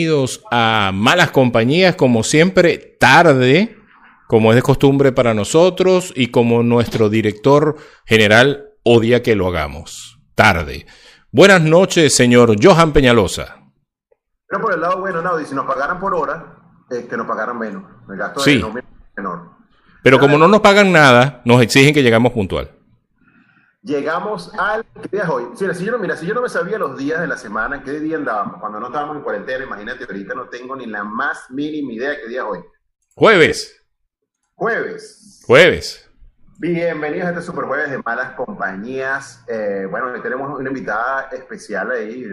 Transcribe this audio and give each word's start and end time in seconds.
Bienvenidos 0.00 0.44
a 0.52 0.92
Malas 0.94 1.32
Compañías, 1.32 1.96
como 1.96 2.22
siempre, 2.22 2.78
tarde, 3.00 3.76
como 4.28 4.52
es 4.52 4.54
de 4.56 4.62
costumbre 4.62 5.10
para 5.10 5.34
nosotros 5.34 6.12
y 6.14 6.28
como 6.28 6.62
nuestro 6.62 7.08
director 7.08 7.74
general 8.06 8.68
odia 8.84 9.20
que 9.24 9.34
lo 9.34 9.48
hagamos. 9.48 10.20
Tarde. 10.36 10.86
Buenas 11.32 11.62
noches, 11.62 12.14
señor 12.14 12.54
Johan 12.62 12.92
Peñalosa. 12.92 13.64
Pero 14.46 14.62
por 14.62 14.74
el 14.74 14.80
lado 14.80 15.00
bueno, 15.00 15.22
no, 15.22 15.36
si 15.44 15.56
nos 15.56 15.66
pagaran 15.66 15.98
por 15.98 16.14
hora, 16.14 16.54
eh, 16.92 17.08
que 17.10 17.16
nos 17.16 17.26
pagaran 17.26 17.58
menos. 17.58 17.82
El 18.08 18.16
gasto 18.16 18.38
Sí. 18.38 18.62
menor. 19.16 19.50
Pero 20.04 20.20
como 20.20 20.38
no 20.38 20.46
nos 20.46 20.60
pagan 20.60 20.92
nada, 20.92 21.42
nos 21.44 21.60
exigen 21.62 21.92
que 21.92 22.04
llegamos 22.04 22.30
puntual. 22.30 22.70
Llegamos 23.82 24.52
al. 24.58 24.84
¿Qué 25.00 25.08
día 25.10 25.22
es 25.22 25.30
hoy? 25.30 25.46
Si 25.54 25.84
yo 25.86 25.92
no, 25.92 25.98
mira, 25.98 26.14
si 26.14 26.26
yo 26.26 26.34
no 26.34 26.42
me 26.42 26.50
sabía 26.50 26.78
los 26.78 26.98
días 26.98 27.18
de 27.18 27.26
la 27.26 27.38
semana, 27.38 27.76
¿en 27.76 27.82
qué 27.82 27.92
día 27.92 28.18
andábamos? 28.18 28.60
Cuando 28.60 28.78
no 28.78 28.88
estábamos 28.88 29.16
en 29.16 29.22
cuarentena, 29.22 29.64
imagínate, 29.64 30.04
ahorita 30.04 30.34
no 30.34 30.50
tengo 30.50 30.76
ni 30.76 30.84
la 30.84 31.02
más 31.02 31.50
mínima 31.50 31.94
idea 31.94 32.10
de 32.10 32.20
qué 32.20 32.28
día 32.28 32.40
es 32.40 32.46
hoy. 32.46 32.64
Jueves. 33.14 33.82
Jueves. 34.54 35.42
Jueves. 35.46 36.10
Bienvenidos 36.58 37.28
a 37.28 37.30
este 37.30 37.40
Super 37.40 37.64
Jueves 37.64 37.90
de 37.90 38.02
Malas 38.04 38.32
Compañías. 38.32 39.42
Eh, 39.48 39.86
bueno, 39.90 40.08
hoy 40.08 40.20
tenemos 40.20 40.58
una 40.58 40.68
invitada 40.68 41.30
especial 41.32 41.90
ahí, 41.90 42.26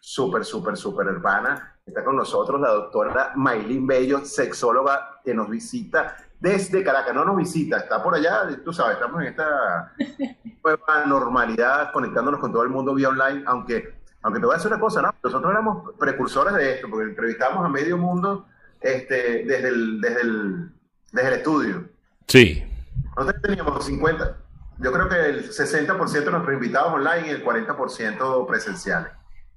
súper, 0.00 0.42
súper, 0.42 0.74
súper 0.74 1.08
hermana. 1.08 1.78
Está 1.84 2.02
con 2.02 2.16
nosotros 2.16 2.58
la 2.58 2.70
doctora 2.70 3.32
Maylin 3.34 3.86
Bello, 3.86 4.24
sexóloga 4.24 5.20
que 5.22 5.34
nos 5.34 5.50
visita 5.50 6.16
desde 6.40 6.82
Caracas. 6.82 7.14
No 7.14 7.24
nos 7.24 7.36
visita, 7.36 7.78
está 7.78 8.02
por 8.02 8.14
allá, 8.14 8.48
tú 8.64 8.72
sabes, 8.72 8.94
estamos 8.94 9.22
en 9.22 9.28
esta 9.28 9.94
nueva 10.64 11.06
normalidad, 11.06 11.92
conectándonos 11.92 12.40
con 12.40 12.52
todo 12.52 12.62
el 12.62 12.70
mundo 12.70 12.94
vía 12.94 13.08
online, 13.08 13.42
aunque, 13.46 13.94
aunque 14.22 14.40
te 14.40 14.46
voy 14.46 14.54
a 14.54 14.58
decir 14.58 14.70
una 14.70 14.80
cosa, 14.80 15.02
¿no? 15.02 15.14
Nosotros 15.22 15.50
éramos 15.50 15.92
precursores 15.98 16.54
de 16.54 16.74
esto, 16.74 16.88
porque 16.90 17.10
entrevistamos 17.10 17.64
a 17.64 17.68
medio 17.68 17.96
mundo 17.98 18.46
este, 18.80 19.44
desde, 19.44 19.68
el, 19.68 20.00
desde, 20.00 20.20
el, 20.20 20.70
desde 21.12 21.28
el 21.28 21.34
estudio. 21.34 21.88
Sí. 22.26 22.64
Nosotros 23.16 23.42
teníamos 23.42 23.84
50, 23.84 24.36
yo 24.78 24.92
creo 24.92 25.08
que 25.08 25.26
el 25.26 25.50
60% 25.50 26.10
de 26.10 26.30
nuestros 26.30 26.54
invitados 26.54 26.92
online 26.92 27.28
y 27.28 27.30
el 27.30 27.44
40% 27.44 28.46
presenciales. 28.46 29.12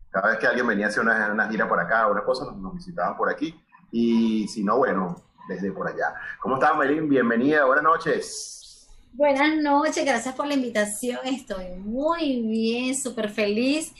Cada 0.09 0.29
vez 0.29 0.39
que 0.39 0.47
alguien 0.47 0.65
venía 0.65 0.85
a 0.85 0.89
hacer 0.89 1.03
una, 1.03 1.31
una 1.31 1.49
gira 1.49 1.67
por 1.67 1.79
acá, 1.79 2.07
una 2.07 2.23
cosa, 2.23 2.45
nos, 2.45 2.57
nos 2.57 2.73
visitaban 2.73 3.17
por 3.17 3.29
aquí. 3.29 3.59
Y 3.91 4.47
si 4.47 4.63
no, 4.63 4.77
bueno, 4.77 5.26
desde 5.47 5.71
por 5.71 5.87
allá. 5.87 6.13
¿Cómo 6.39 6.55
estás, 6.55 6.77
Melín? 6.77 7.09
Bienvenida, 7.09 7.65
buenas 7.65 7.83
noches. 7.83 8.87
Buenas 9.13 9.55
noches, 9.57 10.05
gracias 10.05 10.35
por 10.35 10.47
la 10.47 10.53
invitación. 10.53 11.19
Estoy 11.23 11.71
muy 11.79 12.41
bien, 12.43 12.95
súper 12.95 13.29
feliz. 13.29 13.93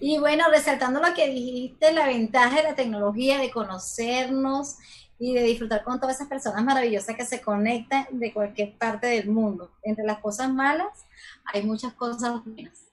Y 0.00 0.18
bueno, 0.18 0.44
resaltando 0.50 1.00
lo 1.00 1.14
que 1.14 1.28
dijiste, 1.28 1.92
la 1.92 2.06
ventaja 2.06 2.56
de 2.56 2.62
la 2.64 2.74
tecnología, 2.74 3.38
de 3.38 3.50
conocernos 3.50 4.76
y 5.18 5.34
de 5.34 5.42
disfrutar 5.42 5.84
con 5.84 6.00
todas 6.00 6.16
esas 6.16 6.28
personas 6.28 6.64
maravillosas 6.64 7.14
que 7.14 7.24
se 7.24 7.40
conectan 7.40 8.06
de 8.10 8.32
cualquier 8.32 8.76
parte 8.76 9.06
del 9.06 9.28
mundo. 9.28 9.70
Entre 9.82 10.04
las 10.04 10.18
cosas 10.18 10.52
malas, 10.52 11.06
hay 11.44 11.62
muchas 11.62 11.92
cosas 11.94 12.44
buenas. 12.44 12.88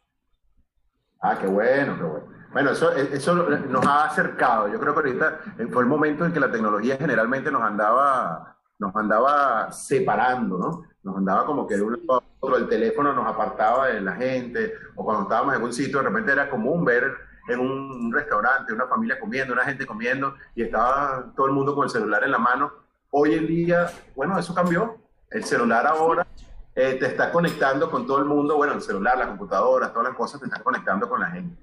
Ah, 1.19 1.37
qué 1.39 1.47
bueno, 1.47 1.97
qué 1.97 2.03
bueno. 2.03 2.40
Bueno, 2.51 2.71
eso, 2.71 2.91
eso 2.91 3.33
nos 3.33 3.85
ha 3.85 4.05
acercado. 4.05 4.67
Yo 4.67 4.79
creo 4.79 4.93
que 4.93 4.99
ahorita 4.99 5.39
fue 5.71 5.83
el 5.83 5.87
momento 5.87 6.25
en 6.25 6.33
que 6.33 6.39
la 6.39 6.51
tecnología 6.51 6.97
generalmente 6.97 7.49
nos 7.49 7.61
andaba, 7.61 8.57
nos 8.77 8.93
andaba 8.95 9.71
separando, 9.71 10.57
¿no? 10.57 10.83
Nos 11.03 11.17
andaba 11.17 11.45
como 11.45 11.65
que 11.65 11.77
de 11.77 11.81
un 11.81 11.93
a 12.09 12.19
otro, 12.39 12.57
el 12.57 12.67
teléfono 12.67 13.13
nos 13.13 13.25
apartaba 13.25 13.87
de 13.87 14.01
la 14.01 14.13
gente, 14.13 14.73
o 14.95 15.05
cuando 15.05 15.23
estábamos 15.23 15.55
en 15.55 15.63
un 15.63 15.71
sitio, 15.71 15.99
de 15.99 16.09
repente 16.09 16.33
era 16.33 16.49
común 16.49 16.83
ver 16.83 17.15
en 17.47 17.59
un 17.59 18.11
restaurante 18.11 18.73
una 18.73 18.85
familia 18.87 19.19
comiendo, 19.19 19.53
una 19.53 19.63
gente 19.63 19.85
comiendo, 19.85 20.35
y 20.53 20.63
estaba 20.63 21.31
todo 21.35 21.47
el 21.47 21.53
mundo 21.53 21.73
con 21.73 21.85
el 21.85 21.89
celular 21.89 22.23
en 22.23 22.31
la 22.31 22.37
mano. 22.37 22.71
Hoy 23.11 23.33
en 23.33 23.47
día, 23.47 23.89
bueno, 24.15 24.37
eso 24.37 24.53
cambió. 24.53 24.97
El 25.29 25.45
celular 25.45 25.87
ahora 25.87 26.27
eh, 26.75 26.97
te 26.99 27.05
está 27.05 27.31
conectando 27.31 27.89
con 27.89 28.05
todo 28.05 28.19
el 28.19 28.25
mundo, 28.25 28.57
bueno, 28.57 28.73
el 28.73 28.81
celular, 28.81 29.17
las 29.17 29.27
computadoras, 29.27 29.93
todas 29.93 30.09
las 30.09 30.17
cosas 30.17 30.41
te 30.41 30.47
están 30.47 30.63
conectando 30.63 31.07
con 31.07 31.21
la 31.21 31.27
gente. 31.27 31.57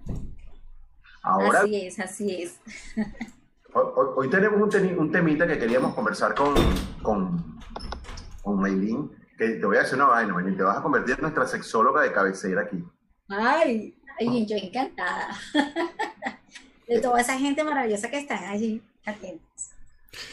Ahora, 1.23 1.61
así 1.61 1.87
es, 1.87 1.99
así 1.99 2.43
es. 2.43 2.61
Hoy, 3.73 4.31
tenemos 4.31 4.61
un, 4.61 4.71
teni, 4.71 4.93
un, 4.93 5.13
temita 5.13 5.47
que 5.47 5.59
queríamos 5.59 5.95
conversar 5.95 6.35
con, 6.35 6.55
con, 7.03 7.61
con 8.43 8.61
Maylin, 8.61 9.11
que 9.37 9.51
te 9.51 9.67
voy 9.67 9.77
a 9.77 9.81
decir 9.81 9.95
una 9.97 10.07
vaina, 10.07 10.33
Maylin, 10.33 10.57
te 10.57 10.63
vas 10.63 10.79
a 10.79 10.83
convertir 10.83 11.17
en 11.17 11.23
nuestra 11.23 11.47
sexóloga 11.47 12.03
de 12.03 12.13
cabecera 12.13 12.63
aquí. 12.63 12.83
Ay, 13.29 13.95
ay 14.19 14.47
yo 14.47 14.57
encantada. 14.57 15.29
De 16.89 17.01
toda 17.01 17.21
esa 17.21 17.39
gente 17.39 17.63
maravillosa 17.63 18.11
que 18.11 18.19
están 18.19 18.45
allí 18.45 18.83
atentos. 19.05 19.71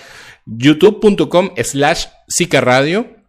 youtube.com 0.46 1.52
slash 1.64 2.08
Zika 2.36 2.62
Radio. 2.62 3.22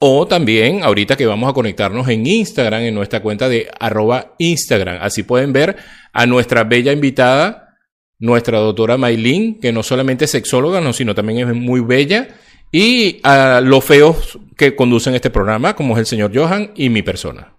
O 0.00 0.28
también 0.28 0.84
ahorita 0.84 1.16
que 1.16 1.26
vamos 1.26 1.50
a 1.50 1.52
conectarnos 1.52 2.08
en 2.08 2.24
Instagram, 2.24 2.82
en 2.82 2.94
nuestra 2.94 3.20
cuenta 3.20 3.48
de 3.48 3.68
arroba 3.80 4.34
Instagram. 4.38 4.98
Así 5.00 5.24
pueden 5.24 5.52
ver 5.52 5.76
a 6.12 6.24
nuestra 6.24 6.62
bella 6.62 6.92
invitada, 6.92 7.76
nuestra 8.20 8.58
doctora 8.58 8.96
Maylin, 8.96 9.58
que 9.58 9.72
no 9.72 9.82
solamente 9.82 10.26
es 10.26 10.30
sexóloga, 10.30 10.80
no, 10.80 10.92
sino 10.92 11.16
también 11.16 11.48
es 11.48 11.54
muy 11.54 11.80
bella. 11.80 12.28
Y 12.70 13.20
a 13.24 13.60
los 13.60 13.84
feos 13.84 14.38
que 14.56 14.76
conducen 14.76 15.16
este 15.16 15.30
programa, 15.30 15.74
como 15.74 15.94
es 15.94 16.00
el 16.00 16.06
señor 16.06 16.30
Johan 16.32 16.70
y 16.76 16.90
mi 16.90 17.02
persona. 17.02 17.54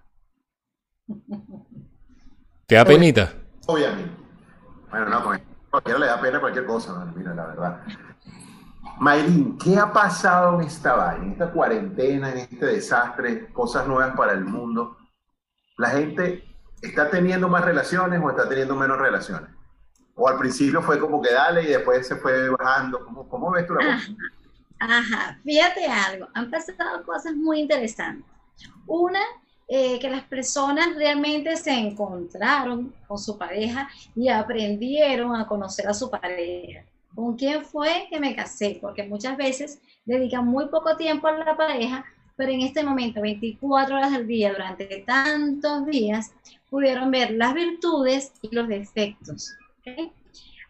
¿Te 2.67 2.75
da 2.75 2.85
penita? 2.85 3.33
Bueno, 3.67 5.09
no, 5.09 5.23
cualquiera 5.69 5.99
le 5.99 6.05
da 6.05 6.21
pena 6.21 6.39
cualquier 6.39 6.65
cosa, 6.65 7.05
mira, 7.15 7.33
la 7.33 7.47
verdad. 7.47 7.81
Maylin, 8.99 9.57
¿qué 9.57 9.77
ha 9.77 9.93
pasado 9.93 10.59
en 10.59 10.67
esta 10.67 10.93
vaina, 10.93 11.23
en 11.23 11.31
esta 11.31 11.51
cuarentena, 11.51 12.31
en 12.31 12.39
este 12.39 12.65
desastre, 12.65 13.47
cosas 13.53 13.87
nuevas 13.87 14.15
para 14.15 14.33
el 14.33 14.43
mundo? 14.43 14.97
¿La 15.77 15.89
gente 15.91 16.43
está 16.81 17.09
teniendo 17.09 17.47
más 17.47 17.63
relaciones 17.63 18.21
o 18.21 18.29
está 18.29 18.47
teniendo 18.47 18.75
menos 18.75 18.97
relaciones? 18.97 19.49
¿O 20.15 20.27
al 20.27 20.37
principio 20.37 20.81
fue 20.81 20.99
como 20.99 21.21
que 21.21 21.31
dale 21.31 21.63
y 21.63 21.67
después 21.67 22.05
se 22.05 22.17
fue 22.17 22.49
bajando? 22.49 23.05
¿Cómo, 23.05 23.29
cómo 23.29 23.51
ves 23.51 23.65
tú 23.65 23.73
la 23.75 23.95
cosa? 23.95 24.11
Ajá, 24.79 25.39
fíjate 25.43 25.87
algo, 25.87 26.27
han 26.33 26.51
pasado 26.51 27.03
cosas 27.05 27.33
muy 27.35 27.59
interesantes. 27.59 28.25
Una, 28.85 29.21
eh, 29.67 29.99
que 29.99 30.09
las 30.09 30.23
personas 30.23 30.95
realmente 30.95 31.55
se 31.55 31.71
encontraron 31.71 32.93
con 33.07 33.17
su 33.17 33.37
pareja 33.37 33.87
y 34.15 34.27
aprendieron 34.27 35.35
a 35.35 35.47
conocer 35.47 35.87
a 35.87 35.93
su 35.93 36.09
pareja. 36.09 36.83
¿Con 37.15 37.35
quién 37.35 37.65
fue 37.65 38.07
que 38.09 38.19
me 38.19 38.35
casé? 38.35 38.77
Porque 38.81 39.03
muchas 39.03 39.35
veces 39.37 39.79
dedican 40.05 40.45
muy 40.45 40.67
poco 40.67 40.95
tiempo 40.95 41.27
a 41.27 41.33
la 41.33 41.57
pareja, 41.57 42.05
pero 42.35 42.51
en 42.51 42.61
este 42.61 42.83
momento, 42.83 43.21
24 43.21 43.95
horas 43.95 44.13
al 44.13 44.27
día, 44.27 44.51
durante 44.51 44.85
tantos 45.05 45.85
días, 45.85 46.31
pudieron 46.69 47.11
ver 47.11 47.31
las 47.31 47.53
virtudes 47.53 48.31
y 48.41 48.55
los 48.55 48.67
defectos. 48.67 49.53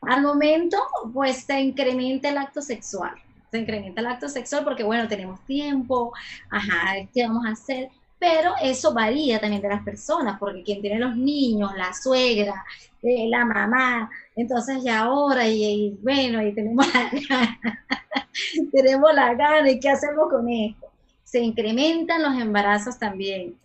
Al 0.02 0.22
momento, 0.22 0.78
pues 1.14 1.44
se 1.44 1.60
incrementa 1.60 2.30
el 2.30 2.38
acto 2.38 2.62
sexual. 2.62 3.14
Se 3.52 3.60
incrementa 3.60 4.02
el 4.02 4.08
acto 4.08 4.30
sexual 4.30 4.64
porque, 4.64 4.84
bueno, 4.84 5.08
tenemos 5.08 5.44
tiempo, 5.46 6.14
ajá, 6.50 6.96
¿qué 7.14 7.28
vamos 7.28 7.46
a 7.46 7.52
hacer? 7.52 7.90
pero 8.20 8.54
eso 8.62 8.94
varía 8.94 9.40
también 9.40 9.62
de 9.62 9.70
las 9.70 9.84
personas, 9.84 10.38
porque 10.38 10.62
quien 10.62 10.82
tiene 10.82 11.00
los 11.00 11.16
niños, 11.16 11.72
la 11.78 11.94
suegra, 11.94 12.66
eh, 13.02 13.28
la 13.30 13.46
mamá, 13.46 14.10
entonces 14.36 14.84
ya 14.84 15.02
ahora, 15.02 15.48
y, 15.48 15.98
bueno, 16.02 16.42
y 16.46 16.54
tenemos 16.54 16.86
la 16.94 17.10
gana, 17.10 17.60
tenemos 18.72 19.14
la 19.14 19.34
gana, 19.36 19.70
¿y 19.70 19.80
qué 19.80 19.90
hacemos 19.90 20.30
con 20.30 20.50
esto? 20.50 20.88
Se 21.24 21.40
incrementan 21.40 22.24
los 22.24 22.42
embarazos 22.42 22.98
también. 22.98 23.56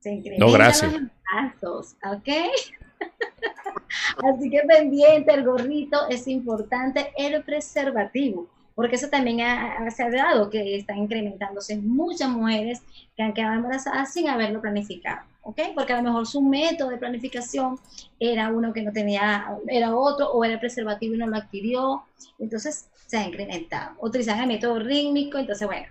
Se 0.00 0.12
incrementan 0.12 0.50
los 0.50 0.82
embarazos, 0.82 1.96
¿ok? 2.04 2.28
Así 4.24 4.50
que 4.50 4.62
pendiente, 4.66 5.32
el 5.32 5.44
gorrito 5.44 6.08
es 6.08 6.26
importante, 6.26 7.12
el 7.16 7.42
preservativo 7.42 8.48
porque 8.74 8.96
eso 8.96 9.08
también 9.08 9.38
se 9.90 10.02
ha 10.02 10.10
dado 10.10 10.50
que 10.50 10.76
están 10.76 10.98
incrementándose 10.98 11.76
muchas 11.76 12.28
mujeres 12.28 12.82
que 13.16 13.22
han 13.22 13.32
quedado 13.32 13.54
embarazadas 13.54 14.12
sin 14.12 14.28
haberlo 14.28 14.60
planificado, 14.60 15.24
¿ok? 15.44 15.60
Porque 15.74 15.92
a 15.92 15.98
lo 15.98 16.02
mejor 16.02 16.26
su 16.26 16.40
método 16.42 16.88
de 16.88 16.96
planificación 16.96 17.78
era 18.18 18.48
uno 18.48 18.72
que 18.72 18.82
no 18.82 18.92
tenía, 18.92 19.56
era 19.68 19.94
otro, 19.94 20.30
o 20.32 20.44
era 20.44 20.58
preservativo 20.58 21.14
y 21.14 21.18
no 21.18 21.26
lo 21.26 21.36
adquirió, 21.36 22.02
entonces 22.38 22.88
se 23.06 23.18
ha 23.18 23.26
incrementado. 23.26 23.94
Utilizan 24.00 24.40
el 24.40 24.48
método 24.48 24.78
rítmico, 24.78 25.38
entonces 25.38 25.66
bueno, 25.66 25.86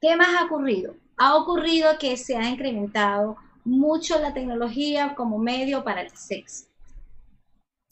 ¿qué 0.00 0.16
más 0.16 0.28
ha 0.38 0.44
ocurrido? 0.44 0.94
Ha 1.16 1.36
ocurrido 1.36 1.98
que 1.98 2.16
se 2.16 2.36
ha 2.36 2.48
incrementado 2.48 3.36
mucho 3.64 4.18
la 4.20 4.32
tecnología 4.32 5.14
como 5.14 5.38
medio 5.38 5.82
para 5.82 6.02
el 6.02 6.10
sexo. 6.10 6.66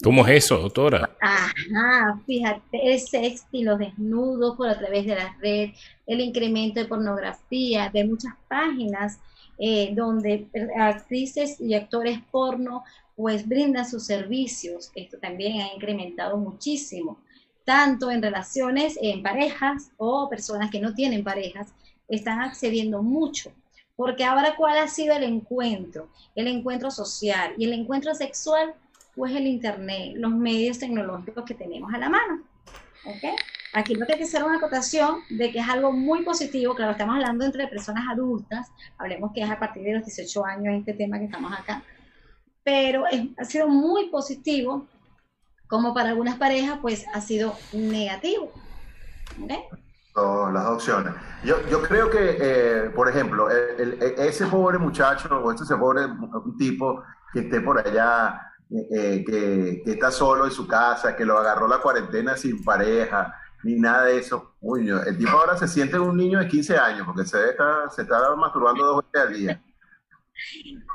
¿Cómo 0.03 0.27
es 0.27 0.45
eso, 0.45 0.59
doctora? 0.59 1.17
Ajá, 1.23 2.21
fíjate, 2.27 2.93
el 2.93 3.01
sexo 3.01 3.47
y 3.51 3.65
los 3.65 3.79
desnudos 3.79 4.55
por 4.55 4.69
a 4.69 4.79
través 4.79 5.07
de 5.07 5.15
la 5.15 5.35
red, 5.41 5.71
el 6.07 6.21
incremento 6.21 6.81
de 6.81 6.87
pornografía, 6.87 7.89
de 7.89 8.05
muchas 8.05 8.35
páginas 8.47 9.19
eh, 9.59 9.95
donde 9.95 10.49
actrices 10.77 11.61
y 11.61 11.75
actores 11.75 12.21
porno 12.31 12.85
pues 13.15 13.49
brindan 13.49 13.89
sus 13.89 14.05
servicios. 14.05 14.91
Esto 14.95 15.19
también 15.19 15.61
ha 15.61 15.75
incrementado 15.75 16.37
muchísimo, 16.37 17.19
tanto 17.65 18.11
en 18.11 18.23
relaciones 18.23 18.99
en 19.01 19.23
parejas 19.23 19.91
o 19.97 20.29
personas 20.29 20.71
que 20.71 20.81
no 20.81 20.95
tienen 20.95 21.25
parejas, 21.25 21.69
están 22.09 22.41
accediendo 22.41 23.03
mucho. 23.03 23.53
Porque 23.97 24.25
ahora, 24.25 24.55
¿cuál 24.57 24.77
ha 24.79 24.89
sido 24.89 25.17
el 25.17 25.25
encuentro? 25.25 26.09
El 26.35 26.49
encuentro 26.49 26.91
social 26.91 27.55
y 27.57 27.65
el 27.65 27.73
encuentro 27.73 28.15
sexual 28.15 28.75
pues 29.17 29.35
el 29.35 29.47
Internet, 29.47 30.13
los 30.17 30.31
medios 30.31 30.79
tecnológicos 30.79 31.45
que 31.47 31.55
tenemos 31.55 31.93
a 31.93 31.99
la 31.99 32.11
mano. 32.11 32.43
¿okay? 33.07 33.35
Aquí 33.73 33.95
lo 33.95 34.07
que 34.07 34.13
hay 34.13 34.19
que 34.19 34.25
hacer 34.25 34.45
una 34.45 34.57
acotación 34.57 35.21
de 35.29 35.53
que 35.53 35.59
es 35.59 35.69
algo 35.69 35.93
muy 35.93 36.25
positivo, 36.25 36.75
claro, 36.75 36.93
estamos 36.93 37.17
hablando 37.17 37.45
entre 37.45 37.69
personas 37.69 38.05
adultas, 38.11 38.69
hablemos 38.99 39.33
que 39.35 39.43
es 39.43 39.51
a 39.51 39.59
partir 39.59 39.83
de 39.83 39.95
los 39.95 40.05
18 40.05 40.45
años 40.47 40.75
este 40.79 40.95
tema 40.95 41.19
que 41.19 41.27
estamos 41.27 41.53
acá, 41.53 41.83
pero 42.65 43.05
ha 43.37 43.45
sido 43.45 43.69
muy 43.69 44.09
positivo, 44.09 44.87
como 45.67 45.93
para 45.93 46.11
algunas 46.11 46.37
parejas, 46.37 46.79
pues 46.81 47.05
ha 47.13 47.21
sido 47.21 47.55
negativo. 47.73 48.53
¿okay? 49.43 49.59
las 50.53 50.67
opciones. 50.67 51.13
Yo, 51.45 51.57
yo 51.69 51.83
creo 51.83 52.11
que, 52.11 52.39
eh, 52.41 52.91
por 52.95 53.09
ejemplo, 53.09 53.49
ese 53.51 54.47
pobre 54.47 54.79
muchacho 54.79 55.29
o 55.29 55.53
ese 55.53 55.77
pobre 55.77 56.03
tipo 56.59 57.03
que 57.33 57.41
esté 57.41 57.61
por 57.61 57.87
allá 57.87 58.41
eh, 58.71 59.23
que, 59.27 59.83
está 59.87 60.11
solo 60.11 60.47
en 60.47 60.51
su 60.51 60.67
casa, 60.67 61.15
que 61.15 61.25
lo 61.25 61.39
agarró 61.39 61.69
la 61.69 61.79
cuarentena 61.79 62.37
sin 62.37 62.65
pareja, 62.65 63.35
ni 63.67 63.75
nada 63.75 64.05
de 64.05 64.19
eso. 64.19 64.55
Uy, 64.61 64.89
el 64.89 65.19
tipo 65.19 65.31
ahora 65.31 65.57
se 65.57 65.67
siente 65.67 65.99
un 65.99 66.17
niño 66.17 66.39
de 66.39 66.47
15 66.47 66.77
años 66.77 67.05
porque 67.05 67.25
se 67.25 67.51
está, 67.51 67.91
se 67.91 68.03
está 68.03 68.35
masturbando 68.37 68.85
dos 68.85 69.05
veces 69.13 69.29
al 69.29 69.35
día. 69.35 69.63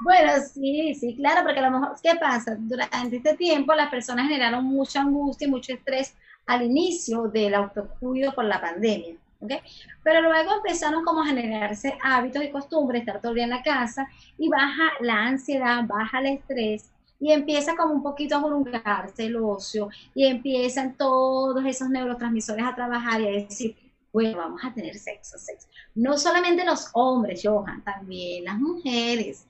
Bueno, 0.03 0.31
sí, 0.53 0.95
sí, 0.95 1.15
claro, 1.17 1.41
porque 1.43 1.59
a 1.59 1.69
lo 1.69 1.79
mejor, 1.79 1.97
¿qué 2.01 2.15
pasa? 2.15 2.55
Durante 2.57 3.17
este 3.17 3.35
tiempo 3.35 3.73
las 3.73 3.89
personas 3.89 4.27
generaron 4.29 4.63
mucha 4.63 5.01
angustia 5.01 5.47
y 5.47 5.51
mucho 5.51 5.73
estrés 5.73 6.15
al 6.45 6.61
inicio 6.61 7.23
del 7.23 7.55
autocuido 7.55 8.33
por 8.33 8.45
la 8.45 8.61
pandemia. 8.61 9.15
¿Okay? 9.41 9.59
Pero 10.03 10.21
luego 10.21 10.57
empezaron 10.57 11.03
como 11.03 11.23
a 11.23 11.25
generarse 11.25 11.97
hábitos 12.03 12.43
y 12.43 12.51
costumbres, 12.51 13.01
estar 13.01 13.19
todo 13.19 13.31
el 13.31 13.37
día 13.37 13.43
en 13.45 13.49
la 13.49 13.63
casa 13.63 14.07
y 14.37 14.47
baja 14.49 14.91
la 15.01 15.15
ansiedad, 15.25 15.83
baja 15.87 16.19
el 16.19 16.27
estrés 16.27 16.91
y 17.21 17.31
empieza 17.31 17.75
como 17.77 17.93
un 17.93 18.01
poquito 18.01 18.35
a 18.35 18.39
voluntarse 18.39 19.25
el 19.27 19.35
ocio 19.37 19.89
y 20.15 20.25
empiezan 20.25 20.97
todos 20.97 21.63
esos 21.65 21.87
neurotransmisores 21.89 22.65
a 22.65 22.73
trabajar 22.73 23.21
y 23.21 23.27
a 23.27 23.31
decir, 23.31 23.77
bueno, 24.11 24.39
vamos 24.39 24.61
a 24.65 24.73
tener 24.73 24.97
sexo, 24.97 25.37
sexo. 25.37 25.67
No 25.93 26.17
solamente 26.17 26.65
los 26.65 26.89
hombres, 26.93 27.41
Johan, 27.43 27.83
también 27.83 28.45
las 28.45 28.57
mujeres, 28.57 29.45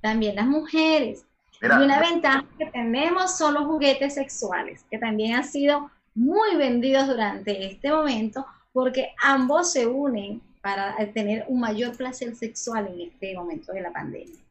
también 0.00 0.36
las 0.36 0.46
mujeres. 0.46 1.26
y 1.60 1.66
una 1.66 1.98
ventaja 1.98 2.46
que 2.56 2.66
tenemos 2.66 3.36
son 3.36 3.54
los 3.54 3.66
juguetes 3.66 4.14
sexuales, 4.14 4.84
que 4.88 4.98
también 4.98 5.34
han 5.34 5.44
sido 5.44 5.90
muy 6.14 6.56
vendidos 6.56 7.08
durante 7.08 7.66
este 7.66 7.90
momento 7.90 8.46
porque 8.72 9.12
ambos 9.22 9.72
se 9.72 9.86
unen 9.88 10.40
para 10.60 10.96
tener 11.12 11.44
un 11.48 11.58
mayor 11.58 11.96
placer 11.96 12.36
sexual 12.36 12.86
en 12.86 13.08
este 13.08 13.34
momento 13.34 13.72
de 13.72 13.80
la 13.80 13.92
pandemia. 13.92 14.41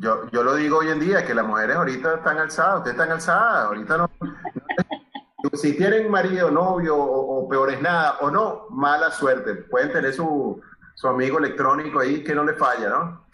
Yo, 0.00 0.30
yo 0.30 0.42
lo 0.42 0.54
digo 0.54 0.78
hoy 0.78 0.88
en 0.88 0.98
día, 0.98 1.26
que 1.26 1.34
las 1.34 1.46
mujeres 1.46 1.76
ahorita 1.76 2.14
están 2.14 2.38
alzadas, 2.38 2.78
ustedes 2.78 2.96
están 2.96 3.12
alzadas, 3.12 3.66
ahorita 3.66 3.98
no, 3.98 4.10
si 5.52 5.76
tienen 5.76 6.10
marido, 6.10 6.50
novio 6.50 6.96
o, 6.96 7.46
peor 7.46 7.70
es 7.70 7.82
nada, 7.82 8.16
o 8.20 8.30
no, 8.30 8.66
mala 8.70 9.10
suerte. 9.10 9.54
Pueden 9.54 9.92
tener 9.92 10.14
su, 10.14 10.58
su 10.94 11.06
amigo 11.06 11.38
electrónico 11.38 12.00
ahí 12.00 12.24
que 12.24 12.34
no 12.34 12.44
le 12.44 12.54
falla, 12.54 12.88
¿no? 12.88 13.26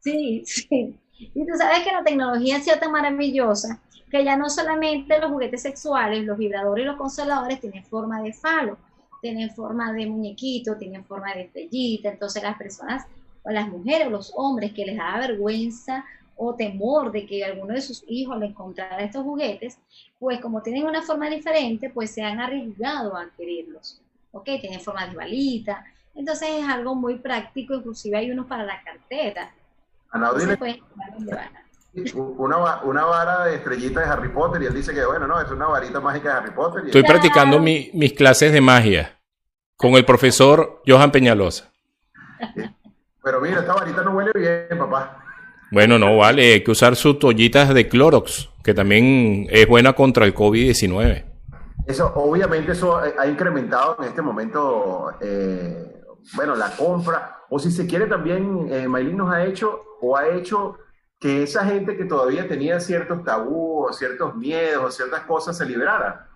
Sí, 0.00 0.42
sí. 0.44 0.98
Y 1.12 1.46
tú 1.46 1.56
sabes 1.56 1.84
que 1.84 1.92
la 1.92 2.02
tecnología 2.02 2.56
ha 2.56 2.60
sido 2.60 2.78
tan 2.80 2.90
maravillosa 2.90 3.80
que 4.10 4.24
ya 4.24 4.36
no 4.36 4.50
solamente 4.50 5.20
los 5.20 5.30
juguetes 5.30 5.62
sexuales, 5.62 6.24
los 6.24 6.36
vibradores 6.36 6.82
y 6.82 6.86
los 6.86 6.96
consoladores 6.96 7.60
tienen 7.60 7.84
forma 7.84 8.20
de 8.20 8.32
falo, 8.32 8.76
tienen 9.20 9.54
forma 9.54 9.92
de 9.92 10.06
muñequito, 10.06 10.76
tienen 10.76 11.04
forma 11.04 11.32
de 11.32 11.42
estrellita, 11.42 12.08
entonces 12.08 12.42
las 12.42 12.58
personas 12.58 13.06
o 13.42 13.50
las 13.50 13.68
mujeres 13.68 14.06
o 14.06 14.10
los 14.10 14.32
hombres 14.36 14.72
que 14.72 14.84
les 14.84 14.96
da 14.96 15.18
vergüenza 15.18 16.04
o 16.36 16.54
temor 16.54 17.12
de 17.12 17.26
que 17.26 17.44
alguno 17.44 17.74
de 17.74 17.80
sus 17.80 18.04
hijos 18.08 18.38
le 18.38 18.46
encontrara 18.46 19.02
estos 19.02 19.22
juguetes, 19.22 19.78
pues 20.18 20.40
como 20.40 20.62
tienen 20.62 20.84
una 20.84 21.02
forma 21.02 21.28
diferente, 21.28 21.90
pues 21.90 22.12
se 22.12 22.22
han 22.22 22.40
arriesgado 22.40 23.16
a 23.16 23.22
adquirirlos. 23.22 24.00
¿Ok? 24.32 24.44
Tienen 24.60 24.80
forma 24.80 25.06
de 25.06 25.14
balita. 25.14 25.84
Entonces 26.14 26.48
es 26.58 26.68
algo 26.68 26.94
muy 26.94 27.16
práctico, 27.16 27.74
inclusive 27.74 28.16
hay 28.16 28.30
unos 28.30 28.46
para 28.46 28.64
la 28.64 28.82
cartera. 28.82 29.52
Ana, 30.10 30.30
una, 32.14 32.82
una, 32.82 33.04
vara 33.04 33.44
de 33.44 33.56
estrellita 33.56 34.00
de 34.00 34.06
Harry 34.06 34.28
Potter 34.30 34.62
y 34.62 34.66
él 34.66 34.74
dice 34.74 34.94
que 34.94 35.04
bueno, 35.04 35.26
no, 35.26 35.40
es 35.40 35.50
una 35.50 35.66
varita 35.66 36.00
mágica 36.00 36.30
de 36.30 36.38
Harry 36.38 36.50
Potter. 36.50 36.86
Estoy 36.86 37.02
practicando 37.02 37.60
mis 37.60 38.12
clases 38.14 38.52
de 38.52 38.60
magia 38.60 39.18
con 39.76 39.94
el 39.94 40.04
profesor 40.04 40.82
Johan 40.86 41.12
Peñalosa. 41.12 41.70
Pero 43.22 43.40
mira, 43.40 43.60
esta 43.60 43.74
varita 43.74 44.02
no 44.02 44.12
huele 44.12 44.32
bien, 44.34 44.78
papá. 44.78 45.18
Bueno, 45.70 45.98
no 45.98 46.18
vale, 46.18 46.52
hay 46.52 46.64
que 46.64 46.70
usar 46.70 46.96
sus 46.96 47.18
toallitas 47.18 47.72
de 47.72 47.88
Clorox, 47.88 48.50
que 48.62 48.74
también 48.74 49.46
es 49.50 49.66
buena 49.66 49.94
contra 49.94 50.26
el 50.26 50.34
COVID-19. 50.34 51.24
Eso, 51.86 52.12
obviamente, 52.14 52.72
eso 52.72 52.98
ha 52.98 53.26
incrementado 53.26 53.96
en 54.00 54.08
este 54.08 54.22
momento, 54.22 55.12
eh, 55.20 56.02
bueno, 56.34 56.54
la 56.54 56.76
compra, 56.76 57.38
o 57.48 57.58
si 57.58 57.70
se 57.70 57.86
quiere 57.86 58.06
también, 58.06 58.68
eh, 58.70 58.86
Maylin 58.86 59.16
nos 59.16 59.32
ha 59.32 59.44
hecho, 59.44 59.82
o 60.00 60.16
ha 60.16 60.28
hecho 60.28 60.78
que 61.18 61.44
esa 61.44 61.64
gente 61.64 61.96
que 61.96 62.04
todavía 62.04 62.48
tenía 62.48 62.80
ciertos 62.80 63.22
tabús, 63.24 63.96
ciertos 63.96 64.34
miedos, 64.34 64.96
ciertas 64.96 65.20
cosas, 65.20 65.56
se 65.56 65.64
liberara. 65.64 66.28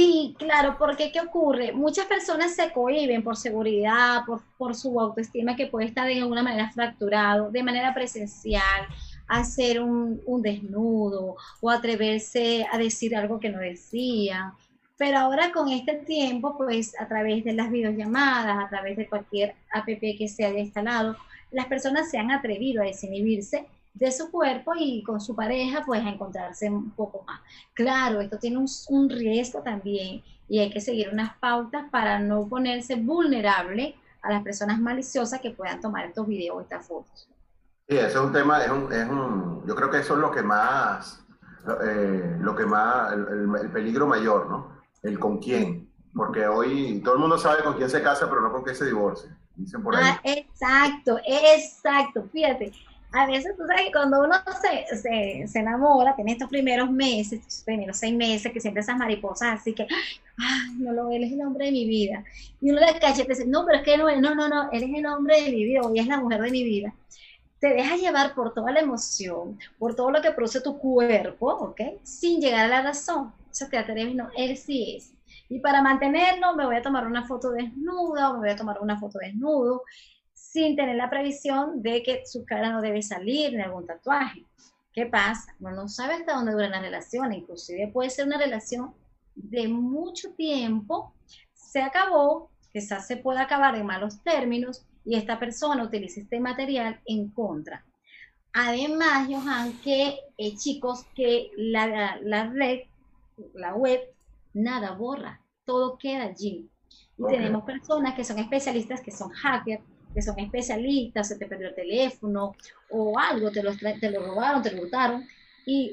Sí, 0.00 0.34
claro, 0.38 0.76
porque 0.78 1.12
¿qué 1.12 1.20
ocurre? 1.20 1.72
Muchas 1.72 2.06
personas 2.06 2.54
se 2.54 2.72
cohiben 2.72 3.22
por 3.22 3.36
seguridad, 3.36 4.22
por, 4.56 4.74
su 4.74 4.98
autoestima 4.98 5.56
que 5.56 5.66
puede 5.66 5.88
estar 5.88 6.06
de 6.06 6.18
alguna 6.18 6.42
manera 6.42 6.70
fracturado, 6.70 7.50
de 7.50 7.62
manera 7.62 7.92
presencial, 7.92 8.86
hacer 9.28 9.78
un, 9.82 10.22
un 10.24 10.40
desnudo 10.40 11.36
o 11.60 11.70
atreverse 11.70 12.64
a 12.72 12.78
decir 12.78 13.14
algo 13.14 13.38
que 13.38 13.50
no 13.50 13.58
decía. 13.58 14.54
Pero 14.96 15.18
ahora 15.18 15.52
con 15.52 15.68
este 15.68 15.96
tiempo, 15.96 16.56
pues 16.56 16.98
a 16.98 17.06
través 17.06 17.44
de 17.44 17.52
las 17.52 17.70
videollamadas, 17.70 18.64
a 18.64 18.70
través 18.70 18.96
de 18.96 19.06
cualquier 19.06 19.54
app 19.70 19.84
que 19.84 20.28
se 20.28 20.46
haya 20.46 20.60
instalado, 20.60 21.14
las 21.50 21.66
personas 21.66 22.10
se 22.10 22.16
han 22.16 22.30
atrevido 22.30 22.80
a 22.80 22.86
desinhibirse 22.86 23.66
de 23.94 24.12
su 24.12 24.30
cuerpo 24.30 24.72
y 24.76 25.02
con 25.02 25.20
su 25.20 25.34
pareja 25.34 25.82
pues 25.84 26.04
a 26.04 26.08
encontrarse 26.08 26.70
un 26.70 26.90
poco 26.90 27.22
más. 27.26 27.40
Claro, 27.74 28.20
esto 28.20 28.38
tiene 28.38 28.58
un, 28.58 29.10
riesgo 29.10 29.60
también 29.60 30.22
y 30.48 30.58
hay 30.58 30.70
que 30.70 30.80
seguir 30.80 31.10
unas 31.12 31.36
pautas 31.38 31.84
para 31.90 32.18
no 32.18 32.46
ponerse 32.46 32.96
vulnerable 32.96 33.94
a 34.22 34.32
las 34.32 34.42
personas 34.42 34.80
maliciosas 34.80 35.40
que 35.40 35.50
puedan 35.50 35.80
tomar 35.80 36.06
estos 36.06 36.26
videos 36.26 36.56
o 36.56 36.60
estas 36.60 36.86
fotos. 36.86 37.28
Sí, 37.88 37.96
ese 37.96 38.06
es 38.06 38.16
un 38.16 38.32
tema, 38.32 38.62
es 38.62 38.70
un, 38.70 38.92
es 38.92 39.08
un, 39.08 39.66
yo 39.66 39.74
creo 39.74 39.90
que 39.90 39.98
eso 39.98 40.14
es 40.14 40.20
lo 40.20 40.30
que 40.30 40.42
más, 40.42 41.24
eh, 41.84 42.36
lo 42.40 42.54
que 42.54 42.64
más, 42.64 43.12
el, 43.12 43.70
peligro 43.72 44.06
mayor, 44.06 44.48
¿no? 44.48 44.80
El 45.02 45.18
con 45.18 45.38
quién, 45.38 45.90
porque 46.14 46.46
hoy 46.46 47.00
todo 47.02 47.14
el 47.14 47.20
mundo 47.20 47.38
sabe 47.38 47.62
con 47.64 47.74
quién 47.74 47.90
se 47.90 48.02
casa, 48.02 48.28
pero 48.28 48.42
no 48.42 48.52
con 48.52 48.62
quién 48.62 48.76
se 48.76 48.86
divorcia. 48.86 49.36
dicen 49.56 49.82
por 49.82 49.96
ahí. 49.96 50.04
Ah, 50.04 50.20
exacto, 50.22 51.18
exacto. 51.26 52.24
Fíjate, 52.32 52.72
a 53.12 53.26
veces 53.26 53.56
tú 53.56 53.66
sabes 53.66 53.86
que 53.86 53.92
cuando 53.92 54.20
uno 54.20 54.34
se, 54.60 54.96
se, 54.96 55.48
se, 55.48 55.58
enamora, 55.58 56.14
tiene 56.14 56.32
estos 56.32 56.48
primeros 56.48 56.90
meses, 56.90 57.40
estos 57.40 57.64
primeros 57.64 57.96
seis 57.96 58.14
meses, 58.14 58.52
que 58.52 58.60
siempre 58.60 58.82
esas 58.82 58.96
mariposas, 58.96 59.60
así 59.60 59.74
que, 59.74 59.86
ay, 60.38 60.74
no 60.78 60.92
lo 60.92 61.10
él 61.10 61.24
es 61.24 61.32
el 61.32 61.40
hombre 61.42 61.66
de 61.66 61.72
mi 61.72 61.86
vida. 61.86 62.24
Y 62.60 62.70
uno 62.70 62.80
le 62.80 62.98
cachete 63.00 63.32
y 63.32 63.36
dice, 63.36 63.46
no, 63.46 63.64
pero 63.66 63.78
es 63.78 63.84
que 63.84 63.96
no, 63.96 64.14
no, 64.20 64.34
no, 64.34 64.48
no, 64.48 64.70
él 64.70 64.84
es 64.84 64.98
el 64.98 65.06
hombre 65.06 65.42
de 65.42 65.50
mi 65.50 65.64
vida, 65.64 65.80
ella 65.90 66.02
es 66.02 66.08
la 66.08 66.20
mujer 66.20 66.40
de 66.40 66.50
mi 66.50 66.62
vida. 66.62 66.94
Te 67.58 67.68
deja 67.74 67.96
llevar 67.96 68.34
por 68.34 68.54
toda 68.54 68.72
la 68.72 68.80
emoción, 68.80 69.58
por 69.78 69.94
todo 69.94 70.10
lo 70.10 70.22
que 70.22 70.30
produce 70.30 70.60
tu 70.60 70.78
cuerpo, 70.78 71.46
¿ok? 71.46 71.80
Sin 72.02 72.40
llegar 72.40 72.66
a 72.66 72.68
la 72.68 72.82
razón. 72.82 73.32
O 73.50 73.54
sea, 73.54 73.68
te 73.68 73.76
atreves, 73.76 74.14
no, 74.14 74.30
él 74.36 74.56
sí 74.56 74.96
es. 74.96 75.12
Y 75.48 75.58
para 75.58 75.82
mantenerlo, 75.82 76.54
me 76.54 76.64
voy 76.64 76.76
a 76.76 76.82
tomar 76.82 77.06
una 77.06 77.26
foto 77.26 77.50
desnuda 77.50 78.30
o 78.30 78.34
me 78.34 78.38
voy 78.38 78.50
a 78.50 78.56
tomar 78.56 78.80
una 78.80 78.98
foto 78.98 79.18
desnudo 79.18 79.82
sin 80.52 80.74
tener 80.74 80.96
la 80.96 81.08
previsión 81.08 81.80
de 81.80 82.02
que 82.02 82.26
su 82.26 82.44
cara 82.44 82.70
no 82.70 82.80
debe 82.80 83.02
salir 83.02 83.54
en 83.54 83.60
algún 83.60 83.86
tatuaje. 83.86 84.44
¿Qué 84.92 85.06
pasa? 85.06 85.54
Uno 85.60 85.70
no 85.70 85.88
sabe 85.88 86.14
hasta 86.14 86.34
dónde 86.34 86.52
dura 86.52 86.68
la 86.68 86.80
relación, 86.80 87.32
inclusive 87.32 87.88
puede 87.92 88.10
ser 88.10 88.26
una 88.26 88.38
relación 88.38 88.92
de 89.36 89.68
mucho 89.68 90.32
tiempo, 90.32 91.14
se 91.54 91.80
acabó, 91.80 92.50
quizás 92.72 93.06
se 93.06 93.16
pueda 93.16 93.42
acabar 93.42 93.76
en 93.76 93.86
malos 93.86 94.20
términos 94.24 94.84
y 95.04 95.14
esta 95.14 95.38
persona 95.38 95.84
utiliza 95.84 96.20
este 96.20 96.40
material 96.40 97.00
en 97.06 97.28
contra. 97.28 97.84
Además, 98.52 99.28
Johan, 99.30 99.72
que 99.84 100.18
eh, 100.36 100.56
chicos, 100.56 101.04
que 101.14 101.52
la, 101.56 102.18
la, 102.22 102.50
red, 102.50 102.80
la 103.54 103.74
web, 103.74 104.00
nada 104.52 104.92
borra, 104.96 105.40
todo 105.64 105.96
queda 105.96 106.24
allí. 106.24 106.68
Y 107.16 107.22
tenemos 107.28 107.62
personas 107.62 108.14
que 108.16 108.24
son 108.24 108.40
especialistas, 108.40 109.00
que 109.00 109.12
son 109.12 109.30
hackers, 109.30 109.84
que 110.14 110.22
son 110.22 110.38
especialistas, 110.38 111.28
se 111.28 111.38
te 111.38 111.46
perdió 111.46 111.68
el 111.68 111.74
teléfono 111.74 112.54
o 112.90 113.18
algo, 113.18 113.50
te 113.50 113.62
lo, 113.62 113.72
te 113.76 114.10
lo 114.10 114.26
robaron, 114.26 114.62
te 114.62 114.72
lo 114.72 114.82
hurtaron 114.82 115.26
y 115.66 115.92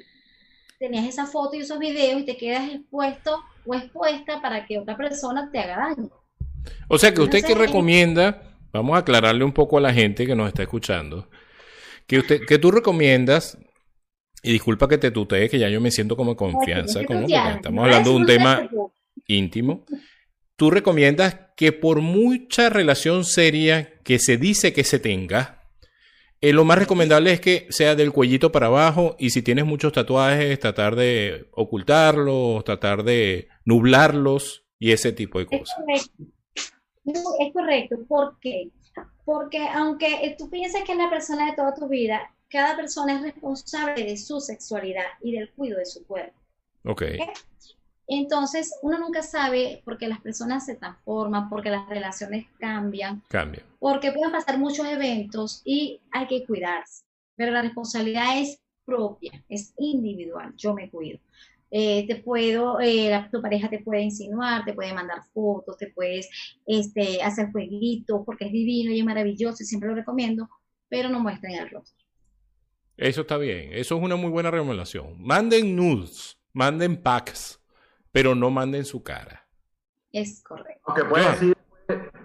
tenías 0.80 1.06
esa 1.06 1.26
foto 1.26 1.56
y 1.56 1.60
esos 1.60 1.80
videos 1.80 2.22
y 2.22 2.26
te 2.26 2.38
quedas 2.38 2.70
expuesto 2.70 3.40
o 3.66 3.76
expuesta 3.76 4.42
para 4.42 4.66
que 4.66 4.80
otra 4.80 4.96
persona 4.96 5.50
te 5.52 5.60
haga 5.60 5.90
daño. 5.96 6.10
O 6.88 6.98
sea 6.98 7.14
que 7.14 7.22
usted 7.22 7.44
que 7.44 7.56
recomienda, 7.56 8.42
vamos 8.72 8.96
a 8.96 9.00
aclararle 9.00 9.44
un 9.44 9.54
poco 9.54 9.78
a 9.78 9.82
la 9.82 9.94
gente 9.94 10.26
que 10.26 10.36
nos 10.36 10.48
está 10.48 10.64
escuchando, 10.64 11.30
que 12.06 12.20
usted, 12.20 12.42
que 12.46 12.58
tú 12.58 12.72
recomiendas, 12.72 13.58
y 14.44 14.52
disculpa 14.52 14.88
que 14.88 14.98
te 14.98 15.12
tutee, 15.12 15.50
que 15.50 15.60
ya 15.60 15.70
yo 15.70 15.82
me 15.82 15.92
siento 15.92 16.16
como 16.16 16.36
confianza 16.36 17.04
con 17.06 17.26
que 17.26 17.36
estamos 17.36 17.84
hablando 17.84 18.12
de 18.12 18.16
un 18.16 18.26
tema 18.26 18.70
íntimo. 19.26 19.84
Tú 20.58 20.72
recomiendas 20.72 21.38
que 21.56 21.72
por 21.72 22.02
mucha 22.02 22.70
relación 22.70 23.24
seria 23.26 23.94
que 24.04 24.18
se 24.18 24.38
dice 24.38 24.74
que 24.74 24.84
se 24.84 24.98
tenga, 24.98 25.58
eh, 26.42 26.52
lo 26.52 26.66
más 26.66 26.80
recomendable 26.80 27.32
es 27.32 27.40
que 27.40 27.68
sea 27.70 27.96
del 27.96 28.12
cuellito 28.12 28.52
para 28.52 28.66
abajo 28.66 29.16
y 29.20 29.30
si 29.30 29.44
tienes 29.44 29.66
muchos 29.66 29.94
tatuajes, 29.94 30.60
tratar 30.60 30.96
de 30.96 31.48
ocultarlos, 31.52 32.64
tratar 32.64 33.04
de 33.04 33.48
nublarlos 33.66 34.66
y 34.80 34.94
ese 34.94 35.14
tipo 35.14 35.38
de 35.38 35.46
cosas. 35.46 35.78
Es 35.94 36.12
correcto. 37.06 37.36
es 37.40 37.54
correcto. 37.54 37.96
¿Por 38.08 38.40
qué? 38.40 38.70
Porque 39.26 39.60
aunque 39.68 40.36
tú 40.40 40.50
pienses 40.50 40.84
que 40.84 40.94
es 40.94 40.98
la 40.98 41.10
persona 41.12 41.52
de 41.52 41.56
toda 41.56 41.76
tu 41.76 41.88
vida, 41.88 42.34
cada 42.50 42.76
persona 42.76 43.18
es 43.18 43.22
responsable 43.22 44.04
de 44.04 44.18
su 44.18 44.40
sexualidad 44.40 45.06
y 45.22 45.34
del 45.34 45.52
cuidado 45.52 45.80
de 45.80 45.86
su 45.86 46.04
cuerpo. 46.08 46.40
Ok. 46.84 47.04
¿Okay? 47.04 47.20
Entonces, 48.08 48.74
uno 48.82 48.98
nunca 49.00 49.22
sabe 49.22 49.82
porque 49.84 50.08
las 50.08 50.22
personas 50.22 50.66
se 50.66 50.76
transforman, 50.76 51.50
porque 51.50 51.70
las 51.70 51.88
relaciones 51.90 52.46
cambian. 52.58 53.22
Cambian. 53.28 53.66
Porque 53.80 54.14
pueden 54.14 54.32
pasar 54.32 54.58
muchos 54.58 54.88
eventos 54.88 55.62
y 55.66 56.00
hay 56.12 56.28
que 56.28 56.46
cuidarse. 56.46 57.04
Pero 57.36 57.52
la 57.52 57.62
responsabilidad 57.62 58.40
es 58.40 58.62
propia, 58.86 59.44
es 59.50 59.74
individual. 59.78 60.54
Yo 60.56 60.74
me 60.74 60.90
cuido. 60.90 61.20
Eh, 61.70 62.08
te 62.08 62.16
puedo, 62.16 62.80
eh, 62.80 63.28
tu 63.30 63.42
pareja 63.42 63.70
te 63.70 63.80
puede 63.80 64.02
insinuar, 64.02 64.64
te 64.64 64.74
puede 64.74 64.94
mandar 64.94 65.24
fotos, 65.34 65.78
te 65.78 65.88
puedes 65.88 66.30
este, 66.66 67.22
hacer 67.22 67.52
jueguitos 67.52 68.22
porque 68.26 68.46
es 68.46 68.54
divino 68.54 68.94
y 68.94 69.00
es 69.00 69.06
maravilloso 69.06 69.62
y 69.62 69.66
siempre 69.66 69.90
lo 69.90 69.96
recomiendo, 69.96 70.50
pero 70.88 71.10
no 71.10 71.20
muestren 71.20 71.56
el 71.56 71.70
rostro. 71.70 72.06
Eso 72.96 73.22
está 73.22 73.38
bien, 73.38 73.74
eso 73.74 73.98
es 73.98 74.02
una 74.02 74.16
muy 74.16 74.30
buena 74.30 74.50
recomendación. 74.50 75.22
Manden 75.22 75.76
nudes, 75.76 76.38
manden 76.54 76.96
packs 76.96 77.57
pero 78.12 78.36
no 78.36 78.50
manden 78.50 78.86
su 78.86 79.04
cara. 79.04 79.48
Es 80.12 80.44
correcto. 80.44 80.82
Aunque 80.86 81.06
puedes 81.06 81.32
decir, 81.32 81.58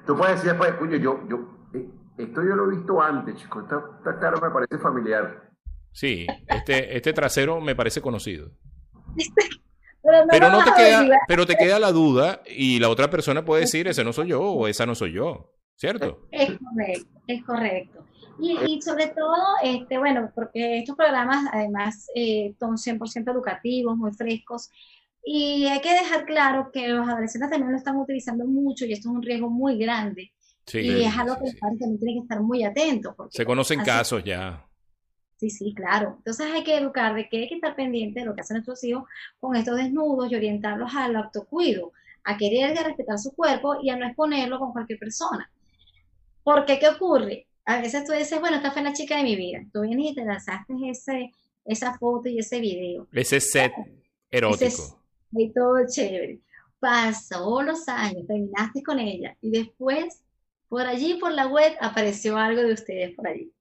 tú 0.06 0.16
puedes 0.16 0.36
decir 0.36 0.50
después, 0.50 0.72
cuño, 0.74 0.96
yo, 0.96 1.20
yo, 1.28 1.68
eh, 1.74 1.88
esto 2.18 2.42
yo 2.42 2.56
lo 2.56 2.70
he 2.70 2.76
visto 2.76 3.00
antes, 3.00 3.36
chico, 3.36 3.60
esta, 3.60 3.82
esta 3.98 4.18
cara 4.18 4.40
me 4.40 4.50
parece 4.50 4.78
familiar. 4.78 5.50
Sí, 5.92 6.26
este, 6.46 6.96
este 6.96 7.12
trasero 7.12 7.60
me 7.60 7.74
parece 7.74 8.00
conocido. 8.00 8.50
pero 10.02 10.20
no, 10.20 10.26
pero 10.30 10.50
no 10.50 10.64
te 10.64 10.72
queda, 10.74 11.18
pero 11.28 11.46
te 11.46 11.56
queda 11.56 11.78
la 11.78 11.92
duda 11.92 12.42
y 12.46 12.78
la 12.78 12.88
otra 12.88 13.10
persona 13.10 13.44
puede 13.44 13.62
decir, 13.62 13.86
ese 13.88 14.04
no 14.04 14.12
soy 14.12 14.28
yo 14.28 14.40
o 14.40 14.66
esa 14.66 14.86
no 14.86 14.94
soy 14.94 15.12
yo, 15.12 15.52
¿cierto? 15.76 16.26
Es 16.30 16.58
correcto, 16.58 17.20
es 17.26 17.44
correcto. 17.44 18.06
Y, 18.40 18.56
y, 18.66 18.82
sobre 18.82 19.08
todo, 19.08 19.36
este, 19.62 19.98
bueno, 19.98 20.32
porque 20.34 20.78
estos 20.78 20.96
programas 20.96 21.44
además 21.52 22.06
eh, 22.14 22.54
son 22.58 22.76
100% 22.76 23.30
educativos, 23.30 23.96
muy 23.96 24.12
frescos, 24.12 24.70
y 25.24 25.66
hay 25.66 25.80
que 25.80 25.92
dejar 25.92 26.26
claro 26.26 26.70
que 26.72 26.88
los 26.88 27.08
adolescentes 27.08 27.50
también 27.50 27.70
lo 27.70 27.78
están 27.78 27.96
utilizando 27.96 28.44
mucho 28.44 28.84
y 28.84 28.92
esto 28.92 29.08
es 29.08 29.14
un 29.14 29.22
riesgo 29.22 29.48
muy 29.48 29.78
grande. 29.78 30.32
Sí, 30.66 30.80
y 30.80 31.04
es 31.04 31.16
algo 31.16 31.36
que 31.36 31.46
los 31.46 31.54
padres 31.56 31.78
también 31.78 31.98
tienen 31.98 32.16
que 32.16 32.22
estar 32.22 32.40
muy 32.40 32.64
atentos. 32.64 33.14
Se 33.30 33.44
conocen 33.44 33.80
casos 33.80 34.22
ya. 34.24 34.66
Sí, 35.36 35.50
sí, 35.50 35.74
claro. 35.74 36.14
Entonces 36.18 36.46
hay 36.52 36.62
que 36.62 36.76
educar 36.76 37.14
de 37.14 37.28
que 37.28 37.38
hay 37.38 37.48
que 37.48 37.56
estar 37.56 37.74
pendiente 37.74 38.20
de 38.20 38.26
lo 38.26 38.34
que 38.34 38.42
hacen 38.42 38.56
nuestros 38.56 38.82
hijos 38.84 39.04
con 39.40 39.56
estos 39.56 39.76
desnudos 39.76 40.30
y 40.30 40.36
orientarlos 40.36 40.94
al 40.94 41.16
autocuido, 41.16 41.92
a 42.24 42.36
querer 42.36 42.72
y 42.72 42.82
respetar 42.82 43.18
su 43.18 43.32
cuerpo 43.32 43.76
y 43.82 43.90
a 43.90 43.96
no 43.96 44.06
exponerlo 44.06 44.58
con 44.58 44.72
cualquier 44.72 44.98
persona. 44.98 45.50
Porque, 46.44 46.78
¿qué 46.78 46.88
ocurre? 46.88 47.46
A 47.64 47.80
veces 47.80 48.04
tú 48.04 48.12
dices, 48.12 48.40
bueno, 48.40 48.56
esta 48.56 48.72
fue 48.72 48.82
la 48.82 48.92
chica 48.92 49.16
de 49.16 49.24
mi 49.24 49.36
vida. 49.36 49.60
Tú 49.72 49.82
vienes 49.82 50.12
y 50.12 50.14
te 50.14 50.24
lanzaste 50.24 50.74
ese, 50.88 51.32
esa 51.64 51.96
foto 51.98 52.28
y 52.28 52.38
ese 52.38 52.60
video. 52.60 53.06
Ese 53.12 53.40
set 53.40 53.72
erótico 54.30 55.01
y 55.32 55.52
todo 55.52 55.86
chévere. 55.88 56.40
Pasó 56.78 57.62
los 57.62 57.88
años, 57.88 58.26
terminaste 58.26 58.82
con 58.82 58.98
ella 58.98 59.36
y 59.40 59.50
después 59.50 60.22
por 60.72 60.86
allí, 60.86 61.18
por 61.20 61.32
la 61.32 61.48
web, 61.48 61.70
apareció 61.82 62.38
algo 62.38 62.62
de 62.62 62.72
ustedes 62.72 63.14
por 63.14 63.28
allí. 63.28 63.52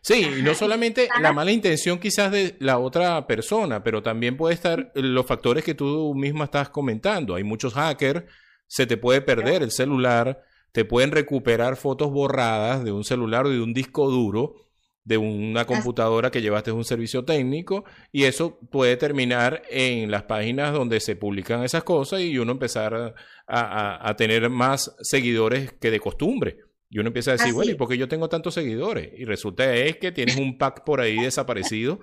Sí, 0.00 0.24
y 0.38 0.42
no 0.42 0.54
solamente 0.54 1.08
la 1.20 1.32
mala 1.32 1.50
intención 1.50 1.98
quizás 1.98 2.30
de 2.30 2.54
la 2.60 2.78
otra 2.78 3.26
persona, 3.26 3.82
pero 3.82 4.00
también 4.00 4.36
puede 4.36 4.54
estar 4.54 4.92
los 4.94 5.26
factores 5.26 5.64
que 5.64 5.74
tú 5.74 6.14
misma 6.14 6.44
estás 6.44 6.68
comentando. 6.68 7.34
Hay 7.34 7.42
muchos 7.42 7.74
hackers, 7.74 8.26
se 8.68 8.86
te 8.86 8.96
puede 8.96 9.22
perder 9.22 9.64
el 9.64 9.72
celular, 9.72 10.44
te 10.70 10.84
pueden 10.84 11.10
recuperar 11.10 11.74
fotos 11.74 12.12
borradas 12.12 12.84
de 12.84 12.92
un 12.92 13.02
celular 13.02 13.46
o 13.46 13.50
de 13.50 13.60
un 13.60 13.74
disco 13.74 14.08
duro 14.08 14.54
de 15.04 15.18
una 15.18 15.64
computadora 15.64 16.30
que 16.30 16.42
llevaste 16.42 16.70
un 16.70 16.84
servicio 16.84 17.24
técnico 17.24 17.84
y 18.12 18.24
eso 18.24 18.58
puede 18.70 18.96
terminar 18.96 19.62
en 19.68 20.10
las 20.10 20.24
páginas 20.24 20.72
donde 20.72 21.00
se 21.00 21.16
publican 21.16 21.64
esas 21.64 21.82
cosas 21.82 22.20
y 22.20 22.38
uno 22.38 22.52
empezar 22.52 23.14
a, 23.46 24.14
tener 24.16 24.48
más 24.48 24.94
seguidores 25.00 25.72
que 25.72 25.90
de 25.90 26.00
costumbre. 26.00 26.58
Y 26.88 26.98
uno 26.98 27.08
empieza 27.08 27.30
a 27.30 27.36
decir, 27.36 27.52
bueno, 27.52 27.72
¿y 27.72 27.74
por 27.74 27.88
qué 27.88 27.96
yo 27.96 28.06
tengo 28.06 28.28
tantos 28.28 28.54
seguidores? 28.54 29.10
Y 29.16 29.24
resulta 29.24 29.74
es 29.74 29.96
que 29.96 30.12
tienes 30.12 30.36
un 30.36 30.58
pack 30.58 30.84
por 30.84 31.00
ahí 31.00 31.18
desaparecido 31.18 32.00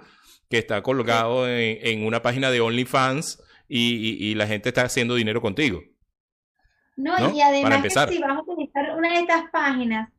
que 0.49 0.57
está 0.57 0.81
colgado 0.81 1.47
en, 1.47 2.05
una 2.05 2.21
página 2.21 2.49
de 2.49 2.59
OnlyFans 2.59 3.41
y, 3.67 4.17
y, 4.25 4.33
la 4.33 4.47
gente 4.47 4.69
está 4.69 4.81
haciendo 4.81 5.13
dinero 5.13 5.41
contigo. 5.41 5.79
No, 6.97 7.13
y 7.33 7.39
además 7.39 7.83
que 7.83 7.89
si 7.91 8.19
vas 8.19 8.37
a 8.37 8.41
utilizar 8.41 8.97
una 8.97 9.13
de 9.13 9.19
estas 9.21 9.43
páginas 9.51 10.09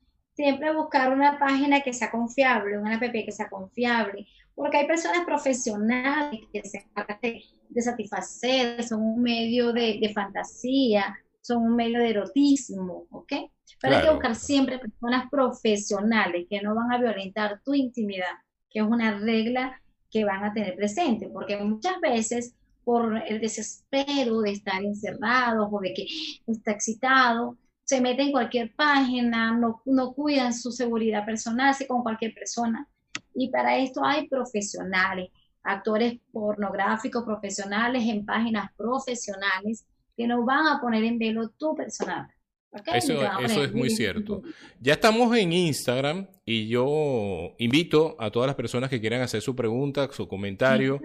siempre 0.40 0.74
buscar 0.74 1.12
una 1.12 1.38
página 1.38 1.82
que 1.82 1.92
sea 1.92 2.10
confiable, 2.10 2.78
una 2.78 2.94
app 2.94 3.12
que 3.12 3.30
sea 3.30 3.50
confiable, 3.50 4.26
porque 4.54 4.78
hay 4.78 4.86
personas 4.86 5.26
profesionales 5.26 6.40
que 6.50 6.62
se 6.62 6.78
encargan 6.78 7.18
de, 7.20 7.82
satisfacer, 7.82 8.82
son 8.82 9.02
un 9.02 9.22
medio 9.22 9.70
de, 9.74 10.10
fantasía, 10.14 11.14
son 11.42 11.64
un 11.64 11.76
medio 11.76 11.98
de 11.98 12.08
erotismo, 12.08 13.04
¿ok? 13.10 13.32
Pero 13.82 13.96
hay 13.96 14.02
que 14.02 14.10
buscar 14.10 14.34
siempre 14.34 14.78
personas 14.78 15.28
profesionales 15.30 16.46
que 16.48 16.62
no 16.62 16.74
van 16.74 16.90
a 16.90 16.98
violentar 16.98 17.60
tu 17.62 17.74
intimidad, 17.74 18.32
que 18.70 18.78
es 18.78 18.86
una 18.86 19.18
regla 19.18 19.78
que 20.10 20.24
van 20.24 20.42
a 20.42 20.54
tener 20.54 20.74
presente, 20.74 21.28
porque 21.28 21.58
muchas 21.58 22.00
veces 22.00 22.54
por 22.82 23.22
el 23.28 23.42
desespero 23.42 24.40
de 24.40 24.52
estar 24.52 24.82
encerrados 24.82 25.68
o 25.70 25.80
de 25.80 25.92
que 25.92 26.06
está 26.46 26.72
excitado, 26.72 27.58
se 27.90 28.00
meten 28.00 28.26
en 28.26 28.32
cualquier 28.32 28.72
página, 28.76 29.52
no, 29.52 29.82
no 29.84 30.12
cuidan 30.12 30.54
su 30.54 30.70
seguridad 30.70 31.26
personal, 31.26 31.70
así 31.70 31.88
como 31.88 32.04
cualquier 32.04 32.32
persona. 32.32 32.86
Y 33.34 33.50
para 33.50 33.78
esto 33.78 34.04
hay 34.04 34.28
profesionales, 34.28 35.30
actores 35.64 36.20
pornográficos 36.30 37.24
profesionales 37.24 38.04
en 38.06 38.24
páginas 38.24 38.70
profesionales 38.76 39.84
que 40.16 40.28
no 40.28 40.44
van 40.44 40.68
a 40.68 40.80
poner 40.80 41.02
en 41.02 41.18
velo 41.18 41.48
tu 41.58 41.74
personal, 41.74 42.28
Eso, 42.94 43.20
eso 43.40 43.64
es 43.64 43.74
muy 43.74 43.90
cierto. 43.90 44.40
Ya 44.78 44.92
estamos 44.92 45.36
en 45.36 45.52
Instagram 45.52 46.28
y 46.44 46.68
yo 46.68 47.56
invito 47.58 48.14
a 48.20 48.30
todas 48.30 48.46
las 48.46 48.54
personas 48.54 48.88
que 48.88 49.00
quieran 49.00 49.20
hacer 49.20 49.42
su 49.42 49.56
pregunta, 49.56 50.08
su 50.12 50.28
comentario, 50.28 51.00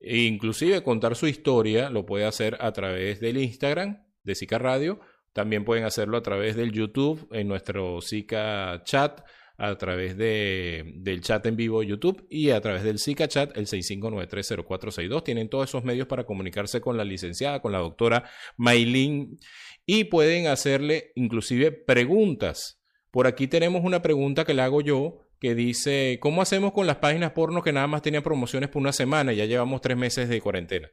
e 0.00 0.20
inclusive 0.20 0.82
contar 0.82 1.16
su 1.16 1.26
historia, 1.26 1.90
lo 1.90 2.06
puede 2.06 2.24
hacer 2.24 2.56
a 2.60 2.72
través 2.72 3.20
del 3.20 3.36
Instagram 3.36 4.06
de 4.22 4.34
Zika 4.34 4.58
Radio. 4.58 5.00
También 5.32 5.64
pueden 5.64 5.84
hacerlo 5.84 6.16
a 6.16 6.22
través 6.22 6.56
del 6.56 6.72
YouTube 6.72 7.28
en 7.32 7.48
nuestro 7.48 8.00
Zika 8.00 8.82
Chat 8.84 9.22
a 9.60 9.76
través 9.76 10.16
de, 10.16 10.94
del 10.96 11.20
chat 11.20 11.44
en 11.44 11.54
vivo 11.54 11.80
de 11.80 11.88
YouTube 11.88 12.26
y 12.30 12.48
a 12.48 12.62
través 12.62 12.82
del 12.82 12.98
Zika 12.98 13.28
Chat, 13.28 13.54
el 13.58 13.66
65930462. 13.66 15.22
Tienen 15.22 15.50
todos 15.50 15.68
esos 15.68 15.84
medios 15.84 16.06
para 16.06 16.24
comunicarse 16.24 16.80
con 16.80 16.96
la 16.96 17.04
licenciada, 17.04 17.60
con 17.60 17.70
la 17.70 17.78
doctora 17.78 18.24
Maylin 18.56 19.38
y 19.84 20.04
pueden 20.04 20.46
hacerle 20.46 21.12
inclusive 21.14 21.72
preguntas. 21.72 22.80
Por 23.10 23.26
aquí 23.26 23.48
tenemos 23.48 23.84
una 23.84 24.00
pregunta 24.00 24.46
que 24.46 24.54
le 24.54 24.62
hago 24.62 24.80
yo 24.80 25.18
que 25.38 25.54
dice, 25.54 26.18
¿cómo 26.22 26.40
hacemos 26.40 26.72
con 26.72 26.86
las 26.86 26.96
páginas 26.96 27.32
porno 27.32 27.62
que 27.62 27.72
nada 27.72 27.86
más 27.86 28.00
tenían 28.00 28.22
promociones 28.22 28.70
por 28.70 28.80
una 28.80 28.92
semana 28.92 29.34
y 29.34 29.36
ya 29.36 29.44
llevamos 29.44 29.82
tres 29.82 29.96
meses 29.96 30.30
de 30.30 30.40
cuarentena? 30.40 30.88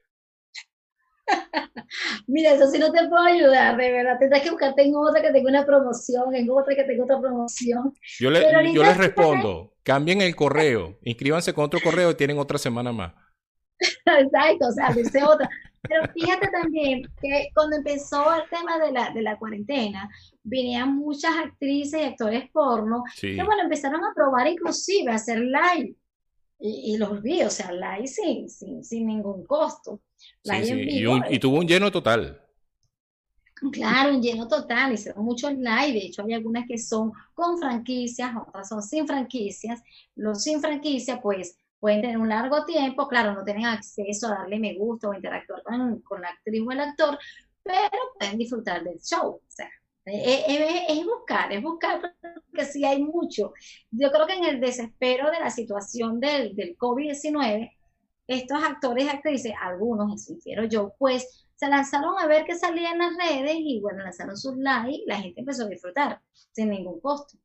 Mira, 2.28 2.54
eso 2.54 2.68
sí 2.68 2.80
no 2.80 2.92
te 2.92 3.08
puedo 3.08 3.24
ayudar, 3.24 3.78
de 3.78 3.92
verdad. 3.92 4.18
Tendrás 4.20 4.42
que 4.42 4.52
buscarte 4.52 4.84
en 4.84 4.96
otra 4.96 5.22
que 5.22 5.32
tenga 5.32 5.50
una 5.50 5.66
promoción, 5.66 6.36
en 6.36 6.50
otra 6.50 6.76
que 6.76 6.84
tenga 6.84 7.04
otra 7.04 7.20
promoción. 7.20 7.94
Yo, 8.20 8.30
le, 8.30 8.74
yo 8.74 8.84
les 8.84 8.98
respondo, 8.98 9.74
cambien 9.84 10.22
el 10.22 10.36
correo, 10.36 10.98
inscríbanse 11.04 11.54
con 11.54 11.66
otro 11.66 11.80
correo 11.84 12.12
y 12.12 12.16
tienen 12.16 12.38
otra 12.38 12.58
semana 12.58 12.92
más. 12.92 13.14
Exacto, 14.06 14.68
o 14.68 14.72
sea, 14.72 14.92
dice 14.94 15.24
otra. 15.24 15.50
Pero 15.82 16.02
fíjate 16.14 16.48
también 16.48 17.04
que 17.22 17.50
cuando 17.54 17.78
empezó 17.78 18.34
el 18.34 18.50
tema 18.50 18.78
de 18.80 18.92
la, 18.92 19.12
de 19.12 19.22
la 19.22 19.38
cuarentena, 19.38 20.10
venían 20.44 20.96
muchas 20.96 21.32
actrices 21.38 22.02
y 22.02 22.06
actores 22.06 22.50
porno 22.52 23.04
que, 23.20 23.42
bueno, 23.44 23.64
empezaron 23.64 24.04
a 24.04 24.14
probar 24.14 24.48
inclusive 24.48 25.12
a 25.12 25.16
hacer 25.16 25.40
live. 25.40 25.96
Y, 26.60 26.98
los 26.98 27.22
vi, 27.22 27.44
o 27.44 27.52
sea, 27.52 27.72
live 27.72 28.08
sin, 28.08 28.50
sin, 28.50 28.84
sin 28.84 29.06
ningún 29.06 29.46
costo. 29.46 30.02
Y, 30.44 31.40
tuvo 31.40 31.58
un 31.58 31.68
lleno 31.68 31.92
total. 31.92 32.42
Claro, 33.72 34.16
un 34.16 34.22
lleno 34.22 34.48
total, 34.48 34.94
hicieron 34.94 35.26
muchos 35.26 35.52
live, 35.54 35.94
de 35.94 36.06
hecho 36.06 36.24
hay 36.24 36.34
algunas 36.34 36.68
que 36.68 36.78
son 36.78 37.12
con 37.34 37.58
franquicias, 37.58 38.32
otras 38.48 38.70
son 38.70 38.84
sin 38.84 39.08
franquicias. 39.08 39.82
Los 40.16 40.44
sin 40.44 40.62
franquicia, 40.62 41.20
pues 41.22 41.58
pueden 41.80 42.02
tener 42.02 42.18
un 42.18 42.30
largo 42.30 42.66
tiempo, 42.66 43.08
claro, 43.08 43.34
no 43.34 43.44
tienen 43.44 43.66
acceso 43.66 44.28
a 44.28 44.36
darle 44.36 44.60
me 44.60 44.76
gusta 44.76 45.10
o 45.10 45.14
interactuar 45.14 45.64
con, 45.64 46.02
con 46.02 46.22
la 46.22 46.30
actriz 46.30 46.62
o 46.66 46.72
el 46.72 46.80
actor, 46.80 47.18
pero 47.64 47.90
pueden 48.18 48.38
disfrutar 48.38 48.84
del 48.84 49.00
show. 49.00 49.36
O 49.36 49.42
sea, 49.48 49.70
es, 50.06 51.06
buscar, 51.06 51.52
es 51.52 51.62
buscar, 51.62 52.02
porque 52.22 52.66
sí 52.66 52.86
hay 52.86 53.04
mucho. 53.04 53.54
Yo 53.92 54.12
creo 54.12 54.26
que 54.26 54.36
en 54.36 54.46
el 54.46 54.60
desespero 54.60 55.30
de 55.32 55.40
la 55.40 55.50
situación 55.50 56.20
del, 56.20 56.56
del 56.56 56.78
COVID-19, 56.78 57.77
estos 58.28 58.64
actores 58.64 59.06
y 59.06 59.10
actrices, 59.10 59.54
algunos, 59.62 60.24
si 60.24 60.38
quiero 60.40 60.66
yo, 60.66 60.94
pues 61.00 61.46
se 61.56 61.68
lanzaron 61.68 62.20
a 62.20 62.28
ver 62.28 62.46
qué 62.46 62.56
salía 62.56 62.92
en 62.92 63.00
las 63.00 63.16
redes 63.18 63.56
y 63.58 63.80
bueno, 63.82 64.04
lanzaron 64.04 64.38
sus 64.38 64.58
likes, 64.58 65.04
la 65.08 65.18
gente 65.18 65.40
empezó 65.40 65.64
a 65.64 65.68
disfrutar 65.68 66.22
sin 66.52 66.70
ningún 66.70 67.00
costo. 67.00 67.38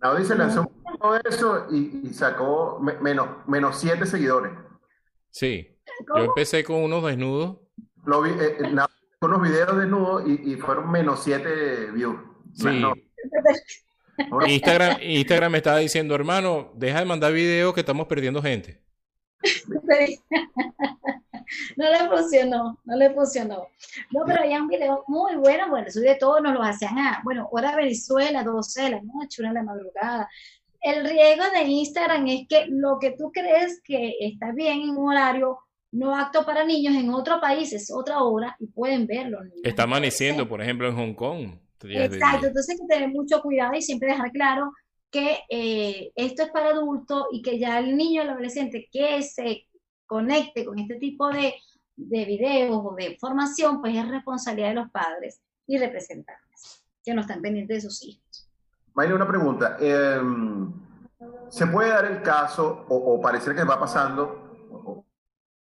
Naudi 0.00 0.24
se 0.24 0.34
lanzó 0.34 0.70
todo 0.98 1.20
eso 1.28 1.66
y, 1.70 2.08
sacó 2.14 2.80
menos, 2.80 3.46
menos 3.46 3.78
siete 3.78 4.06
seguidores. 4.06 4.52
Sí, 5.30 5.78
yo 6.16 6.24
empecé 6.24 6.64
con 6.64 6.76
unos 6.76 7.04
desnudos. 7.04 7.58
Lo 8.06 8.22
vi, 8.22 8.30
eh, 8.30 8.56
eh 8.60 8.76
con 9.18 9.34
unos 9.34 9.42
videos 9.42 9.76
desnudos 9.76 10.22
y, 10.26 10.52
y, 10.52 10.56
fueron 10.56 10.90
menos 10.90 11.22
siete 11.22 11.90
views. 11.90 12.18
Sí. 12.54 12.82
Instagram, 14.48 14.96
Instagram 15.02 15.52
me 15.52 15.58
estaba 15.58 15.78
diciendo, 15.78 16.14
hermano, 16.14 16.72
deja 16.74 17.00
de 17.00 17.04
mandar 17.04 17.32
videos 17.32 17.74
que 17.74 17.80
estamos 17.80 18.06
perdiendo 18.06 18.42
gente. 18.42 18.80
no 21.76 21.90
le 21.90 22.08
funcionó, 22.08 22.78
no 22.84 22.96
le 22.96 23.10
funcionó. 23.10 23.68
No, 24.10 24.22
pero 24.26 24.42
había 24.42 24.62
un 24.62 24.68
video 24.68 25.04
muy 25.08 25.36
bueno, 25.36 25.68
bueno, 25.68 25.88
eso 25.88 26.00
de 26.00 26.14
todo 26.16 26.40
nos 26.40 26.54
lo 26.54 26.62
hacían 26.62 26.98
a, 26.98 27.20
bueno, 27.24 27.48
hora 27.50 27.76
Venezuela, 27.76 28.42
12 28.42 28.82
de 28.82 28.90
la 28.90 29.02
noche, 29.02 29.42
una 29.42 29.50
de 29.50 29.54
la 29.54 29.62
madrugada. 29.62 30.28
El 30.80 31.04
riesgo 31.04 31.44
de 31.52 31.64
Instagram 31.64 32.26
es 32.26 32.48
que 32.48 32.66
lo 32.68 32.98
que 32.98 33.12
tú 33.12 33.30
crees 33.32 33.80
que 33.84 34.14
está 34.20 34.52
bien 34.52 34.80
en 34.80 34.90
un 34.90 35.08
horario 35.08 35.58
no 35.92 36.14
acto 36.14 36.46
para 36.46 36.64
niños 36.64 36.94
en 36.94 37.10
otro 37.10 37.40
país 37.40 37.72
es 37.72 37.92
otra 37.92 38.22
hora 38.22 38.56
y 38.60 38.68
pueden 38.68 39.06
verlo. 39.06 39.40
Está 39.62 39.82
amaneciendo, 39.82 40.48
por 40.48 40.62
ejemplo, 40.62 40.88
en 40.88 40.96
Hong 40.96 41.14
Kong. 41.14 41.58
Exacto, 41.82 42.46
entonces 42.46 42.70
hay 42.70 42.86
que 42.86 42.94
tener 42.94 43.08
mucho 43.08 43.40
cuidado 43.40 43.74
y 43.74 43.82
siempre 43.82 44.10
dejar 44.10 44.30
claro 44.32 44.70
que 45.10 45.40
eh, 45.48 46.12
esto 46.14 46.42
es 46.42 46.50
para 46.50 46.70
adultos 46.70 47.26
y 47.32 47.42
que 47.42 47.58
ya 47.58 47.78
el 47.78 47.96
niño, 47.96 48.22
el 48.22 48.30
adolescente 48.30 48.88
que 48.90 49.22
se 49.22 49.66
conecte 50.06 50.64
con 50.64 50.78
este 50.78 50.96
tipo 50.96 51.28
de, 51.28 51.54
de 51.96 52.24
videos 52.24 52.80
o 52.84 52.94
de 52.94 53.16
formación, 53.20 53.80
pues 53.80 53.96
es 53.96 54.08
responsabilidad 54.08 54.68
de 54.68 54.74
los 54.74 54.90
padres 54.90 55.40
y 55.66 55.78
representantes 55.78 56.84
que 57.04 57.14
no 57.14 57.22
están 57.22 57.40
pendientes 57.40 57.82
de 57.82 57.88
sus 57.88 58.02
hijos. 58.04 58.48
Mayra, 58.94 59.14
una 59.14 59.28
pregunta. 59.28 59.76
Em, 59.80 60.72
¿Se 61.48 61.66
puede 61.66 61.90
dar 61.90 62.06
el 62.06 62.22
caso, 62.22 62.86
o, 62.88 63.14
o 63.14 63.20
parecer 63.20 63.54
que 63.54 63.64
va 63.64 63.78
pasando, 63.78 64.68
o, 64.70 65.04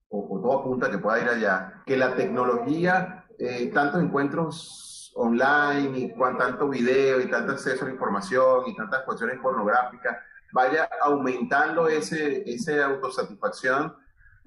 o, 0.08 0.40
todo 0.40 0.60
apunta 0.60 0.90
que 0.90 0.98
pueda 0.98 1.20
ir 1.20 1.28
allá, 1.28 1.82
que 1.86 1.96
la 1.96 2.14
tecnología, 2.14 3.26
eh, 3.38 3.70
tantos 3.72 4.02
encuentros 4.02 4.89
online 5.14 5.98
y 5.98 6.10
cuan, 6.10 6.38
tanto 6.38 6.68
video 6.68 7.20
y 7.20 7.30
tanto 7.30 7.52
acceso 7.52 7.84
a 7.84 7.88
la 7.88 7.94
información 7.94 8.64
y 8.66 8.76
tantas 8.76 9.02
cuestiones 9.02 9.38
pornográficas, 9.40 10.18
vaya 10.52 10.88
aumentando 11.02 11.88
ese, 11.88 12.42
esa 12.50 12.86
autosatisfacción 12.86 13.94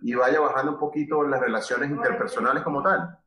y 0.02 0.14
vaya 0.14 0.40
bajando 0.40 0.74
un 0.74 0.80
poquito 0.80 1.24
las 1.24 1.40
relaciones 1.40 1.90
interpersonales 1.90 2.64
como 2.64 2.82
tal. 2.82 3.18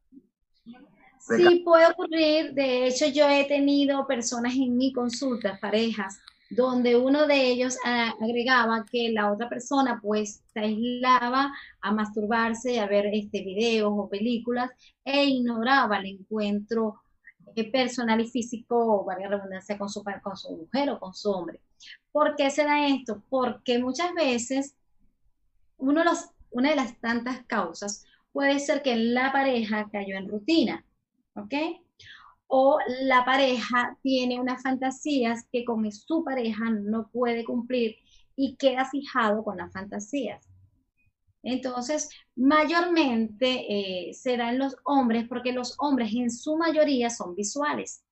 Sí, 1.18 1.62
puede 1.64 1.87
ocurrir. 1.87 2.53
De 2.53 2.87
hecho, 2.87 3.07
yo 3.07 3.29
he 3.29 3.46
tenido 3.46 4.07
personas 4.07 4.55
en 4.55 4.77
mi 4.77 4.92
consulta, 4.92 5.59
parejas, 5.61 6.20
donde 6.51 6.96
uno 6.96 7.27
de 7.27 7.46
ellos 7.46 7.77
agregaba 7.85 8.85
que 8.90 9.11
la 9.11 9.33
otra 9.33 9.49
persona 9.49 9.99
pues 10.01 10.42
se 10.53 10.61
aislaba 10.61 11.53
a 11.81 11.92
masturbarse, 11.92 12.79
a 12.79 12.87
ver 12.87 13.07
este 13.12 13.42
videos 13.42 13.92
o 13.92 14.09
películas 14.09 14.70
e 15.05 15.25
ignoraba 15.25 15.99
el 15.99 16.07
encuentro 16.07 17.01
personal 17.64 18.21
y 18.21 18.29
físico, 18.29 19.05
valga 19.05 19.29
redundancia, 19.29 19.79
con 19.79 19.88
su, 19.88 20.03
con 20.23 20.37
su 20.37 20.57
mujer 20.57 20.90
o 20.90 21.01
con 21.01 21.14
su 21.14 21.31
hombre. 21.31 21.61
¿Por 22.12 22.37
qué 22.37 22.51
se 22.51 22.64
da 22.64 22.87
esto? 22.87 23.23
Porque 23.29 23.79
muchas 23.79 24.12
veces 24.14 24.75
una 25.79 26.71
de 26.71 26.77
las 26.77 26.99
tantas 27.01 27.45
causas 27.47 28.05
puede 28.33 28.59
ser 28.61 28.83
que 28.83 28.97
la 28.97 29.33
pareja 29.33 29.88
cayó 29.90 30.16
en 30.16 30.29
rutina, 30.29 30.85
¿ok? 31.35 31.55
O 32.49 32.79
la 33.01 33.25
pareja 33.25 33.99
tiene 34.03 34.40
unas 34.40 34.62
fantasías 34.62 35.47
que 35.51 35.64
con 35.64 35.90
su 35.90 36.23
pareja 36.25 36.71
no 36.71 37.09
puede 37.09 37.45
cumplir 37.45 37.97
y 38.37 38.57
queda 38.57 38.85
fijado 38.85 39.42
con 39.42 39.57
las 39.57 39.73
fantasías. 39.73 40.47
Entonces, 41.46 42.11
mayormente 42.35 43.66
eh, 43.68 44.14
se 44.14 44.37
da 44.37 44.50
en 44.50 44.59
los 44.59 44.76
hombres 44.82 45.26
porque 45.28 45.52
los 45.52 45.76
hombres 45.78 46.12
en 46.12 46.28
su 46.28 46.56
mayoría 46.56 47.09
son 47.09 47.37
visuales. 47.37 48.02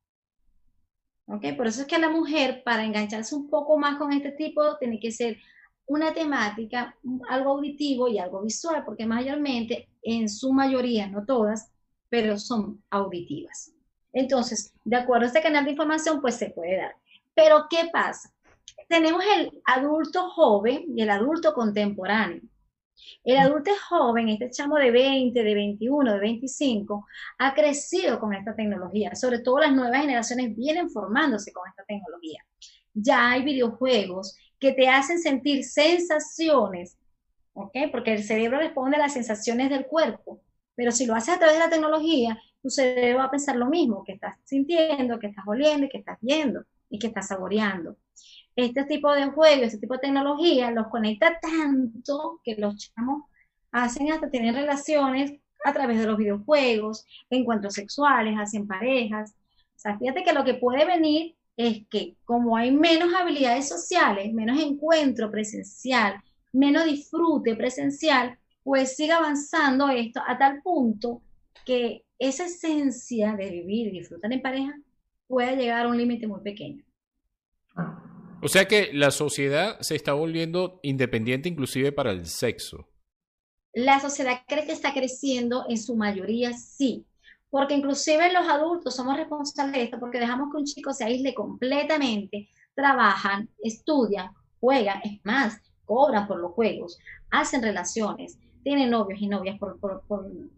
¿Ok? 1.26 1.44
Por 1.56 1.66
eso 1.66 1.80
es 1.80 1.88
que 1.88 1.98
la 1.98 2.10
mujer, 2.10 2.62
para 2.64 2.84
engancharse 2.84 3.34
un 3.34 3.50
poco 3.50 3.76
más 3.76 3.98
con 3.98 4.12
este 4.12 4.30
tipo, 4.30 4.76
tiene 4.78 5.00
que 5.00 5.10
ser 5.10 5.38
una 5.86 6.14
temática, 6.14 6.96
algo 7.28 7.50
auditivo 7.50 8.06
y 8.06 8.18
algo 8.18 8.40
visual, 8.42 8.84
porque 8.84 9.04
mayormente, 9.04 9.88
en 10.02 10.28
su 10.28 10.52
mayoría, 10.52 11.08
no 11.08 11.24
todas, 11.24 11.72
pero 12.08 12.38
son 12.38 12.84
auditivas. 12.88 13.72
Entonces, 14.12 14.72
de 14.84 14.94
acuerdo 14.94 15.24
a 15.24 15.26
este 15.26 15.42
canal 15.42 15.64
de 15.64 15.72
información, 15.72 16.20
pues 16.20 16.36
se 16.36 16.50
puede 16.50 16.76
dar. 16.76 16.94
Pero, 17.34 17.66
¿qué 17.68 17.90
pasa? 17.92 18.32
Tenemos 18.88 19.24
el 19.36 19.60
adulto 19.66 20.30
joven 20.30 20.84
y 20.96 21.02
el 21.02 21.10
adulto 21.10 21.52
contemporáneo. 21.52 22.42
El 23.24 23.38
adulto 23.38 23.70
joven, 23.88 24.28
este 24.28 24.50
chamo 24.50 24.76
de 24.76 24.90
20, 24.90 25.42
de 25.42 25.54
21, 25.54 26.12
de 26.12 26.18
25, 26.20 27.06
ha 27.38 27.54
crecido 27.54 28.20
con 28.20 28.34
esta 28.34 28.54
tecnología. 28.54 29.14
Sobre 29.14 29.40
todo 29.40 29.60
las 29.60 29.72
nuevas 29.72 30.00
generaciones 30.00 30.54
vienen 30.56 30.90
formándose 30.90 31.52
con 31.52 31.68
esta 31.68 31.84
tecnología. 31.84 32.44
Ya 32.92 33.30
hay 33.30 33.42
videojuegos, 33.42 34.36
que 34.64 34.72
te 34.72 34.88
hacen 34.88 35.18
sentir 35.18 35.62
sensaciones, 35.64 36.96
¿ok? 37.52 37.76
Porque 37.92 38.14
el 38.14 38.24
cerebro 38.24 38.58
responde 38.58 38.96
a 38.96 39.00
las 39.00 39.12
sensaciones 39.12 39.68
del 39.68 39.84
cuerpo, 39.84 40.40
pero 40.74 40.90
si 40.90 41.04
lo 41.04 41.14
haces 41.14 41.34
a 41.34 41.38
través 41.38 41.56
de 41.56 41.64
la 41.64 41.68
tecnología, 41.68 42.38
tu 42.62 42.70
cerebro 42.70 43.18
va 43.18 43.24
a 43.24 43.30
pensar 43.30 43.56
lo 43.56 43.66
mismo, 43.66 44.02
que 44.04 44.12
estás 44.12 44.36
sintiendo, 44.44 45.18
que 45.18 45.26
estás 45.26 45.44
oliendo, 45.46 45.86
que 45.90 45.98
estás 45.98 46.18
viendo 46.22 46.64
y 46.88 46.98
que 46.98 47.08
estás 47.08 47.28
saboreando. 47.28 47.96
Este 48.56 48.84
tipo 48.84 49.12
de 49.12 49.26
juegos, 49.26 49.66
este 49.66 49.78
tipo 49.78 49.94
de 49.94 50.00
tecnología 50.00 50.70
los 50.70 50.88
conecta 50.88 51.38
tanto 51.40 52.40
que 52.44 52.54
los 52.56 52.76
chamos 52.76 53.24
hacen 53.72 54.12
hasta 54.12 54.30
tener 54.30 54.54
relaciones 54.54 55.34
a 55.64 55.72
través 55.72 55.98
de 55.98 56.06
los 56.06 56.16
videojuegos, 56.16 57.06
encuentros 57.30 57.74
sexuales, 57.74 58.38
hacen 58.38 58.68
parejas. 58.68 59.34
O 59.76 59.78
sea, 59.78 59.98
fíjate 59.98 60.22
que 60.22 60.32
lo 60.32 60.44
que 60.44 60.54
puede 60.54 60.84
venir 60.84 61.34
es 61.56 61.86
que 61.88 62.16
como 62.24 62.56
hay 62.56 62.70
menos 62.70 63.12
habilidades 63.14 63.68
sociales, 63.68 64.32
menos 64.32 64.60
encuentro 64.60 65.30
presencial, 65.30 66.22
menos 66.52 66.84
disfrute 66.84 67.56
presencial, 67.56 68.38
pues 68.62 68.96
sigue 68.96 69.12
avanzando 69.12 69.88
esto 69.88 70.20
a 70.26 70.38
tal 70.38 70.62
punto 70.62 71.20
que 71.66 72.04
esa 72.18 72.46
esencia 72.46 73.34
de 73.34 73.50
vivir 73.50 73.88
y 73.88 73.98
disfrutar 73.98 74.32
en 74.32 74.42
pareja 74.42 74.74
puede 75.26 75.56
llegar 75.56 75.86
a 75.86 75.88
un 75.88 75.96
límite 75.96 76.26
muy 76.26 76.40
pequeño. 76.40 76.84
O 78.42 78.48
sea 78.48 78.66
que 78.66 78.90
la 78.92 79.10
sociedad 79.10 79.78
se 79.80 79.96
está 79.96 80.12
volviendo 80.12 80.80
independiente 80.82 81.48
inclusive 81.48 81.92
para 81.92 82.10
el 82.10 82.26
sexo. 82.26 82.88
La 83.72 84.00
sociedad 84.00 84.42
cree 84.46 84.66
que 84.66 84.72
está 84.72 84.92
creciendo 84.92 85.64
en 85.68 85.78
su 85.78 85.96
mayoría, 85.96 86.52
sí, 86.52 87.06
porque 87.50 87.74
inclusive 87.74 88.32
los 88.32 88.48
adultos 88.48 88.94
somos 88.94 89.16
responsables 89.16 89.74
de 89.74 89.82
esto 89.84 89.98
porque 89.98 90.20
dejamos 90.20 90.50
que 90.50 90.58
un 90.58 90.64
chico 90.64 90.92
se 90.92 91.04
aísle 91.04 91.34
completamente, 91.34 92.48
trabajan, 92.74 93.48
estudian, 93.62 94.30
juegan, 94.60 95.00
es 95.04 95.20
más, 95.24 95.60
cobran 95.84 96.26
por 96.26 96.38
los 96.38 96.52
juegos, 96.52 96.98
hacen 97.30 97.62
relaciones, 97.62 98.38
tienen 98.62 98.90
novios 98.90 99.20
y 99.20 99.28
novias 99.28 99.58
por, 99.58 99.78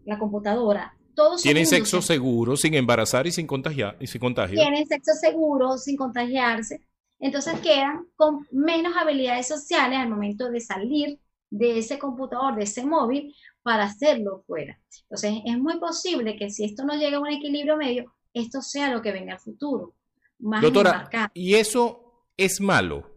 la 0.05 0.17
computadora. 0.17 0.97
Todos 1.13 1.41
tienen 1.41 1.65
sexo 1.65 2.01
seguro, 2.01 2.55
sin 2.55 2.73
embarazar 2.73 3.27
y 3.27 3.31
sin 3.31 3.47
contagiar 3.47 3.97
y 3.99 4.07
sin 4.07 4.19
contagio. 4.19 4.59
Tienen 4.59 4.87
sexo 4.87 5.13
seguro, 5.19 5.77
sin 5.77 5.97
contagiarse. 5.97 6.81
Entonces 7.19 7.59
quedan 7.61 8.05
con 8.15 8.47
menos 8.51 8.95
habilidades 8.95 9.47
sociales 9.47 9.97
al 9.97 10.09
momento 10.09 10.49
de 10.49 10.61
salir 10.61 11.19
de 11.49 11.79
ese 11.79 11.97
computador, 11.97 12.55
de 12.55 12.63
ese 12.63 12.85
móvil, 12.85 13.33
para 13.63 13.85
hacerlo 13.85 14.43
fuera. 14.45 14.79
Entonces, 15.03 15.41
es 15.45 15.57
muy 15.57 15.79
posible 15.79 16.35
que 16.37 16.49
si 16.49 16.65
esto 16.65 16.83
no 16.83 16.95
llega 16.95 17.17
a 17.17 17.21
un 17.21 17.27
equilibrio 17.27 17.77
medio, 17.77 18.13
esto 18.33 18.61
sea 18.61 18.91
lo 18.91 19.01
que 19.01 19.11
venga 19.11 19.33
al 19.33 19.39
futuro. 19.39 19.93
Doctora, 20.37 21.09
¿y 21.33 21.55
eso 21.55 22.27
es 22.37 22.61
malo? 22.61 23.09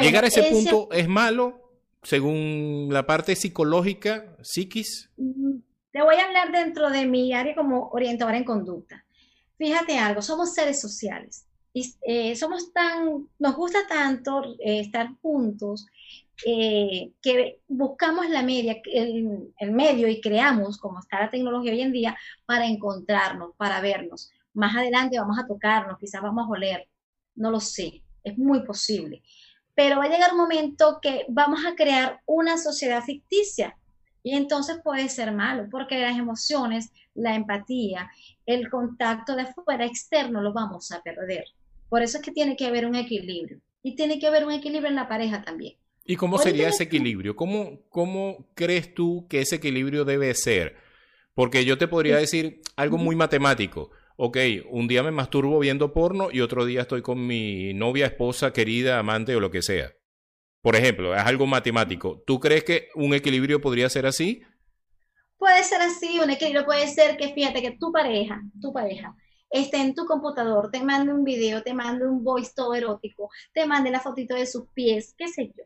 Llegar 0.00 0.24
a 0.24 0.26
ese, 0.26 0.42
punto 0.44 0.88
es 0.92 1.08
malo 1.08 1.68
según 2.02 2.88
la 2.90 3.06
parte 3.06 3.36
psicológica, 3.36 4.36
psiquis. 4.42 5.10
Mm, 5.16 5.58
te 5.92 6.02
voy 6.02 6.16
a 6.16 6.26
hablar 6.26 6.52
dentro 6.52 6.90
de 6.90 7.06
mi 7.06 7.32
área 7.32 7.54
como 7.54 7.88
orientadora 7.88 8.36
en 8.36 8.44
conducta. 8.44 9.04
Fíjate 9.56 9.98
algo, 9.98 10.22
somos 10.22 10.54
seres 10.54 10.80
sociales. 10.80 11.47
Eh, 12.02 12.36
somos 12.36 12.72
tan, 12.72 13.28
nos 13.38 13.56
gusta 13.56 13.86
tanto 13.88 14.44
eh, 14.60 14.80
estar 14.80 15.10
juntos 15.20 15.86
eh, 16.46 17.12
que 17.20 17.60
buscamos 17.66 18.28
la 18.30 18.42
media, 18.42 18.80
el, 18.84 19.52
el, 19.58 19.72
medio 19.72 20.08
y 20.08 20.20
creamos, 20.20 20.78
como 20.78 21.00
está 21.00 21.20
la 21.20 21.30
tecnología 21.30 21.72
hoy 21.72 21.80
en 21.80 21.92
día, 21.92 22.16
para 22.46 22.66
encontrarnos, 22.66 23.54
para 23.56 23.80
vernos. 23.80 24.30
Más 24.54 24.76
adelante 24.76 25.18
vamos 25.18 25.38
a 25.38 25.46
tocarnos, 25.46 25.98
quizás 25.98 26.22
vamos 26.22 26.46
a 26.46 26.50
oler, 26.50 26.88
no 27.34 27.50
lo 27.50 27.60
sé, 27.60 28.02
es 28.22 28.38
muy 28.38 28.64
posible. 28.64 29.22
Pero 29.74 29.98
va 29.98 30.04
a 30.04 30.08
llegar 30.08 30.32
un 30.32 30.38
momento 30.38 30.98
que 31.02 31.26
vamos 31.28 31.64
a 31.64 31.74
crear 31.74 32.20
una 32.26 32.56
sociedad 32.56 33.02
ficticia 33.02 33.76
y 34.22 34.36
entonces 34.36 34.80
puede 34.82 35.08
ser 35.08 35.32
malo, 35.32 35.68
porque 35.70 36.00
las 36.00 36.18
emociones, 36.18 36.90
la 37.14 37.34
empatía, 37.34 38.10
el 38.46 38.68
contacto 38.70 39.34
de 39.34 39.42
afuera 39.42 39.84
externo 39.84 40.40
lo 40.40 40.52
vamos 40.52 40.92
a 40.92 41.00
perder. 41.02 41.44
Por 41.88 42.02
eso 42.02 42.18
es 42.18 42.24
que 42.24 42.32
tiene 42.32 42.56
que 42.56 42.66
haber 42.66 42.86
un 42.86 42.94
equilibrio. 42.94 43.60
Y 43.82 43.96
tiene 43.96 44.18
que 44.18 44.26
haber 44.26 44.44
un 44.44 44.52
equilibrio 44.52 44.88
en 44.88 44.96
la 44.96 45.08
pareja 45.08 45.42
también. 45.42 45.76
¿Y 46.04 46.16
cómo 46.16 46.38
sería 46.38 46.68
ese 46.68 46.84
equilibrio? 46.84 47.36
¿Cómo, 47.36 47.82
¿Cómo 47.90 48.48
crees 48.54 48.94
tú 48.94 49.26
que 49.28 49.40
ese 49.40 49.56
equilibrio 49.56 50.04
debe 50.04 50.34
ser? 50.34 50.76
Porque 51.34 51.64
yo 51.64 51.78
te 51.78 51.86
podría 51.86 52.16
decir 52.16 52.62
algo 52.76 52.96
muy 52.96 53.14
matemático. 53.14 53.90
Ok, 54.16 54.38
un 54.70 54.88
día 54.88 55.02
me 55.02 55.10
masturbo 55.10 55.58
viendo 55.58 55.92
porno 55.92 56.28
y 56.32 56.40
otro 56.40 56.64
día 56.64 56.80
estoy 56.80 57.02
con 57.02 57.26
mi 57.26 57.74
novia, 57.74 58.06
esposa, 58.06 58.52
querida, 58.52 58.98
amante 58.98 59.36
o 59.36 59.40
lo 59.40 59.50
que 59.50 59.62
sea. 59.62 59.92
Por 60.60 60.74
ejemplo, 60.76 61.14
es 61.14 61.22
algo 61.22 61.46
matemático. 61.46 62.22
¿Tú 62.26 62.40
crees 62.40 62.64
que 62.64 62.88
un 62.94 63.14
equilibrio 63.14 63.60
podría 63.60 63.88
ser 63.88 64.06
así? 64.06 64.42
Puede 65.36 65.62
ser 65.62 65.80
así, 65.82 66.18
un 66.18 66.30
equilibrio 66.30 66.64
puede 66.64 66.88
ser 66.88 67.16
que 67.16 67.32
fíjate 67.32 67.62
que 67.62 67.76
tu 67.78 67.92
pareja, 67.92 68.42
tu 68.60 68.72
pareja, 68.72 69.14
esté 69.50 69.78
en 69.78 69.94
tu 69.94 70.06
computador, 70.06 70.70
te 70.70 70.82
mande 70.82 71.12
un 71.12 71.24
video, 71.24 71.62
te 71.62 71.74
mande 71.74 72.06
un 72.06 72.22
voice 72.22 72.52
todo 72.54 72.74
erótico, 72.74 73.30
te 73.52 73.66
mande 73.66 73.90
la 73.90 74.00
fotito 74.00 74.34
de 74.34 74.46
sus 74.46 74.66
pies, 74.74 75.14
qué 75.16 75.28
sé 75.28 75.52
yo 75.56 75.64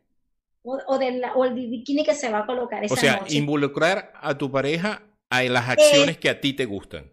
o, 0.63 1.43
el 1.45 1.53
bikini 1.53 2.03
que 2.03 2.15
se 2.15 2.29
va 2.29 2.39
a 2.39 2.45
colocar 2.45 2.83
esa 2.83 2.93
O 2.93 2.97
sea, 2.97 3.23
involucrar 3.29 4.13
a 4.21 4.37
tu 4.37 4.51
pareja 4.51 5.03
a 5.29 5.43
las 5.43 5.69
acciones 5.69 6.17
que 6.17 6.29
a 6.29 6.39
ti 6.39 6.53
te 6.53 6.65
gustan. 6.65 7.11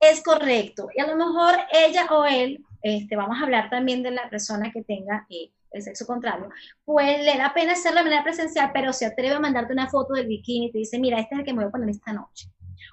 Es 0.00 0.22
correcto. 0.22 0.88
Y 0.94 1.00
a 1.00 1.06
lo 1.06 1.16
mejor 1.16 1.54
ella 1.72 2.06
o 2.10 2.24
él, 2.24 2.64
este, 2.82 3.16
vamos 3.16 3.38
a 3.40 3.44
hablar 3.44 3.70
también 3.70 4.02
de 4.02 4.10
la 4.10 4.28
persona 4.28 4.72
que 4.72 4.82
tenga 4.82 5.26
eh, 5.30 5.50
el 5.70 5.82
sexo 5.82 6.06
contrario, 6.06 6.50
pues 6.84 7.24
le 7.24 7.38
da 7.38 7.54
pena 7.54 7.72
hacerlo 7.72 7.98
de 7.98 8.04
manera 8.04 8.24
presencial, 8.24 8.70
pero 8.74 8.92
se 8.92 9.06
atreve 9.06 9.34
a 9.34 9.40
mandarte 9.40 9.72
una 9.72 9.88
foto 9.88 10.14
del 10.14 10.26
bikini 10.26 10.66
y 10.66 10.72
te 10.72 10.78
dice, 10.78 10.98
mira, 10.98 11.18
este 11.18 11.34
es 11.34 11.38
el 11.40 11.46
que 11.46 11.52
me 11.52 11.60
voy 11.60 11.68
a 11.68 11.70
poner 11.70 11.88
esta 11.88 12.12
noche. 12.12 12.48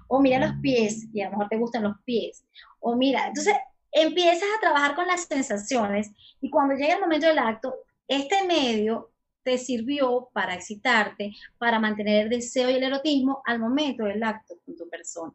O 0.08 0.22
mira 0.22 0.40
los 0.40 0.54
pies, 0.62 1.08
y 1.14 1.22
a 1.22 1.26
lo 1.26 1.32
mejor 1.32 1.50
te 1.50 1.58
gustan 1.58 1.84
los 1.84 1.96
pies. 2.06 2.46
O 2.80 2.96
mira, 2.96 3.28
entonces 3.28 3.56
empiezas 3.92 4.48
a 4.58 4.62
trabajar 4.62 4.96
con 4.96 5.08
las 5.08 5.26
sensaciones 5.26 6.12
y 6.42 6.50
cuando 6.50 6.76
llega 6.76 6.96
el 6.96 7.02
momento 7.02 7.28
del 7.28 7.40
acto, 7.40 7.76
este 8.08 8.46
medio 8.46 9.12
te 9.44 9.58
sirvió 9.58 10.30
para 10.34 10.54
excitarte, 10.54 11.34
para 11.58 11.80
mantener 11.80 12.24
el 12.24 12.30
deseo 12.30 12.70
y 12.70 12.74
el 12.74 12.84
erotismo 12.84 13.42
al 13.46 13.60
momento 13.60 14.04
del 14.04 14.24
acto 14.24 14.56
con 14.66 14.76
tu 14.76 14.90
persona. 14.90 15.34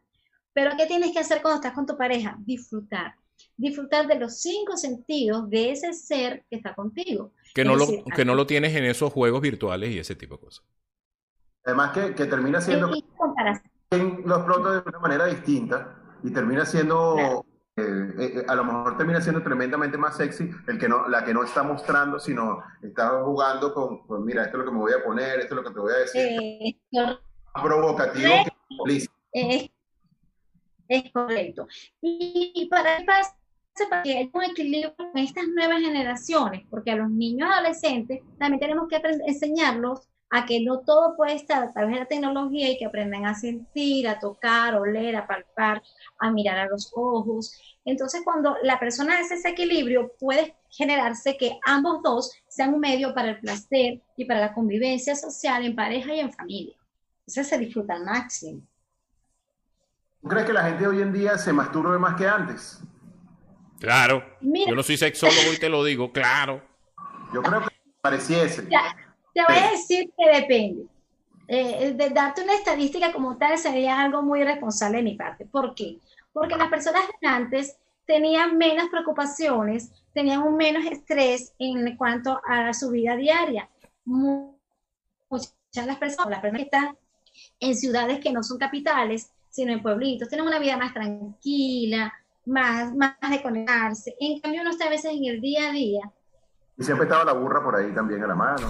Pero 0.52 0.72
¿qué 0.76 0.86
tienes 0.86 1.12
que 1.12 1.18
hacer 1.18 1.42
cuando 1.42 1.56
estás 1.56 1.72
con 1.72 1.86
tu 1.86 1.96
pareja? 1.96 2.36
Disfrutar. 2.38 3.14
Disfrutar 3.56 4.06
de 4.06 4.16
los 4.16 4.40
cinco 4.40 4.76
sentidos 4.76 5.50
de 5.50 5.72
ese 5.72 5.92
ser 5.92 6.44
que 6.48 6.56
está 6.56 6.74
contigo. 6.74 7.32
Que 7.54 7.64
no, 7.64 7.74
lo, 7.76 7.86
que 8.14 8.24
no 8.24 8.34
lo 8.34 8.46
tienes 8.46 8.74
en 8.76 8.84
esos 8.84 9.12
juegos 9.12 9.40
virtuales 9.40 9.90
y 9.90 9.98
ese 9.98 10.14
tipo 10.14 10.36
de 10.36 10.40
cosas. 10.40 10.64
Además 11.64 11.92
que, 11.92 12.14
que 12.14 12.26
termina 12.26 12.60
siendo... 12.60 12.88
Los 12.88 14.38
exploto 14.38 14.72
de 14.72 14.88
una 14.88 14.98
manera 14.98 15.26
distinta 15.26 16.03
y 16.24 16.32
termina 16.32 16.64
siendo 16.64 17.44
eh, 17.76 17.82
eh, 17.82 18.32
eh, 18.36 18.44
a 18.48 18.54
lo 18.54 18.64
mejor 18.64 18.96
termina 18.96 19.20
siendo 19.20 19.42
tremendamente 19.42 19.98
más 19.98 20.16
sexy 20.16 20.48
el 20.68 20.78
que 20.78 20.88
no, 20.88 21.06
la 21.08 21.24
que 21.24 21.34
no 21.34 21.44
está 21.44 21.62
mostrando, 21.62 22.18
sino 22.18 22.62
está 22.82 23.22
jugando 23.22 23.74
con, 23.74 24.06
pues 24.06 24.20
mira, 24.22 24.44
esto 24.44 24.56
es 24.56 24.64
lo 24.64 24.70
que 24.70 24.74
me 24.74 24.80
voy 24.80 24.92
a 24.92 25.04
poner, 25.04 25.40
esto 25.40 25.54
es 25.54 25.62
lo 25.62 25.68
que 25.68 25.74
te 25.74 25.80
voy 25.80 25.92
a 25.92 25.96
decir. 25.98 26.78
provocativo 27.62 28.32
es, 28.86 29.08
es, 30.88 31.12
correcto. 31.12 31.66
Y, 32.00 32.68
para 32.70 32.98
que 34.04 34.18
hay 34.18 34.30
un 34.32 34.44
equilibrio 34.44 34.94
con 34.96 35.18
estas 35.18 35.48
nuevas 35.48 35.80
generaciones, 35.80 36.64
porque 36.70 36.92
a 36.92 36.96
los 36.96 37.10
niños 37.10 37.50
adolescentes 37.52 38.22
también 38.38 38.60
tenemos 38.60 38.88
que 38.88 39.02
enseñarlos 39.26 40.08
a 40.36 40.46
que 40.46 40.60
no 40.60 40.80
todo 40.80 41.14
puede 41.14 41.34
estar 41.34 41.62
a 41.62 41.72
través 41.72 41.94
de 41.94 42.00
la 42.00 42.06
tecnología 42.06 42.68
y 42.68 42.76
que 42.76 42.86
aprendan 42.86 43.24
a 43.24 43.36
sentir, 43.36 44.08
a 44.08 44.18
tocar, 44.18 44.74
a 44.74 44.80
oler, 44.80 45.14
a 45.14 45.28
palpar, 45.28 45.80
a 46.18 46.32
mirar 46.32 46.58
a 46.58 46.66
los 46.66 46.92
ojos. 46.92 47.56
Entonces, 47.84 48.22
cuando 48.24 48.56
la 48.64 48.80
persona 48.80 49.20
hace 49.20 49.34
ese 49.34 49.50
equilibrio, 49.50 50.10
puede 50.18 50.56
generarse 50.70 51.36
que 51.36 51.56
ambos 51.64 52.02
dos 52.02 52.32
sean 52.48 52.74
un 52.74 52.80
medio 52.80 53.14
para 53.14 53.30
el 53.30 53.38
placer 53.38 54.02
y 54.16 54.24
para 54.24 54.40
la 54.40 54.52
convivencia 54.52 55.14
social 55.14 55.64
en 55.64 55.76
pareja 55.76 56.12
y 56.12 56.18
en 56.18 56.32
familia. 56.32 56.74
Entonces 57.20 57.46
se 57.46 57.58
disfruta 57.58 57.94
al 57.94 58.04
máximo. 58.04 58.60
¿Tú 60.20 60.28
crees 60.28 60.46
que 60.46 60.52
la 60.52 60.64
gente 60.64 60.84
hoy 60.84 61.00
en 61.00 61.12
día 61.12 61.38
se 61.38 61.52
masturbe 61.52 61.96
más 61.96 62.16
que 62.16 62.26
antes? 62.26 62.80
Claro. 63.78 64.24
Yo 64.40 64.74
no 64.74 64.82
soy 64.82 64.96
sexólogo 64.96 65.52
y 65.54 65.60
te 65.60 65.68
lo 65.68 65.84
digo, 65.84 66.10
claro. 66.10 66.60
Yo 67.32 67.40
creo 67.40 67.60
que 67.60 67.68
pareciese. 68.00 68.66
Te 69.34 69.42
voy 69.46 69.56
a 69.56 69.70
decir 69.72 70.12
que 70.16 70.40
depende. 70.40 70.86
Eh, 71.46 71.92
de 71.92 72.10
darte 72.10 72.42
una 72.42 72.54
estadística 72.54 73.12
como 73.12 73.36
tal 73.36 73.58
sería 73.58 74.00
algo 74.00 74.22
muy 74.22 74.40
irresponsable 74.40 74.98
de 74.98 75.02
mi 75.02 75.16
parte. 75.16 75.44
¿Por 75.44 75.74
qué? 75.74 75.98
Porque 76.32 76.56
las 76.56 76.68
personas 76.68 77.02
de 77.20 77.28
antes 77.28 77.76
tenían 78.06 78.56
menos 78.56 78.88
preocupaciones, 78.88 79.90
tenían 80.14 80.42
un 80.42 80.56
menos 80.56 80.86
estrés 80.86 81.52
en 81.58 81.96
cuanto 81.96 82.40
a 82.46 82.72
su 82.72 82.90
vida 82.90 83.16
diaria. 83.16 83.68
Muchas 84.04 85.52
de 85.74 85.86
las 85.86 85.98
personas, 85.98 86.30
las 86.30 86.40
personas 86.40 86.60
que 86.60 86.76
están 86.76 86.98
en 87.60 87.76
ciudades 87.76 88.20
que 88.20 88.32
no 88.32 88.42
son 88.42 88.58
capitales, 88.58 89.32
sino 89.50 89.72
en 89.72 89.82
pueblitos, 89.82 90.28
tienen 90.28 90.46
una 90.46 90.58
vida 90.58 90.76
más 90.76 90.94
tranquila, 90.94 92.12
más, 92.46 92.94
más 92.94 93.16
de 93.28 93.42
conectarse. 93.42 94.14
En 94.20 94.40
cambio, 94.40 94.62
uno 94.62 94.70
está 94.70 94.86
a 94.86 94.90
veces 94.90 95.12
en 95.12 95.24
el 95.24 95.40
día 95.40 95.68
a 95.68 95.72
día 95.72 96.12
y 96.76 96.82
siempre 96.82 97.04
estaba 97.04 97.24
la 97.24 97.32
burra 97.32 97.62
por 97.62 97.76
ahí 97.76 97.92
también 97.92 98.22
a 98.24 98.26
la 98.26 98.34
mano. 98.34 98.66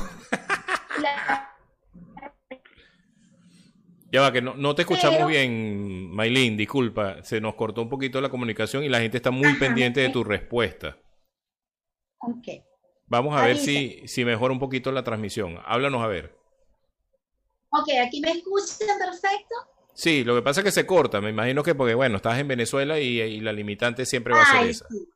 Ya 4.12 4.20
va, 4.20 4.32
que 4.32 4.40
no, 4.40 4.74
te 4.76 4.82
escuchamos 4.82 5.26
bien, 5.26 6.10
Maylin, 6.12 6.56
disculpa. 6.56 7.22
Se 7.24 7.40
nos 7.40 7.56
cortó 7.56 7.82
un 7.82 7.88
poquito 7.88 8.20
la 8.20 8.28
comunicación 8.28 8.84
y 8.84 8.88
la 8.88 9.00
gente 9.00 9.16
está 9.16 9.32
muy 9.32 9.54
pendiente 9.54 10.00
de 10.00 10.10
tu 10.10 10.22
respuesta. 10.22 10.96
Ok. 12.18 12.46
Vamos 13.06 13.34
a 13.34 13.44
ver 13.44 13.56
si, 13.56 14.06
si 14.06 14.24
mejora 14.24 14.52
un 14.52 14.60
poquito 14.60 14.92
la 14.92 15.02
transmisión. 15.02 15.58
Háblanos 15.64 16.02
a 16.02 16.06
ver. 16.06 16.38
Ok, 17.70 17.88
aquí 18.06 18.20
me 18.20 18.30
escuchan 18.30 18.96
perfecto. 18.98 19.54
Sí, 19.94 20.24
lo 20.24 20.34
que 20.34 20.42
pasa 20.42 20.60
es 20.60 20.64
que 20.64 20.70
se 20.70 20.86
corta. 20.86 21.20
Me 21.20 21.30
imagino 21.30 21.62
que 21.62 21.74
porque, 21.74 21.94
bueno, 21.94 22.16
estás 22.16 22.38
en 22.38 22.48
Venezuela 22.48 22.98
y, 23.00 23.40
la 23.40 23.52
limitante 23.52 24.06
siempre 24.06 24.34
va 24.34 24.42
a 24.42 24.52
ser 24.52 24.70
esa. 24.70 24.86
Sí. 24.88 25.08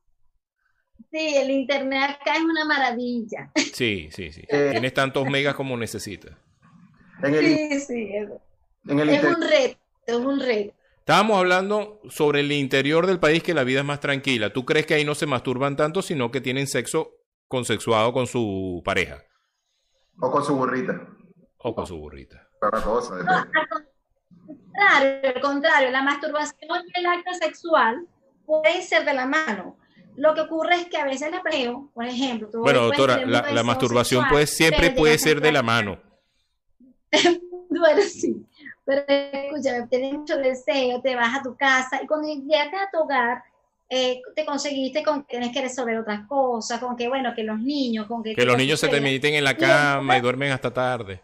El 1.12 1.50
internet 1.50 2.18
acá 2.20 2.36
es 2.36 2.42
una 2.42 2.64
maravilla. 2.64 3.50
Sí, 3.54 4.08
sí, 4.12 4.32
sí. 4.32 4.42
Eh, 4.48 4.68
Tienes 4.72 4.94
tantos 4.94 5.28
megas 5.28 5.54
como 5.54 5.76
necesitas. 5.76 6.36
sí, 7.22 7.80
sí. 7.80 8.10
Es, 8.14 8.28
un 8.86 9.42
reto, 9.42 9.78
es 10.06 10.16
un 10.16 10.40
reto. 10.40 10.74
Estábamos 10.98 11.38
hablando 11.38 12.00
sobre 12.10 12.40
el 12.40 12.52
interior 12.52 13.06
del 13.06 13.18
país 13.18 13.42
que 13.42 13.54
la 13.54 13.64
vida 13.64 13.80
es 13.80 13.86
más 13.86 14.00
tranquila. 14.00 14.52
¿Tú 14.52 14.64
crees 14.66 14.84
que 14.84 14.94
ahí 14.94 15.04
no 15.04 15.14
se 15.14 15.26
masturban 15.26 15.76
tanto, 15.76 16.02
sino 16.02 16.30
que 16.30 16.40
tienen 16.40 16.66
sexo 16.66 17.12
consexuado 17.48 18.12
con 18.12 18.26
su 18.26 18.82
pareja? 18.84 19.22
O 20.20 20.30
con 20.30 20.44
su 20.44 20.54
burrita. 20.54 21.08
O 21.58 21.74
con 21.74 21.86
su 21.86 21.96
burrita. 21.96 22.48
Otra 22.60 22.82
cosa. 22.82 23.14
No, 23.22 23.32
al 23.32 23.50
contrario, 24.50 25.32
al 25.34 25.40
contrario, 25.40 25.90
la 25.90 26.02
masturbación 26.02 26.82
y 26.94 26.98
el 27.00 27.06
acto 27.06 27.32
sexual 27.34 28.06
pueden 28.44 28.82
ser 28.82 29.04
de 29.04 29.14
la 29.14 29.26
mano. 29.26 29.78
Lo 30.18 30.34
que 30.34 30.40
ocurre 30.40 30.74
es 30.74 30.86
que 30.88 30.96
a 30.96 31.04
veces 31.04 31.30
la 31.30 31.42
preo, 31.42 31.90
por 31.94 32.04
ejemplo. 32.04 32.48
bueno, 32.54 32.82
doctora, 32.82 33.24
la, 33.24 33.62
masturbación 33.62 34.26
puede, 34.28 34.48
siempre 34.48 34.90
puede 34.90 35.16
ser 35.16 35.40
de 35.40 35.52
la 35.52 35.62
mano. 35.62 36.00
bueno, 37.70 38.02
sí. 38.02 38.44
Pero 38.84 39.04
escúchame, 39.06 39.86
tienes 39.86 40.14
mucho 40.14 40.36
deseo, 40.36 41.00
te 41.00 41.14
vas 41.14 41.38
a 41.38 41.42
tu 41.42 41.56
casa 41.56 42.02
y 42.02 42.06
cuando 42.06 42.26
llegas 42.26 42.88
a 42.88 42.90
tu 42.90 42.98
hogar, 43.04 43.44
eh, 43.88 44.20
te 44.34 44.44
conseguiste 44.44 45.04
con 45.04 45.22
que 45.22 45.36
tienes 45.36 45.52
que 45.52 45.62
resolver 45.62 45.98
otras 45.98 46.26
cosas, 46.26 46.80
con 46.80 46.96
que, 46.96 47.06
bueno, 47.06 47.32
que 47.36 47.44
los 47.44 47.60
niños, 47.60 48.06
con 48.06 48.22
que... 48.22 48.34
Que 48.34 48.44
los 48.44 48.56
niños 48.56 48.80
se 48.80 48.88
te 48.88 49.00
mediten 49.00 49.34
en 49.34 49.44
la 49.44 49.56
cama 49.56 50.18
y 50.18 50.20
duermen 50.20 50.50
hasta 50.50 50.72
tarde. 50.72 51.22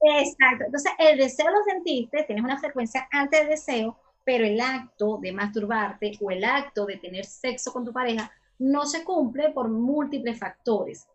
Exacto. 0.00 0.66
Entonces, 0.66 0.92
el 0.98 1.18
deseo 1.18 1.50
lo 1.50 1.64
sentiste, 1.64 2.22
tienes 2.22 2.44
una 2.44 2.60
frecuencia 2.60 3.08
antes 3.10 3.40
del 3.40 3.48
deseo, 3.48 3.98
pero 4.24 4.44
el 4.44 4.60
acto 4.60 5.18
de 5.20 5.32
masturbarte 5.32 6.12
o 6.20 6.30
el 6.30 6.44
acto 6.44 6.86
de 6.86 6.96
tener 6.96 7.24
sexo 7.24 7.72
con 7.72 7.84
tu 7.84 7.92
pareja 7.92 8.30
no 8.58 8.86
se 8.86 9.04
cumple 9.04 9.50
por 9.50 9.68
múltiples 9.68 10.38
factores. 10.38 11.06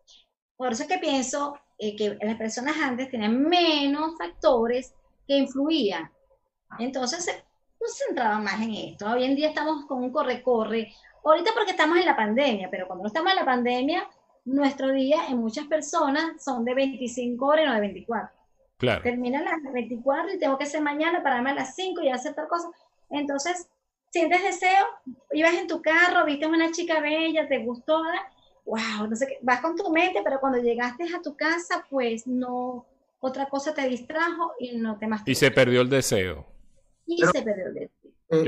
Por 0.56 0.72
eso 0.72 0.82
es 0.82 0.88
que 0.88 0.98
pienso 0.98 1.58
eh, 1.78 1.96
que 1.96 2.18
las 2.20 2.36
personas 2.36 2.76
antes 2.76 3.10
tenían 3.10 3.42
menos 3.42 4.16
factores 4.18 4.94
que 5.26 5.36
influía. 5.36 6.12
Entonces 6.78 7.24
se 7.24 8.04
centraba 8.06 8.38
más 8.38 8.60
en 8.60 8.74
esto. 8.74 9.10
Hoy 9.10 9.24
en 9.24 9.34
día 9.34 9.48
estamos 9.48 9.86
con 9.86 10.02
un 10.02 10.12
corre-corre. 10.12 10.92
Ahorita 11.24 11.50
porque 11.54 11.72
estamos 11.72 11.98
en 11.98 12.06
la 12.06 12.16
pandemia, 12.16 12.68
pero 12.70 12.86
cuando 12.86 13.04
no 13.04 13.08
estamos 13.08 13.30
en 13.32 13.36
la 13.36 13.44
pandemia, 13.44 14.08
nuestro 14.44 14.92
día 14.92 15.26
en 15.28 15.38
muchas 15.38 15.66
personas 15.66 16.42
son 16.42 16.64
de 16.64 16.74
25 16.74 17.44
horas 17.44 17.64
y 17.64 17.68
no 17.68 17.74
de 17.74 17.80
24. 17.80 18.36
Claro. 18.76 19.02
Termina 19.02 19.42
las 19.42 19.72
24 19.72 20.34
y 20.34 20.38
tengo 20.38 20.56
que 20.56 20.66
ser 20.66 20.80
mañana 20.80 21.22
para 21.22 21.36
irme 21.36 21.50
a 21.50 21.54
las 21.54 21.74
5 21.74 22.00
y 22.02 22.08
hacer 22.08 22.34
tal 22.34 22.48
cosa. 22.48 22.70
Entonces, 23.10 23.68
sientes 24.10 24.42
deseo, 24.42 24.86
ibas 25.32 25.54
en 25.54 25.66
tu 25.66 25.82
carro, 25.82 26.24
viste 26.24 26.44
a 26.44 26.48
una 26.48 26.70
chica 26.70 27.00
bella, 27.00 27.48
te 27.48 27.58
gustó, 27.58 28.02
wow, 28.64 29.06
no 29.08 29.16
sé 29.16 29.38
vas 29.42 29.60
con 29.60 29.76
tu 29.76 29.90
mente, 29.90 30.20
pero 30.22 30.40
cuando 30.40 30.58
llegaste 30.58 31.04
a 31.14 31.22
tu 31.22 31.36
casa, 31.36 31.86
pues 31.90 32.26
no, 32.26 32.86
otra 33.20 33.46
cosa 33.48 33.74
te 33.74 33.88
distrajo 33.88 34.52
y 34.58 34.76
no 34.76 34.98
te 34.98 35.06
más. 35.06 35.22
Y 35.26 35.34
se 35.34 35.50
perdió 35.50 35.82
el 35.82 35.88
deseo. 35.88 36.46
Y 37.06 37.24
se 37.24 37.42
perdió 37.42 37.66
el 37.66 37.74
deseo. 37.74 37.90
Eh, 38.30 38.44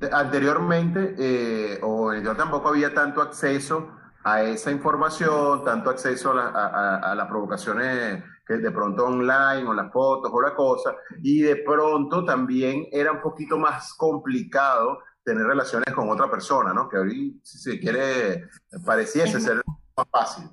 eh, 0.00 0.08
anteriormente, 0.12 1.14
eh, 1.18 1.78
o 1.82 2.14
yo 2.14 2.36
tampoco 2.36 2.68
había 2.68 2.94
tanto 2.94 3.20
acceso 3.20 3.90
a 4.24 4.42
esa 4.42 4.70
información, 4.70 5.64
tanto 5.64 5.90
acceso 5.90 6.32
a, 6.32 7.14
las 7.16 7.28
provocaciones 7.28 8.22
que 8.48 8.56
de 8.56 8.70
pronto 8.70 9.04
online 9.04 9.68
o 9.68 9.74
las 9.74 9.92
fotos 9.92 10.30
o 10.32 10.40
la 10.40 10.54
cosa, 10.54 10.96
y 11.22 11.42
de 11.42 11.56
pronto 11.56 12.24
también 12.24 12.86
era 12.90 13.12
un 13.12 13.20
poquito 13.20 13.58
más 13.58 13.92
complicado 13.94 15.00
tener 15.22 15.46
relaciones 15.46 15.94
con 15.94 16.08
otra 16.08 16.30
persona, 16.30 16.72
¿no? 16.72 16.88
Que 16.88 16.96
hoy, 16.96 17.40
si 17.44 17.58
se 17.58 17.78
quiere, 17.78 18.48
pareciese 18.86 19.38
ser 19.38 19.62
más 19.94 20.06
fácil. 20.10 20.48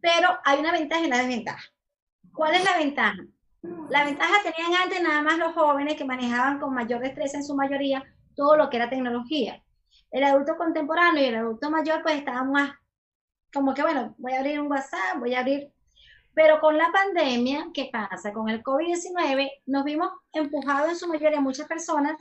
Pero 0.00 0.28
hay 0.44 0.58
una 0.58 0.72
ventaja 0.72 1.02
y 1.02 1.06
una 1.06 1.18
desventaja. 1.18 1.64
¿Cuál 2.32 2.54
es 2.56 2.64
la 2.64 2.76
ventaja? 2.76 3.16
La 3.88 4.04
ventaja 4.04 4.34
tenían 4.42 4.82
antes 4.82 5.00
nada 5.00 5.22
más 5.22 5.38
los 5.38 5.54
jóvenes 5.54 5.94
que 5.94 6.04
manejaban 6.04 6.58
con 6.58 6.74
mayor 6.74 7.00
destreza 7.00 7.36
en 7.36 7.44
su 7.44 7.54
mayoría 7.54 8.02
todo 8.34 8.56
lo 8.56 8.68
que 8.68 8.76
era 8.76 8.90
tecnología. 8.90 9.62
El 10.10 10.24
adulto 10.24 10.56
contemporáneo 10.56 11.22
y 11.22 11.26
el 11.26 11.36
adulto 11.36 11.70
mayor 11.70 12.02
pues 12.02 12.16
estaban 12.16 12.50
más 12.50 12.72
como 13.56 13.72
que 13.72 13.82
bueno, 13.82 14.14
voy 14.18 14.34
a 14.34 14.40
abrir 14.40 14.60
un 14.60 14.70
WhatsApp, 14.70 15.18
voy 15.18 15.34
a 15.34 15.40
abrir... 15.40 15.72
Pero 16.36 16.60
con 16.60 16.76
la 16.76 16.92
pandemia, 16.92 17.68
¿qué 17.72 17.88
pasa? 17.90 18.30
Con 18.34 18.50
el 18.50 18.62
COVID-19 18.62 19.50
nos 19.64 19.84
vimos 19.84 20.10
empujados 20.34 20.90
en 20.90 20.96
su 20.96 21.08
mayoría 21.08 21.40
muchas 21.40 21.66
personas 21.66 22.16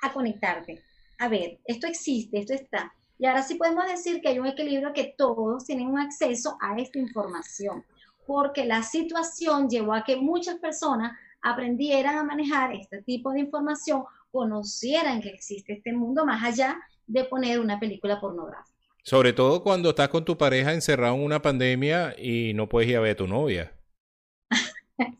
a 0.00 0.10
conectarte. 0.10 0.82
A 1.18 1.28
ver, 1.28 1.60
esto 1.66 1.86
existe, 1.86 2.38
esto 2.38 2.54
está. 2.54 2.94
Y 3.18 3.26
ahora 3.26 3.42
sí 3.42 3.56
podemos 3.56 3.86
decir 3.86 4.22
que 4.22 4.30
hay 4.30 4.38
un 4.38 4.46
equilibrio 4.46 4.94
que 4.94 5.14
todos 5.18 5.66
tienen 5.66 5.88
un 5.88 6.00
acceso 6.00 6.56
a 6.62 6.76
esta 6.78 6.98
información 6.98 7.84
porque 8.26 8.64
la 8.64 8.82
situación 8.82 9.68
llevó 9.68 9.92
a 9.92 10.04
que 10.04 10.16
muchas 10.16 10.56
personas 10.56 11.12
aprendieran 11.42 12.16
a 12.16 12.24
manejar 12.24 12.72
este 12.74 13.02
tipo 13.02 13.32
de 13.32 13.40
información, 13.40 14.04
conocieran 14.30 15.20
que 15.20 15.28
existe 15.28 15.74
este 15.74 15.92
mundo 15.92 16.24
más 16.24 16.42
allá 16.42 16.80
de 17.06 17.24
poner 17.24 17.60
una 17.60 17.78
película 17.78 18.18
pornográfica. 18.18 18.81
Sobre 19.02 19.32
todo 19.32 19.62
cuando 19.62 19.90
estás 19.90 20.08
con 20.08 20.24
tu 20.24 20.38
pareja 20.38 20.72
encerrado 20.72 21.16
en 21.16 21.24
una 21.24 21.42
pandemia 21.42 22.14
y 22.16 22.52
no 22.54 22.68
puedes 22.68 22.88
ir 22.88 22.96
a 22.96 23.00
ver 23.00 23.12
a 23.12 23.16
tu 23.16 23.26
novia. 23.26 23.72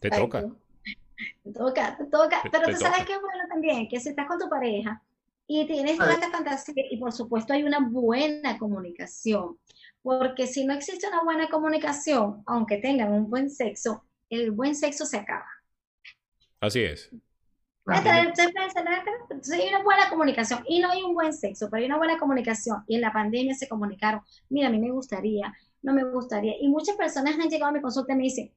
te 0.01 0.09
toca. 0.11 0.45
Te 1.43 1.53
toca, 1.53 1.97
te 1.97 2.05
toca. 2.05 2.43
Pero 2.51 2.69
tú 2.69 2.77
sabes 2.77 3.05
que 3.05 3.15
es 3.15 3.21
bueno 3.21 3.45
también, 3.49 3.89
que 3.89 3.99
si 3.99 4.11
estás 4.11 4.29
con 4.29 4.39
tu 4.39 4.49
pareja 4.49 5.03
y 5.49 5.67
tienes 5.67 5.99
toda 5.99 6.13
esta 6.13 6.31
fantasía 6.31 6.85
y 6.91 6.97
por 6.97 7.13
supuesto 7.13 7.53
hay 7.53 7.65
una 7.65 7.81
buena 7.81 8.57
comunicación, 8.59 9.59
porque 10.03 10.47
si 10.47 10.65
no 10.65 10.73
existe 10.73 11.09
una 11.09 11.23
buena 11.25 11.49
comunicación, 11.49 12.43
aunque 12.47 12.79
tengan 12.79 13.13
un 13.13 13.29
buen 13.29 13.51
sexo, 13.51 14.05
el 14.31 14.53
buen 14.53 14.75
sexo 14.77 15.05
se 15.05 15.19
acaba. 15.19 15.47
Así 16.61 16.81
es. 16.81 17.11
Entonces 19.31 19.61
hay 19.61 19.69
una 19.69 19.83
buena 19.83 20.09
comunicación 20.09 20.65
y 20.69 20.81
no 20.81 20.91
hay 20.91 21.03
un 21.03 21.15
buen 21.15 21.33
sexo, 21.33 21.69
pero 21.69 21.81
hay 21.81 21.87
una 21.87 21.99
buena 21.99 22.19
comunicación 22.19 22.85
y 22.87 22.95
en 22.95 23.01
la 23.01 23.13
pandemia 23.13 23.55
se 23.55 23.69
comunicaron, 23.69 24.21
mira, 24.49 24.69
a 24.69 24.71
mí 24.71 24.79
me 24.79 24.91
gustaría, 24.91 25.53
no 25.83 25.93
me 25.93 26.05
gustaría. 26.05 26.55
Y 26.61 26.69
muchas 26.69 26.97
personas 26.97 27.35
han 27.39 27.49
llegado 27.49 27.71
a 27.71 27.73
mi 27.73 27.81
consulta 27.81 28.13
y 28.13 28.17
me 28.17 28.23
dicen, 28.25 28.53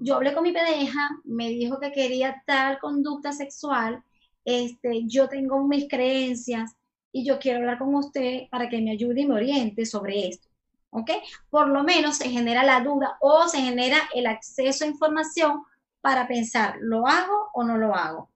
yo 0.00 0.16
hablé 0.16 0.34
con 0.34 0.42
mi 0.42 0.52
pareja, 0.52 1.10
me 1.24 1.48
dijo 1.50 1.78
que 1.78 1.92
quería 1.92 2.42
tal 2.46 2.78
conducta 2.78 3.32
sexual, 3.32 4.02
este, 4.44 5.02
yo 5.06 5.28
tengo 5.28 5.66
mis 5.66 5.88
creencias 5.88 6.74
y 7.12 7.24
yo 7.24 7.38
quiero 7.38 7.58
hablar 7.58 7.78
con 7.78 7.94
usted 7.94 8.48
para 8.50 8.68
que 8.68 8.80
me 8.80 8.92
ayude 8.92 9.20
y 9.20 9.26
me 9.26 9.34
oriente 9.34 9.86
sobre 9.86 10.28
esto. 10.28 10.48
¿ok? 10.90 11.10
Por 11.48 11.68
lo 11.68 11.82
menos 11.82 12.16
se 12.16 12.28
genera 12.28 12.64
la 12.64 12.80
duda 12.80 13.16
o 13.20 13.48
se 13.48 13.60
genera 13.60 13.96
el 14.14 14.26
acceso 14.26 14.84
a 14.84 14.88
información 14.88 15.62
para 16.00 16.26
pensar, 16.26 16.76
¿lo 16.80 17.06
hago 17.06 17.50
o 17.54 17.62
no 17.64 17.76
lo 17.76 17.94
hago? 17.94 18.30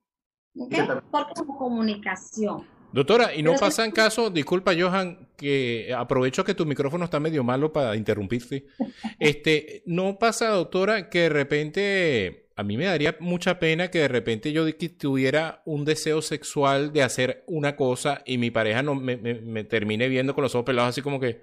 Como 0.55 1.59
comunicación. 1.59 2.65
Doctora, 2.93 3.35
¿y 3.35 3.43
no 3.43 3.57
pasan 3.57 3.91
casos, 3.91 4.33
disculpa 4.33 4.73
Johan, 4.79 5.29
que 5.37 5.93
aprovecho 5.97 6.45
que 6.45 6.55
tu 6.55 6.65
micrófono 6.65 7.07
está 7.07 7.19
medio 7.19 7.43
malo 7.43 7.73
para 7.73 7.97
interrumpirte. 7.97 8.67
Este, 9.19 9.83
¿no 9.87 10.17
pasa, 10.19 10.51
doctora, 10.51 11.11
que 11.11 11.23
de 11.23 11.29
repente, 11.29 12.49
a 12.55 12.63
mí 12.63 12.77
me 12.77 12.85
daría 12.85 13.17
mucha 13.19 13.59
pena 13.59 13.91
que 13.91 13.99
de 13.99 14.09
repente 14.09 14.53
yo 14.53 14.65
tuviera 14.97 15.63
un 15.65 15.85
deseo 15.85 16.23
sexual 16.23 16.93
de 16.93 17.03
hacer 17.03 17.43
una 17.49 17.75
cosa 17.75 18.23
y 18.25 18.39
mi 18.39 18.53
pareja 18.53 18.83
no 18.83 18.95
me, 18.95 19.17
me 19.17 19.65
termine 19.65 20.09
viendo 20.09 20.35
con 20.35 20.43
los 20.43 20.55
ojos 20.55 20.67
pelados 20.67 20.91
así 20.91 21.03
como 21.03 21.19
que, 21.19 21.43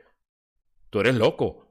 tú 0.90 1.02
eres 1.02 1.16
loco. 1.16 1.68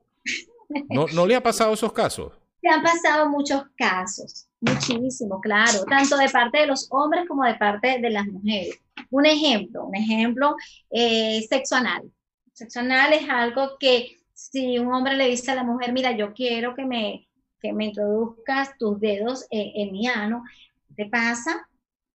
¿No, 0.90 1.06
¿No 1.14 1.26
le 1.26 1.36
ha 1.36 1.42
pasado 1.42 1.72
esos 1.72 1.92
casos? 1.92 2.32
Se 2.60 2.68
han 2.68 2.82
pasado 2.82 3.30
muchos 3.30 3.62
casos, 3.76 4.46
muchísimo, 4.60 5.40
claro, 5.40 5.84
tanto 5.88 6.16
de 6.16 6.28
parte 6.28 6.58
de 6.58 6.66
los 6.66 6.86
hombres 6.90 7.26
como 7.26 7.44
de 7.44 7.54
parte 7.54 7.98
de 7.98 8.10
las 8.10 8.26
mujeres. 8.26 8.78
Un 9.10 9.26
ejemplo, 9.26 9.86
un 9.86 9.96
ejemplo, 9.96 10.56
eh, 10.90 11.42
sexo 11.48 11.76
anal. 11.76 12.10
Sexo 12.52 12.80
anal 12.80 13.12
es 13.12 13.28
algo 13.28 13.76
que 13.78 14.18
si 14.32 14.78
un 14.78 14.92
hombre 14.92 15.16
le 15.16 15.28
dice 15.28 15.50
a 15.50 15.54
la 15.54 15.64
mujer, 15.64 15.92
mira, 15.92 16.12
yo 16.12 16.32
quiero 16.32 16.74
que 16.74 16.84
me, 16.84 17.28
que 17.60 17.72
me 17.72 17.86
introduzcas 17.86 18.76
tus 18.78 19.00
dedos 19.00 19.46
en, 19.50 19.92
mi 19.92 20.06
ano, 20.06 20.44
¿qué 20.88 21.04
te 21.04 21.10
pasa? 21.10 21.68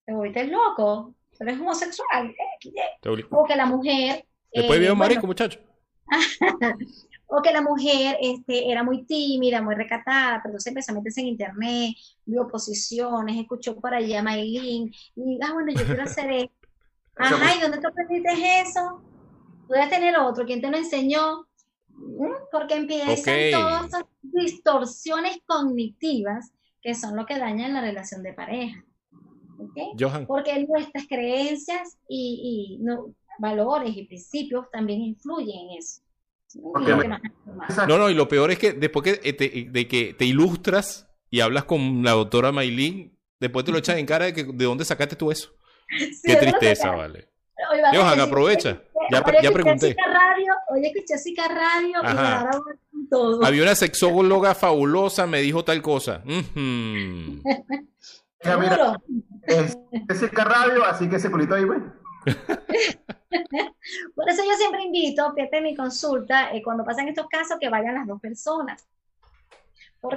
Te 0.05 0.13
volviste 0.13 0.47
loco, 0.47 1.13
eres 1.39 1.59
homosexual. 1.59 2.33
O 3.31 3.45
que 3.45 3.55
la 3.55 3.65
mujer... 3.65 4.25
Después 4.53 4.79
eh, 4.79 4.95
marico, 4.95 5.27
muchacho. 5.27 5.59
o 7.27 7.41
que 7.41 7.51
la 7.51 7.61
mujer 7.61 8.17
este, 8.21 8.71
era 8.71 8.83
muy 8.83 9.03
tímida, 9.05 9.61
muy 9.61 9.75
recatada, 9.75 10.41
pero 10.41 10.51
entonces 10.51 10.67
empezó 10.67 10.91
a 10.91 10.95
meterse 10.95 11.21
en 11.21 11.27
internet, 11.27 11.95
vio 12.25 12.47
posiciones, 12.47 13.37
escuchó 13.37 13.75
por 13.79 13.93
allá 13.93 14.19
a 14.19 14.23
Maylin, 14.23 14.93
y 15.15 15.39
ah, 15.41 15.53
bueno, 15.53 15.71
yo 15.73 15.85
quiero 15.85 16.03
hacer 16.03 16.31
esto. 16.31 16.67
Ajá, 17.17 17.55
¿y 17.55 17.61
dónde 17.61 17.79
te 17.79 17.87
aprendiste 17.87 18.61
eso? 18.61 19.01
Voy 19.67 19.79
a 19.79 19.89
tener 19.89 20.17
otro, 20.17 20.45
¿quién 20.45 20.61
te 20.61 20.69
lo 20.69 20.77
enseñó? 20.77 21.47
¿Mm? 21.87 22.33
Porque 22.51 22.75
empiezan 22.75 23.51
todas 23.51 23.85
esas 23.85 24.03
distorsiones 24.21 25.39
cognitivas 25.45 26.51
que 26.81 26.93
son 26.93 27.15
lo 27.15 27.25
que 27.25 27.39
dañan 27.39 27.73
la 27.73 27.81
relación 27.81 28.21
de 28.21 28.33
pareja. 28.33 28.83
Johan. 29.99 30.25
Porque 30.27 30.65
nuestras 30.67 31.07
creencias 31.07 31.97
y, 32.07 32.77
no, 32.81 33.13
valores 33.39 33.95
y 33.95 34.05
principios 34.05 34.69
también 34.71 35.01
influyen 35.01 35.69
en 35.69 35.77
eso. 35.79 36.01
No, 37.87 37.97
no, 37.97 38.09
y 38.09 38.13
lo 38.13 38.27
peor 38.27 38.51
es 38.51 38.59
que 38.59 38.73
después 38.73 39.03
que 39.03 39.29
eh, 39.29 39.33
te, 39.33 39.67
de 39.69 39.87
que 39.87 40.13
te 40.13 40.25
ilustras 40.25 41.07
y 41.29 41.41
hablas 41.41 41.65
con 41.65 42.03
la 42.03 42.11
doctora 42.11 42.51
Maylin, 42.51 43.17
después 43.39 43.65
te 43.65 43.71
lo 43.71 43.77
echas 43.77 43.97
en 43.97 44.05
cara 44.05 44.25
de 44.25 44.33
que 44.33 44.43
de 44.43 44.65
dónde 44.65 44.85
sacaste 44.85 45.15
tú 45.15 45.31
eso. 45.31 45.53
Qué 46.23 46.35
tristeza, 46.35 46.91
vale. 46.91 47.29
Johan, 47.93 48.19
aprovecha. 48.19 48.81
Ya, 49.11 49.23
ya 49.41 49.51
pregunté. 49.51 49.95
Radio, 49.97 50.53
oye, 50.69 50.87
escuché 50.87 51.17
Zika 51.17 51.47
Radio 51.47 52.01
y 52.03 52.05
ahora 52.05 52.51
todo. 53.09 53.45
Había 53.45 53.63
una 53.63 53.75
sexóloga 53.75 54.55
fabulosa, 54.55 55.27
me 55.27 55.41
dijo 55.41 55.63
tal 55.63 55.81
cosa. 55.81 56.23
Ya, 58.43 58.57
mira, 58.57 59.01
es, 59.47 59.75
es 60.07 60.31
Radio, 60.31 60.85
así 60.85 61.09
que 61.09 61.15
ese 61.15 61.31
culito 61.31 61.55
ahí, 61.55 61.63
güey. 61.63 61.79
Por 64.15 64.29
eso 64.29 64.43
yo 64.43 64.53
siempre 64.57 64.83
invito, 64.83 65.33
fíjate 65.33 65.61
mi 65.61 65.75
consulta, 65.75 66.51
eh, 66.51 66.61
cuando 66.63 66.83
pasan 66.83 67.07
estos 67.07 67.27
casos, 67.27 67.57
que 67.59 67.69
vayan 67.69 67.95
las 67.95 68.07
dos 68.07 68.19
personas. 68.19 68.85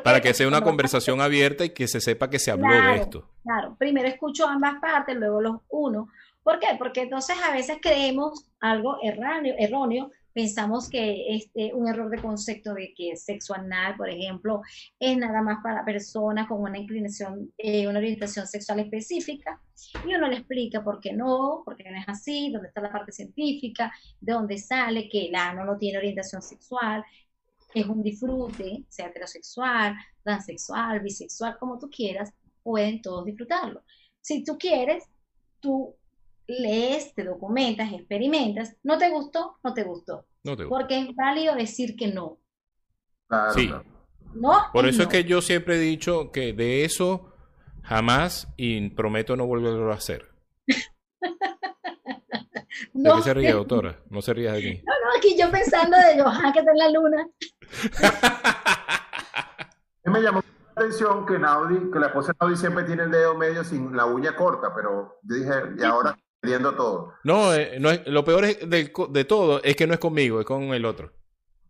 Para 0.04 0.20
que 0.20 0.34
sea 0.34 0.46
una 0.48 0.60
conversación 0.60 1.20
abierta 1.20 1.64
y 1.64 1.70
que 1.70 1.88
se 1.88 2.00
sepa 2.00 2.28
que 2.28 2.38
se 2.38 2.50
habló 2.50 2.68
de 2.68 2.96
esto. 2.96 3.28
Claro, 3.42 3.74
primero 3.78 4.06
escucho 4.06 4.46
ambas 4.46 4.80
partes, 4.80 5.16
luego 5.16 5.40
los 5.40 5.56
uno. 5.70 6.08
¿Por 6.42 6.58
qué? 6.58 6.68
Porque 6.78 7.02
entonces 7.02 7.36
a 7.42 7.52
veces 7.52 7.78
creemos 7.80 8.46
algo 8.60 8.98
erróneo, 9.02 9.54
erróneo 9.58 10.10
pensamos 10.38 10.88
que 10.88 11.34
este, 11.34 11.74
un 11.74 11.88
error 11.88 12.08
de 12.10 12.22
concepto 12.22 12.72
de 12.72 12.94
que 12.96 13.16
sexo 13.16 13.54
anal, 13.54 13.96
por 13.96 14.08
ejemplo, 14.08 14.62
es 15.00 15.16
nada 15.16 15.42
más 15.42 15.58
para 15.64 15.84
personas 15.84 16.46
con 16.46 16.60
una 16.60 16.78
inclinación, 16.78 17.52
eh, 17.58 17.88
una 17.88 17.98
orientación 17.98 18.46
sexual 18.46 18.78
específica, 18.78 19.60
y 20.04 20.14
uno 20.14 20.28
le 20.28 20.36
explica 20.36 20.84
por 20.84 21.00
qué 21.00 21.12
no, 21.12 21.62
por 21.64 21.76
qué 21.76 21.90
no 21.90 21.98
es 21.98 22.08
así, 22.08 22.52
dónde 22.52 22.68
está 22.68 22.80
la 22.80 22.92
parte 22.92 23.10
científica, 23.10 23.92
de 24.20 24.32
dónde 24.32 24.58
sale 24.58 25.08
que 25.08 25.26
el 25.26 25.34
ano 25.34 25.64
no 25.64 25.76
tiene 25.76 25.98
orientación 25.98 26.40
sexual, 26.40 27.04
es 27.74 27.86
un 27.86 28.00
disfrute, 28.00 28.84
sea 28.88 29.08
heterosexual, 29.08 29.96
transexual, 30.22 31.00
bisexual, 31.00 31.58
como 31.58 31.80
tú 31.80 31.90
quieras, 31.90 32.32
pueden 32.62 33.02
todos 33.02 33.24
disfrutarlo. 33.24 33.82
Si 34.20 34.44
tú 34.44 34.56
quieres, 34.56 35.02
tú 35.58 35.96
lees, 36.46 37.12
te 37.14 37.24
documentas, 37.24 37.92
experimentas, 37.92 38.76
no 38.84 38.98
te 38.98 39.10
gustó, 39.10 39.58
no 39.64 39.74
te 39.74 39.82
gustó. 39.82 40.27
Porque 40.68 41.00
es 41.00 41.14
válido 41.14 41.54
decir 41.54 41.96
que 41.96 42.08
no. 42.08 42.38
sí. 43.54 43.70
No. 44.34 44.66
Por 44.72 44.86
eso 44.86 45.02
es 45.02 45.08
que 45.08 45.24
yo 45.24 45.40
siempre 45.40 45.76
he 45.76 45.80
dicho 45.80 46.30
que 46.32 46.52
de 46.52 46.84
eso 46.84 47.32
jamás 47.82 48.48
y 48.56 48.90
prometo 48.90 49.36
no 49.36 49.46
volverlo 49.46 49.90
a 49.90 49.94
hacer. 49.94 50.30
¿De 52.92 53.10
qué 53.16 53.22
se 53.22 53.34
ríe, 53.34 53.52
doctora? 53.52 54.00
No 54.10 54.20
se 54.22 54.34
ríe 54.34 54.50
de 54.50 54.58
aquí. 54.58 54.82
No, 54.84 54.92
no, 54.92 55.16
aquí 55.16 55.36
yo 55.38 55.50
pensando 55.50 55.96
de 55.96 56.22
Johan 56.22 56.52
que 56.52 56.58
está 56.58 56.70
en 56.70 56.78
la 56.78 56.90
luna. 56.90 57.28
me 60.04 60.20
llamó 60.20 60.42
la 60.42 60.82
atención 60.82 61.26
que 61.26 61.38
Naudi, 61.38 61.90
que 61.90 61.98
la 61.98 62.06
esposa 62.06 62.32
de 62.32 62.38
Naudi 62.40 62.56
siempre 62.56 62.84
tiene 62.84 63.04
el 63.04 63.10
dedo 63.10 63.34
medio 63.34 63.64
sin 63.64 63.96
la 63.96 64.06
uña 64.06 64.36
corta, 64.36 64.74
pero 64.74 65.20
yo 65.22 65.34
dije, 65.34 65.52
y 65.78 65.84
ahora 65.84 66.16
viendo 66.48 66.74
todo. 66.74 67.14
No, 67.24 67.54
eh, 67.54 67.78
no 67.78 67.90
es, 67.90 68.06
lo 68.06 68.24
peor 68.24 68.46
de, 68.46 68.92
de, 69.10 69.24
todo 69.24 69.62
es 69.62 69.76
que 69.76 69.86
no 69.86 69.94
es 69.94 70.00
conmigo, 70.00 70.40
es 70.40 70.46
con 70.46 70.62
el 70.74 70.84
otro. 70.84 71.12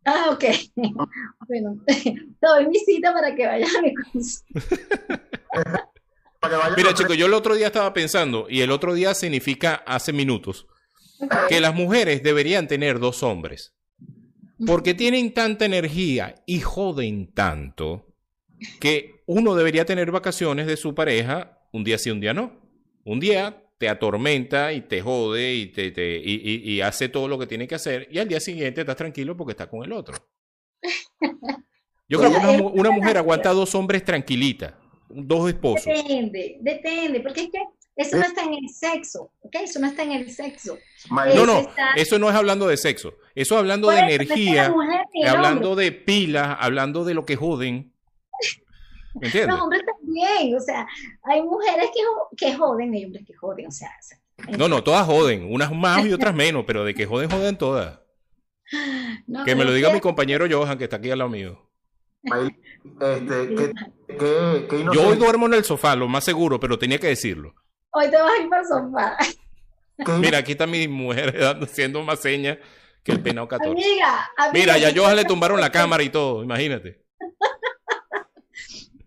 Ah, 0.05 0.31
ok. 0.31 0.45
bueno, 1.49 1.77
doy 2.41 2.67
mi 2.69 2.79
cita 2.79 3.13
para 3.13 3.35
que 3.35 3.47
vaya 3.47 3.67
a 3.67 3.83
mi 3.83 3.95
consulta. 3.95 5.91
Mira, 6.77 6.95
chicos, 6.95 7.17
yo 7.17 7.27
el 7.27 7.35
otro 7.35 7.55
día 7.57 7.67
estaba 7.67 7.93
pensando, 7.93 8.47
y 8.49 8.61
el 8.61 8.71
otro 8.71 8.95
día 8.95 9.13
significa 9.13 9.83
hace 9.87 10.13
minutos, 10.13 10.69
que 11.49 11.61
las 11.61 11.75
mujeres 11.75 12.23
deberían 12.23 12.69
tener 12.69 13.01
dos 13.01 13.25
hombres. 13.25 13.75
Porque 14.65 14.95
tienen 14.95 15.35
tanta 15.35 15.65
energía 15.65 16.37
y 16.47 16.61
joden 16.61 17.33
tanto 17.33 18.07
que 18.81 19.23
uno 19.27 19.55
debería 19.55 19.85
tener 19.85 20.11
vacaciones 20.11 20.67
de 20.67 20.77
su 20.77 20.95
pareja 20.95 21.59
un 21.73 21.85
día 21.85 21.99
sí, 21.99 22.11
un 22.11 22.21
día 22.21 22.35
no. 22.35 22.53
Un 23.05 23.21
día 23.21 23.63
te 23.79 23.89
atormenta 23.89 24.73
y 24.73 24.83
te 24.83 25.01
jode 25.01 25.55
y, 25.55 25.67
te, 25.67 25.93
te 25.93 26.21
y, 26.23 26.73
y, 26.73 26.81
hace 26.81 27.09
todo 27.09 27.29
lo 27.29 27.39
que 27.39 27.47
tiene 27.47 27.69
que 27.69 27.77
hacer 27.77 28.09
y 28.11 28.19
al 28.19 28.29
día 28.29 28.41
siguiente 28.41 28.81
estás 28.81 28.97
tranquilo 28.97 29.37
porque 29.37 29.53
está 29.53 29.69
con 29.69 29.85
el 29.85 29.93
otro. 29.93 30.17
Yo 32.09 32.19
creo 32.19 32.31
que 32.33 32.63
una, 32.63 32.91
mujer 32.91 33.19
aguanta 33.19 33.51
dos 33.51 33.75
hombres 33.75 34.03
tranquilita, 34.05 34.79
dos 35.09 35.49
esposos. 35.49 35.85
Depende, 35.85 36.57
depende, 36.61 37.21
porque 37.21 37.43
es 37.43 37.51
que 37.53 37.63
eso 37.97 38.17
no 38.17 38.23
está 38.23 38.45
en 38.45 38.55
el 38.55 38.69
sexo, 38.71 39.33
¿ok? 39.41 39.57
Eso 39.63 39.79
no 39.79 39.89
está 39.89 40.05
en 40.05 40.13
el 40.13 40.31
sexo. 40.31 40.79
No, 41.11 41.45
no, 41.45 41.69
eso 41.97 42.19
no 42.19 42.31
es 42.31 42.35
hablando 42.35 42.67
de 42.67 42.77
sexo, 42.77 43.15
eso 43.35 43.55
es 43.55 43.59
hablando 43.59 43.91
de 43.91 43.99
energía, 43.99 44.73
hablando 45.27 45.77
de 45.77 45.93
pilas, 45.93 46.57
hablando 46.61 47.05
de 47.05 47.15
lo 47.15 47.27
que 47.27 47.37
joden. 47.37 47.93
Los 49.21 49.61
hombres 49.61 49.83
también, 50.09 50.57
o 50.57 50.61
sea, 50.61 50.87
hay 51.23 51.43
mujeres 51.43 51.91
que, 51.93 52.01
que 52.37 52.55
joden, 52.55 52.95
hay 52.95 53.05
hombres 53.05 53.25
que 53.27 53.35
joden, 53.35 53.67
o 53.67 53.71
sea. 53.71 53.91
No, 54.57 54.69
no, 54.69 54.83
todas 54.83 55.07
joden, 55.07 55.53
unas 55.53 55.73
más 55.73 56.05
y 56.07 56.13
otras 56.13 56.35
menos, 56.35 56.65
pero 56.67 56.85
de 56.85 56.95
que 56.95 57.07
joden, 57.07 57.31
joden 57.31 57.57
todas. 57.57 58.01
que 59.45 59.55
me 59.55 59.65
lo 59.65 59.73
diga 59.73 59.93
mi 59.93 60.01
compañero 60.01 60.47
Johan, 60.51 60.79
que 60.79 60.85
está 60.85 60.97
aquí 60.97 61.11
al 61.11 61.19
lado 61.19 61.31
mío. 61.31 61.71
Este, 63.01 63.73
Yo 64.93 65.09
hoy 65.09 65.17
duermo 65.17 65.47
en 65.47 65.55
el 65.55 65.65
sofá, 65.65 65.97
lo 65.97 66.09
más 66.09 66.25
seguro, 66.25 66.61
pero 66.61 66.79
tenía 66.79 66.99
que 66.99 67.09
decirlo. 67.09 67.55
Hoy 67.91 68.11
te 68.11 68.17
vas 68.17 68.31
a 68.31 68.43
ir 68.43 68.49
para 68.49 68.63
el 68.63 68.69
sofá. 68.69 69.17
Mira, 70.19 70.39
aquí 70.39 70.53
está 70.53 70.67
mi 70.67 70.87
mujer 70.87 71.37
haciendo 71.63 72.03
más 72.03 72.21
señas 72.21 72.59
que 73.03 73.13
el 73.13 73.21
penado 73.21 73.49
14. 73.49 73.71
Amiga, 73.71 74.31
Mira, 74.53 74.79
ya 74.79 74.93
Johan 74.95 75.17
le 75.17 75.25
tumbaron 75.25 75.61
la 75.61 75.73
cámara 75.73 76.03
y 76.03 76.11
todo, 76.11 76.45
imagínate 76.45 77.08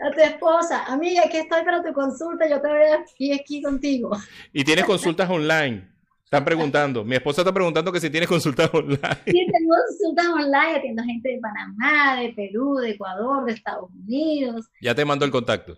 a 0.01 0.11
tu 0.11 0.19
esposa, 0.19 0.83
amiga, 0.85 1.23
aquí 1.25 1.37
estoy 1.37 1.63
para 1.63 1.83
tu 1.83 1.93
consulta, 1.93 2.49
yo 2.49 2.59
te 2.61 2.67
voy 2.67 2.79
aquí, 2.99 3.33
aquí 3.33 3.61
contigo. 3.61 4.11
Y 4.51 4.63
tienes 4.63 4.85
consultas 4.85 5.29
online. 5.29 5.89
Están 6.23 6.43
preguntando, 6.45 7.03
mi 7.03 7.15
esposa 7.15 7.41
está 7.41 7.53
preguntando 7.53 7.91
que 7.91 7.99
si 7.99 8.09
tienes 8.09 8.29
consultas 8.29 8.69
online. 8.73 9.17
Sí, 9.25 9.47
tengo 9.51 9.75
consultas 9.87 10.27
online, 10.27 10.77
atiendo 10.77 11.03
gente 11.03 11.29
de 11.29 11.39
Panamá, 11.39 12.21
de 12.21 12.33
Perú, 12.33 12.77
de 12.77 12.91
Ecuador, 12.91 13.45
de 13.45 13.53
Estados 13.53 13.89
Unidos. 13.91 14.65
Ya 14.81 14.95
te 14.95 15.03
mando 15.03 15.25
el 15.25 15.31
contacto. 15.31 15.77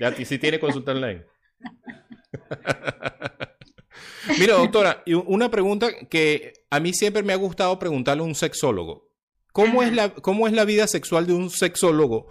Ya 0.00 0.12
si 0.12 0.38
tienes 0.38 0.60
consulta 0.60 0.92
online. 0.92 1.24
Mira, 4.38 4.54
doctora, 4.54 5.02
una 5.26 5.50
pregunta 5.50 5.88
que 6.10 6.54
a 6.70 6.80
mí 6.80 6.92
siempre 6.92 7.22
me 7.22 7.32
ha 7.32 7.36
gustado 7.36 7.78
preguntarle 7.78 8.22
a 8.22 8.26
un 8.26 8.34
sexólogo. 8.34 9.12
¿Cómo 9.52 9.84
es, 9.84 9.92
la, 9.92 10.08
¿Cómo 10.08 10.48
es 10.48 10.52
la 10.52 10.64
vida 10.64 10.88
sexual 10.88 11.28
de 11.28 11.34
un 11.34 11.50
sexólogo 11.50 12.26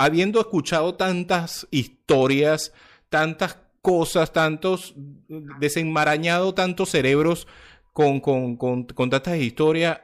habiendo 0.00 0.40
escuchado 0.40 0.94
tantas 0.94 1.68
historias, 1.70 2.72
tantas 3.10 3.58
cosas, 3.82 4.32
tantos 4.32 4.94
desenmarañado 4.96 6.54
tantos 6.54 6.88
cerebros 6.88 7.46
con, 7.92 8.18
con, 8.20 8.56
con, 8.56 8.84
con 8.84 9.10
tantas 9.10 9.36
historias, 9.36 10.00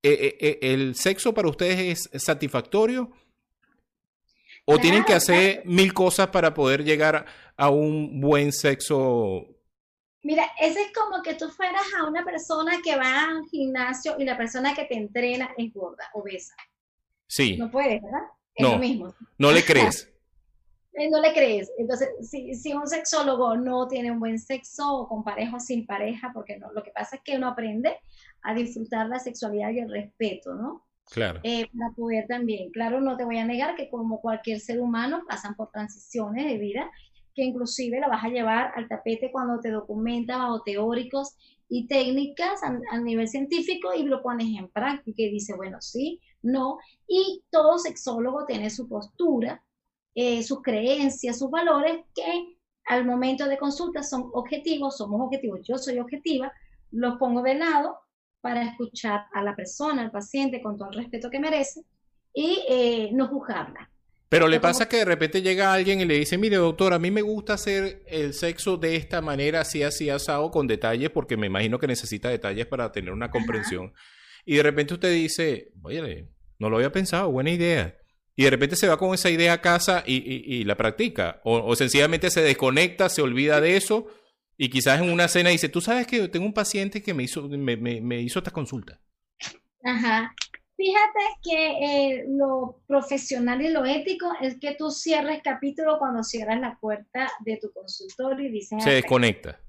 eh, 0.00 0.12
eh, 0.12 0.36
eh, 0.40 0.58
¿el 0.62 0.94
sexo 0.94 1.34
para 1.34 1.48
ustedes 1.48 2.08
es 2.12 2.22
satisfactorio? 2.22 3.10
¿O 4.64 4.78
tienen 4.78 5.02
que 5.02 5.14
hacer 5.14 5.62
mil 5.64 5.92
cosas 5.92 6.28
para 6.28 6.54
poder 6.54 6.84
llegar 6.84 7.26
a 7.56 7.68
un 7.68 8.20
buen 8.20 8.52
sexo? 8.52 9.44
Mira, 10.22 10.52
ese 10.60 10.82
es 10.82 10.92
como 10.92 11.20
que 11.20 11.34
tú 11.34 11.48
fueras 11.48 11.82
a 11.98 12.06
una 12.06 12.24
persona 12.24 12.78
que 12.84 12.94
va 12.94 13.24
al 13.24 13.42
gimnasio 13.50 14.14
y 14.20 14.24
la 14.24 14.36
persona 14.36 14.72
que 14.72 14.84
te 14.84 14.94
entrena 14.94 15.50
es 15.56 15.72
gorda, 15.74 16.04
obesa. 16.12 16.54
Sí. 17.26 17.56
No 17.56 17.72
puedes, 17.72 18.00
¿verdad? 18.00 18.22
No, 18.58 18.80
No 19.38 19.52
le 19.52 19.64
crees. 19.64 20.08
Eh, 20.94 21.08
no 21.08 21.22
le 21.22 21.32
crees. 21.32 21.72
Entonces, 21.78 22.10
si, 22.20 22.54
si, 22.54 22.74
un 22.74 22.86
sexólogo 22.86 23.56
no 23.56 23.88
tiene 23.88 24.10
un 24.10 24.20
buen 24.20 24.38
sexo 24.38 24.94
o 24.94 25.08
con 25.08 25.24
pareja 25.24 25.56
o 25.56 25.58
sin 25.58 25.86
pareja, 25.86 26.32
porque 26.34 26.58
no, 26.58 26.70
lo 26.70 26.82
que 26.82 26.90
pasa 26.90 27.16
es 27.16 27.22
que 27.22 27.36
uno 27.36 27.48
aprende 27.48 27.96
a 28.42 28.52
disfrutar 28.52 29.08
la 29.08 29.18
sexualidad 29.18 29.70
y 29.70 29.78
el 29.78 29.90
respeto, 29.90 30.54
¿no? 30.54 30.84
Claro. 31.10 31.40
Eh, 31.44 31.66
para 31.72 31.94
poder 31.94 32.26
también, 32.26 32.70
claro, 32.70 33.00
no 33.00 33.16
te 33.16 33.24
voy 33.24 33.38
a 33.38 33.44
negar 33.46 33.74
que 33.74 33.88
como 33.88 34.20
cualquier 34.20 34.60
ser 34.60 34.80
humano 34.80 35.22
pasan 35.26 35.54
por 35.54 35.70
transiciones 35.70 36.44
de 36.44 36.58
vida 36.58 36.90
que 37.34 37.44
inclusive 37.44 38.00
la 38.00 38.08
vas 38.08 38.24
a 38.24 38.28
llevar 38.28 38.72
al 38.76 38.88
tapete 38.88 39.30
cuando 39.30 39.60
te 39.60 39.70
documentas 39.70 40.38
bajo 40.38 40.62
teóricos 40.62 41.36
y 41.68 41.86
técnicas 41.86 42.60
a, 42.62 42.98
nivel 42.98 43.28
científico 43.28 43.94
y 43.94 44.02
lo 44.02 44.22
pones 44.22 44.48
en 44.58 44.68
práctica 44.68 45.22
y 45.22 45.30
dice, 45.30 45.54
bueno, 45.56 45.80
sí, 45.80 46.20
no, 46.42 46.78
y 47.06 47.42
todo 47.50 47.78
sexólogo 47.78 48.44
tiene 48.44 48.68
su 48.68 48.88
postura, 48.88 49.64
eh, 50.14 50.42
sus 50.42 50.60
creencias, 50.60 51.38
sus 51.38 51.50
valores, 51.50 52.04
que 52.14 52.56
al 52.84 53.06
momento 53.06 53.46
de 53.46 53.56
consulta 53.56 54.02
son 54.02 54.30
objetivos, 54.34 54.98
somos 54.98 55.20
objetivos, 55.22 55.60
yo 55.62 55.78
soy 55.78 55.98
objetiva, 55.98 56.52
los 56.90 57.16
pongo 57.16 57.42
de 57.42 57.54
lado 57.54 57.96
para 58.42 58.62
escuchar 58.64 59.26
a 59.32 59.42
la 59.42 59.56
persona, 59.56 60.02
al 60.02 60.10
paciente, 60.10 60.60
con 60.60 60.76
todo 60.76 60.90
el 60.90 60.96
respeto 60.96 61.30
que 61.30 61.40
merece 61.40 61.84
y 62.34 62.64
eh, 62.68 63.10
no 63.12 63.28
juzgarla. 63.28 63.91
Pero 64.32 64.48
le 64.48 64.60
pasa 64.60 64.88
que 64.88 64.96
de 64.96 65.04
repente 65.04 65.42
llega 65.42 65.74
alguien 65.74 66.00
y 66.00 66.06
le 66.06 66.18
dice, 66.18 66.38
mire 66.38 66.56
doctor, 66.56 66.94
a 66.94 66.98
mí 66.98 67.10
me 67.10 67.20
gusta 67.20 67.52
hacer 67.52 68.02
el 68.06 68.32
sexo 68.32 68.78
de 68.78 68.96
esta 68.96 69.20
manera, 69.20 69.60
así, 69.60 69.82
así, 69.82 70.08
asado, 70.08 70.50
con 70.50 70.66
detalles, 70.66 71.10
porque 71.10 71.36
me 71.36 71.48
imagino 71.48 71.78
que 71.78 71.86
necesita 71.86 72.30
detalles 72.30 72.64
para 72.64 72.90
tener 72.92 73.12
una 73.12 73.30
comprensión. 73.30 73.92
Y 74.46 74.56
de 74.56 74.62
repente 74.62 74.94
usted 74.94 75.12
dice, 75.12 75.72
oye, 75.82 76.30
no 76.58 76.70
lo 76.70 76.76
había 76.76 76.90
pensado, 76.90 77.30
buena 77.30 77.50
idea. 77.50 77.98
Y 78.34 78.44
de 78.44 78.50
repente 78.50 78.74
se 78.74 78.88
va 78.88 78.96
con 78.96 79.12
esa 79.12 79.28
idea 79.28 79.52
a 79.52 79.60
casa 79.60 80.02
y, 80.06 80.64
la 80.64 80.78
practica. 80.78 81.42
O, 81.44 81.76
sencillamente 81.76 82.30
se 82.30 82.40
desconecta, 82.40 83.10
se 83.10 83.20
olvida 83.20 83.60
de 83.60 83.76
eso 83.76 84.06
y 84.56 84.70
quizás 84.70 85.02
en 85.02 85.10
una 85.10 85.28
cena 85.28 85.50
dice, 85.50 85.68
tú 85.68 85.82
sabes 85.82 86.06
que 86.06 86.26
tengo 86.28 86.46
un 86.46 86.54
paciente 86.54 87.02
que 87.02 87.12
me 87.12 87.22
hizo, 87.22 87.50
me, 87.50 87.76
me 87.76 88.20
hizo 88.22 88.38
esta 88.38 88.50
consulta. 88.50 88.98
Ajá. 89.84 90.34
Fíjate 90.82 91.20
que 91.44 91.68
eh, 91.78 92.24
lo 92.26 92.80
profesional 92.88 93.62
y 93.62 93.68
lo 93.68 93.84
ético 93.84 94.32
es 94.40 94.58
que 94.58 94.74
tú 94.74 94.90
cierres 94.90 95.40
capítulo 95.44 95.96
cuando 95.96 96.24
cierras 96.24 96.58
la 96.58 96.76
puerta 96.80 97.30
de 97.44 97.56
tu 97.58 97.70
consultorio 97.72 98.48
y 98.48 98.50
dices... 98.50 98.82
Se 98.82 98.90
desconecta. 98.90 99.60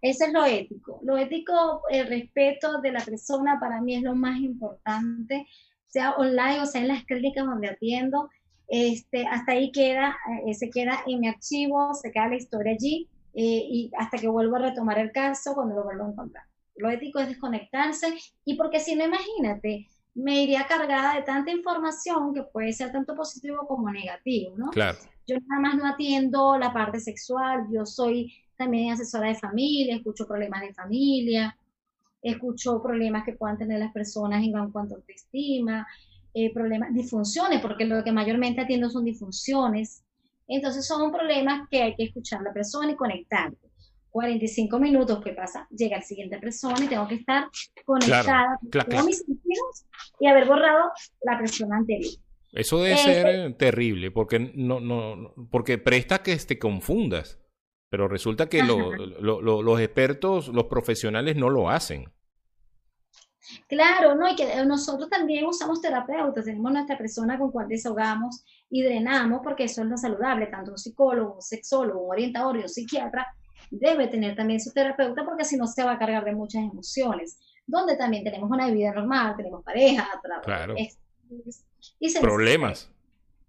Eso 0.00 0.24
es 0.24 0.32
lo 0.32 0.46
ético. 0.46 0.98
Lo 1.02 1.18
ético, 1.18 1.82
el 1.90 2.06
respeto 2.06 2.80
de 2.80 2.90
la 2.90 3.04
persona 3.04 3.58
para 3.60 3.82
mí 3.82 3.96
es 3.96 4.02
lo 4.02 4.14
más 4.14 4.38
importante, 4.40 5.46
sea 5.88 6.12
online 6.12 6.62
o 6.62 6.64
sea 6.64 6.80
en 6.80 6.88
las 6.88 7.04
clínicas 7.04 7.44
donde 7.44 7.68
atiendo. 7.68 8.30
Este, 8.66 9.26
hasta 9.26 9.52
ahí 9.52 9.70
queda, 9.72 10.16
eh, 10.46 10.54
se 10.54 10.70
queda 10.70 11.02
en 11.06 11.20
mi 11.20 11.28
archivo, 11.28 11.92
se 11.92 12.10
queda 12.10 12.28
la 12.28 12.36
historia 12.36 12.72
allí 12.72 13.10
eh, 13.34 13.62
y 13.68 13.90
hasta 13.98 14.16
que 14.16 14.28
vuelvo 14.28 14.56
a 14.56 14.60
retomar 14.60 14.98
el 15.00 15.12
caso 15.12 15.52
cuando 15.52 15.74
lo 15.74 15.84
vuelvo 15.84 16.04
a 16.04 16.08
encontrar. 16.08 16.44
Lo 16.76 16.88
ético 16.88 17.18
es 17.18 17.28
desconectarse 17.28 18.14
y 18.46 18.54
porque 18.54 18.80
si 18.80 18.96
no, 18.96 19.04
imagínate, 19.04 19.86
me 20.14 20.42
iría 20.42 20.66
cargada 20.66 21.14
de 21.14 21.22
tanta 21.22 21.50
información 21.50 22.34
que 22.34 22.42
puede 22.42 22.72
ser 22.72 22.92
tanto 22.92 23.14
positivo 23.14 23.66
como 23.66 23.90
negativo, 23.90 24.56
¿no? 24.56 24.70
Claro. 24.70 24.98
Yo 25.26 25.36
nada 25.46 25.60
más 25.60 25.76
no 25.76 25.86
atiendo 25.86 26.58
la 26.58 26.72
parte 26.72 26.98
sexual, 26.98 27.66
yo 27.72 27.86
soy 27.86 28.32
también 28.56 28.92
asesora 28.92 29.28
de 29.28 29.36
familia, 29.36 29.96
escucho 29.96 30.26
problemas 30.26 30.60
de 30.62 30.74
familia, 30.74 31.56
escucho 32.20 32.82
problemas 32.82 33.24
que 33.24 33.32
puedan 33.32 33.56
tener 33.56 33.78
las 33.78 33.92
personas 33.92 34.42
en 34.42 34.52
cuanto 34.70 34.94
a 34.94 34.98
autoestima, 34.98 35.86
eh, 36.34 36.52
problemas, 36.52 36.92
disfunciones, 36.92 37.60
porque 37.60 37.84
lo 37.84 38.04
que 38.04 38.12
mayormente 38.12 38.60
atiendo 38.60 38.90
son 38.90 39.04
disfunciones. 39.04 40.04
Entonces 40.46 40.86
son 40.86 41.12
problemas 41.12 41.68
que 41.70 41.82
hay 41.82 41.94
que 41.94 42.04
escuchar 42.04 42.40
a 42.40 42.44
la 42.44 42.52
persona 42.52 42.92
y 42.92 42.96
conectarte. 42.96 43.69
45 44.10 44.78
minutos 44.78 45.22
que 45.22 45.32
pasa, 45.32 45.66
llega 45.70 45.98
la 45.98 46.02
siguiente 46.02 46.38
persona 46.38 46.84
y 46.84 46.88
tengo 46.88 47.06
que 47.08 47.16
estar 47.16 47.48
conectada 47.84 48.58
con 48.60 49.06
mis 49.06 49.18
sentidos 49.18 49.86
y 50.18 50.26
haber 50.26 50.46
borrado 50.46 50.90
la 51.22 51.38
persona 51.38 51.76
anterior. 51.76 52.12
Eso 52.52 52.82
debe 52.82 52.96
ser 52.96 53.54
terrible, 53.56 54.10
porque 54.10 54.38
no, 54.40 54.80
no, 54.80 55.34
porque 55.50 55.78
presta 55.78 56.22
que 56.22 56.36
te 56.36 56.58
confundas. 56.58 57.38
Pero 57.90 58.06
resulta 58.06 58.48
que 58.48 58.62
los 58.62 59.80
expertos, 59.80 60.48
los 60.48 60.64
profesionales 60.64 61.36
no 61.36 61.50
lo 61.50 61.68
hacen. 61.68 62.12
Claro, 63.68 64.14
¿no? 64.14 64.28
Y 64.28 64.36
que 64.36 64.64
nosotros 64.64 65.10
también 65.10 65.44
usamos 65.44 65.80
terapeutas, 65.80 66.44
tenemos 66.44 66.72
nuestra 66.72 66.96
persona 66.96 67.38
con 67.38 67.50
cual 67.50 67.66
desahogamos 67.68 68.44
y 68.68 68.82
drenamos, 68.82 69.40
porque 69.42 69.64
eso 69.64 69.82
es 69.82 69.88
lo 69.88 69.96
saludable, 69.96 70.46
tanto 70.46 70.70
un 70.70 70.78
psicólogo, 70.78 71.34
un 71.34 71.42
sexólogo, 71.42 72.04
un 72.04 72.12
orientador 72.12 72.58
y 72.58 72.62
un 72.62 72.68
psiquiatra 72.68 73.26
debe 73.70 74.08
tener 74.08 74.34
también 74.34 74.60
su 74.60 74.72
terapeuta 74.72 75.24
porque 75.24 75.44
si 75.44 75.56
no 75.56 75.66
se 75.66 75.84
va 75.84 75.92
a 75.92 75.98
cargar 75.98 76.24
de 76.24 76.34
muchas 76.34 76.62
emociones, 76.62 77.38
donde 77.66 77.96
también 77.96 78.24
tenemos 78.24 78.50
una 78.50 78.70
vida 78.70 78.92
normal, 78.92 79.34
tenemos 79.36 79.62
pareja, 79.64 80.08
claro. 80.44 80.74
y 81.98 82.18
problemas. 82.20 82.90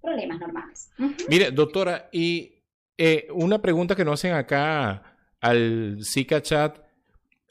Problemas 0.01 0.39
normales. 0.39 0.91
Mire, 1.27 1.51
doctora, 1.51 2.09
y 2.11 2.53
eh, 2.97 3.27
una 3.33 3.61
pregunta 3.61 3.95
que 3.95 4.05
nos 4.05 4.19
hacen 4.19 4.33
acá 4.33 5.17
al 5.39 5.99
Zika 6.03 6.41
Chat, 6.41 6.79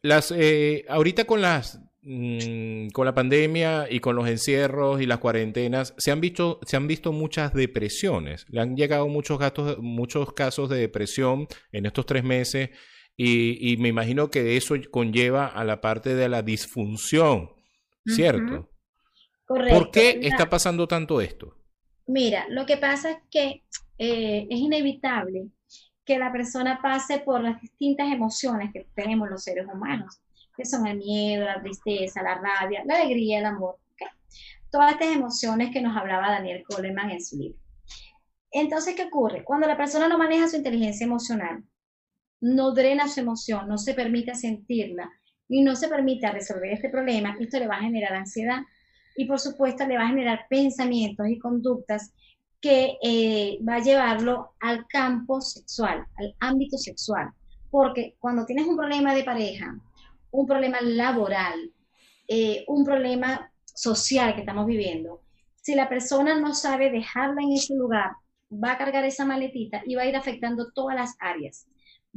las, 0.03 0.33
eh, 0.33 0.85
ahorita 0.89 1.25
con 1.25 1.41
las 1.41 1.81
Mm, 2.03 2.89
con 2.95 3.05
la 3.05 3.15
pandemia 3.15 3.87
y 3.91 4.01
con 4.01 4.17
los 4.17 4.27
encierros 4.27 5.03
y 5.03 5.07
las 5.07 5.19
cuarentenas, 5.19 5.95
se 5.99 6.11
han 6.11 6.21
visto, 6.21 6.59
se 6.65 6.79
han 6.79 6.87
visto 6.87 7.13
muchas 7.13 7.53
depresiones. 7.53 8.47
Le 8.49 8.61
han 8.61 8.75
llegado 8.75 9.07
muchos, 9.09 9.39
muchos 9.81 10.33
casos 10.33 10.71
de 10.71 10.79
depresión 10.79 11.47
en 11.73 11.85
estos 11.85 12.07
tres 12.07 12.25
meses 12.25 12.71
y, 13.17 13.77
me 13.81 13.89
imagino 13.89 14.31
que 14.31 14.57
eso 14.57 14.77
conlleva 14.91 15.47
a 15.47 15.63
la 15.63 15.83
parte 15.83 16.15
de 16.15 16.31
la 16.31 16.41
disfunción, 16.41 17.51
¿cierto? 18.07 18.71
Correcto. 19.45 19.79
¿Por 19.79 19.91
qué 19.91 20.21
está 20.23 20.49
pasando 20.49 20.89
tanto 20.89 21.21
esto? 21.21 21.55
Mira, 22.07 22.47
lo 22.49 22.65
que 22.65 22.79
pasa 22.79 23.11
es 23.11 23.19
que 23.31 23.65
eh, 23.99 24.47
es 24.49 24.59
inevitable 24.59 25.49
que 26.03 26.19
la 26.19 26.33
persona 26.33 26.81
pase 26.81 27.19
por 27.19 27.43
las 27.43 27.61
distintas 27.61 28.11
emociones 28.11 28.73
que 28.73 28.89
tenemos 28.95 29.29
los 29.29 29.45
seres 29.45 29.67
humanos 29.71 30.23
que 30.61 30.67
son 30.67 30.87
el 30.87 30.99
miedo, 30.99 31.47
la 31.47 31.61
tristeza, 31.61 32.23
la 32.23 32.35
rabia, 32.35 32.83
la 32.85 32.97
alegría, 32.97 33.39
el 33.39 33.47
amor. 33.47 33.77
Todas 34.71 34.93
estas 34.93 35.17
emociones 35.17 35.71
que 35.73 35.81
nos 35.81 35.97
hablaba 35.97 36.31
Daniel 36.31 36.63
Coleman 36.69 37.11
en 37.11 37.25
su 37.25 37.39
libro. 37.39 37.59
Entonces, 38.53 38.95
¿qué 38.95 39.05
ocurre? 39.05 39.43
Cuando 39.43 39.67
la 39.67 39.77
persona 39.77 40.07
no 40.07 40.19
maneja 40.19 40.49
su 40.49 40.57
inteligencia 40.57 41.05
emocional, 41.07 41.65
no 42.41 42.73
drena 42.73 43.09
su 43.09 43.21
emoción, 43.21 43.69
no 43.69 43.79
se 43.79 43.95
permite 43.95 44.35
sentirla 44.35 45.11
y 45.49 45.63
no 45.63 45.75
se 45.77 45.89
permite 45.89 46.31
resolver 46.31 46.73
este 46.73 46.91
problema, 46.91 47.37
esto 47.41 47.59
le 47.59 47.67
va 47.67 47.77
a 47.77 47.83
generar 47.83 48.13
ansiedad 48.13 48.61
y 49.17 49.25
por 49.25 49.41
supuesto 49.41 49.87
le 49.87 49.97
va 49.97 50.05
a 50.05 50.09
generar 50.09 50.47
pensamientos 50.49 51.27
y 51.29 51.39
conductas 51.39 52.13
que 52.61 52.99
eh, 53.03 53.59
va 53.67 53.77
a 53.77 53.83
llevarlo 53.83 54.53
al 54.61 54.87
campo 54.87 55.41
sexual, 55.41 56.07
al 56.17 56.35
ámbito 56.41 56.77
sexual. 56.77 57.31
Porque 57.71 58.17
cuando 58.19 58.45
tienes 58.45 58.67
un 58.67 58.77
problema 58.77 59.15
de 59.15 59.25
pareja, 59.25 59.79
un 60.31 60.47
problema 60.47 60.81
laboral, 60.81 61.73
eh, 62.29 62.65
un 62.69 62.85
problema 62.85 63.51
social 63.65 64.35
que 64.35 64.41
estamos 64.41 64.67
viviendo, 64.67 65.23
si 65.63 65.75
la 65.75 65.89
persona 65.89 66.39
no 66.39 66.55
sabe 66.55 66.91
dejarla 66.91 67.43
en 67.43 67.53
ese 67.53 67.75
lugar, 67.75 68.13
va 68.53 68.73
a 68.73 68.79
cargar 68.79 69.05
esa 69.05 69.25
maletita 69.25 69.83
y 69.87 69.95
va 69.95 70.03
a 70.03 70.07
ir 70.07 70.17
afectando 70.17 70.71
todas 70.73 70.97
las 70.97 71.15
áreas. 71.21 71.67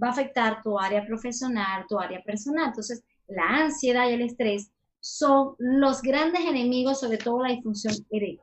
Va 0.01 0.07
a 0.07 0.11
afectar 0.11 0.61
tu 0.63 0.79
área 0.79 1.05
profesional, 1.05 1.85
tu 1.87 1.99
área 1.99 2.21
personal. 2.23 2.67
Entonces, 2.67 3.03
la 3.27 3.63
ansiedad 3.63 4.09
y 4.09 4.13
el 4.13 4.21
estrés 4.21 4.71
son 4.99 5.55
los 5.59 6.01
grandes 6.01 6.41
enemigos, 6.41 7.01
sobre 7.01 7.17
todo 7.17 7.43
la 7.43 7.51
disfunción 7.51 7.93
eréctil. 8.09 8.39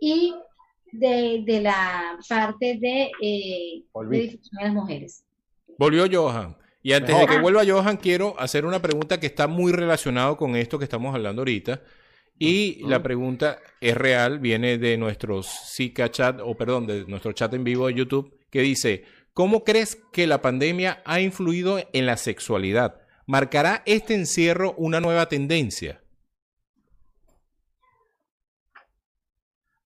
Y 0.00 0.34
de, 0.92 1.60
la 1.62 2.18
parte 2.28 2.78
de, 2.78 3.10
eh, 3.20 3.82
de 4.10 4.18
disfunción 4.18 4.58
de 4.58 4.64
las 4.64 4.74
mujeres. 4.74 5.24
Volvió 5.78 6.06
Johan. 6.10 6.56
Y 6.84 6.92
antes 6.92 7.18
de 7.18 7.26
que 7.26 7.40
vuelva 7.40 7.64
Johan, 7.66 7.96
quiero 7.96 8.38
hacer 8.38 8.66
una 8.66 8.82
pregunta 8.82 9.18
que 9.18 9.24
está 9.24 9.46
muy 9.46 9.72
relacionado 9.72 10.36
con 10.36 10.54
esto 10.54 10.78
que 10.78 10.84
estamos 10.84 11.14
hablando 11.14 11.40
ahorita. 11.40 11.80
Y 12.38 12.86
la 12.86 13.02
pregunta 13.02 13.58
es 13.80 13.96
real, 13.96 14.38
viene 14.38 14.76
de 14.76 14.98
nuestro 14.98 15.42
Zika 15.42 16.10
chat, 16.10 16.40
o 16.44 16.54
perdón, 16.54 16.86
de 16.86 17.06
nuestro 17.06 17.32
chat 17.32 17.54
en 17.54 17.64
vivo 17.64 17.86
de 17.86 17.94
YouTube, 17.94 18.38
que 18.50 18.60
dice, 18.60 19.06
¿cómo 19.32 19.64
crees 19.64 19.96
que 20.12 20.26
la 20.26 20.42
pandemia 20.42 21.02
ha 21.06 21.22
influido 21.22 21.78
en 21.94 22.04
la 22.04 22.18
sexualidad? 22.18 23.00
¿Marcará 23.24 23.82
este 23.86 24.12
encierro 24.12 24.74
una 24.76 25.00
nueva 25.00 25.26
tendencia? 25.26 26.02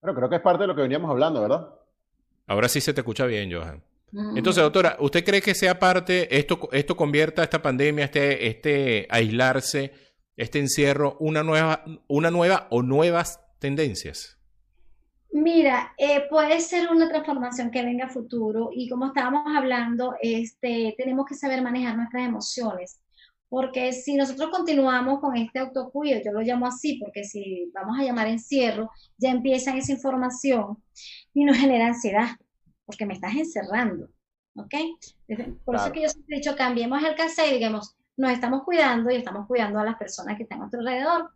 Bueno, 0.02 0.16
creo 0.16 0.28
que 0.28 0.36
es 0.36 0.42
parte 0.42 0.64
de 0.64 0.66
lo 0.66 0.74
que 0.74 0.82
veníamos 0.82 1.08
hablando, 1.12 1.42
¿verdad? 1.42 1.68
Ahora 2.48 2.68
sí 2.68 2.80
se 2.80 2.92
te 2.92 3.02
escucha 3.02 3.24
bien, 3.26 3.52
Johan. 3.52 3.84
Entonces, 4.12 4.62
doctora, 4.62 4.96
¿usted 5.00 5.24
cree 5.24 5.42
que 5.42 5.54
sea 5.54 5.78
parte, 5.78 6.38
esto, 6.38 6.68
esto 6.72 6.96
convierta 6.96 7.42
esta 7.42 7.60
pandemia, 7.60 8.06
este, 8.06 8.48
este 8.48 9.06
aislarse, 9.10 9.92
este 10.36 10.58
encierro, 10.58 11.16
una 11.20 11.42
nueva, 11.42 11.84
una 12.08 12.30
nueva 12.30 12.68
o 12.70 12.82
nuevas 12.82 13.40
tendencias? 13.58 14.38
Mira, 15.30 15.92
eh, 15.98 16.22
puede 16.30 16.58
ser 16.60 16.90
una 16.90 17.08
transformación 17.08 17.70
que 17.70 17.82
venga 17.82 18.06
a 18.06 18.08
futuro 18.08 18.70
y 18.72 18.88
como 18.88 19.06
estábamos 19.08 19.44
hablando, 19.54 20.14
este, 20.22 20.94
tenemos 20.96 21.26
que 21.26 21.34
saber 21.34 21.60
manejar 21.60 21.96
nuestras 21.96 22.26
emociones, 22.26 22.98
porque 23.50 23.92
si 23.92 24.14
nosotros 24.14 24.48
continuamos 24.50 25.20
con 25.20 25.36
este 25.36 25.58
autocuido, 25.58 26.20
yo 26.24 26.32
lo 26.32 26.40
llamo 26.40 26.66
así, 26.66 26.98
porque 26.98 27.24
si 27.24 27.70
vamos 27.74 27.98
a 27.98 28.04
llamar 28.04 28.26
encierro, 28.28 28.90
ya 29.18 29.30
empieza 29.30 29.76
esa 29.76 29.92
información 29.92 30.82
y 31.34 31.44
nos 31.44 31.58
genera 31.58 31.88
ansiedad 31.88 32.28
porque 32.88 33.04
me 33.04 33.12
estás 33.12 33.34
encerrando, 33.34 34.08
¿ok? 34.56 34.74
Por 35.62 35.76
eso 35.76 35.92
que 35.92 36.00
yo 36.00 36.08
siempre 36.08 36.36
he 36.36 36.38
dicho, 36.38 36.56
cambiemos 36.56 37.04
el 37.04 37.14
cassette 37.14 37.50
y 37.50 37.54
digamos, 37.56 37.94
nos 38.16 38.32
estamos 38.32 38.62
cuidando 38.62 39.10
y 39.10 39.16
estamos 39.16 39.46
cuidando 39.46 39.78
a 39.78 39.84
las 39.84 39.96
personas 39.96 40.38
que 40.38 40.44
están 40.44 40.56
a 40.56 40.60
nuestro 40.62 40.80
alrededor. 40.80 41.30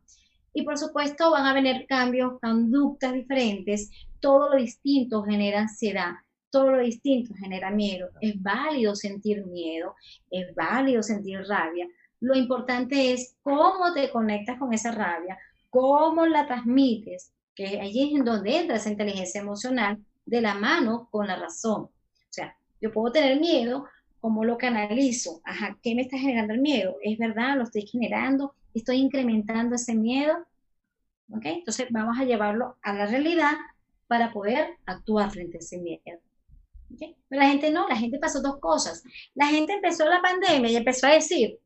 Y 0.55 0.63
por 0.63 0.79
supuesto 0.79 1.31
van 1.31 1.45
a 1.45 1.53
venir 1.53 1.85
cambios, 1.87 2.41
conductas 2.41 3.13
diferentes, 3.13 3.91
todo 4.19 4.49
lo 4.49 4.57
distinto 4.57 5.25
genera 5.25 5.61
ansiedad, 5.61 6.13
todo 6.49 6.73
lo 6.73 6.79
distinto 6.79 7.35
genera 7.35 7.71
miedo. 7.71 8.09
Es 8.23 8.43
válido 8.43 8.95
sentir 8.95 9.45
miedo, 9.45 9.95
es 10.31 10.55
válido 10.55 11.03
sentir 11.03 11.43
rabia. 11.47 11.87
Lo 12.21 12.35
importante 12.35 13.13
es 13.13 13.37
cómo 13.43 13.93
te 13.93 14.11
conectas 14.11 14.59
con 14.59 14.73
esa 14.73 14.91
rabia, 14.91 15.39
cómo 15.69 16.25
la 16.25 16.47
transmites 16.47 17.31
que 17.55 17.79
allí 17.79 18.09
es 18.09 18.19
en 18.21 18.25
donde 18.25 18.57
entra 18.57 18.77
esa 18.77 18.91
inteligencia 18.91 19.43
emocional 19.43 20.03
de 20.25 20.41
la 20.41 20.55
mano 20.55 21.09
con 21.11 21.27
la 21.27 21.37
razón. 21.37 21.83
O 21.83 22.31
sea, 22.31 22.57
yo 22.81 22.93
puedo 22.93 23.13
tener 23.13 23.41
miedo, 23.41 23.87
¿cómo 24.21 24.45
lo 24.45 24.59
canalizo? 24.59 25.41
Ajá, 25.45 25.79
¿qué 25.83 25.95
me 25.95 26.03
está 26.03 26.19
generando 26.19 26.55
el 26.55 26.61
miedo? 26.61 26.97
¿Es 27.03 27.19
verdad? 27.19 27.57
¿Lo 27.57 27.65
estoy 27.65 27.87
generando? 27.87 28.55
¿Estoy 28.75 28.99
incrementando 28.99 29.75
ese 29.75 29.95
miedo? 29.95 30.47
¿Ok? 31.31 31.45
Entonces 31.45 31.89
vamos 31.91 32.19
a 32.19 32.25
llevarlo 32.25 32.77
a 32.83 32.93
la 32.93 33.07
realidad 33.07 33.55
para 34.07 34.33
poder 34.33 34.77
actuar 34.87 35.31
frente 35.31 35.57
a 35.57 35.61
ese 35.61 35.79
miedo. 35.79 36.21
¿Okay? 36.95 37.17
Pero 37.29 37.43
la 37.43 37.49
gente 37.49 37.71
no, 37.71 37.89
la 37.89 37.97
gente 37.97 38.19
pasó 38.19 38.41
dos 38.41 38.59
cosas. 38.59 39.03
La 39.35 39.47
gente 39.47 39.73
empezó 39.73 40.05
la 40.07 40.21
pandemia 40.21 40.71
y 40.71 40.77
empezó 40.77 41.07
a 41.07 41.15
decir, 41.15 41.59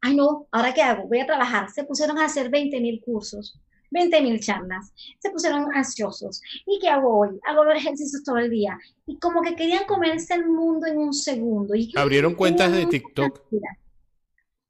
ay 0.00 0.14
no, 0.14 0.46
¿ahora 0.52 0.72
qué 0.72 0.82
hago? 0.82 1.08
Voy 1.08 1.20
a 1.20 1.26
trabajar. 1.26 1.70
Se 1.70 1.84
pusieron 1.84 2.18
a 2.18 2.26
hacer 2.26 2.50
20 2.50 2.80
mil 2.80 3.00
cursos, 3.00 3.58
20 3.90 4.22
mil 4.22 4.40
charlas. 4.40 4.92
Se 5.18 5.30
pusieron 5.30 5.74
ansiosos. 5.74 6.40
¿Y 6.66 6.78
qué 6.78 6.88
hago 6.88 7.18
hoy? 7.18 7.40
Hago 7.46 7.64
los 7.64 7.76
ejercicios 7.76 8.22
todo 8.24 8.38
el 8.38 8.50
día. 8.50 8.78
Y 9.06 9.18
como 9.18 9.42
que 9.42 9.54
querían 9.54 9.84
comerse 9.84 10.34
el 10.34 10.46
mundo 10.46 10.86
en 10.86 10.98
un 10.98 11.12
segundo. 11.12 11.74
Y, 11.74 11.92
Abrieron 11.96 12.34
cuentas 12.34 12.72
de 12.72 12.86
TikTok. 12.86 13.40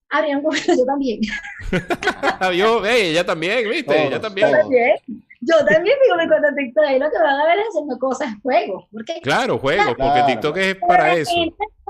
Abrieron 0.08 0.42
cuentas, 0.42 0.76
yo 0.76 0.84
también. 0.84 1.20
yo, 2.56 2.84
hey, 2.84 3.10
ella 3.10 3.24
también, 3.24 3.68
¿viste? 3.68 3.84
Todos, 3.84 4.06
ella 4.06 4.20
también. 4.20 4.48
Yo 4.48 4.56
también. 4.56 4.96
Yo 5.42 5.56
también 5.64 5.96
digo 6.02 6.16
mi 6.16 6.28
cuenta 6.28 6.50
de 6.50 6.62
TikTok. 6.62 6.84
Y 6.90 6.98
lo 6.98 7.10
que 7.10 7.18
van 7.18 7.40
a 7.40 7.46
ver 7.46 7.58
es 7.60 7.68
haciendo 7.68 7.98
cosas, 7.98 8.34
juegos. 8.42 8.84
Porque, 8.92 9.20
claro, 9.22 9.58
juegos, 9.58 9.94
porque 9.96 10.22
TikTok 10.26 10.56
es 10.56 10.76
para 10.76 11.14
eso. 11.14 11.30
La 11.34 11.42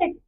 gente 0.06 0.20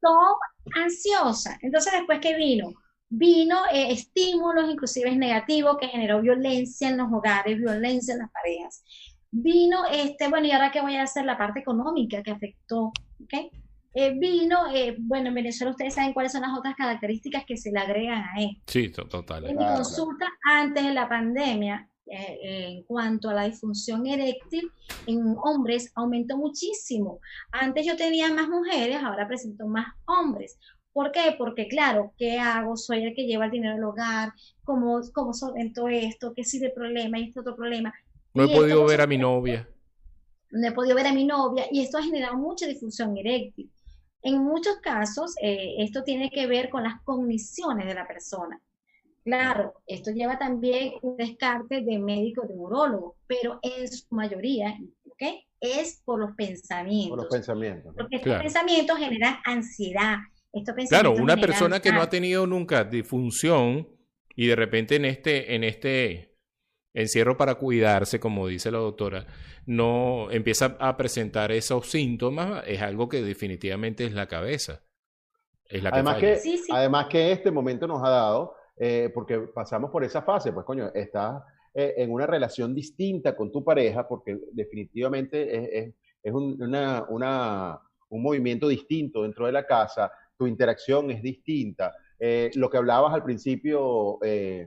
ansiosa. 0.74 1.58
Entonces, 1.62 1.92
después 1.92 2.20
que 2.20 2.34
vino, 2.36 2.72
vino 3.14 3.58
eh, 3.70 3.92
estímulos, 3.92 4.70
inclusive 4.70 5.14
negativos, 5.14 5.76
que 5.78 5.88
generó 5.88 6.22
violencia 6.22 6.88
en 6.88 6.96
los 6.96 7.12
hogares, 7.12 7.58
violencia 7.58 8.14
en 8.14 8.20
las 8.20 8.30
parejas. 8.30 8.82
Vino, 9.30 9.84
este, 9.90 10.28
bueno, 10.28 10.46
¿y 10.46 10.52
ahora 10.52 10.70
qué 10.72 10.80
voy 10.80 10.96
a 10.96 11.02
hacer? 11.02 11.26
La 11.26 11.36
parte 11.36 11.60
económica 11.60 12.22
que 12.22 12.30
afectó, 12.30 12.86
¿ok? 13.22 13.52
Eh, 13.94 14.18
vino, 14.18 14.72
eh, 14.74 14.96
bueno, 14.98 15.28
en 15.28 15.34
Venezuela 15.34 15.72
ustedes 15.72 15.94
saben 15.94 16.14
cuáles 16.14 16.32
son 16.32 16.40
las 16.40 16.56
otras 16.58 16.74
características 16.74 17.44
que 17.46 17.58
se 17.58 17.70
le 17.70 17.80
agregan 17.80 18.24
a 18.24 18.40
esto. 18.40 18.62
Sí, 18.66 18.88
total. 18.90 19.44
En 19.44 19.58
mi 19.58 19.66
consulta 19.66 20.26
antes 20.44 20.82
de 20.82 20.94
la 20.94 21.06
pandemia, 21.06 21.90
eh, 22.06 22.38
en 22.42 22.82
cuanto 22.84 23.28
a 23.28 23.34
la 23.34 23.44
disfunción 23.44 24.06
eréctil 24.06 24.70
en 25.06 25.36
hombres, 25.44 25.92
aumentó 25.94 26.38
muchísimo. 26.38 27.20
Antes 27.50 27.86
yo 27.86 27.94
tenía 27.94 28.32
más 28.32 28.48
mujeres, 28.48 29.02
ahora 29.02 29.28
presento 29.28 29.66
más 29.66 29.86
hombres. 30.06 30.58
¿Por 30.92 31.10
qué? 31.10 31.34
Porque 31.38 31.68
claro, 31.68 32.12
¿qué 32.18 32.38
hago? 32.38 32.76
Soy 32.76 33.04
el 33.04 33.14
que 33.14 33.26
lleva 33.26 33.46
el 33.46 33.50
dinero 33.50 33.74
al 33.74 33.84
hogar, 33.84 34.32
¿cómo, 34.64 35.00
cómo 35.12 35.32
solvento 35.32 35.88
esto? 35.88 36.34
¿Qué 36.34 36.44
sigue 36.44 36.70
problema? 36.70 37.18
¿Y 37.18 37.28
este 37.28 37.40
otro 37.40 37.56
problema? 37.56 37.92
No 38.34 38.44
he 38.44 38.48
podido 38.48 38.84
ver 38.84 39.00
a 39.00 39.06
mi 39.06 39.18
novia. 39.18 39.68
No 40.50 40.68
he 40.68 40.72
podido 40.72 40.94
ver 40.94 41.06
a 41.06 41.14
mi 41.14 41.24
novia 41.24 41.64
y 41.70 41.80
esto 41.80 41.98
ha 41.98 42.02
generado 42.02 42.36
mucha 42.36 42.66
disfunción 42.66 43.16
eréctil. 43.16 43.70
En 44.22 44.38
muchos 44.38 44.76
casos, 44.76 45.34
eh, 45.42 45.76
esto 45.78 46.04
tiene 46.04 46.30
que 46.30 46.46
ver 46.46 46.70
con 46.70 46.84
las 46.84 47.00
cogniciones 47.02 47.86
de 47.86 47.94
la 47.94 48.06
persona. 48.06 48.60
Claro, 49.24 49.74
esto 49.86 50.10
lleva 50.10 50.38
también 50.38 50.94
un 51.02 51.16
descarte 51.16 51.80
de 51.80 51.98
médico, 51.98 52.46
de 52.46 52.54
urologo, 52.54 53.16
pero 53.26 53.60
en 53.62 53.90
su 53.90 54.04
mayoría, 54.10 54.76
¿ok? 55.06 55.22
Es 55.60 56.02
por 56.04 56.18
los 56.18 56.34
pensamientos. 56.34 57.10
Por 57.10 57.24
los 57.24 57.32
pensamientos. 57.32 57.94
Porque 57.96 58.16
estos 58.16 58.36
pensamientos 58.36 58.98
generan 58.98 59.36
ansiedad. 59.44 60.16
Estos 60.52 60.74
claro, 60.88 61.12
una 61.12 61.36
persona 61.36 61.80
que 61.80 61.92
no 61.92 62.02
ha 62.02 62.10
tenido 62.10 62.46
nunca 62.46 62.84
disfunción 62.84 63.88
y 64.36 64.46
de 64.46 64.56
repente 64.56 64.96
en 64.96 65.06
este, 65.06 65.54
en 65.54 65.64
este 65.64 66.36
encierro 66.94 67.36
para 67.36 67.54
cuidarse, 67.54 68.20
como 68.20 68.46
dice 68.46 68.70
la 68.70 68.78
doctora, 68.78 69.26
no 69.66 70.30
empieza 70.30 70.76
a 70.78 70.96
presentar 70.96 71.52
esos 71.52 71.90
síntomas, 71.90 72.64
es 72.66 72.82
algo 72.82 73.08
que 73.08 73.22
definitivamente 73.22 74.04
es 74.04 74.12
la 74.12 74.26
cabeza. 74.26 74.82
Es 75.64 75.82
la 75.82 75.90
que 75.90 75.96
además, 75.96 76.14
falla. 76.16 76.34
que, 76.34 76.38
sí, 76.38 76.58
sí. 76.58 76.70
además 76.70 77.06
que 77.06 77.32
este 77.32 77.50
momento 77.50 77.86
nos 77.86 78.02
ha 78.04 78.10
dado, 78.10 78.54
eh, 78.76 79.10
porque 79.14 79.38
pasamos 79.38 79.90
por 79.90 80.04
esa 80.04 80.22
fase, 80.22 80.52
pues 80.52 80.66
coño, 80.66 80.90
estás 80.94 81.42
eh, 81.72 81.94
en 81.96 82.12
una 82.12 82.26
relación 82.26 82.74
distinta 82.74 83.34
con 83.34 83.50
tu 83.50 83.64
pareja, 83.64 84.06
porque 84.06 84.38
definitivamente 84.52 85.56
es, 85.56 85.68
es, 85.72 85.94
es 86.22 86.32
un, 86.32 86.60
una, 86.62 87.06
una, 87.08 87.80
un 88.10 88.22
movimiento 88.22 88.68
distinto 88.68 89.22
dentro 89.22 89.46
de 89.46 89.52
la 89.52 89.66
casa, 89.66 90.12
tu 90.42 90.48
interacción 90.48 91.08
es 91.12 91.22
distinta. 91.22 91.94
Eh, 92.18 92.50
lo 92.54 92.68
que 92.68 92.76
hablabas 92.76 93.14
al 93.14 93.22
principio, 93.22 94.18
eh, 94.24 94.66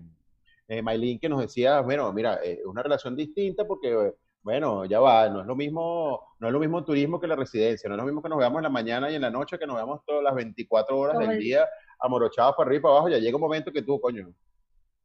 eh, 0.69 0.81
Maylin, 0.81 1.19
que 1.19 1.27
nos 1.27 1.41
decía, 1.41 1.81
bueno, 1.81 2.13
mira, 2.13 2.35
es 2.35 2.65
una 2.65 2.81
relación 2.81 3.13
distinta 3.13 3.65
porque, 3.65 4.13
bueno, 4.41 4.85
ya 4.85 5.01
va, 5.01 5.27
no 5.27 5.41
es 5.41 5.47
lo 5.47 5.55
mismo, 5.55 6.35
no 6.39 6.47
es 6.47 6.53
lo 6.53 6.59
mismo 6.61 6.79
el 6.79 6.85
turismo 6.85 7.19
que 7.19 7.27
la 7.27 7.35
residencia, 7.35 7.89
no 7.89 7.95
es 7.95 7.99
lo 7.99 8.05
mismo 8.05 8.21
que 8.21 8.29
nos 8.29 8.37
veamos 8.37 8.59
en 8.59 8.63
la 8.63 8.69
mañana 8.69 9.11
y 9.11 9.15
en 9.15 9.21
la 9.21 9.29
noche, 9.29 9.59
que 9.59 9.67
nos 9.67 9.75
veamos 9.75 9.99
todas 10.05 10.23
las 10.23 10.33
24 10.33 10.97
horas 10.97 11.19
del 11.19 11.39
día 11.39 11.67
amorochados 11.99 12.55
para 12.55 12.67
arriba 12.67 12.79
y 12.79 12.81
para 12.83 12.93
abajo, 12.93 13.09
ya 13.09 13.17
llega 13.17 13.35
un 13.35 13.41
momento 13.41 13.71
que 13.73 13.81
tú, 13.81 13.99
coño. 13.99 14.33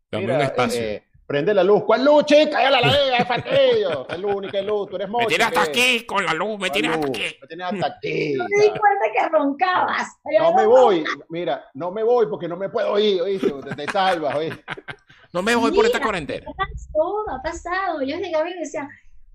Dame 0.09 0.25
un 0.37 0.41
espacio. 0.41 1.03
Prende 1.31 1.55
la 1.55 1.63
luz. 1.63 1.85
¿Cuál 1.85 2.05
luz, 2.05 2.25
chica? 2.25 2.61
¡Ya 2.61 2.71
la 2.71 2.81
ladera, 2.81 3.19
es 3.19 3.29
fastidio! 3.29 4.05
Es 4.09 4.19
luz, 4.19 4.35
única 4.35 4.61
luz, 4.63 4.91
tú 4.91 4.97
eres 4.97 5.09
mocho. 5.09 5.27
Me 5.29 5.29
tienes 5.29 5.47
hasta 5.47 5.63
aquí 5.63 6.05
con 6.05 6.27
la 6.27 6.35
luz, 6.35 6.59
me 6.59 6.71
tienes 6.71 6.91
hasta 6.91 7.07
aquí. 7.07 7.37
Me 7.41 7.47
tienes 7.47 7.67
hasta 7.69 7.87
aquí. 7.87 8.37
Me 8.51 8.63
di 8.65 8.71
cuenta 8.71 9.05
que 9.15 9.29
roncabas. 9.29 10.09
No 10.41 10.55
me 10.55 10.67
voy, 10.67 11.05
mira, 11.29 11.65
no 11.75 11.93
me 11.93 12.03
voy 12.03 12.27
porque 12.27 12.49
no 12.49 12.57
me 12.57 12.69
puedo 12.69 12.99
ir, 12.99 13.23
¿oíste? 13.23 13.49
Te, 13.77 13.87
salvas, 13.93 14.35
¿oíste? 14.35 14.65
No 15.33 15.41
me 15.41 15.55
voy 15.55 15.71
por 15.71 15.87
esta 15.87 16.03
cuarentena. 16.03 16.47
Pasado, 16.57 17.31
ha 17.31 17.41
pasado. 17.41 18.03
Yo 18.03 18.17
llegaba 18.17 18.51
y 18.51 18.59
decía, 18.59 18.89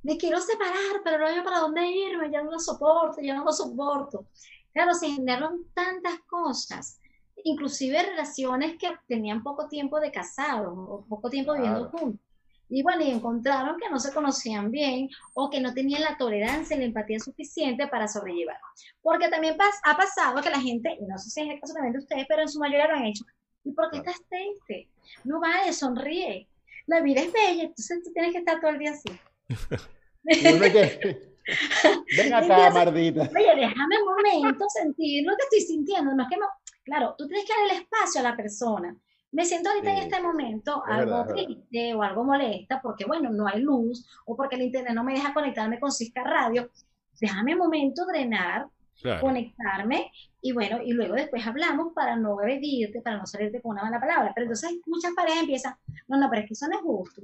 me 0.03 0.17
quiero 0.17 0.41
separar, 0.41 0.99
pero 1.01 1.19
no 1.19 1.27
hay 1.27 1.41
para 1.43 1.59
dónde 1.59 1.87
irme, 1.87 2.29
ya 2.29 2.43
no 2.43 2.51
lo 2.51 2.59
soporto, 2.59 3.21
ya 3.21 3.35
no 3.35 3.45
lo 3.45 3.53
soporto. 3.53 4.25
Claro, 4.73 4.93
se 4.93 5.07
generaron 5.07 5.63
tantas 5.73 6.19
cosas, 6.27 6.99
inclusive 7.43 8.01
relaciones 8.01 8.77
que 8.77 8.89
tenían 9.07 9.43
poco 9.43 9.67
tiempo 9.67 9.99
de 9.99 10.11
casados 10.11 10.73
o 10.75 11.05
poco 11.07 11.29
tiempo 11.29 11.53
viviendo 11.53 11.89
juntos. 11.89 12.21
Y 12.67 12.81
bueno, 12.81 13.03
y 13.03 13.11
encontraron 13.11 13.77
que 13.77 13.89
no 13.89 13.99
se 13.99 14.11
conocían 14.11 14.71
bien 14.71 15.07
o 15.35 15.49
que 15.51 15.59
no 15.59 15.73
tenían 15.73 16.01
la 16.01 16.17
tolerancia 16.17 16.75
y 16.75 16.79
la 16.79 16.85
empatía 16.85 17.19
suficiente 17.19 17.87
para 17.87 18.07
sobrellevar. 18.07 18.57
Porque 19.01 19.29
también 19.29 19.55
pas 19.55 19.75
ha 19.83 19.95
pasado 19.95 20.41
que 20.41 20.49
la 20.49 20.59
gente, 20.59 20.97
y 20.99 21.05
no 21.05 21.17
sé 21.17 21.29
si 21.29 21.41
es 21.41 21.49
el 21.49 21.59
caso 21.59 21.73
también 21.73 21.93
de 21.93 21.99
ustedes, 21.99 22.25
pero 22.27 22.41
en 22.41 22.49
su 22.49 22.59
mayoría 22.59 22.87
lo 22.87 22.95
han 22.95 23.05
hecho. 23.05 23.23
¿Y 23.63 23.71
por 23.71 23.91
qué 23.91 23.97
estás 23.97 24.19
triste? 24.29 24.89
No 25.23 25.39
vayas, 25.39 25.77
sonríe. 25.77 26.47
La 26.87 27.01
vida 27.01 27.21
es 27.21 27.31
bella, 27.31 27.63
entonces 27.63 28.03
tú 28.03 28.11
tienes 28.13 28.31
que 28.31 28.39
estar 28.39 28.59
todo 28.59 28.71
el 28.71 28.79
día 28.79 28.91
así. 28.91 29.09
Ven 32.17 32.33
acá, 32.33 32.71
Mardita. 32.71 33.29
Oye, 33.35 33.55
déjame 33.55 33.95
un 34.01 34.41
momento 34.41 34.65
sentir 34.69 35.23
lo 35.25 35.35
que 35.35 35.43
estoy 35.43 35.61
sintiendo. 35.61 36.15
No 36.15 36.23
es 36.23 36.29
que 36.29 36.37
no. 36.37 36.47
Claro, 36.85 37.15
tú 37.17 37.27
tienes 37.27 37.45
que 37.45 37.53
dar 37.53 37.71
el 37.71 37.81
espacio 37.81 38.21
a 38.21 38.23
la 38.23 38.37
persona. 38.37 38.95
Me 39.31 39.43
siento 39.43 39.69
ahorita 39.69 39.91
sí. 39.91 39.97
en 39.97 40.03
este 40.03 40.21
momento 40.21 40.83
es 40.87 40.93
algo 40.93 41.17
verdad, 41.17 41.33
triste 41.33 41.65
verdad. 41.71 41.97
o 41.97 42.03
algo 42.03 42.23
molesta 42.23 42.79
porque, 42.81 43.05
bueno, 43.05 43.31
no 43.31 43.47
hay 43.47 43.59
luz 43.59 44.07
o 44.25 44.37
porque 44.37 44.55
el 44.55 44.61
internet 44.61 44.93
no 44.93 45.03
me 45.03 45.13
deja 45.13 45.33
conectarme 45.33 45.79
con 45.79 45.91
Cisca 45.91 46.23
Radio. 46.23 46.69
Déjame 47.19 47.53
un 47.53 47.59
momento 47.59 48.05
drenar, 48.05 48.67
claro. 49.01 49.21
conectarme 49.21 50.11
y 50.41 50.53
bueno, 50.53 50.77
y 50.81 50.93
luego 50.93 51.15
después 51.15 51.45
hablamos 51.45 51.91
para 51.93 52.15
no 52.15 52.39
agredirte, 52.39 53.01
para 53.01 53.17
no 53.17 53.25
salirte 53.25 53.61
con 53.61 53.71
una 53.71 53.83
mala 53.83 53.99
palabra. 53.99 54.31
Pero 54.33 54.45
entonces 54.45 54.79
muchas 54.85 55.13
parejas 55.13 55.41
empiezan, 55.41 55.75
no, 56.07 56.17
no, 56.17 56.29
pero 56.29 56.43
es 56.43 56.47
que 56.47 56.53
eso 56.53 56.67
no 56.67 56.75
es 56.77 56.81
justo 56.81 57.23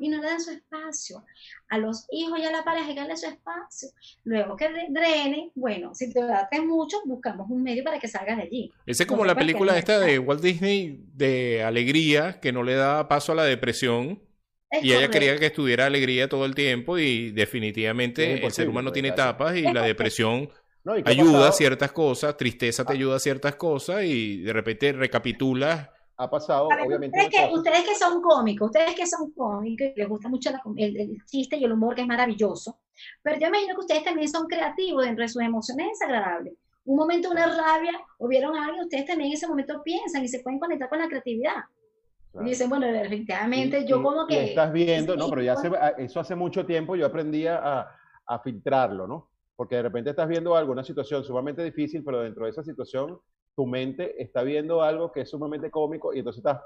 y 0.00 0.08
no 0.08 0.20
le 0.20 0.26
dan 0.26 0.40
su 0.40 0.50
espacio. 0.50 1.24
A 1.68 1.78
los 1.78 2.06
hijos 2.10 2.38
y 2.38 2.44
a 2.44 2.50
la 2.50 2.64
pareja 2.64 2.88
hay 2.88 2.94
que 2.94 3.00
darle 3.00 3.16
su 3.16 3.26
espacio. 3.26 3.90
Luego 4.24 4.56
que 4.56 4.68
drene, 4.88 5.52
bueno, 5.54 5.94
si 5.94 6.12
te 6.12 6.20
trates 6.20 6.62
mucho, 6.62 6.96
buscamos 7.04 7.48
un 7.50 7.62
medio 7.62 7.84
para 7.84 7.98
que 7.98 8.08
salgas 8.08 8.38
de 8.38 8.44
allí. 8.44 8.72
Esa 8.86 9.02
es 9.04 9.08
como 9.08 9.24
la 9.24 9.34
película 9.34 9.78
esta 9.78 10.00
de 10.00 10.18
Walt 10.18 10.42
Disney 10.42 11.04
de 11.14 11.62
alegría, 11.62 12.40
que 12.40 12.52
no 12.52 12.62
le 12.62 12.74
da 12.74 13.06
paso 13.06 13.32
a 13.32 13.34
la 13.36 13.44
depresión. 13.44 14.22
Es 14.70 14.84
y 14.84 14.88
correcto. 14.88 14.98
ella 14.98 15.10
quería 15.10 15.38
que 15.38 15.46
estuviera 15.46 15.86
alegría 15.86 16.28
todo 16.28 16.44
el 16.46 16.54
tiempo 16.54 16.96
y 16.96 17.32
definitivamente 17.32 18.44
el 18.44 18.52
ser 18.52 18.68
humano 18.68 18.92
tiene 18.92 19.08
etapas 19.08 19.56
y 19.56 19.62
la 19.62 19.82
depresión 19.82 20.48
no, 20.84 20.96
¿y 20.96 21.02
ayuda 21.04 21.48
a 21.48 21.52
ciertas 21.52 21.92
cosas, 21.92 22.36
tristeza 22.36 22.84
te 22.84 22.92
ayuda 22.92 23.16
a 23.16 23.18
ciertas 23.18 23.56
cosas 23.56 24.04
y 24.04 24.38
de 24.38 24.52
repente 24.52 24.92
recapitulas 24.92 25.90
ha 26.20 26.28
pasado, 26.28 26.68
obviamente. 26.68 27.18
Ustedes 27.18 27.48
que, 27.48 27.54
ustedes 27.54 27.82
que, 27.82 27.94
son 27.94 28.20
cómicos, 28.20 28.66
ustedes 28.66 28.94
que 28.94 29.06
son 29.06 29.30
cómicos, 29.32 29.88
les 29.96 30.08
gusta 30.08 30.28
mucho 30.28 30.50
la, 30.50 30.60
el, 30.76 31.00
el, 31.00 31.24
chiste 31.24 31.56
y 31.56 31.64
el 31.64 31.72
humor, 31.72 31.94
que 31.94 32.02
es 32.02 32.06
maravilloso, 32.06 32.78
pero 33.22 33.38
yo 33.40 33.48
imagino 33.48 33.74
que 33.74 33.80
ustedes 33.80 34.04
también 34.04 34.28
son 34.28 34.46
creativos 34.46 35.04
dentro 35.04 35.22
de 35.22 35.28
sus 35.28 35.42
emociones 35.42 35.88
desagradables. 35.88 36.54
Un 36.84 36.96
momento, 36.96 37.30
una 37.30 37.46
rabia, 37.46 37.92
o 38.18 38.28
vieron 38.28 38.54
a 38.54 38.66
alguien, 38.66 38.84
ustedes 38.84 39.06
también 39.06 39.30
en 39.30 39.34
ese 39.34 39.48
momento 39.48 39.82
piensan 39.82 40.22
y 40.22 40.28
se 40.28 40.40
pueden 40.40 40.58
conectar 40.58 40.90
con 40.90 40.98
la 40.98 41.08
creatividad. 41.08 41.64
Claro. 42.32 42.46
Y 42.46 42.50
dicen, 42.50 42.68
bueno, 42.68 42.86
efectivamente, 42.86 43.80
y, 43.80 43.86
yo 43.86 44.02
como 44.02 44.26
que... 44.26 44.44
estás 44.44 44.72
viendo, 44.72 45.16
no, 45.16 45.28
pero 45.30 45.42
ya 45.42 45.54
hace, 45.54 45.70
eso 45.98 46.20
hace 46.20 46.34
mucho 46.34 46.66
tiempo 46.66 46.96
yo 46.96 47.06
aprendí 47.06 47.46
a, 47.46 47.88
a 48.26 48.38
filtrarlo, 48.40 49.06
¿no? 49.06 49.30
Porque 49.56 49.76
de 49.76 49.82
repente 49.82 50.10
estás 50.10 50.28
viendo 50.28 50.54
algo, 50.54 50.72
una 50.72 50.84
situación 50.84 51.24
sumamente 51.24 51.64
difícil, 51.64 52.04
pero 52.04 52.20
dentro 52.20 52.44
de 52.44 52.50
esa 52.50 52.62
situación 52.62 53.18
tu 53.54 53.66
mente 53.66 54.22
está 54.22 54.42
viendo 54.42 54.82
algo 54.82 55.10
que 55.12 55.22
es 55.22 55.30
sumamente 55.30 55.70
cómico 55.70 56.14
y 56.14 56.18
entonces 56.18 56.38
estás... 56.38 56.60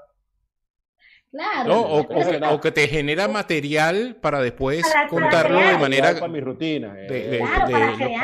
Claro. 1.31 1.81
o, 1.81 2.61
que 2.61 2.71
te 2.71 2.87
genera 2.87 3.27
material 3.27 4.15
para 4.21 4.39
después 4.39 4.85
contarlo 5.09 5.59
de 5.59 5.77
manera. 5.77 6.13
Para 6.13 6.29
mi 6.29 6.39
rutina. 6.39 6.95
Eh. 6.97 7.41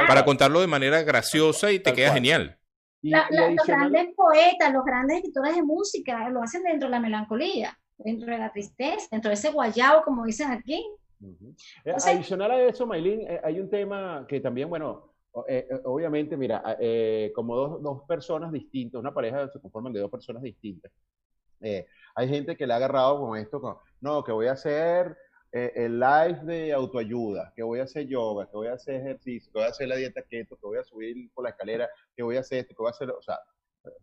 para, 0.08 0.24
contarlo 0.24 0.62
de 0.62 0.68
manera 0.68 1.04
graciosa 1.04 1.74
y 1.74 1.80
te 1.80 1.94
queda 1.94 2.14
genial. 2.14 2.58
los 3.02 3.68
grandes 3.68 4.16
poetas, 4.16 4.72
los 4.72 4.86
grandes 4.86 5.18
escritores 5.18 5.56
de 5.56 5.64
música 5.64 6.30
lo 6.30 6.42
hacen 6.42 6.64
dentro 6.64 6.88
de 6.88 6.92
la 6.92 7.00
melancolía, 7.02 7.78
dentro 7.98 8.32
de 8.32 8.38
la 8.38 8.50
tristeza, 8.50 9.08
dentro 9.12 9.28
de 9.28 9.36
ese 9.36 9.52
guayabo, 9.52 10.04
como 10.04 10.24
dicen 10.24 10.52
aquí. 10.52 10.82
Eh, 11.84 11.94
adicional 11.94 12.52
a 12.52 12.62
eso, 12.62 12.86
Maylin, 12.88 13.22
eh, 13.22 13.42
hay 13.44 13.60
un 13.60 13.70
tema 13.70 14.26
que 14.28 14.40
también, 14.40 14.70
bueno, 14.70 15.11
obviamente, 15.86 16.36
mira, 16.36 16.64
como 17.34 17.56
dos, 17.56 17.82
dos, 17.82 18.02
personas 18.08 18.52
distintas, 18.52 19.00
una 19.00 19.14
pareja 19.14 19.48
se 19.50 19.60
conforman 19.60 19.94
de 19.94 20.00
dos 20.00 20.12
personas 20.12 20.44
distintas. 20.44 20.92
Hay 22.16 22.28
gente 22.28 22.58
que 22.58 22.68
le 22.68 22.74
ha 22.74 22.78
agarrado 22.78 23.20
con 23.20 23.38
esto, 23.38 23.82
no, 24.02 24.24
que 24.24 24.32
voy 24.32 24.48
a 24.48 24.54
hacer 24.54 25.16
eh, 25.54 25.74
el 25.76 26.00
live 26.00 26.40
de 26.44 26.72
autoayuda, 26.72 27.52
que 27.54 27.62
voy 27.62 27.80
a 27.80 27.84
hacer 27.84 28.08
yoga, 28.08 28.46
que 28.46 28.56
voy 28.56 28.68
a 28.68 28.74
hacer 28.74 28.96
ejercicio, 28.96 29.52
que 29.52 29.60
voy 29.60 29.68
a 29.68 29.72
hacer 29.72 29.88
la 29.90 29.98
dieta 29.98 30.22
keto, 30.22 30.56
que 30.56 30.66
voy 30.66 30.78
a 30.78 30.84
subir 30.84 31.30
por 31.34 31.44
la 31.44 31.50
escalera, 31.50 31.90
que 32.16 32.24
voy 32.24 32.38
a 32.38 32.40
hacer 32.40 32.60
esto, 32.60 32.74
que 32.74 32.82
voy 32.82 32.88
a 32.88 32.92
hacer, 32.92 33.10
o 33.10 33.22
sea, 33.22 33.38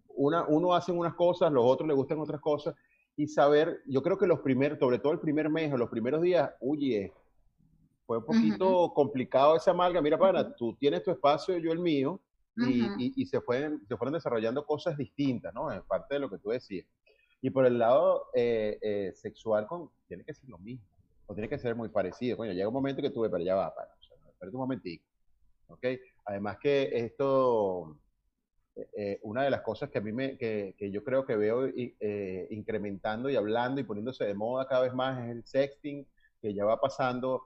una, 0.09 0.47
uno 0.47 0.75
hace 0.75 0.93
unas 0.93 1.15
cosas, 1.15 1.51
los 1.51 1.65
otros 1.65 1.89
le 1.89 1.95
gustan 1.95 2.21
otras 2.21 2.43
cosas, 2.43 2.75
y 3.17 3.29
saber, 3.29 3.81
yo 3.87 4.03
creo 4.03 4.19
que 4.19 4.27
los 4.27 4.41
primeros, 4.41 4.79
sobre 4.79 4.99
todo 4.99 5.15
el 5.15 5.21
primer 5.21 5.49
mes 5.49 5.73
o 5.73 5.79
los 5.79 5.89
primeros 5.89 6.21
días, 6.21 6.51
oye, 6.61 7.15
fue 8.09 8.17
un 8.17 8.25
poquito 8.25 8.91
complicado 8.95 9.55
esa 9.55 9.73
amalga, 9.73 10.01
mira, 10.01 10.17
para, 10.17 10.57
tú 10.57 10.75
tienes 10.77 11.03
tu 11.03 11.11
espacio, 11.11 11.59
yo 11.59 11.73
el 11.73 11.79
mío, 11.79 12.19
y, 12.57 13.13
y, 13.21 13.27
se, 13.27 13.39
fueron, 13.43 13.85
se 13.87 13.99
fueron 13.99 14.15
desarrollando 14.15 14.65
cosas 14.65 14.97
distintas, 14.97 15.53
¿no? 15.53 15.71
En 15.71 15.83
parte 15.83 16.15
de 16.15 16.21
lo 16.21 16.31
que 16.31 16.39
tú 16.39 16.49
decías. 16.49 16.87
Y 17.43 17.51
por 17.51 17.67
el 17.67 17.79
lado 17.79 18.31
eh, 18.35 18.79
eh, 18.81 19.13
sexual, 19.15 19.67
con, 19.67 19.91
tiene 20.09 20.25
que 20.25 20.33
ser 20.33 20.49
lo 20.49 20.57
mismo. 20.57 20.87
O 21.27 21.35
tiene 21.35 21.51
que 21.51 21.59
ser 21.59 21.77
muy 21.77 21.91
parecido. 21.91 22.39
Coño, 22.39 22.53
llega 22.53 22.67
un 22.67 22.73
momento 22.75 23.03
que 23.03 23.11
tuve, 23.11 23.29
pero 23.29 23.45
ya 23.45 23.55
va, 23.55 23.75
para. 23.75 23.91
O 23.91 24.47
un 24.47 24.53
momentico. 24.53 25.05
¿Ok? 25.67 25.85
Además 26.25 26.57
que 26.59 26.89
esto, 26.95 27.95
eh, 28.97 29.21
una 29.23 29.43
de 29.43 29.51
las 29.51 29.61
cosas 29.61 29.91
que 29.91 29.99
a 29.99 30.01
mí 30.01 30.13
me, 30.13 30.39
que, 30.39 30.75
que 30.79 30.91
yo 30.91 31.05
creo 31.05 31.27
que 31.27 31.37
veo 31.37 31.69
incrementando 32.49 33.29
y 33.29 33.37
hablando 33.37 33.83
y 33.83 33.85
poniéndose 33.85 34.25
de 34.25 34.35
moda 34.35 34.67
cada 34.67 34.81
vez 34.81 34.95
más 34.95 35.23
es 35.25 35.31
el 35.31 35.45
sexting, 35.45 36.07
que 36.41 36.55
ya 36.55 36.65
va 36.65 36.81
pasando. 36.81 37.45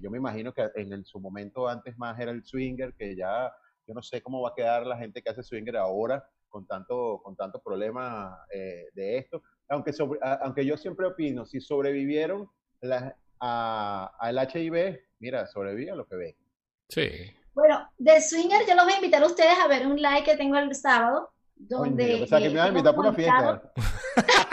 Yo 0.00 0.10
me 0.10 0.18
imagino 0.18 0.52
que 0.52 0.68
en 0.74 1.04
su 1.04 1.20
momento 1.20 1.68
antes 1.68 1.96
más 1.96 2.18
era 2.18 2.32
el 2.32 2.44
swinger, 2.44 2.94
que 2.94 3.14
ya 3.14 3.52
yo 3.88 3.94
no 3.94 4.02
sé 4.02 4.22
cómo 4.22 4.42
va 4.42 4.50
a 4.50 4.54
quedar 4.54 4.86
la 4.86 4.98
gente 4.98 5.22
que 5.22 5.30
hace 5.30 5.42
swinger 5.42 5.78
ahora, 5.78 6.22
con 6.48 6.66
tanto, 6.66 7.20
con 7.24 7.34
tanto 7.34 7.60
problema 7.62 8.38
eh, 8.52 8.86
de 8.92 9.18
esto. 9.18 9.42
Aunque, 9.70 9.92
aunque 10.42 10.66
yo 10.66 10.76
siempre 10.76 11.06
opino, 11.06 11.46
si 11.46 11.60
sobrevivieron 11.60 12.48
al 13.40 14.48
HIV, 14.54 15.00
mira, 15.20 15.46
sobrevive 15.46 15.90
a 15.90 15.94
lo 15.94 16.06
que 16.06 16.16
ve. 16.16 16.36
Sí. 16.90 17.08
Bueno, 17.54 17.90
de 17.98 18.20
Swinger 18.20 18.66
yo 18.66 18.74
los 18.74 18.84
voy 18.84 18.92
a 18.92 18.96
invitar 18.96 19.22
a 19.22 19.26
ustedes 19.26 19.58
a 19.58 19.66
ver 19.66 19.86
un 19.86 19.96
live 19.96 20.22
que 20.24 20.36
tengo 20.36 20.56
el 20.58 20.74
sábado, 20.74 21.30
donde... 21.56 22.22
o 22.22 22.26
sea, 22.26 22.38
que 22.38 22.50
me 22.50 22.56
vas 22.56 22.66
a 22.66 22.68
invitar 22.68 22.94
por 22.94 23.06
una 23.06 23.14
fiesta. 23.14 23.72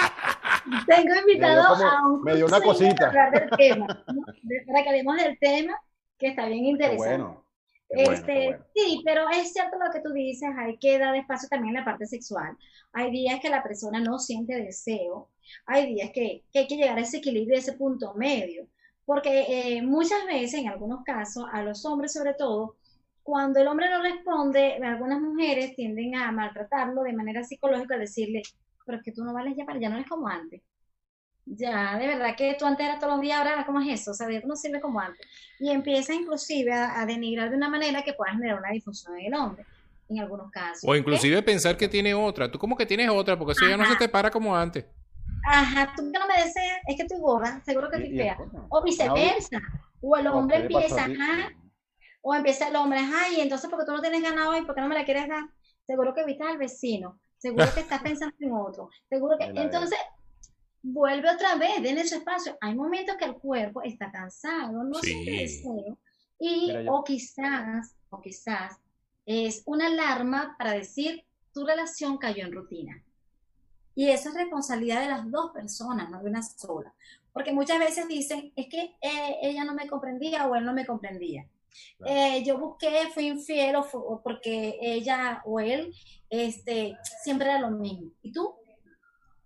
tengo 0.88 1.16
invitado 1.16 1.62
a 1.64 2.08
un... 2.08 2.24
Me 2.24 2.36
dio 2.36 2.46
una 2.46 2.62
cosita. 2.62 3.12
Para, 3.12 3.32
para 3.32 4.84
que 4.84 4.90
hablemos 4.90 5.18
del 5.18 5.38
tema, 5.40 5.80
que 6.18 6.28
está 6.28 6.48
bien 6.48 6.66
interesante. 6.66 7.18
Bueno. 7.18 7.46
Este, 7.90 8.60
Sí, 8.74 9.02
pero 9.06 9.30
es 9.30 9.54
cierto 9.54 9.78
lo 9.78 9.92
que 9.92 10.02
tú 10.02 10.12
dices, 10.12 10.50
hay 10.58 10.78
que 10.78 10.98
dar 10.98 11.16
espacio 11.16 11.48
también 11.50 11.76
en 11.76 11.82
la 11.82 11.86
parte 11.86 12.06
sexual. 12.06 12.58
Hay 12.94 13.12
días 13.12 13.40
que 13.40 13.50
la 13.50 13.64
persona 13.64 14.00
no 14.00 14.20
siente 14.20 14.56
deseo, 14.56 15.30
hay 15.66 15.94
días 15.94 16.12
que, 16.12 16.44
hay 16.54 16.68
que 16.68 16.78
llegar 16.78 16.98
a 16.98 17.02
ese 17.02 17.18
equilibrio, 17.18 17.56
a 17.56 17.60
ese 17.60 17.74
punto 17.74 18.14
medio, 18.16 18.68
porque 19.06 19.46
eh, 19.48 19.82
muchas 19.82 20.26
veces, 20.26 20.60
en 20.62 20.68
algunos 20.68 21.04
casos, 21.04 21.46
a 21.52 21.62
los 21.62 21.86
hombres 21.86 22.14
sobre 22.14 22.34
todo, 22.34 22.76
cuando 23.24 23.60
el 23.60 23.68
hombre 23.68 23.90
no 23.90 24.02
responde, 24.02 24.76
algunas 24.84 25.20
mujeres 25.22 25.76
tienden 25.76 26.16
a 26.16 26.32
maltratarlo 26.32 27.04
de 27.04 27.14
manera 27.14 27.44
psicológica, 27.44 27.96
a 27.96 28.00
decirle, 28.00 28.44
pero 28.86 29.00
es 29.00 29.04
que 29.04 29.12
tú 29.12 29.24
no 29.24 29.34
vales 29.34 29.56
ya 29.58 29.66
para, 29.66 29.80
ya 29.80 29.90
no 29.90 29.96
eres 29.96 30.08
como 30.08 30.28
antes. 30.28 30.62
Ya, 31.48 31.98
de 32.00 32.08
verdad 32.08 32.36
que 32.36 32.56
tú 32.58 32.66
antes 32.66 32.86
eras 32.86 33.00
todos 33.00 33.14
los 33.14 33.22
días, 33.22 33.38
ahora 33.38 33.66
¿cómo 33.66 33.80
es 33.80 34.02
eso? 34.02 34.12
O 34.12 34.14
sea, 34.14 34.30
ya 34.32 34.42
no 34.42 34.56
sirve 34.56 34.82
como 34.82 35.00
antes. 35.00 35.28
Y 35.60 35.70
empieza 35.70 36.14
inclusive 36.14 36.74
a, 36.74 37.06
denigrar 37.06 37.52
de 37.52 37.58
una 37.58 37.70
manera 37.70 38.02
que 38.02 38.14
pueda 38.14 38.34
generar 38.34 38.58
una 38.60 38.72
disfunción 38.72 39.18
en 39.20 39.28
el 39.28 39.34
hombre, 39.36 39.66
en 40.10 40.20
algunos 40.20 40.50
casos. 40.50 40.90
O 40.90 40.96
inclusive 40.96 41.44
pensar 41.44 41.78
que 41.78 41.88
tiene 41.88 42.16
otra. 42.16 42.52
¿Tú 42.52 42.58
cómo 42.58 42.76
que 42.76 42.86
tienes 42.86 43.10
otra? 43.10 43.38
Porque 43.38 43.52
eso 43.52 43.68
ya 43.68 43.78
no 43.78 43.86
se 43.86 43.96
te 43.96 44.10
para 44.10 44.32
como 44.32 44.56
antes. 44.56 44.86
Ajá, 45.44 45.94
tú 45.96 46.12
que 46.12 46.18
no 46.18 46.28
me 46.28 46.44
deseas, 46.44 46.80
es 46.88 46.96
que 46.96 47.04
estoy 47.04 47.20
gorda, 47.20 47.62
seguro 47.64 47.90
que 47.92 47.98
estoy 47.98 48.18
fea. 48.18 48.38
O 48.70 48.82
viceversa. 48.84 49.62
O 50.02 50.18
el 50.18 50.26
hombre 50.28 50.58
empieza, 50.58 51.06
ajá. 51.06 51.52
O 52.22 52.34
empieza 52.34 52.68
el 52.70 52.76
hombre, 52.76 53.00
ay, 53.00 53.40
entonces 53.40 53.70
porque 53.70 53.86
tú 53.86 53.92
no 53.92 54.02
tienes 54.02 54.24
ganado 54.24 54.50
hoy, 54.50 54.66
porque 54.66 54.82
no 54.82 54.88
me 54.88 54.96
la 54.96 55.06
quieres 55.06 55.28
dar? 55.28 55.44
Seguro 55.86 56.16
que 56.16 56.26
viste 56.26 56.44
al 56.44 56.58
vecino. 56.58 57.20
Seguro 57.38 57.66
que 57.74 57.80
estás 57.82 58.02
pensando 58.02 58.36
en 58.40 58.52
otro. 58.54 58.90
Seguro 59.10 59.38
que. 59.38 59.46
Entonces, 59.46 60.00
vuelve 60.82 61.30
otra 61.30 61.56
vez, 61.56 61.82
den 61.82 61.98
ese 61.98 62.18
espacio. 62.18 62.58
Hay 62.62 62.76
momentos 62.76 63.16
que 63.18 63.26
el 63.26 63.36
cuerpo 63.36 63.82
está 63.82 64.12
cansado, 64.12 64.84
no 64.84 65.00
siente 65.00 65.32
deseo, 65.32 65.98
y 66.40 66.74
o 66.88 67.04
quizás, 67.04 67.96
o 68.10 68.22
quizás 68.22 68.78
es 69.26 69.64
una 69.66 69.88
alarma 69.88 70.56
para 70.58 70.74
decir 70.74 71.26
tu 71.52 71.66
relación 71.66 72.18
cayó 72.18 72.46
en 72.46 72.54
rutina. 72.54 73.04
Y 73.96 74.10
eso 74.10 74.30
es 74.30 74.36
responsabilidad 74.36 75.02
de 75.02 75.08
las 75.08 75.32
dos 75.32 75.52
personas, 75.52 76.10
no 76.10 76.22
de 76.22 76.30
una 76.30 76.44
sola. 76.44 76.94
Porque 77.32 77.54
muchas 77.54 77.80
veces 77.80 78.08
dicen, 78.08 78.52
es 78.56 78.68
que 78.68 78.96
eh, 79.02 79.38
ella 79.42 79.64
no 79.64 79.74
me 79.74 79.88
comprendía 79.88 80.48
o 80.48 80.56
él 80.56 80.66
no 80.66 80.74
me 80.74 80.86
comprendía. 80.86 81.48
Eh, 82.06 82.44
yo 82.44 82.58
busqué, 82.58 83.10
fui 83.14 83.28
infiel 83.28 83.76
o, 83.76 84.22
porque 84.24 84.78
ella 84.82 85.42
o 85.46 85.60
él 85.60 85.94
este, 86.30 86.98
siempre 87.24 87.48
era 87.50 87.60
lo 87.60 87.72
mismo. 87.72 88.12
¿Y 88.22 88.32
tú? 88.32 88.56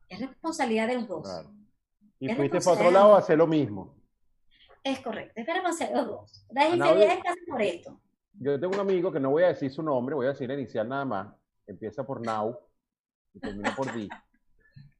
Es 0.08 0.20
responsabilidad 0.20 0.88
de 0.88 0.96
los 0.96 1.08
dos. 1.08 1.28
Y 2.20 2.30
fuiste 2.30 2.60
para 2.60 2.78
otro 2.78 2.92
lado 2.92 3.16
a 3.16 3.20
hacer 3.20 3.38
lo 3.38 3.48
mismo. 3.48 3.96
Es 4.84 5.00
correcto, 5.02 5.34
es 5.36 5.46
responsabilidad 5.46 6.02
de 6.02 6.08
los 6.08 6.20
dos. 6.20 6.46
La 6.50 6.68
infidelidad 6.68 7.14
es 7.14 7.24
casi 7.24 7.46
por 7.46 7.62
esto. 7.62 8.02
Yo 8.34 8.60
tengo 8.60 8.74
un 8.74 8.80
amigo 8.80 9.12
que 9.12 9.20
no 9.20 9.32
voy 9.32 9.44
a 9.44 9.48
decir 9.48 9.72
su 9.72 9.84
nombre, 9.84 10.16
voy 10.16 10.26
a 10.26 10.30
decir 10.30 10.50
el 10.50 10.60
inicial 10.60 10.88
nada 10.88 11.06
más. 11.06 11.36
Empieza 11.68 12.06
por 12.06 12.26
Now 12.26 12.58
y 13.34 13.40
termina 13.40 13.76
por 13.76 13.94
D. 13.94 14.08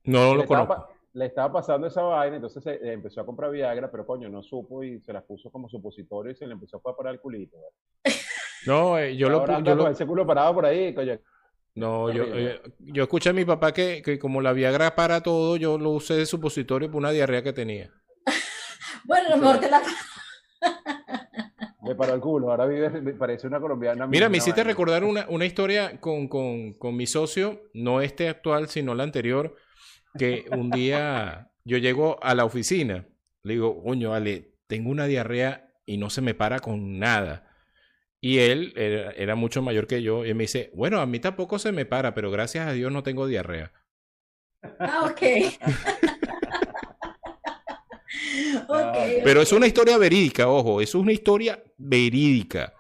No 0.04 0.36
lo 0.36 0.46
conozco. 0.46 0.99
Le 1.14 1.26
estaba 1.26 1.54
pasando 1.54 1.88
esa 1.88 2.02
vaina, 2.02 2.36
entonces 2.36 2.80
empezó 2.84 3.22
a 3.22 3.26
comprar 3.26 3.52
Viagra, 3.52 3.90
pero 3.90 4.06
coño, 4.06 4.30
no 4.30 4.44
supo 4.44 4.84
y 4.84 5.02
se 5.02 5.14
la 5.14 5.22
puso 5.22 5.50
como 5.50 5.70
supositorio 5.70 6.32
y 6.32 6.36
se 6.36 6.46
le 6.46 6.54
empezó 6.54 6.78
a 6.78 6.96
parar 6.96 7.14
el 7.14 7.20
culito. 7.20 7.58
No, 8.66 9.00
eh, 9.00 9.16
yo 9.16 9.30
lo, 9.30 9.46
yo 9.62 9.74
lo... 9.74 9.88
ese 9.88 10.06
culo 10.06 10.28
parado 10.28 10.54
por 10.54 10.66
ahí, 10.66 10.94
coño. 10.94 11.18
No, 11.76 12.12
yo, 12.12 12.26
eh, 12.26 12.62
yo 12.80 13.04
escuché 13.04 13.30
a 13.30 13.34
mi 13.34 13.46
papá 13.46 13.72
que, 13.72 14.02
que, 14.04 14.20
como 14.20 14.42
la 14.42 14.52
Viagra 14.52 14.96
para 14.96 15.24
todo, 15.24 15.56
yo 15.56 15.78
lo 15.78 15.92
usé 15.92 16.16
de 16.16 16.26
supositorio 16.26 16.92
por 16.92 16.98
una 16.98 17.12
diarrea 17.12 17.42
que 17.42 17.54
tenía. 17.54 17.90
bueno, 19.06 19.28
a 19.28 19.30
lo 19.30 19.38
mejor 19.38 19.60
te 19.60 19.70
la... 19.70 19.82
Me 21.82 21.96
paró 21.96 22.14
el 22.14 22.22
culo, 22.22 22.52
ahora 22.52 22.66
vive, 22.66 22.90
me 23.02 23.14
parece 23.14 23.48
una 23.48 23.60
colombiana. 23.60 24.06
Mira, 24.06 24.30
me 24.30 24.38
hiciste 24.38 24.64
recordar 24.64 25.04
una, 25.04 25.26
una 25.30 25.46
historia 25.46 26.00
con, 26.00 26.28
con, 26.28 26.74
con, 26.74 26.96
mi 26.96 27.08
socio, 27.08 27.62
no 27.74 28.02
este 28.02 28.30
actual, 28.30 28.68
sino 28.68 28.94
la 28.94 29.04
anterior, 29.04 29.56
que 30.18 30.46
un 30.52 30.72
día 30.72 31.52
yo 31.64 31.78
llego 31.78 32.22
a 32.24 32.36
la 32.36 32.46
oficina, 32.46 33.06
le 33.44 33.54
digo, 33.54 33.84
coño, 33.84 34.14
Ale, 34.14 34.56
tengo 34.68 34.90
una 34.90 35.06
diarrea 35.06 35.72
y 35.86 35.98
no 35.98 36.10
se 36.10 36.22
me 36.22 36.34
para 36.34 36.60
con 36.60 37.00
nada. 37.00 37.46
Y 38.22 38.40
él 38.40 38.74
era, 38.76 39.36
mucho 39.36 39.62
mayor 39.62 39.88
que 39.88 40.02
yo 40.02 40.26
y 40.26 40.34
me 40.34 40.44
dice, 40.44 40.72
bueno, 40.74 41.00
a 41.00 41.06
mí 41.06 41.20
tampoco 41.20 41.58
se 41.58 41.72
me 41.72 41.86
para, 41.86 42.14
pero 42.14 42.32
gracias 42.32 42.68
a 42.68 42.74
Dios 42.74 42.92
no 42.92 43.02
tengo 43.02 43.28
diarrea. 43.28 43.72
Ah, 44.78 45.06
ok. 45.06 45.20
okay 48.68 49.22
pero 49.24 49.42
es 49.42 49.54
una 49.54 49.68
historia 49.68 49.98
verídica, 49.98 50.50
ojo, 50.50 50.82
es 50.82 50.96
una 50.96 51.14
historia 51.14 51.64
verídica. 51.78 52.74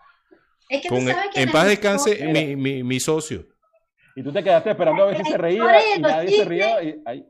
Es 0.67 0.81
que 0.81 0.89
Con, 0.89 1.07
en 1.07 1.51
paz 1.51 1.67
descanse 1.67 2.27
mi, 2.27 2.55
mi, 2.55 2.83
mi, 2.83 2.99
socio. 2.99 3.47
Y 4.15 4.23
tú 4.23 4.31
te 4.31 4.43
quedaste 4.43 4.71
esperando 4.71 5.03
a 5.03 5.05
ver 5.07 5.17
si 5.17 5.31
se 5.31 5.37
reía 5.37 5.95
y 5.95 6.01
nadie 6.01 6.37
se 6.37 6.45
rió. 6.45 6.81
Y, 6.81 7.01
ahí. 7.05 7.25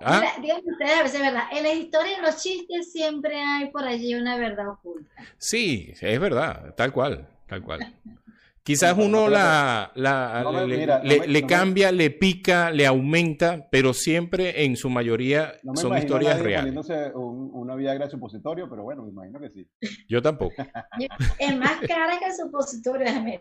¿Ah? 0.00 0.22
ustedes 0.38 0.98
a 0.98 1.02
veces, 1.02 1.20
¿verdad? 1.20 1.44
En 1.52 1.62
la 1.62 1.72
historia 1.72 2.16
de 2.16 2.22
los 2.22 2.42
chistes 2.42 2.92
siempre 2.92 3.40
hay 3.40 3.70
por 3.70 3.84
allí 3.84 4.14
una 4.14 4.36
verdad 4.36 4.68
oculta. 4.68 5.10
Sí, 5.38 5.92
es 6.00 6.20
verdad, 6.20 6.74
tal 6.74 6.92
cual. 6.92 7.28
Tal 7.46 7.62
cual. 7.62 7.80
Quizás 8.66 8.98
uno 8.98 9.28
la, 9.28 9.92
le, 9.94 11.46
cambia, 11.46 11.92
le 11.92 12.10
pica, 12.10 12.72
le 12.72 12.84
aumenta, 12.84 13.68
pero 13.70 13.94
siempre 13.94 14.64
en 14.64 14.76
su 14.76 14.90
mayoría 14.90 15.54
son 15.76 15.96
historias 15.96 16.40
reales. 16.40 16.74
Un, 17.14 17.50
una 17.52 17.76
Viagra 17.76 18.10
supositorio, 18.10 18.68
pero 18.68 18.82
bueno, 18.82 19.04
me 19.04 19.10
imagino 19.10 19.38
que 19.38 19.50
sí. 19.50 19.68
Yo 20.08 20.20
tampoco. 20.20 20.54
es 21.38 21.56
más 21.56 21.78
cara 21.86 22.18
que 22.18 22.26
el 22.26 22.32
supositorio, 22.32 23.06
déjame 23.06 23.38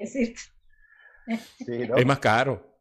Es 1.67 2.05
más 2.05 2.19
caro. 2.19 2.75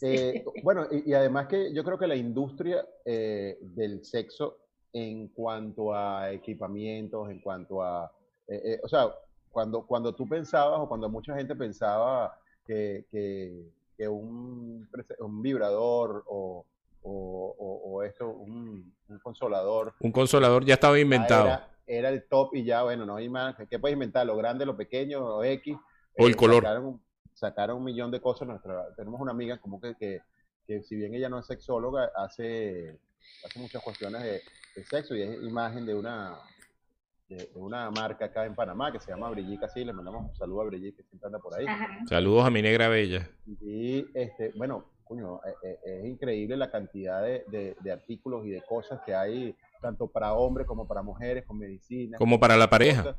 Eh, 0.00 0.44
bueno, 0.62 0.86
y, 0.90 1.12
además 1.12 1.46
que 1.46 1.72
yo 1.72 1.84
creo 1.84 1.98
que 1.98 2.06
la 2.06 2.16
industria 2.16 2.84
eh, 3.04 3.58
del 3.60 4.04
sexo 4.04 4.58
en 4.92 5.28
cuanto 5.28 5.94
a 5.94 6.30
equipamientos, 6.32 7.30
en 7.30 7.40
cuanto 7.40 7.82
a, 7.82 8.12
eh, 8.48 8.80
o 8.82 8.88
sea, 8.88 9.08
cuando, 9.50 9.86
cuando 9.86 10.14
tú 10.14 10.28
pensabas 10.28 10.80
o 10.80 10.88
cuando 10.88 11.08
mucha 11.08 11.34
gente 11.36 11.54
pensaba 11.54 12.38
que, 12.66 13.06
que, 13.10 14.08
un, 14.08 14.88
un, 15.20 15.42
vibrador 15.42 16.24
o, 16.26 16.66
o, 17.02 18.02
esto, 18.02 18.28
un, 18.28 18.92
consolador. 19.22 19.94
Un 20.00 20.12
consolador 20.12 20.64
ya 20.64 20.74
estaba 20.74 20.98
inventado. 20.98 21.60
Era, 21.86 22.08
el 22.08 22.24
top 22.24 22.54
y 22.54 22.64
ya, 22.64 22.82
bueno, 22.82 23.06
no 23.06 23.16
hay 23.16 23.28
más. 23.28 23.54
¿Qué 23.70 23.78
puedes 23.78 23.94
inventar? 23.94 24.26
Lo 24.26 24.36
grande, 24.36 24.66
lo 24.66 24.76
pequeño, 24.76 25.20
lo 25.20 25.44
X. 25.44 25.76
O 26.18 26.26
el 26.26 26.36
color 26.36 26.64
sacaron 27.44 27.78
un 27.78 27.84
millón 27.84 28.10
de 28.10 28.20
cosas. 28.20 28.48
Nuestra, 28.48 28.94
tenemos 28.96 29.20
una 29.20 29.32
amiga 29.32 29.58
como 29.58 29.80
que, 29.80 29.94
que, 29.96 30.82
si 30.82 30.96
bien 30.96 31.14
ella 31.14 31.28
no 31.28 31.38
es 31.38 31.46
sexóloga, 31.46 32.10
hace, 32.16 32.98
hace 33.44 33.58
muchas 33.58 33.82
cuestiones 33.82 34.22
de, 34.22 34.42
sexo 34.84 35.14
y 35.14 35.22
es 35.22 35.42
imagen 35.42 35.86
de 35.86 35.94
una, 35.94 36.36
de, 37.28 37.48
una 37.54 37.90
marca 37.90 38.24
acá 38.24 38.44
en 38.44 38.54
Panamá 38.54 38.90
que 38.90 38.98
se 38.98 39.10
llama 39.10 39.30
Brillica, 39.30 39.68
sí, 39.68 39.84
le 39.84 39.92
mandamos 39.92 40.30
un 40.30 40.36
saludo 40.36 40.62
a 40.62 40.64
Brillica 40.64 40.96
que 40.96 41.08
siempre 41.08 41.26
anda 41.26 41.38
por 41.38 41.54
ahí. 41.54 41.66
Saludos 42.08 42.44
a 42.44 42.50
mi 42.50 42.62
negra 42.62 42.88
bella. 42.88 43.28
Y 43.46 44.06
este, 44.14 44.52
bueno, 44.56 44.86
coño, 45.04 45.40
e, 45.44 45.68
e, 45.68 46.00
es, 46.00 46.06
increíble 46.06 46.56
la 46.56 46.70
cantidad 46.70 47.22
de, 47.22 47.76
de, 47.78 47.92
artículos 47.92 48.46
y 48.46 48.50
de 48.50 48.62
cosas 48.62 49.00
que 49.04 49.14
hay, 49.14 49.54
tanto 49.80 50.08
para 50.08 50.32
hombres 50.32 50.66
como 50.66 50.88
para 50.88 51.02
mujeres, 51.02 51.44
con 51.44 51.58
medicina. 51.58 52.16
Como 52.18 52.40
para 52.40 52.56
la 52.56 52.70
pareja 52.70 53.16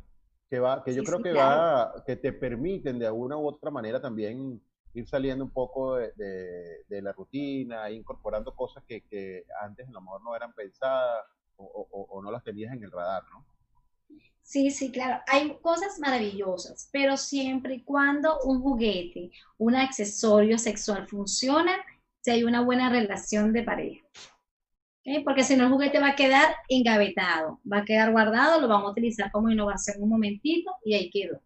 que 0.50 0.60
va, 0.60 0.84
que 0.84 0.94
yo 0.94 1.04
creo 1.04 1.22
que 1.22 1.34
va, 1.34 2.04
que 2.06 2.16
te 2.16 2.32
permiten 2.32 3.00
de 3.00 3.08
alguna 3.08 3.38
u 3.38 3.48
otra 3.48 3.72
manera 3.72 4.02
también 4.02 4.62
ir 4.94 5.08
saliendo 5.08 5.44
un 5.44 5.52
poco 5.52 5.96
de, 5.98 6.84
de, 6.88 7.02
la 7.02 7.12
rutina, 7.12 7.90
incorporando 7.92 8.56
cosas 8.56 8.84
que, 8.88 9.02
que, 9.02 9.46
antes 9.62 9.88
a 9.88 9.92
lo 9.92 10.02
mejor 10.02 10.24
no 10.24 10.36
eran 10.36 10.54
pensadas 10.54 11.26
o, 11.58 12.08
o, 12.10 12.22
no 12.22 12.32
las 12.32 12.44
tenías 12.44 12.74
en 12.74 12.84
el 12.84 12.92
radar, 12.92 13.24
¿no? 13.32 13.46
Sí, 14.42 14.70
sí, 14.70 14.92
claro. 14.92 15.22
Hay 15.28 15.58
cosas 15.62 16.00
maravillosas, 16.00 16.90
pero 16.92 17.18
siempre 17.18 17.76
y 17.76 17.84
cuando 17.84 18.40
un 18.42 18.62
juguete, 18.62 19.32
un 19.58 19.76
accesorio 19.76 20.58
sexual 20.58 21.08
funciona, 21.08 21.74
si 22.22 22.32
hay 22.32 22.44
una 22.44 22.62
buena 22.62 22.90
relación 22.90 23.52
de 23.54 23.64
pareja. 23.64 24.06
Porque 25.24 25.44
si 25.44 25.56
no 25.56 25.66
el 25.66 25.72
juguete 25.72 26.00
va 26.00 26.10
a 26.10 26.16
quedar 26.16 26.56
engavetado, 26.68 27.60
va 27.72 27.80
a 27.80 27.86
quedar 27.86 28.12
guardado, 28.12 28.60
lo 28.60 28.68
vamos 28.68 28.88
a 28.88 28.92
utilizar 28.92 29.32
como 29.32 29.50
innovación 29.50 30.02
un 30.02 30.10
momentito 30.10 30.72
y 30.84 30.96
ahí 30.96 31.10
quedó. 31.12 31.40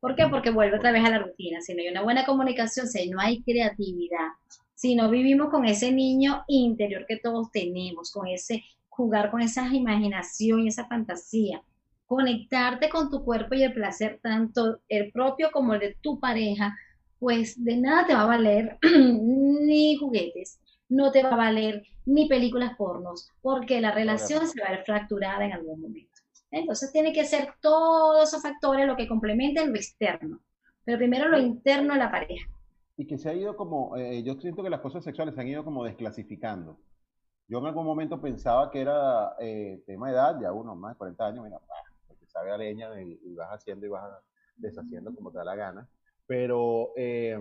¿Por 0.00 0.16
qué? 0.16 0.26
Porque 0.28 0.50
vuelve 0.50 0.78
otra 0.78 0.92
vez 0.92 1.04
a 1.04 1.10
la 1.10 1.18
rutina. 1.18 1.60
Si 1.60 1.74
no 1.74 1.82
hay 1.82 1.88
una 1.88 2.02
buena 2.02 2.24
comunicación, 2.24 2.86
si 2.86 3.10
no 3.10 3.20
hay 3.20 3.42
creatividad, 3.42 4.28
si 4.74 4.94
no 4.94 5.10
vivimos 5.10 5.50
con 5.50 5.66
ese 5.66 5.92
niño 5.92 6.44
interior 6.48 7.04
que 7.06 7.18
todos 7.18 7.50
tenemos, 7.50 8.10
con 8.10 8.26
ese 8.28 8.64
jugar 8.94 9.30
con 9.30 9.40
esa 9.40 9.66
imaginación 9.74 10.60
y 10.60 10.68
esa 10.68 10.86
fantasía, 10.86 11.62
conectarte 12.06 12.88
con 12.88 13.10
tu 13.10 13.24
cuerpo 13.24 13.54
y 13.54 13.62
el 13.62 13.72
placer, 13.72 14.20
tanto 14.22 14.80
el 14.88 15.10
propio 15.10 15.50
como 15.52 15.74
el 15.74 15.80
de 15.80 15.96
tu 16.00 16.20
pareja, 16.20 16.76
pues 17.18 17.62
de 17.62 17.76
nada 17.76 18.06
te 18.06 18.14
va 18.14 18.22
a 18.22 18.26
valer 18.26 18.78
ni 18.82 19.96
juguetes, 19.96 20.60
no 20.88 21.10
te 21.10 21.22
va 21.22 21.30
a 21.30 21.36
valer 21.36 21.82
ni 22.06 22.28
películas 22.28 22.76
pornos, 22.76 23.30
porque 23.40 23.80
la 23.80 23.92
relación 23.92 24.46
se 24.46 24.60
va 24.60 24.68
a 24.68 24.72
ver 24.72 24.84
fracturada 24.84 25.44
en 25.44 25.52
algún 25.52 25.80
momento. 25.80 26.20
Entonces 26.50 26.92
tiene 26.92 27.12
que 27.12 27.24
ser 27.24 27.54
todos 27.60 28.28
esos 28.28 28.42
factores 28.42 28.86
lo 28.86 28.96
que 28.96 29.08
complementen 29.08 29.70
lo 29.70 29.76
externo, 29.76 30.40
pero 30.84 30.98
primero 30.98 31.28
lo 31.28 31.38
interno 31.38 31.94
de 31.94 31.98
la 31.98 32.10
pareja. 32.10 32.48
Y 32.96 33.06
que 33.06 33.18
se 33.18 33.28
ha 33.28 33.34
ido 33.34 33.56
como, 33.56 33.96
eh, 33.96 34.22
yo 34.22 34.34
siento 34.34 34.62
que 34.62 34.70
las 34.70 34.80
cosas 34.80 35.02
sexuales 35.02 35.34
se 35.34 35.40
han 35.40 35.48
ido 35.48 35.64
como 35.64 35.84
desclasificando. 35.84 36.78
Yo 37.48 37.58
en 37.58 37.66
algún 37.66 37.84
momento 37.84 38.20
pensaba 38.20 38.70
que 38.70 38.80
era 38.80 39.34
eh, 39.40 39.82
tema 39.86 40.08
de 40.08 40.14
edad, 40.14 40.40
ya 40.40 40.52
uno 40.52 40.74
más 40.76 40.94
de 40.94 40.98
40 40.98 41.26
años, 41.26 41.44
mira, 41.44 41.58
porque 42.06 42.26
sabe 42.26 42.52
a 42.52 42.56
leña 42.56 42.88
y, 43.02 43.34
vas 43.34 43.48
haciendo 43.50 43.86
y 43.86 43.88
vas 43.88 44.04
deshaciendo 44.56 45.14
como 45.14 45.30
te 45.32 45.38
da 45.38 45.44
la 45.44 45.56
gana. 45.56 45.88
Pero 46.26 46.92
eh, 46.96 47.36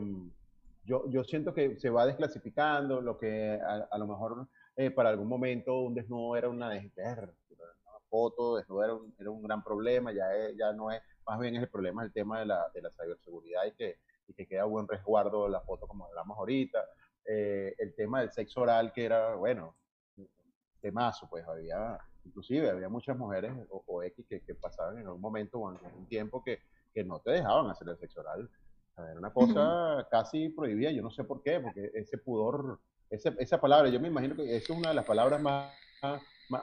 yo, 0.86 1.10
yo 1.10 1.24
siento 1.24 1.54
que 1.54 1.80
se 1.80 1.90
va 1.90 2.06
desclasificando, 2.06 3.02
lo 3.02 3.18
que 3.18 3.60
a, 3.62 3.98
lo 3.98 4.08
mejor 4.08 4.48
eh, 4.76 4.92
para 4.92 5.10
algún 5.10 5.28
momento 5.28 5.82
un 5.82 5.94
desnudo 5.94 6.36
era 6.36 6.50
una, 6.50 6.70
una 6.70 8.00
foto, 8.10 8.58
desnudo 8.58 8.84
era 8.84 8.94
un, 8.94 9.16
era 9.18 9.30
un 9.30 9.42
gran 9.44 9.64
problema, 9.64 10.12
ya, 10.12 10.26
ya 10.58 10.74
no 10.74 10.92
es, 10.92 11.02
más 11.26 11.40
bien 11.40 11.56
es 11.56 11.64
el 11.64 11.70
problema 11.70 12.04
el 12.04 12.12
tema 12.12 12.40
de 12.40 12.46
la, 12.48 12.70
de 12.74 12.82
la 12.82 12.92
ciberseguridad 12.92 13.66
y 13.66 13.72
que, 13.74 14.00
y 14.28 14.34
que 14.34 14.46
queda 14.46 14.66
buen 14.66 14.88
resguardo 14.88 15.48
la 15.48 15.62
foto 15.62 15.88
como 15.88 16.06
hablamos 16.06 16.38
ahorita. 16.38 16.80
Eh, 17.26 17.74
el 17.78 17.96
tema 17.96 18.20
del 18.20 18.32
sexo 18.32 18.62
oral 18.62 18.92
que 18.92 19.06
era, 19.06 19.36
bueno, 19.36 19.76
temazo, 20.82 21.30
pues 21.30 21.48
había, 21.48 21.98
inclusive 22.26 22.70
había 22.70 22.90
muchas 22.90 23.18
mujeres 23.18 23.54
o, 23.70 24.04
X 24.04 24.26
que, 24.28 24.42
que, 24.42 24.56
pasaban 24.56 24.98
en 24.98 25.08
un 25.08 25.22
momento 25.22 25.60
o 25.60 25.72
en 25.72 25.80
un 25.96 26.06
tiempo 26.08 26.44
que, 26.44 26.60
que 26.94 27.06
no 27.06 27.20
te 27.22 27.32
dejaban 27.32 27.70
hacer 27.70 27.88
el 27.88 27.98
sexo 27.98 28.20
oral 28.20 28.50
era 28.98 29.18
una 29.18 29.34
cosa 29.34 30.08
casi 30.12 30.50
prohibida, 30.50 30.92
yo 30.92 31.02
no 31.02 31.12
sé 31.12 31.24
por 31.24 31.42
qué, 31.42 31.60
porque 31.60 31.92
ese 31.96 32.18
pudor, 32.18 32.80
ese, 33.10 33.34
esa 33.40 33.60
palabra, 33.60 33.90
yo 33.90 34.00
me 34.00 34.08
imagino 34.08 34.36
que 34.36 34.56
esa 34.56 34.74
es 34.74 34.80
una 34.80 34.90
de 34.90 34.96
las 34.96 35.06
palabras 35.06 35.42
más, 35.42 35.72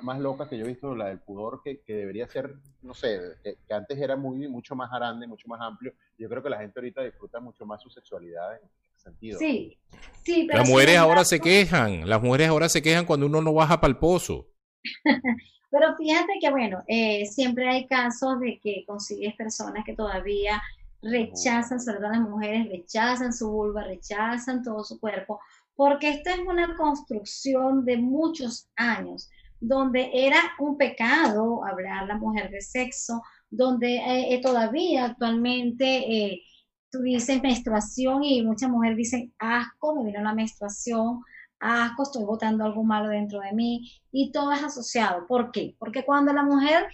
más, 0.03 0.19
locas 0.21 0.49
que 0.49 0.57
yo 0.57 0.65
he 0.65 0.69
visto, 0.69 0.95
la 0.95 1.09
del 1.09 1.21
pudor, 1.21 1.61
que, 1.63 1.81
que 1.81 1.95
debería 1.95 2.29
ser, 2.29 2.55
no 2.83 2.95
sé, 2.95 3.19
que, 3.43 3.75
antes 3.75 3.99
era 3.99 4.17
muy, 4.17 4.47
mucho 4.49 4.77
más 4.77 4.91
grande, 4.91 5.27
mucho 5.27 5.49
más 5.49 5.61
amplio. 5.61 5.93
Yo 6.19 6.29
creo 6.29 6.43
que 6.43 6.51
la 6.51 6.59
gente 6.59 6.79
ahorita 6.79 7.03
disfruta 7.03 7.41
mucho 7.41 7.67
más 7.67 7.83
su 7.83 7.91
sexualidad 7.91 8.57
en 8.57 8.65
ese 8.65 9.03
sentido. 9.03 9.39
Sí, 9.39 9.79
sí. 10.23 10.47
las 10.47 10.69
mujeres 10.69 10.99
ahora 10.99 11.25
se 11.25 11.41
quejan, 11.41 12.09
las 12.09 12.23
mujeres 12.23 12.49
ahora 12.49 12.69
se 12.69 12.83
quejan 12.83 13.07
cuando 13.07 13.27
uno 13.27 13.41
no 13.41 13.53
baja 13.53 13.81
para 13.81 13.91
el 13.91 13.99
pozo. 13.99 14.47
pero 15.71 15.97
fíjate 15.97 16.35
que, 16.41 16.51
bueno, 16.51 16.85
eh, 16.87 17.27
siempre 17.27 17.69
hay 17.69 17.87
casos 17.87 18.39
de 18.39 18.61
que 18.61 18.85
consigues 18.87 19.35
personas 19.35 19.85
que 19.85 19.95
todavía 19.95 20.63
rechazan, 21.03 21.81
sobre 21.81 22.01
las 22.01 22.21
mujeres, 22.21 22.69
rechazan 22.69 23.33
su 23.33 23.51
vulva, 23.51 23.85
rechazan 23.85 24.63
todo 24.63 24.85
su 24.85 24.99
cuerpo, 25.01 25.41
porque 25.75 26.11
esta 26.11 26.35
es 26.35 26.41
una 26.41 26.77
construcción 26.77 27.85
de 27.85 27.97
muchos 27.97 28.69
años, 28.77 29.31
donde 29.61 30.11
era 30.13 30.39
un 30.59 30.77
pecado 30.77 31.65
hablar 31.65 32.07
la 32.07 32.17
mujer 32.17 32.51
de 32.51 32.61
sexo, 32.61 33.23
donde 33.51 33.97
eh, 33.97 34.35
eh, 34.35 34.41
todavía 34.41 35.07
actualmente 35.07 35.85
eh, 35.85 36.43
tú 36.91 37.01
dices 37.01 37.43
menstruación 37.43 38.25
y 38.25 38.43
muchas 38.43 38.71
mujeres 38.71 38.97
dicen, 38.97 39.35
asco, 39.39 39.95
me 39.95 40.05
vino 40.05 40.21
la 40.23 40.35
menstruación, 40.35 41.23
asco, 41.59 42.03
estoy 42.03 42.25
botando 42.25 42.65
algo 42.65 42.85
malo 42.85 43.09
dentro 43.09 43.41
de 43.41 43.53
mí, 43.53 43.91
y 44.13 44.33
todo 44.33 44.53
es 44.53 44.63
asociado. 44.63 45.27
¿Por 45.27 45.51
qué? 45.51 45.77
Porque 45.79 46.05
cuando 46.05 46.33
la 46.33 46.43
mujer 46.43 46.87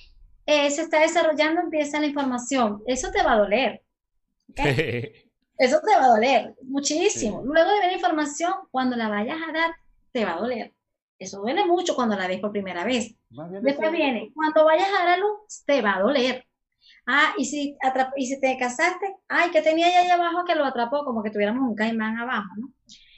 se 0.46 0.82
está 0.82 1.00
desarrollando 1.00 1.60
empieza 1.60 1.98
la 1.98 2.06
información, 2.06 2.80
eso 2.86 3.10
te 3.10 3.22
va 3.22 3.32
a 3.32 3.38
doler, 3.38 3.82
Eso 5.58 5.80
te 5.80 5.96
va 5.96 6.04
a 6.04 6.08
doler 6.08 6.54
muchísimo. 6.62 7.42
Luego 7.42 7.70
de 7.70 7.80
ver 7.80 7.92
información, 7.92 8.52
cuando 8.70 8.96
la 8.96 9.08
vayas 9.08 9.38
a 9.48 9.52
dar, 9.52 9.70
te 10.12 10.24
va 10.24 10.34
a 10.34 10.40
doler. 10.40 10.74
Eso 11.18 11.40
duele 11.40 11.64
mucho 11.64 11.94
cuando 11.94 12.14
la 12.16 12.28
ves 12.28 12.40
por 12.40 12.52
primera 12.52 12.84
vez. 12.84 13.14
Después 13.62 13.90
viene, 13.90 14.30
cuando 14.34 14.64
vayas 14.64 14.88
a 14.88 15.04
dar 15.04 15.08
a 15.08 15.16
luz, 15.16 15.64
te 15.64 15.80
va 15.80 15.96
a 15.96 16.00
doler. 16.00 16.44
Ah, 17.06 17.32
y 17.38 17.44
si, 17.46 17.76
y 18.16 18.26
si 18.26 18.40
te 18.40 18.58
casaste, 18.58 19.16
ay, 19.28 19.50
que 19.50 19.62
tenía 19.62 19.86
ahí 19.86 20.08
abajo 20.08 20.44
que 20.44 20.54
lo 20.54 20.64
atrapó, 20.64 21.04
como 21.04 21.22
que 21.22 21.30
tuviéramos 21.30 21.68
un 21.68 21.74
caimán 21.74 22.18
abajo, 22.18 22.48
¿no? 22.58 22.72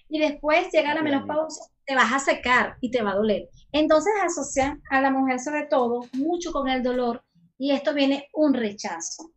Y 0.09 0.21
después 0.21 0.71
llega 0.73 0.95
la 0.95 1.03
menopausia, 1.03 1.65
te 1.85 1.95
vas 1.95 2.13
a 2.13 2.19
secar 2.19 2.77
y 2.81 2.91
te 2.91 3.03
va 3.03 3.13
a 3.13 3.17
doler. 3.17 3.49
Entonces 3.73 4.13
asocian 4.25 4.81
a 4.91 5.01
la 5.01 5.11
mujer 5.11 5.41
sobre 5.41 5.67
todo 5.67 6.07
mucho 6.13 6.53
con 6.53 6.69
el 6.69 6.83
dolor 6.83 7.25
y 7.59 7.73
esto 7.73 7.95
viene 7.95 8.29
un 8.33 8.55
rechazo. 8.55 9.33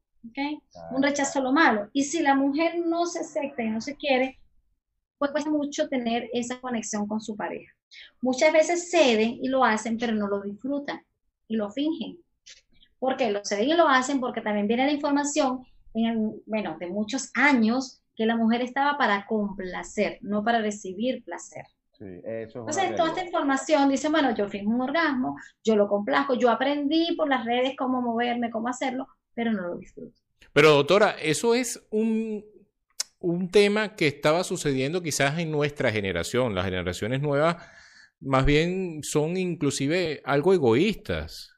Un 0.91 1.03
rechazo 1.03 1.39
a 1.39 1.41
lo 1.43 1.51
malo. 1.51 1.89
Y 1.93 2.03
si 2.03 2.21
la 2.21 2.35
mujer 2.35 2.79
no 2.85 3.05
se 3.05 3.19
acepta 3.19 3.63
y 3.63 3.69
no 3.69 3.81
se 3.81 3.95
quiere, 3.95 4.39
pues 5.17 5.31
cuesta 5.31 5.49
mucho 5.49 5.87
tener 5.87 6.29
esa 6.33 6.59
conexión 6.59 7.07
con 7.07 7.21
su 7.21 7.35
pareja. 7.35 7.71
Muchas 8.21 8.53
veces 8.53 8.89
ceden 8.89 9.37
y 9.41 9.49
lo 9.49 9.63
hacen, 9.63 9.97
pero 9.97 10.13
no 10.13 10.27
lo 10.27 10.41
disfrutan 10.41 11.01
y 11.47 11.55
lo 11.55 11.69
fingen. 11.69 12.17
porque 12.99 13.31
Lo 13.31 13.43
ceden 13.43 13.69
y 13.69 13.73
lo 13.73 13.87
hacen 13.87 14.19
porque 14.19 14.41
también 14.41 14.67
viene 14.67 14.85
la 14.85 14.91
información, 14.91 15.65
en, 15.93 16.41
bueno, 16.45 16.77
de 16.79 16.87
muchos 16.87 17.31
años, 17.35 18.01
que 18.15 18.25
la 18.25 18.35
mujer 18.35 18.61
estaba 18.61 18.97
para 18.97 19.25
complacer, 19.25 20.19
no 20.21 20.43
para 20.43 20.59
recibir 20.59 21.23
placer. 21.23 21.65
Sí, 21.91 22.05
eso 22.23 22.59
Entonces, 22.59 22.95
toda 22.95 23.09
esta 23.09 23.23
información 23.23 23.89
dice, 23.89 24.09
bueno, 24.09 24.33
yo 24.33 24.49
finjo 24.49 24.71
un 24.71 24.81
orgasmo, 24.81 25.35
yo 25.63 25.75
lo 25.75 25.87
complazco, 25.87 26.33
yo 26.33 26.49
aprendí 26.49 27.15
por 27.15 27.29
las 27.29 27.45
redes 27.45 27.75
cómo 27.77 28.01
moverme, 28.01 28.49
cómo 28.49 28.69
hacerlo, 28.69 29.07
pero 29.33 29.53
no 29.53 29.69
lo 29.69 29.77
disfruto. 29.77 30.13
Pero 30.53 30.71
doctora, 30.71 31.15
eso 31.21 31.55
es 31.55 31.85
un, 31.91 32.45
un 33.19 33.49
tema 33.49 33.95
que 33.95 34.07
estaba 34.07 34.43
sucediendo 34.43 35.01
quizás 35.01 35.39
en 35.39 35.51
nuestra 35.51 35.91
generación. 35.91 36.55
Las 36.55 36.65
generaciones 36.65 37.21
nuevas 37.21 37.57
más 38.21 38.45
bien 38.45 39.01
son 39.03 39.35
inclusive 39.37 40.21
algo 40.25 40.53
egoístas. 40.53 41.55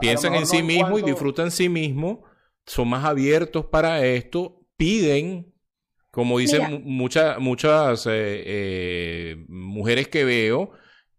piensan 0.00 0.34
en 0.34 0.46
sí 0.46 0.62
mismos 0.62 1.00
y 1.00 1.04
disfrutan 1.04 1.50
sí 1.50 1.68
mismos, 1.68 2.18
son 2.66 2.88
más 2.88 3.04
abiertos 3.04 3.66
para 3.66 4.04
esto, 4.04 4.60
piden 4.76 5.52
Como 6.10 6.38
dicen 6.38 6.82
muchas 6.84 7.38
muchas 7.38 8.06
eh, 8.08 9.36
mujeres 9.48 10.08
que 10.08 10.24
veo, 10.24 10.72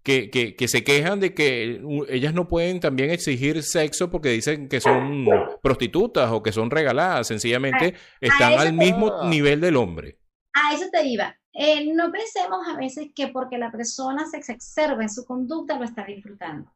que, 0.05 0.55
que, 0.55 0.67
se 0.67 0.83
quejan 0.83 1.19
de 1.19 1.33
que 1.33 1.81
ellas 2.09 2.33
no 2.35 2.47
pueden 2.47 2.79
también 2.79 3.09
exigir 3.09 3.63
sexo 3.63 4.11
porque 4.11 4.29
dicen 4.29 4.69
que 4.69 4.79
son 4.79 5.25
prostitutas 5.63 6.31
o 6.31 6.43
que 6.43 6.51
son 6.51 6.69
regaladas, 6.69 7.27
sencillamente 7.27 7.95
están 8.21 8.53
al 8.53 8.73
mismo 8.73 9.23
nivel 9.25 9.59
del 9.59 9.75
hombre. 9.77 10.19
A 10.53 10.75
eso 10.75 10.85
te 10.91 11.07
iba. 11.07 11.35
Eh, 11.53 11.91
no 11.91 12.11
pensemos 12.11 12.67
a 12.67 12.77
veces 12.77 13.07
que 13.15 13.29
porque 13.29 13.57
la 13.57 13.71
persona 13.71 14.27
se 14.27 14.37
exacerba 14.37 15.01
en 15.01 15.09
su 15.09 15.25
conducta 15.25 15.79
lo 15.79 15.85
está 15.85 16.05
disfrutando. 16.05 16.71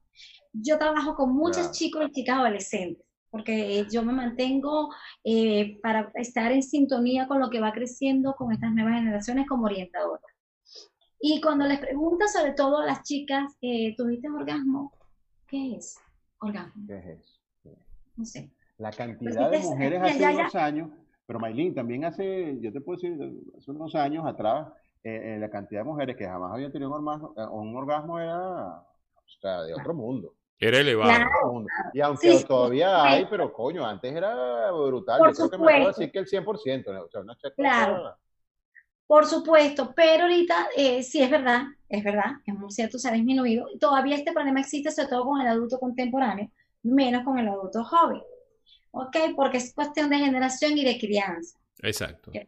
Yo 0.51 0.79
trabajo 0.79 1.15
con 1.15 1.31
muchos 1.35 1.71
chicos 1.71 2.07
y 2.07 2.11
chicas 2.11 2.39
adolescentes 2.39 3.05
porque 3.29 3.85
yo 3.91 4.03
me 4.03 4.11
mantengo 4.11 4.89
eh, 5.23 5.79
para 5.83 6.11
estar 6.15 6.51
en 6.51 6.63
sintonía 6.63 7.27
con 7.27 7.39
lo 7.39 7.51
que 7.51 7.59
va 7.59 7.71
creciendo 7.73 8.33
con 8.35 8.51
estas 8.51 8.71
nuevas 8.73 8.95
generaciones 8.95 9.47
como 9.47 9.65
orientadora. 9.65 10.23
Y 11.19 11.41
cuando 11.41 11.65
les 11.65 11.79
pregunto, 11.79 12.25
sobre 12.27 12.53
todo 12.53 12.77
a 12.77 12.85
las 12.85 13.03
chicas, 13.03 13.55
eh, 13.61 13.95
¿tuviste 13.97 14.29
orgasmo? 14.29 14.93
¿Qué 15.47 15.75
es 15.75 15.97
orgasmo? 16.39 16.87
¿Qué 16.87 16.97
es 16.97 17.05
eso? 17.19 17.39
No 18.15 18.25
sé. 18.25 18.49
La 18.77 18.91
cantidad 18.91 19.51
de 19.51 19.59
mujeres 19.59 20.01
hace 20.01 20.35
unos 20.35 20.55
años, 20.55 20.89
pero 21.25 21.39
Maylin, 21.39 21.75
también 21.75 22.05
hace, 22.05 22.57
yo 22.61 22.71
te 22.71 22.79
puedo 22.79 22.99
decir, 22.99 23.17
hace 23.57 23.71
unos 23.71 23.93
años 23.95 24.25
atrás, 24.25 24.69
eh, 25.03 25.35
eh, 25.35 25.37
la 25.39 25.49
cantidad 25.49 25.81
de 25.81 25.85
mujeres 25.85 26.15
que 26.15 26.25
jamás 26.25 26.53
habían 26.53 26.71
tenido 26.71 26.89
un 26.89 27.07
orgasmo, 27.07 27.33
un 27.51 27.75
orgasmo 27.75 28.19
era 28.19 28.83
o 29.29 29.41
sea, 29.41 29.63
de 29.63 29.73
otro 29.73 29.93
mundo. 29.93 30.33
Era 30.59 30.79
elevado. 30.79 31.65
Y 31.93 32.01
aunque 32.01 32.43
todavía 32.45 33.03
hay, 33.03 33.25
pero 33.29 33.53
coño, 33.53 33.85
antes 33.85 34.13
era 34.13 34.71
brutal. 34.71 35.21
Yo 35.25 35.31
creo 35.33 35.49
que 35.49 35.57
me 35.57 35.63
puedo 35.63 35.87
decir 35.87 36.11
que 36.11 36.19
el 36.19 36.25
100%. 36.25 37.05
O 37.05 37.09
sea, 37.09 37.21
una 37.21 37.37
claro. 37.55 38.17
Por 39.09 39.25
supuesto, 39.25 39.91
pero 39.95 40.25
ahorita 40.25 40.67
eh, 40.77 41.01
sí 41.01 41.19
es 41.19 41.31
verdad, 41.31 41.63
es 41.89 42.03
verdad, 42.03 42.33
es 42.45 42.53
muy 42.53 42.69
cierto, 42.69 42.99
se 42.99 43.09
ha 43.09 43.11
disminuido. 43.11 43.65
Todavía 43.79 44.15
este 44.15 44.31
problema 44.31 44.59
existe, 44.59 44.91
sobre 44.91 45.07
todo 45.07 45.25
con 45.25 45.41
el 45.41 45.47
adulto 45.47 45.79
contemporáneo, 45.79 46.51
menos 46.83 47.23
con 47.23 47.39
el 47.39 47.47
adulto 47.47 47.83
joven. 47.83 48.21
¿Ok? 48.91 49.17
Porque 49.35 49.57
es 49.57 49.73
cuestión 49.73 50.11
de 50.11 50.19
generación 50.19 50.77
y 50.77 50.85
de 50.85 50.99
crianza. 50.99 51.57
Exacto. 51.81 52.31
Que 52.31 52.45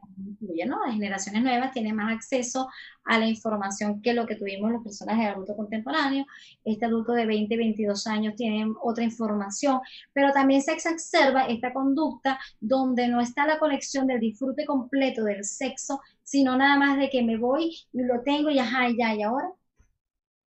¿no? 0.66 0.86
Las 0.86 0.94
generaciones 0.94 1.42
nuevas 1.42 1.72
tienen 1.72 1.96
más 1.96 2.14
acceso 2.14 2.68
a 3.04 3.18
la 3.18 3.28
información 3.28 4.02
que 4.02 4.14
lo 4.14 4.26
que 4.26 4.36
tuvimos 4.36 4.72
las 4.72 4.84
personas 4.84 5.18
de 5.18 5.26
adulto 5.26 5.56
contemporáneo. 5.56 6.26
Este 6.64 6.86
adulto 6.86 7.14
de 7.14 7.26
20, 7.26 7.58
22 7.58 8.08
años 8.08 8.36
tiene 8.36 8.72
otra 8.82 9.04
información, 9.04 9.80
pero 10.14 10.32
también 10.32 10.62
se 10.62 10.74
exacerba 10.74 11.46
esta 11.46 11.74
conducta 11.74 12.40
donde 12.60 13.08
no 13.08 13.22
está 13.22 13.46
la 13.48 13.60
conexión 13.60 14.08
del 14.08 14.20
disfrute 14.20 14.66
completo 14.66 15.24
del 15.24 15.44
sexo, 15.44 16.02
sino 16.32 16.56
nada 16.56 16.78
más 16.78 16.98
de 16.98 17.10
que 17.10 17.22
me 17.24 17.36
voy 17.36 17.76
y 17.92 18.04
lo 18.04 18.22
tengo 18.24 18.50
y 18.50 18.58
ajá, 18.58 18.88
ya, 18.98 19.14
y 19.14 19.22
ahora 19.22 19.52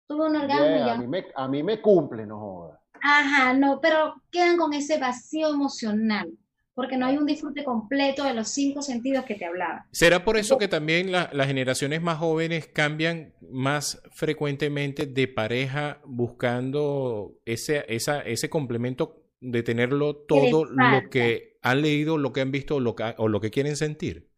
tuve 0.08 0.30
un 0.30 0.36
orgasmo 0.38 0.66
y 0.66 0.80
ya. 0.80 0.94
A 0.94 0.98
mí, 0.98 1.08
me, 1.08 1.26
a 1.36 1.48
mí 1.50 1.62
me 1.62 1.82
cumple, 1.82 2.26
no 2.26 2.40
jodas. 2.40 2.80
Ajá, 3.02 3.54
no, 3.54 3.82
pero 3.82 4.14
quedan 4.32 4.56
con 4.56 4.72
ese 4.72 4.98
vacío 4.98 5.50
emocional 5.50 6.32
porque 6.74 6.98
no 6.98 7.06
hay 7.06 7.18
un 7.18 7.26
disfrute 7.26 7.66
completo 7.66 8.24
de 8.24 8.34
los 8.34 8.48
cinco 8.48 8.82
sentidos 8.82 9.26
que 9.26 9.36
te 9.36 9.46
hablaba. 9.46 9.86
¿Será 9.92 10.24
por 10.24 10.38
eso 10.38 10.58
que 10.58 10.70
también 10.70 11.12
las 11.12 11.48
generaciones 11.48 12.02
más 12.02 12.18
jóvenes 12.18 12.68
cambian 12.68 13.34
más 13.52 14.02
frecuentemente 14.12 15.06
de 15.06 15.28
pareja 15.28 16.02
buscando 16.06 17.36
ese, 17.46 17.86
esa, 17.90 18.22
ese 18.22 18.50
complemento 18.50 19.22
de 19.42 19.62
tenerlo 19.62 20.16
todo 20.16 20.64
lo 20.66 21.10
que 21.12 21.58
han 21.62 21.82
leído, 21.82 22.18
lo 22.18 22.32
que 22.32 22.42
han 22.42 22.52
visto 22.52 22.80
lo 22.80 22.96
o 23.18 23.28
lo 23.28 23.42
que 23.42 23.52
quieren 23.52 23.76
sentir? 23.76 24.33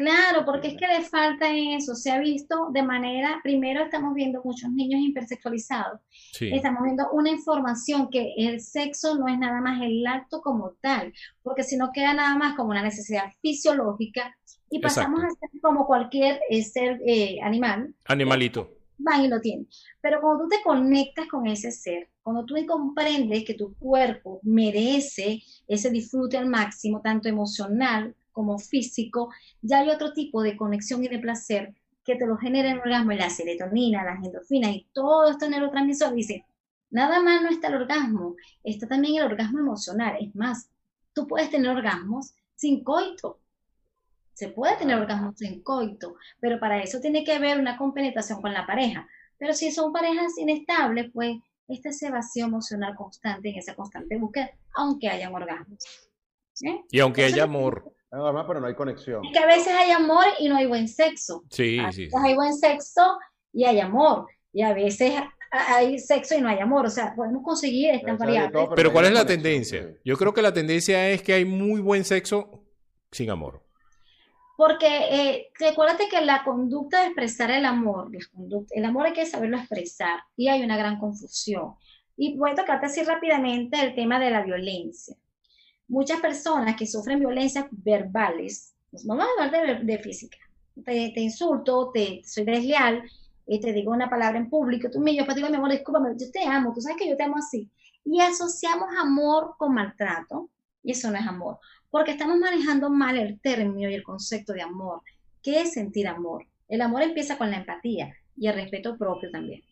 Claro, 0.00 0.46
porque 0.46 0.68
es 0.68 0.78
que 0.78 0.86
le 0.86 1.02
falta 1.02 1.54
eso. 1.54 1.94
Se 1.94 2.10
ha 2.10 2.18
visto 2.18 2.70
de 2.72 2.82
manera, 2.82 3.38
primero 3.42 3.82
estamos 3.82 4.14
viendo 4.14 4.40
muchos 4.42 4.70
niños 4.70 4.98
hipersexualizados. 5.02 6.00
Estamos 6.40 6.84
viendo 6.84 7.10
una 7.12 7.28
información 7.28 8.08
que 8.08 8.32
el 8.38 8.62
sexo 8.62 9.18
no 9.18 9.28
es 9.28 9.38
nada 9.38 9.60
más 9.60 9.78
el 9.82 10.06
acto 10.06 10.40
como 10.40 10.70
tal, 10.80 11.12
porque 11.42 11.64
si 11.64 11.76
no 11.76 11.92
queda 11.92 12.14
nada 12.14 12.34
más 12.34 12.56
como 12.56 12.70
una 12.70 12.82
necesidad 12.82 13.24
fisiológica 13.42 14.34
y 14.70 14.78
pasamos 14.78 15.22
a 15.22 15.28
ser 15.28 15.50
como 15.60 15.86
cualquier 15.86 16.40
eh, 16.48 16.62
ser 16.62 16.98
eh, 17.04 17.38
animal. 17.42 17.94
Animalito. 18.06 18.70
Van 18.96 19.22
y 19.22 19.28
lo 19.28 19.38
tienen. 19.42 19.68
Pero 20.00 20.22
cuando 20.22 20.44
tú 20.44 20.48
te 20.48 20.62
conectas 20.62 21.28
con 21.28 21.46
ese 21.46 21.70
ser, 21.72 22.08
cuando 22.22 22.46
tú 22.46 22.54
comprendes 22.66 23.44
que 23.44 23.52
tu 23.52 23.74
cuerpo 23.74 24.40
merece 24.44 25.42
ese 25.68 25.90
disfrute 25.90 26.38
al 26.38 26.46
máximo, 26.46 27.02
tanto 27.02 27.28
emocional 27.28 28.14
como 28.32 28.58
físico, 28.58 29.30
ya 29.62 29.80
hay 29.80 29.90
otro 29.90 30.12
tipo 30.12 30.42
de 30.42 30.56
conexión 30.56 31.04
y 31.04 31.08
de 31.08 31.18
placer 31.18 31.74
que 32.04 32.16
te 32.16 32.26
lo 32.26 32.36
genera 32.36 32.70
el 32.70 32.80
orgasmo, 32.80 33.12
la 33.12 33.30
serotonina, 33.30 34.04
las 34.04 34.24
endorfinas 34.24 34.74
y 34.74 34.88
todo 34.92 35.30
esto 35.30 35.48
neurotransmisor. 35.48 36.14
Dice, 36.14 36.44
nada 36.90 37.22
más 37.22 37.42
no 37.42 37.50
está 37.50 37.68
el 37.68 37.74
orgasmo, 37.74 38.36
está 38.64 38.86
también 38.88 39.16
el 39.16 39.30
orgasmo 39.30 39.60
emocional. 39.60 40.16
Es 40.20 40.34
más, 40.34 40.70
tú 41.12 41.26
puedes 41.26 41.50
tener 41.50 41.70
orgasmos 41.70 42.34
sin 42.56 42.82
coito. 42.82 43.38
Se 44.34 44.48
puede 44.48 44.76
tener 44.76 44.96
orgasmos 44.96 45.36
sin 45.36 45.62
coito, 45.62 46.16
pero 46.40 46.58
para 46.58 46.82
eso 46.82 47.00
tiene 47.00 47.24
que 47.24 47.32
haber 47.32 47.58
una 47.58 47.76
compenetración 47.76 48.40
con 48.40 48.54
la 48.54 48.66
pareja. 48.66 49.06
Pero 49.38 49.52
si 49.52 49.70
son 49.70 49.92
parejas 49.92 50.38
inestables, 50.38 51.10
pues 51.12 51.36
este 51.68 51.90
es 51.90 51.96
ese 51.96 52.10
vacío 52.10 52.46
emocional 52.46 52.94
constante 52.96 53.50
en 53.50 53.58
esa 53.58 53.74
constante 53.74 54.16
búsqueda, 54.16 54.50
aunque 54.74 55.08
hayan 55.08 55.34
orgasmos. 55.34 55.84
Y 56.90 57.00
aunque 57.00 57.24
haya 57.24 57.44
amor 57.44 57.94
pero 58.10 58.60
no 58.60 58.66
hay 58.66 58.74
conexión. 58.74 59.22
que 59.32 59.38
a 59.38 59.46
veces 59.46 59.68
hay 59.68 59.90
amor 59.92 60.24
y 60.38 60.48
no 60.48 60.56
hay 60.56 60.66
buen 60.66 60.88
sexo. 60.88 61.44
Sí, 61.50 61.78
sí. 61.92 62.08
Hay 62.24 62.34
buen 62.34 62.54
sexo 62.54 63.18
y 63.52 63.64
hay 63.64 63.80
amor. 63.80 64.26
Y 64.52 64.62
a 64.62 64.74
veces 64.74 65.14
hay 65.50 65.98
sexo 65.98 66.36
y 66.36 66.40
no 66.40 66.48
hay 66.48 66.58
amor. 66.58 66.86
O 66.86 66.90
sea, 66.90 67.14
podemos 67.14 67.42
conseguir 67.44 67.94
estas 67.94 68.18
variables. 68.18 68.68
Pero, 68.74 68.92
¿cuál 68.92 69.06
es 69.06 69.12
la 69.12 69.24
tendencia? 69.24 69.94
Yo 70.04 70.16
creo 70.16 70.34
que 70.34 70.42
la 70.42 70.52
tendencia 70.52 71.08
es 71.08 71.22
que 71.22 71.34
hay 71.34 71.44
muy 71.44 71.80
buen 71.80 72.04
sexo 72.04 72.64
sin 73.12 73.30
amor. 73.30 73.62
Porque 74.56 74.88
eh, 74.88 75.50
recuérdate 75.58 76.08
que 76.08 76.20
la 76.20 76.44
conducta 76.44 77.00
de 77.00 77.06
expresar 77.06 77.50
el 77.50 77.64
amor, 77.64 78.10
el 78.70 78.84
amor 78.84 79.06
hay 79.06 79.12
que 79.14 79.24
saberlo 79.24 79.56
expresar 79.56 80.20
y 80.36 80.48
hay 80.48 80.62
una 80.62 80.76
gran 80.76 80.98
confusión. 80.98 81.76
Y 82.16 82.36
voy 82.36 82.50
a 82.50 82.54
tocarte 82.56 82.86
así 82.86 83.02
rápidamente 83.02 83.80
el 83.80 83.94
tema 83.94 84.18
de 84.18 84.30
la 84.30 84.42
violencia 84.42 85.16
muchas 85.90 86.20
personas 86.20 86.76
que 86.76 86.86
sufren 86.86 87.18
violencias 87.18 87.66
verbales, 87.70 88.72
nos 88.92 89.04
vamos 89.04 89.26
a 89.38 89.44
hablar 89.44 89.84
de, 89.84 89.98
física, 89.98 90.38
te, 90.84 91.12
insulto, 91.20 91.90
te 91.92 92.22
soy 92.24 92.44
desleal, 92.44 93.02
y 93.46 93.60
te 93.60 93.72
digo 93.72 93.92
una 93.92 94.08
palabra 94.08 94.38
en 94.38 94.48
público, 94.48 94.88
tú 94.90 95.00
me 95.00 95.14
yo 95.14 95.26
te 95.26 95.34
digo, 95.34 95.48
mi 95.48 95.56
amor, 95.56 95.72
discúlpame, 95.72 96.10
yo 96.16 96.30
te 96.30 96.44
amo, 96.44 96.72
tú 96.72 96.80
sabes 96.80 96.96
que 96.96 97.08
yo 97.08 97.16
te 97.16 97.24
amo 97.24 97.36
así. 97.36 97.68
Y 98.04 98.20
asociamos 98.20 98.88
amor 98.96 99.56
con 99.58 99.74
maltrato, 99.74 100.48
y 100.84 100.92
eso 100.92 101.10
no 101.10 101.18
es 101.18 101.26
amor, 101.26 101.58
porque 101.90 102.12
estamos 102.12 102.38
manejando 102.38 102.88
mal 102.88 103.18
el 103.18 103.40
término 103.40 103.90
y 103.90 103.94
el 103.94 104.04
concepto 104.04 104.52
de 104.52 104.62
amor. 104.62 105.02
¿Qué 105.42 105.60
es 105.62 105.72
sentir 105.72 106.06
amor? 106.06 106.46
El 106.68 106.80
amor 106.80 107.02
empieza 107.02 107.36
con 107.36 107.50
la 107.50 107.56
empatía 107.56 108.14
y 108.36 108.46
el 108.46 108.54
respeto 108.54 108.96
propio 108.96 109.30
también. 109.32 109.64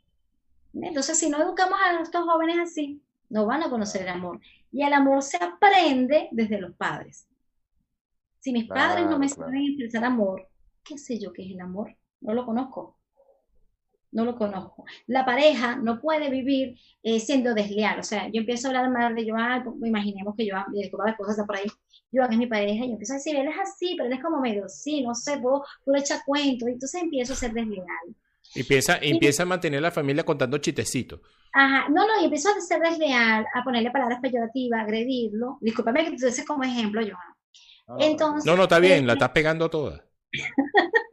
Entonces, 0.74 1.16
si 1.16 1.30
no 1.30 1.40
educamos 1.40 1.78
a 1.80 1.92
nuestros 1.92 2.24
jóvenes 2.24 2.58
así, 2.58 3.00
no 3.30 3.46
van 3.46 3.62
a 3.62 3.70
conocer 3.70 4.02
el 4.02 4.08
amor. 4.08 4.40
Y 4.70 4.82
el 4.82 4.92
amor 4.92 5.22
se 5.22 5.38
aprende 5.38 6.28
desde 6.32 6.60
los 6.60 6.74
padres. 6.74 7.26
Si 8.38 8.52
mis 8.52 8.66
padres 8.66 9.06
no 9.06 9.18
me 9.18 9.28
saben 9.28 9.64
expresar 9.66 10.04
amor, 10.04 10.48
¿qué 10.84 10.96
sé 10.96 11.18
yo 11.18 11.32
qué 11.32 11.44
es 11.44 11.52
el 11.52 11.60
amor? 11.60 11.96
No 12.20 12.34
lo 12.34 12.46
conozco. 12.46 12.96
No 14.10 14.24
lo 14.24 14.36
conozco. 14.36 14.84
La 15.06 15.24
pareja 15.24 15.76
no 15.76 16.00
puede 16.00 16.30
vivir 16.30 16.78
eh, 17.02 17.20
siendo 17.20 17.52
desleal. 17.52 18.00
O 18.00 18.02
sea, 18.02 18.28
yo 18.28 18.40
empiezo 18.40 18.68
a 18.68 18.70
hablar 18.70 18.90
mal 18.90 19.14
de 19.14 19.30
Joan, 19.30 19.64
pues, 19.64 19.76
imaginemos 19.82 20.34
que 20.34 20.48
Joan, 20.50 20.64
todas 20.90 21.08
las 21.08 21.16
cosas 21.16 21.32
está 21.32 21.46
por 21.46 21.56
ahí, 21.56 21.66
Joan 22.10 22.32
es 22.32 22.38
mi 22.38 22.46
pareja, 22.46 22.84
y 22.84 22.88
yo 22.88 22.92
empiezo 22.92 23.12
a 23.12 23.16
decir, 23.16 23.36
él 23.36 23.48
es 23.48 23.58
así, 23.60 23.94
pero 23.96 24.08
él 24.08 24.14
es 24.14 24.22
como 24.22 24.40
medio, 24.40 24.66
sí, 24.68 25.02
no 25.02 25.14
sé, 25.14 25.38
puedo, 25.38 25.62
puedo 25.84 25.98
echar 25.98 26.20
cuentos, 26.24 26.68
y 26.68 26.72
entonces 26.72 27.02
empiezo 27.02 27.34
a 27.34 27.36
ser 27.36 27.52
desleal. 27.52 27.86
Y 28.54 28.60
empieza, 28.60 28.98
empieza 29.00 29.42
a 29.42 29.46
mantener 29.46 29.82
la 29.82 29.90
familia 29.90 30.24
contando 30.24 30.58
chistecitos. 30.58 31.20
Ajá, 31.52 31.88
no, 31.88 32.06
no, 32.06 32.20
y 32.20 32.24
empezó 32.24 32.50
a 32.50 32.60
ser 32.60 32.80
desleal, 32.80 33.46
a 33.54 33.64
ponerle 33.64 33.90
palabras 33.90 34.20
peyorativas, 34.20 34.80
agredirlo. 34.80 35.58
Discúlpame 35.60 36.04
que 36.04 36.16
te 36.16 36.44
como 36.44 36.64
ejemplo, 36.64 37.00
Johan. 37.00 38.00
Entonces, 38.00 38.44
no, 38.44 38.56
no, 38.56 38.64
está 38.64 38.78
bien, 38.78 39.06
la 39.06 39.14
estás 39.14 39.30
pegando 39.30 39.70
toda. 39.70 40.04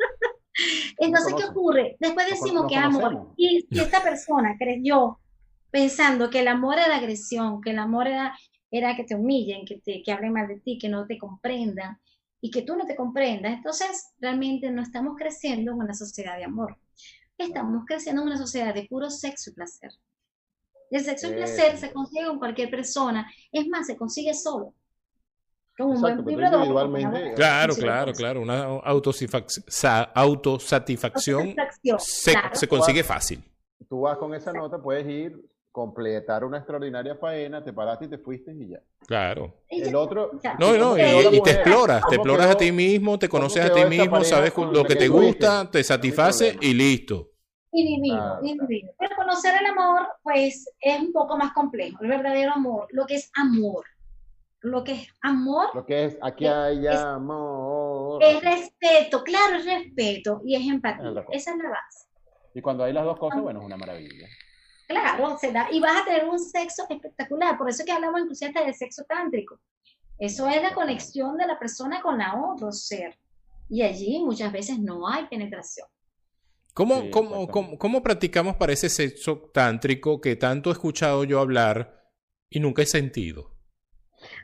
Entonces, 0.98 1.34
¿qué 1.36 1.46
ocurre? 1.46 1.96
Después 2.00 2.30
decimos 2.30 2.66
que 2.68 2.76
amor. 2.76 3.34
Y 3.38 3.66
si 3.70 3.80
esta 3.80 4.02
persona 4.02 4.56
creyó 4.58 5.20
pensando 5.72 6.30
que 6.30 6.40
el 6.40 6.48
amor 6.48 6.78
era 6.80 6.96
agresión, 6.96 7.62
que 7.62 7.72
el 7.72 7.80
amor 7.80 8.08
era, 8.08 8.38
era 8.72 8.96
que 8.96 9.04
te 9.04 9.16
humillen, 9.16 9.66
que, 9.66 9.80
te, 9.80 10.02
que 10.04 10.12
hablen 10.12 10.34
mal 10.34 10.48
de 10.48 10.60
ti, 10.60 10.78
que 10.78 10.90
no 10.90 11.06
te 11.06 11.18
comprendan 11.18 12.00
y 12.40 12.52
que 12.52 12.62
tú 12.62 12.76
no 12.76 12.86
te 12.86 12.96
comprendas, 12.96 13.54
entonces 13.54 14.14
realmente 14.20 14.70
no 14.70 14.82
estamos 14.82 15.16
creciendo 15.18 15.72
en 15.72 15.80
una 15.80 15.94
sociedad 15.94 16.38
de 16.38 16.46
amor. 16.46 16.78
Estamos 17.38 17.84
creciendo 17.86 18.22
en 18.22 18.30
una 18.30 18.38
sociedad 18.38 18.74
de 18.74 18.88
puro 18.90 19.10
sexo 19.10 19.50
y 19.50 19.54
placer. 19.54 19.92
El 20.90 21.04
sexo 21.04 21.28
y 21.28 21.34
placer 21.34 21.78
se 21.78 21.92
consigue 21.92 22.28
con 22.28 22.40
cualquier 22.40 22.70
persona. 22.70 23.30
Es 23.52 23.68
más, 23.68 23.88
se 23.88 23.98
consigue 23.98 24.34
solo. 24.34 24.74
Como 25.78 25.90
un 25.90 25.98
Exacto, 25.98 26.24
buen 26.24 26.40
individualmente-. 26.40 27.34
Claro, 27.36 27.76
claro, 27.76 28.14
claro. 28.14 28.42
Una 28.42 28.64
autosatisfacción 28.64 30.60
Satisfacción, 30.60 31.56
se, 31.98 32.32
claro. 32.32 32.56
se 32.56 32.68
consigue 32.68 33.04
fácil. 33.04 33.44
Tú 33.90 34.02
vas 34.02 34.18
con 34.18 34.34
esa 34.34 34.54
nota, 34.54 34.82
puedes 34.82 35.06
ir, 35.08 35.38
completar 35.76 36.46
una 36.46 36.60
extraordinaria 36.60 37.18
faena, 37.18 37.62
te 37.62 37.74
paraste 37.74 38.06
y 38.06 38.08
te 38.08 38.18
fuiste 38.18 38.54
y 38.54 38.70
ya. 38.70 38.80
Claro. 39.06 39.56
El 39.68 39.94
otro. 39.94 40.32
No, 40.58 40.72
no, 40.78 40.92
¿Cómo 40.92 40.98
y, 40.98 41.36
y 41.36 41.42
te 41.42 41.52
exploras, 41.52 42.00
te 42.08 42.16
¿Cómo 42.16 42.24
exploras 42.32 42.56
a 42.56 42.58
ti 42.58 42.72
mismo, 42.72 43.20
te 43.20 43.28
conoces 43.28 43.66
a 43.66 43.74
ti 43.74 43.84
mismo, 43.84 44.24
sabes 44.24 44.54
lo 44.56 44.84
que 44.84 44.94
que 44.94 44.96
te 44.96 45.08
gusta, 45.10 45.70
te 45.70 45.84
satisface 45.84 46.56
y 46.62 46.74
listo. 46.74 47.32
y 47.74 47.84
divino, 47.86 48.16
Claro, 48.16 48.40
y 48.42 48.58
divino. 48.58 48.92
Pero 48.98 49.16
conocer 49.18 49.54
el 49.60 49.66
amor, 49.66 50.08
pues, 50.24 50.66
es 50.80 51.00
un 51.02 51.12
poco 51.12 51.36
más 51.38 51.52
complejo. 51.52 51.98
El 52.02 52.08
verdadero 52.08 52.54
amor, 52.54 52.88
lo 52.92 53.06
que 53.06 53.16
es 53.16 53.30
amor. 53.36 53.84
Lo 54.62 54.82
que 54.82 54.94
es 54.94 55.08
amor 55.22 55.68
Lo 55.76 55.86
que 55.86 56.06
es, 56.06 56.18
aquí 56.22 56.46
hay 56.48 56.88
es- 56.88 56.96
amor. 56.96 58.24
es 58.24 58.42
respeto, 58.42 59.24
claro, 59.26 59.58
es 59.58 59.66
respeto 59.66 60.42
y 60.46 60.56
es 60.56 60.66
empatía. 60.74 61.26
Esa 61.32 61.52
es 61.52 61.58
la 61.58 61.70
base. 61.70 62.08
Y 62.54 62.62
cuando 62.62 62.86
hay 62.86 62.94
las 62.94 63.04
dos 63.04 63.20
cosas, 63.20 63.42
bueno, 63.42 63.60
es 63.60 63.66
una 63.66 63.76
maravilla. 63.76 64.26
Claro, 64.88 65.38
se 65.38 65.52
da, 65.52 65.68
y 65.72 65.80
vas 65.80 66.02
a 66.02 66.06
tener 66.06 66.26
un 66.26 66.40
sexo 66.40 66.86
espectacular. 66.90 67.58
Por 67.58 67.70
eso 67.70 67.82
es 67.82 67.86
que 67.86 67.92
hablamos 67.92 68.22
inclusive 68.22 68.50
hasta 68.50 68.64
del 68.64 68.76
sexo 68.76 69.04
tántrico. 69.04 69.60
Eso 70.18 70.48
es 70.48 70.62
la 70.62 70.74
conexión 70.74 71.38
de 71.38 71.48
la 71.48 71.60
persona 71.60 72.02
con 72.02 72.18
la 72.18 72.36
otro 72.36 72.72
ser. 72.72 73.18
Y 73.68 73.82
allí 73.82 74.20
muchas 74.24 74.52
veces 74.52 74.80
no 74.80 75.08
hay 75.08 75.26
penetración. 75.26 75.88
¿Cómo, 76.74 77.02
Sí, 77.02 77.10
cómo, 77.10 77.48
cómo, 77.48 77.78
cómo 77.78 78.04
practicamos 78.04 78.56
para 78.58 78.74
ese 78.74 78.90
sexo 78.90 79.50
tántrico 79.54 80.22
que 80.22 80.36
tanto 80.36 80.70
he 80.70 80.74
escuchado 80.74 81.24
yo 81.24 81.40
hablar 81.40 82.12
y 82.50 82.60
nunca 82.60 82.82
he 82.82 82.86
sentido? 82.86 83.56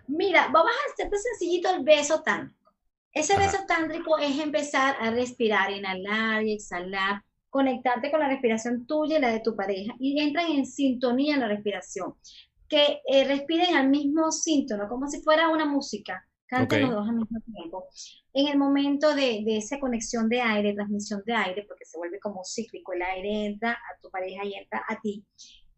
Mira, 0.08 0.48
vamos 0.52 0.72
a 0.72 0.92
hacerte 0.94 1.18
sencillito 1.18 1.70
el 1.70 1.84
beso 1.84 2.22
tántrico. 2.22 2.72
Ese 3.14 3.34
Ajá. 3.34 3.44
beso 3.44 3.58
tántrico 3.68 4.18
es 4.18 4.40
empezar 4.40 4.96
a 5.00 5.12
respirar, 5.12 5.72
inhalar 5.72 6.44
y 6.44 6.54
exhalar, 6.54 7.24
conectarte 7.52 8.10
con 8.12 8.22
la 8.22 8.30
respiración 8.30 8.88
tuya 8.88 9.20
y 9.20 9.22
la 9.22 9.30
de 9.30 9.42
tu 9.42 9.56
pareja 9.56 9.94
y 10.00 10.20
entran 10.20 10.52
en 10.52 10.66
sintonía 10.66 11.36
en 11.36 11.42
la 11.42 11.50
respiración. 11.50 12.16
Que 12.68 13.02
eh, 13.08 13.26
respiren 13.26 13.76
al 13.76 13.90
mismo 13.90 14.32
síntoma, 14.32 14.88
como 14.88 15.08
si 15.08 15.22
fuera 15.22 15.50
una 15.50 15.66
música. 15.66 16.26
Canten 16.48 16.84
Ok. 16.84 16.88
los 16.88 16.92
dos 16.92 17.10
al 17.10 17.16
mismo 17.18 17.40
tiempo. 17.42 17.86
En 18.34 18.48
el 18.48 18.58
momento 18.58 19.14
de, 19.16 19.44
de 19.46 19.58
esa 19.58 19.80
conexión 19.80 20.30
de 20.30 20.42
aire, 20.42 20.74
transmisión 20.74 21.22
de 21.26 21.34
aire, 21.34 21.66
porque 21.68 21.86
se 21.86 21.98
vuelve 21.98 22.20
como 22.20 22.44
cíclico, 22.46 22.94
el 22.94 23.02
aire 23.04 23.46
entra 23.48 23.74
a 23.74 24.02
tu 24.02 24.10
pareja 24.10 24.46
y 24.46 24.54
entra 24.56 24.84
a 24.88 25.00
ti, 25.02 25.26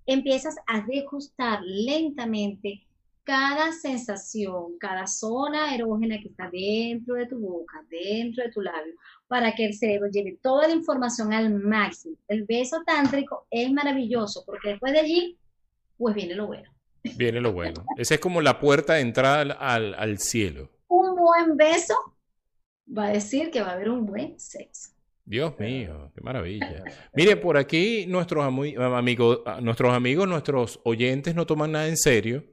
empiezas 0.05 0.55
a 0.67 0.81
degustar 0.81 1.61
lentamente 1.63 2.87
cada 3.23 3.71
sensación, 3.71 4.77
cada 4.79 5.07
zona 5.07 5.73
erógena 5.75 6.19
que 6.19 6.27
está 6.27 6.49
dentro 6.51 7.15
de 7.15 7.25
tu 7.27 7.39
boca, 7.39 7.83
dentro 7.89 8.43
de 8.43 8.51
tu 8.51 8.61
labio, 8.61 8.93
para 9.27 9.55
que 9.55 9.65
el 9.65 9.73
cerebro 9.73 10.09
lleve 10.11 10.37
toda 10.41 10.67
la 10.67 10.73
información 10.75 11.33
al 11.33 11.49
máximo. 11.53 12.15
El 12.27 12.43
beso 12.43 12.83
tántrico 12.85 13.47
es 13.49 13.71
maravilloso 13.71 14.43
porque 14.45 14.69
después 14.69 14.93
de 14.93 14.99
allí, 14.99 15.37
pues 15.97 16.13
viene 16.15 16.35
lo 16.35 16.47
bueno. 16.47 16.69
Viene 17.15 17.41
lo 17.41 17.51
bueno. 17.51 17.83
Esa 17.97 18.13
es 18.15 18.19
como 18.19 18.41
la 18.41 18.59
puerta 18.59 18.93
de 18.93 19.01
entrada 19.01 19.41
al, 19.59 19.93
al- 19.95 20.19
cielo. 20.19 20.69
Un 20.87 21.15
buen 21.15 21.57
beso 21.57 21.95
va 22.95 23.07
a 23.07 23.09
decir 23.11 23.49
que 23.49 23.61
va 23.61 23.69
a 23.69 23.73
haber 23.73 23.89
un 23.89 24.05
buen 24.05 24.39
sexo. 24.39 24.91
Dios 25.25 25.57
mío, 25.57 26.11
qué 26.13 26.21
maravilla. 26.21 26.83
Mire, 27.15 27.37
por 27.37 27.57
aquí 27.57 28.05
nuestros 28.07 28.43
amigos, 28.45 29.39
nuestros 29.61 29.93
amigos, 29.93 30.27
nuestros 30.27 30.79
oyentes 30.83 31.33
no 31.33 31.45
toman 31.45 31.71
nada 31.71 31.87
en 31.87 31.97
serio 31.97 32.43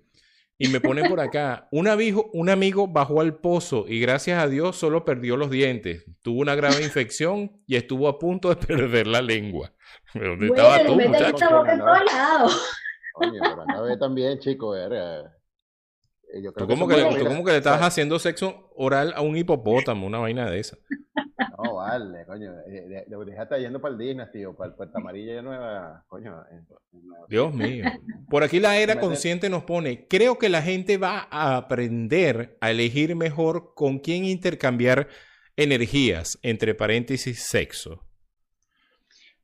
y 0.60 0.68
me 0.68 0.78
ponen 0.80 1.08
por 1.08 1.18
acá, 1.20 1.66
un 1.72 1.88
amigo, 1.88 2.28
un 2.34 2.50
amigo 2.50 2.86
bajó 2.86 3.20
al 3.22 3.36
pozo 3.38 3.86
y 3.88 3.98
gracias 3.98 4.42
a 4.42 4.46
Dios 4.46 4.76
solo 4.76 5.04
perdió 5.06 5.36
los 5.38 5.50
dientes. 5.50 6.04
Tuvo 6.22 6.40
una 6.40 6.54
grave 6.54 6.82
infección 6.84 7.62
y 7.66 7.76
estuvo 7.76 8.06
a 8.08 8.18
punto 8.18 8.50
de 8.50 8.56
perder 8.66 9.06
la 9.06 9.22
lengua. 9.22 9.72
¿Dónde 10.14 10.48
estaba 10.48 10.76
Bueno, 10.76 10.86
tú, 10.90 10.96
mete 10.96 11.08
muchacho? 11.08 11.36
esta 11.36 11.56
boca 11.56 11.72
en 11.72 11.78
¿no? 11.78 11.84
todos 11.86 12.12
lados. 12.12 12.70
Coño, 13.14 13.40
pero 13.42 13.62
anda 13.62 13.78
a 13.78 13.80
ver 13.80 13.98
también, 13.98 14.38
chico, 14.38 14.70
verga. 14.72 15.34
Eh, 16.32 16.42
Yo 16.42 16.50
Tú 16.52 16.66
creo 16.66 16.68
como 16.68 16.84
eso 16.84 16.88
que, 16.88 16.94
puede 17.02 17.14
le- 17.14 17.18
tú 17.24 17.26
como 17.30 17.44
que 17.44 17.50
le 17.52 17.56
estabas 17.58 17.82
haciendo 17.82 18.18
sexo 18.18 18.70
oral 18.76 19.12
a 19.16 19.22
un 19.22 19.36
hipopótamo, 19.36 20.06
una 20.06 20.18
vaina 20.18 20.50
de 20.50 20.60
esa. 20.60 20.76
No, 21.62 21.74
vale, 21.76 22.24
coño. 22.26 22.52
eh, 22.66 22.70
de- 22.70 23.04
de- 23.06 23.24
Déjate 23.26 23.60
yendo 23.60 23.80
para 23.80 23.92
el 23.92 23.98
Disney, 23.98 24.26
tío, 24.32 24.54
para 24.56 24.70
el 24.70 24.76
Puerta 24.76 24.98
Amarilla 24.98 25.34
ya 25.36 25.42
nueva. 25.42 26.04
Coño. 26.08 26.42
en- 26.50 26.66
en 26.92 27.06
Nueva- 27.06 27.26
Dios 27.28 27.54
mío. 27.54 27.84
Por 28.28 28.42
aquí 28.42 28.60
la 28.60 28.76
era 28.78 28.98
consciente 29.00 29.48
nos 29.50 29.64
pone, 29.64 30.06
creo 30.08 30.38
que 30.38 30.48
la 30.48 30.62
gente 30.62 30.96
va 30.98 31.28
a 31.30 31.56
aprender 31.56 32.56
a 32.60 32.70
elegir 32.70 33.14
mejor 33.16 33.74
con 33.74 33.98
quién 33.98 34.24
intercambiar 34.24 35.08
energías, 35.56 36.38
entre 36.42 36.74
paréntesis, 36.74 37.42
sexo. 37.46 38.04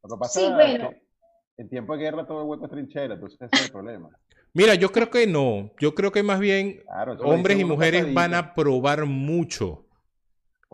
Lo 0.02 0.16
que 0.16 0.20
pasa 0.20 0.40
Sí, 0.40 0.46
es 0.46 0.52
bueno. 0.54 0.90
que 0.90 1.62
en 1.62 1.68
tiempo 1.68 1.96
de 1.96 2.02
guerra 2.04 2.26
todo 2.26 2.42
el 2.42 2.48
hueco 2.48 2.64
es 2.66 2.70
trinchera, 2.70 3.14
entonces 3.14 3.38
ese 3.42 3.56
es 3.56 3.66
el 3.66 3.72
problema. 3.72 4.08
Mira, 4.54 4.74
yo 4.74 4.90
creo 4.90 5.10
que 5.10 5.26
no. 5.26 5.72
Yo 5.80 5.94
creo 5.94 6.12
que 6.12 6.22
más 6.22 6.40
bien 6.40 6.80
Claro, 6.84 7.12
hombres 7.24 7.58
y 7.58 7.64
mujeres 7.64 8.14
van 8.14 8.34
a 8.34 8.54
probar 8.54 9.04
mucho 9.04 9.86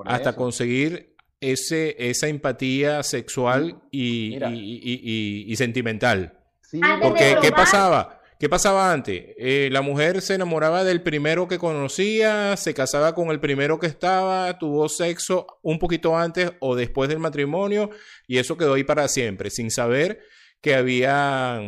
hasta 0.05 0.31
eso. 0.31 0.39
conseguir 0.39 1.12
ese, 1.43 1.95
esa 1.99 2.29
empatía 2.29 3.03
sexual 3.03 3.83
y, 3.91 4.31
Mira. 4.35 4.51
y- 4.51 4.55
y- 4.83 5.01
y- 5.03 5.53
y 5.53 5.57
sentimental. 5.57 6.39
Sí, 6.63 6.81
Porque, 7.03 7.37
¿qué 7.43 7.53
pasaba? 7.53 8.21
¿Qué 8.41 8.49
pasaba 8.49 8.93
antes? 8.93 9.23
Eh, 9.39 9.69
la 9.71 9.83
mujer 9.83 10.21
se 10.21 10.35
enamoraba 10.35 10.83
del 10.83 11.01
primero 11.03 11.47
que 11.47 11.59
conocía, 11.59 12.57
se 12.57 12.75
casaba 12.75 13.15
con 13.15 13.29
el 13.31 13.39
primero 13.39 13.79
que 13.79 13.87
estaba, 13.87 14.59
tuvo 14.59 14.89
sexo 14.89 15.47
un 15.63 15.79
poquito 15.79 16.17
antes 16.17 16.51
o 16.59 16.75
después 16.75 17.09
del 17.09 17.21
matrimonio 17.21 17.91
y 18.27 18.39
eso 18.39 18.57
quedó 18.57 18.75
ahí 18.75 18.83
para 18.85 19.07
siempre, 19.07 19.51
sin 19.51 19.71
saber 19.71 20.23
que 20.61 20.75
había 20.75 21.61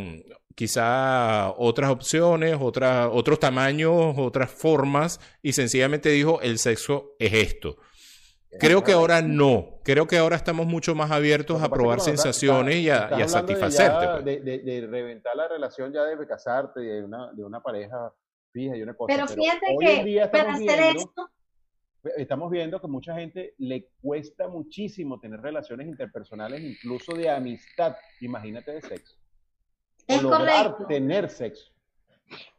quizá 0.57 1.51
otras 1.57 1.91
opciones, 1.91 2.57
otras, 2.61 3.09
otros 3.13 3.39
tamaños, 3.41 4.15
otras 4.17 4.51
formas 4.51 5.21
y 5.43 5.53
sencillamente 5.53 6.09
dijo, 6.11 6.41
el 6.43 6.59
sexo 6.59 7.13
es 7.19 7.33
esto. 7.35 7.77
Creo 8.59 8.85
que 8.85 8.93
ahora 8.93 9.21
no, 9.23 9.81
creo 9.83 10.07
que 10.07 10.17
ahora 10.19 10.37
estamos 10.37 10.67
mucho 10.67 10.95
más 10.95 11.11
abiertos 11.11 11.63
a 11.63 11.69
probar 11.69 12.01
sensaciones 12.01 12.77
y 12.77 12.91
a, 12.91 13.11
y 13.19 13.29
satisfacerte. 13.29 14.07
pues. 14.13 14.25
De, 14.25 14.41
de- 14.41 14.59
de 14.59 14.87
reventar 14.87 15.35
la 15.37 15.49
relación 15.49 15.93
ya 15.93 16.05
de 16.05 16.27
casarte, 16.27 16.81
de 16.81 17.03
una, 17.05 17.33
de 17.33 17.45
una 17.45 17.61
pareja 17.63 18.13
fija 18.53 18.77
y 18.77 18.83
una 18.83 18.95
cosa. 18.95 19.15
Pero 19.15 19.27
fíjate 19.29 19.67
hoy 19.77 19.87
en 19.87 19.97
que 19.99 20.05
día 20.05 20.31
para 20.31 20.43
estamos 20.57 20.61
hacer 20.71 20.83
viendo, 20.83 21.01
esto, 21.01 21.31
estamos 22.17 22.51
viendo 22.51 22.81
que 22.81 22.87
mucha 22.87 23.15
gente 23.15 23.55
le 23.59 23.89
cuesta 24.01 24.47
muchísimo 24.49 25.19
tener 25.19 25.41
relaciones 25.41 25.87
interpersonales, 25.89 26.61
incluso 26.61 27.15
de 27.15 27.31
amistad. 27.31 27.97
Imagínate 28.21 28.73
de 28.73 28.83
sexo. 28.83 29.17
O 30.07 30.15
es 30.15 30.23
lograr 30.23 30.65
correcto. 30.67 30.87
tener 30.87 31.29
sexo. 31.31 31.73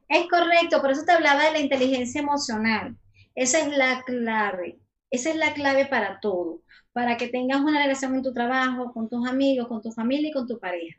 Es 0.10 0.28
correcto, 0.30 0.82
por 0.82 0.92
eso 0.92 1.04
te 1.06 1.12
hablaba 1.14 1.46
de 1.46 1.52
la 1.54 1.60
inteligencia 1.60 2.22
emocional. 2.22 2.96
Esa 3.34 3.60
es 3.60 3.76
la 3.78 4.04
clave. 4.06 4.80
Esa 5.12 5.30
es 5.30 5.36
la 5.36 5.54
clave 5.54 5.86
para 5.86 6.20
todo. 6.20 6.62
Para 6.94 7.18
que 7.18 7.28
tengas 7.28 7.62
una 7.62 7.82
relación 7.82 8.16
en 8.16 8.24
tu 8.24 8.34
trabajo, 8.34 8.94
con 8.94 9.10
tus 9.10 9.28
amigos, 9.28 9.68
con 9.68 9.82
tu 9.82 9.92
familia 9.92 10.30
y 10.30 10.34
con 10.34 10.48
tu 10.48 10.60
pareja. 10.60 10.98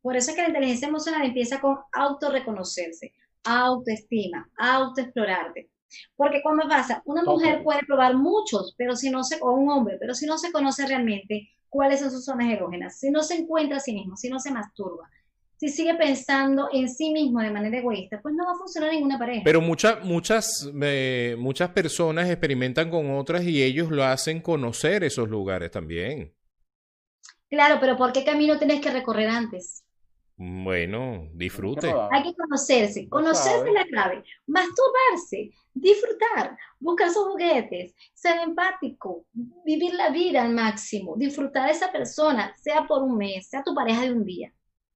Por 0.00 0.16
eso 0.16 0.30
es 0.30 0.36
que 0.36 0.42
la 0.42 0.48
inteligencia 0.48 0.88
emocional 0.88 1.24
empieza 1.24 1.60
con 1.60 1.78
autorreconocerse, 1.92 3.12
autoestima, 3.44 4.48
autoexplorarte. 4.56 5.70
Porque 6.16 6.42
cuando 6.42 6.68
pasa, 6.68 7.02
una 7.06 7.22
mujer 7.22 7.62
puede 7.62 7.84
probar 7.86 8.14
muchos, 8.14 8.74
pero 8.76 8.94
si 8.94 9.10
no 9.10 9.24
se, 9.24 9.38
o 9.40 9.52
un 9.52 9.70
hombre, 9.70 9.96
pero 9.98 10.14
si 10.14 10.26
no 10.26 10.36
se 10.38 10.52
conoce 10.52 10.86
realmente 10.86 11.48
cuáles 11.68 12.00
son 12.00 12.10
sus 12.10 12.24
zonas 12.24 12.50
erógenas, 12.50 12.98
si 12.98 13.10
no 13.10 13.22
se 13.22 13.36
encuentra 13.36 13.78
a 13.78 13.80
sí 13.80 13.92
mismo, 13.92 14.16
si 14.16 14.28
no 14.28 14.38
se 14.38 14.50
masturba, 14.50 15.08
si 15.58 15.68
sigue 15.68 15.94
pensando 15.94 16.68
en 16.72 16.88
sí 16.88 17.10
mismo 17.10 17.40
de 17.40 17.50
manera 17.50 17.78
egoísta, 17.78 18.20
pues 18.22 18.32
no 18.34 18.46
va 18.46 18.52
a 18.52 18.58
funcionar 18.58 18.92
ninguna 18.92 19.18
pareja. 19.18 19.42
Pero 19.44 19.60
muchas, 19.60 20.04
muchas, 20.04 20.70
eh, 20.82 21.34
muchas 21.36 21.70
personas 21.70 22.30
experimentan 22.30 22.90
con 22.90 23.10
otras 23.10 23.42
y 23.42 23.62
ellos 23.62 23.90
lo 23.90 24.04
hacen 24.04 24.40
conocer 24.40 25.02
esos 25.02 25.28
lugares 25.28 25.72
también. 25.72 26.32
Claro, 27.50 27.78
pero 27.80 27.96
¿por 27.96 28.12
qué 28.12 28.24
camino 28.24 28.56
tienes 28.56 28.80
que 28.80 28.90
recorrer 28.90 29.28
antes? 29.28 29.82
Bueno, 30.36 31.28
disfrute. 31.32 31.92
Hay 32.12 32.22
que 32.22 32.36
conocerse. 32.36 33.08
Conocerse 33.08 33.66
es 33.66 33.72
la 33.72 33.84
clave. 33.86 34.22
Masturbarse, 34.46 35.50
disfrutar, 35.74 36.56
buscar 36.78 37.10
sus 37.10 37.24
juguetes, 37.24 37.92
ser 38.14 38.38
empático, 38.44 39.24
vivir 39.64 39.94
la 39.94 40.10
vida 40.10 40.44
al 40.44 40.54
máximo, 40.54 41.16
disfrutar 41.16 41.66
de 41.66 41.72
esa 41.72 41.90
persona, 41.90 42.54
sea 42.56 42.86
por 42.86 43.02
un 43.02 43.18
mes, 43.18 43.48
sea 43.48 43.64
tu 43.64 43.74
pareja 43.74 44.02
de 44.02 44.12
un 44.12 44.24
día, 44.24 44.52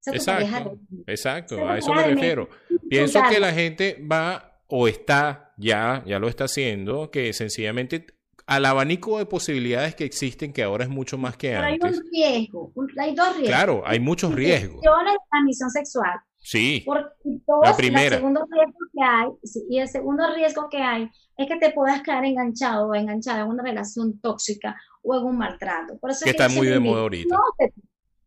Exacto, 0.07 0.79
exacto, 1.07 1.57
Pero 1.57 1.69
a 1.71 1.79
eso 1.79 1.95
me 1.95 2.03
refiero. 2.05 2.49
Pienso 2.89 3.21
que 3.29 3.39
la 3.41 3.53
gente 3.53 4.03
va 4.11 4.61
o 4.67 4.89
está 4.89 5.53
ya, 5.57 6.03
ya 6.07 6.19
lo 6.19 6.29
está 6.29 6.45
haciendo, 6.45 7.11
que 7.11 7.33
sencillamente 7.33 8.07
al 8.47 8.67
abanico 8.67 9.19
de 9.19 9.27
posibilidades 9.27 9.95
que 9.95 10.05
existen, 10.05 10.53
que 10.53 10.63
ahora 10.63 10.85
es 10.85 10.91
mucho 10.91 11.17
más 11.17 11.37
que 11.37 11.51
Pero 11.51 11.63
hay 11.63 11.75
antes. 11.75 11.99
un 11.99 12.05
riesgo, 12.11 12.73
un- 12.75 12.89
hay 12.99 13.15
dos 13.15 13.29
riesgos. 13.37 13.49
Claro, 13.49 13.83
hay 13.87 14.01
muos 14.01 14.23
riesgos. 14.35 14.81
De 14.81 14.89
transmisión 15.31 15.71
sexual 15.71 16.19
Sí. 16.45 16.83
Por, 16.85 17.15
la 17.63 17.77
primera. 17.77 18.17
El 18.17 18.21
segundo 18.21 18.45
riesgo 18.51 18.79
que 18.93 19.03
hay, 19.05 19.29
y 19.71 19.79
el 19.79 19.89
segundo 19.89 20.35
riesgo 20.35 20.69
que 20.69 20.79
hay 20.79 21.09
es 21.37 21.47
que 21.47 21.57
te 21.57 21.71
puedas 21.71 22.03
quedar 22.03 22.25
enganchado 22.25 22.89
o 22.89 22.95
enganchada 22.95 23.43
en 23.43 23.47
una 23.49 23.63
relación 23.63 24.21
tóxica 24.21 24.77
o 25.03 25.17
en 25.17 25.25
un 25.25 25.39
maltrato. 25.39 25.99
Por 25.99 26.11
eso 26.11 26.25
que 26.25 26.31
está 26.31 26.49
muy 26.49 26.67
de 26.67 26.81
moda 26.81 27.03
ahorita. 27.03 27.37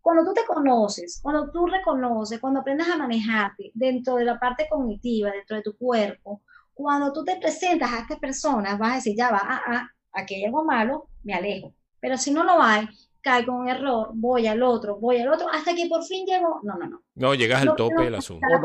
Cuando 0.06 0.24
tú 0.24 0.36
te 0.36 0.46
conoces, 0.46 1.20
cuando 1.20 1.50
tú 1.50 1.66
reconoces, 1.66 2.40
cuando 2.40 2.60
aprendes 2.60 2.88
a 2.88 2.96
manejarte 2.96 3.72
dentro 3.74 4.18
de 4.18 4.26
la 4.26 4.38
parte 4.38 4.68
cognitiva, 4.70 5.32
dentro 5.32 5.56
de 5.58 5.64
tu 5.64 5.76
cuerpo, 5.76 6.44
cuando 6.76 7.12
tú 7.12 7.24
te 7.24 7.38
presentas 7.38 7.92
a 7.92 8.00
estas 8.02 8.20
personas, 8.20 8.78
vas 8.78 8.92
a 8.92 8.96
decir, 8.98 9.16
ya 9.18 9.32
va, 9.32 9.42
ah, 9.42 9.62
ah, 9.66 9.90
aquí 10.12 10.36
hay 10.36 10.46
algo 10.46 10.64
malo, 10.64 11.10
me 11.24 11.34
alejo. 11.34 11.74
Pero 12.00 12.20
si 12.20 12.30
no 12.30 12.44
lo 12.44 12.62
hay, 12.62 12.88
caigo 13.20 13.54
en 13.54 13.60
un 13.62 13.68
error, 13.68 14.12
voy 14.14 14.46
al 14.46 14.62
otro, 14.62 15.00
voy 15.00 15.18
al 15.18 15.34
otro, 15.34 15.48
hasta 15.52 15.74
que 15.74 15.88
por 15.88 16.04
fin 16.04 16.24
llego. 16.24 16.60
No, 16.62 16.76
no, 16.78 16.88
no. 16.88 17.02
No, 17.16 17.34
llegas 17.34 17.64
al 17.64 17.76
tope 17.76 18.04
del 18.04 18.14
asunto. 18.14 18.46
No 18.48 18.62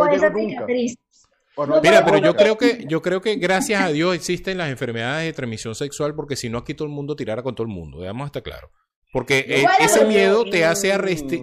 Mira, 1.82 2.04
pero 2.04 2.18
yo 2.18 2.36
creo 2.36 2.58
que 2.58 2.84
yo 2.86 3.00
creo 3.00 3.22
que 3.22 3.36
gracias 3.36 3.80
a 3.80 3.88
Dios 3.88 4.14
existen 4.14 4.58
las 4.58 4.68
enfermedades 4.68 5.24
de 5.24 5.32
transmisión 5.32 5.74
sexual 5.74 6.14
porque 6.14 6.36
si 6.36 6.50
no 6.50 6.58
aquí 6.58 6.74
todo 6.74 6.86
el 6.86 6.92
mundo 6.92 7.16
tirara 7.16 7.42
con 7.42 7.54
todo 7.54 7.66
el 7.66 7.72
mundo, 7.72 8.00
veamos 8.00 8.26
hasta 8.26 8.42
claro. 8.42 8.70
Porque 9.12 9.44
e, 9.48 9.84
ese 9.84 10.04
miedo 10.04 10.44
te 10.48 10.64
hace, 10.64 10.96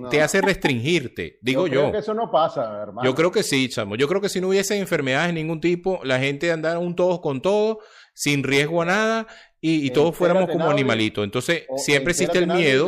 te 0.09 0.21
hace 0.21 0.41
restringirte, 0.41 1.37
digo 1.41 1.67
yo. 1.67 1.81
Creo 1.81 1.91
que 1.91 1.97
eso 1.97 2.13
no 2.13 2.31
pasa, 2.31 2.81
hermano. 2.81 3.03
Yo 3.03 3.13
creo 3.13 3.31
que 3.31 3.43
sí, 3.43 3.67
chamo. 3.67 3.95
Yo 3.95 4.07
creo 4.07 4.21
que 4.21 4.29
si 4.29 4.39
no 4.39 4.47
hubiese 4.49 4.77
enfermedades 4.77 5.27
de 5.27 5.33
ningún 5.33 5.59
tipo, 5.59 5.99
la 6.03 6.19
gente 6.19 6.51
andara 6.51 6.79
un 6.79 6.95
todos 6.95 7.19
con 7.19 7.41
todo, 7.41 7.79
sin 8.13 8.43
riesgo 8.43 8.81
a 8.81 8.85
nada, 8.85 9.27
y, 9.59 9.89
todos 9.89 10.15
fuéramos 10.15 10.49
como 10.49 10.69
animalitos. 10.69 11.23
Entonces, 11.23 11.63
siempre 11.77 12.11
existe 12.11 12.37
el 12.37 12.47
miedo. 12.47 12.87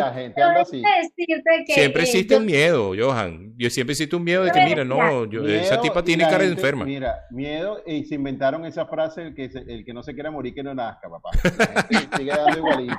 siempre 1.65 2.03
existe 2.03 2.35
el 2.35 2.45
miedo, 2.45 2.93
Johan. 2.97 3.53
Yo 3.57 3.69
siempre 3.69 3.93
existe 3.93 4.15
un 4.15 4.23
miedo 4.23 4.43
de 4.43 4.51
que, 4.51 4.63
mira, 4.63 4.85
no, 4.85 5.25
esa 5.47 5.81
tipa 5.81 6.03
tiene 6.03 6.23
cara 6.25 6.43
de 6.43 6.51
enferma. 6.51 6.85
Mira, 6.85 7.25
miedo, 7.31 7.81
y 7.85 8.05
se 8.05 8.15
inventaron 8.15 8.65
esa 8.65 8.85
frase, 8.85 9.23
el 9.23 9.35
que, 9.35 9.45
el 9.45 9.83
que 9.83 9.93
no 9.93 10.03
se 10.03 10.13
quiera 10.13 10.31
morir, 10.31 10.53
que 10.53 10.63
no 10.63 10.73
nazca, 10.75 11.09
papá. 11.09 11.29
sigue 12.17 12.31
dando 12.31 12.57
igualito. 12.57 12.95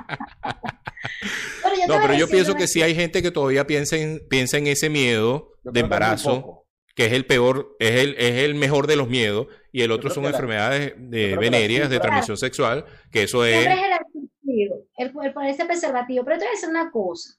no, 1.87 1.95
pero 2.01 2.13
yo 2.13 2.27
pienso 2.27 2.55
que 2.55 2.67
sí 2.67 2.81
hay 2.81 2.93
gente 2.93 3.21
que 3.21 3.31
todavía 3.31 3.65
piensa 3.65 3.95
en, 3.95 4.21
piensa 4.29 4.57
en 4.57 4.67
ese 4.67 4.89
miedo 4.89 5.53
de 5.63 5.79
embarazo, 5.79 6.60
que 6.95 7.05
es 7.05 7.13
el 7.13 7.25
peor, 7.25 7.75
es 7.79 7.99
el, 7.99 8.15
es 8.17 8.43
el 8.43 8.55
mejor 8.55 8.87
de 8.87 8.95
los 8.95 9.07
miedos, 9.07 9.47
y 9.71 9.81
el 9.81 9.91
otro 9.91 10.09
son 10.09 10.25
enfermedades 10.25 10.93
de 10.97 11.37
venéreas 11.37 11.89
de 11.89 11.99
transmisión 11.99 12.37
sexual, 12.37 12.85
que 13.11 13.23
eso 13.23 13.45
es... 13.45 13.63
Siempre 13.63 13.79
es 13.79 13.85
el 13.85 14.31
el, 14.97 15.13
el, 15.23 15.33
preservativo, 15.33 16.23
pero 16.25 16.37
te 16.37 16.45
voy 16.45 16.49
a 16.49 16.55
decir 16.55 16.69
una 16.69 16.91
cosa. 16.91 17.33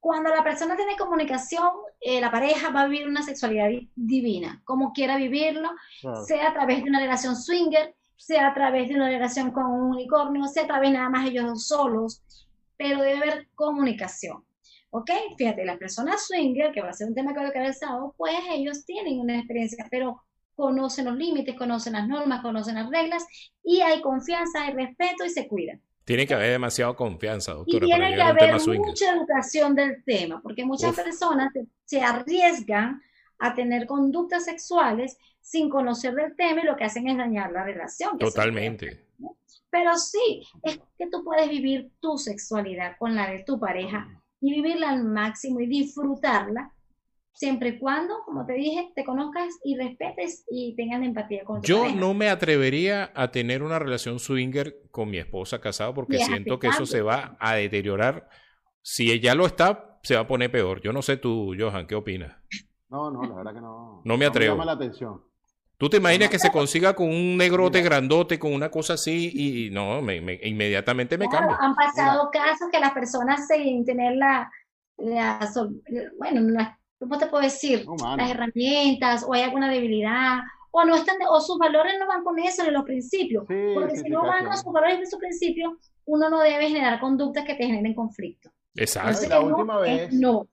Cuando 0.00 0.30
la 0.30 0.44
persona 0.44 0.76
tiene 0.76 0.96
comunicación, 0.96 1.68
eh, 2.00 2.20
la 2.20 2.30
pareja 2.30 2.70
va 2.70 2.82
a 2.82 2.86
vivir 2.86 3.08
una 3.08 3.22
sexualidad 3.22 3.68
divina, 3.94 4.62
como 4.64 4.92
quiera 4.92 5.16
vivirlo, 5.16 5.68
sea 6.26 6.50
a 6.50 6.52
través 6.52 6.84
de 6.84 6.90
una 6.90 7.00
relación 7.00 7.34
swinger, 7.34 7.94
sea 8.16 8.48
a 8.48 8.54
través 8.54 8.88
de 8.88 8.94
una 8.94 9.08
relación 9.08 9.50
con 9.50 9.66
un 9.66 9.90
unicornio, 9.90 10.44
sea 10.46 10.64
a 10.64 10.68
través 10.68 10.92
nada 10.92 11.10
más 11.10 11.28
ellos 11.28 11.46
dos 11.46 11.66
solos, 11.66 12.22
pero 12.76 13.00
debe 13.00 13.16
haber 13.16 13.48
comunicación. 13.54 14.44
¿Ok? 14.96 15.10
Fíjate, 15.36 15.66
las 15.66 15.76
personas 15.76 16.26
swinger, 16.26 16.72
que 16.72 16.80
va 16.80 16.88
a 16.88 16.92
ser 16.94 17.08
un 17.08 17.14
tema 17.14 17.34
que 17.34 17.40
voy 17.40 17.66
a 17.66 17.72
sábado, 17.74 18.14
pues 18.16 18.32
ellos 18.50 18.86
tienen 18.86 19.20
una 19.20 19.36
experiencia, 19.36 19.86
pero 19.90 20.22
conocen 20.54 21.04
los 21.04 21.16
límites, 21.16 21.54
conocen 21.54 21.92
las 21.92 22.08
normas, 22.08 22.40
conocen 22.40 22.76
las 22.76 22.88
reglas 22.88 23.26
y 23.62 23.82
hay 23.82 24.00
confianza, 24.00 24.62
hay 24.62 24.72
respeto 24.72 25.26
y 25.26 25.28
se 25.28 25.46
cuidan. 25.48 25.82
Tiene 26.06 26.26
que 26.26 26.32
haber 26.32 26.52
demasiada 26.52 26.94
confianza, 26.94 27.52
doctora. 27.52 27.84
Y 27.84 27.90
tiene 27.90 28.14
que 28.14 28.22
haber 28.22 28.54
mucha 28.54 29.12
educación 29.12 29.74
del 29.74 30.02
tema, 30.02 30.40
porque 30.40 30.64
muchas 30.64 30.96
personas 30.96 31.52
se, 31.84 32.00
arriesgan 32.00 33.02
a 33.38 33.54
tener 33.54 33.86
conductas 33.86 34.46
sexuales 34.46 35.18
sin 35.42 35.68
conocer 35.68 36.14
del 36.14 36.34
tema 36.36 36.62
y 36.62 36.64
lo 36.64 36.74
que 36.74 36.84
hacen 36.84 37.06
es 37.06 37.18
dañar 37.18 37.52
la 37.52 37.64
relación. 37.64 38.16
Totalmente. 38.16 39.08
Pero 39.68 39.94
sí, 39.98 40.42
es 40.62 40.80
que 40.96 41.06
tú 41.10 41.22
puedes 41.22 41.50
vivir 41.50 41.90
tu 42.00 42.16
sexualidad 42.16 42.96
con 42.98 43.14
la 43.14 43.30
de 43.30 43.44
tu 43.44 43.60
pareja 43.60 44.22
y 44.40 44.54
vivirla 44.54 44.90
al 44.90 45.04
máximo 45.04 45.60
y 45.60 45.66
disfrutarla 45.66 46.72
siempre 47.36 47.68
y 47.68 47.78
cuando, 47.78 48.14
como 48.24 48.46
te 48.46 48.54
dije, 48.54 48.92
te 48.94 49.04
conozcas 49.04 49.48
y 49.62 49.76
respetes 49.76 50.44
y 50.50 50.74
tengas 50.74 51.02
empatía 51.02 51.44
con 51.44 51.60
tu 51.60 51.66
Yo 51.66 51.88
no 51.94 52.14
me 52.14 52.28
atrevería 52.28 53.12
a 53.14 53.30
tener 53.30 53.62
una 53.62 53.78
relación 53.78 54.18
swinger 54.18 54.82
con 54.90 55.10
mi 55.10 55.18
esposa 55.18 55.60
casada 55.60 55.94
porque 55.94 56.18
siento 56.18 56.58
que 56.58 56.68
eso 56.68 56.86
se 56.86 57.02
va 57.02 57.36
a 57.38 57.54
deteriorar. 57.54 58.28
Si 58.82 59.12
ella 59.12 59.34
lo 59.34 59.46
está, 59.46 59.98
se 60.02 60.14
va 60.14 60.22
a 60.22 60.26
poner 60.26 60.50
peor. 60.50 60.80
Yo 60.80 60.92
no 60.92 61.02
sé 61.02 61.16
tú, 61.16 61.54
Johan, 61.58 61.86
¿qué 61.86 61.94
opinas? 61.94 62.36
No, 62.88 63.10
no, 63.10 63.22
la 63.22 63.34
verdad 63.34 63.54
que 63.54 63.60
no. 63.60 64.00
No 64.04 64.16
me 64.16 64.26
atrevo. 64.26 64.54
No 64.54 64.58
me 64.58 64.64
llama 64.64 64.72
la 64.72 64.84
atención. 64.84 65.22
¿Tú 65.78 65.90
te 65.90 65.98
imaginas 65.98 66.30
que 66.30 66.38
se 66.38 66.50
consiga 66.50 66.94
con 66.94 67.08
un 67.08 67.36
negrote 67.36 67.82
grandote, 67.82 68.38
con 68.38 68.54
una 68.54 68.70
cosa 68.70 68.94
así, 68.94 69.30
y, 69.34 69.70
no, 69.70 70.00
me, 70.00 70.16
inmediatamente 70.42 71.18
me 71.18 71.28
cambia? 71.28 71.58
Han 71.60 71.74
pasado 71.74 72.30
casos 72.32 72.68
que 72.72 72.80
las 72.80 72.92
personas 72.92 73.46
sin 73.46 73.84
tener 73.84 74.16
la, 74.16 74.50
la 74.96 75.50
bueno, 76.18 76.76
¿cómo 76.98 77.18
te 77.18 77.26
puedo 77.26 77.42
decir? 77.42 77.84
las 78.16 78.30
herramientas, 78.30 79.22
o 79.28 79.34
hay 79.34 79.42
alguna 79.42 79.70
debilidad, 79.70 80.38
o 80.70 80.84
no 80.84 80.96
están, 80.96 81.16
o 81.28 81.40
sus 81.40 81.58
valores 81.58 81.94
no 81.98 82.06
van 82.06 82.24
con 82.24 82.38
eso 82.38 82.64
en 82.64 82.72
los 82.72 82.84
principios. 82.84 83.44
porque 83.46 83.96
si 83.96 84.08
no 84.08 84.22
van 84.22 84.46
con 84.46 84.56
sus 84.56 84.72
valores 84.72 84.98
en 84.98 85.06
sus 85.06 85.18
principios, 85.18 85.74
uno 86.06 86.30
no 86.30 86.40
debe 86.40 86.68
generar 86.68 87.00
conductas 87.00 87.44
que 87.44 87.54
te 87.54 87.66
generen 87.66 87.94
conflicto. 87.94 88.50
Exacto. 88.74 89.28
la 89.28 89.40
última 89.40 89.78
vez. 89.78 90.12
No. 90.12 90.46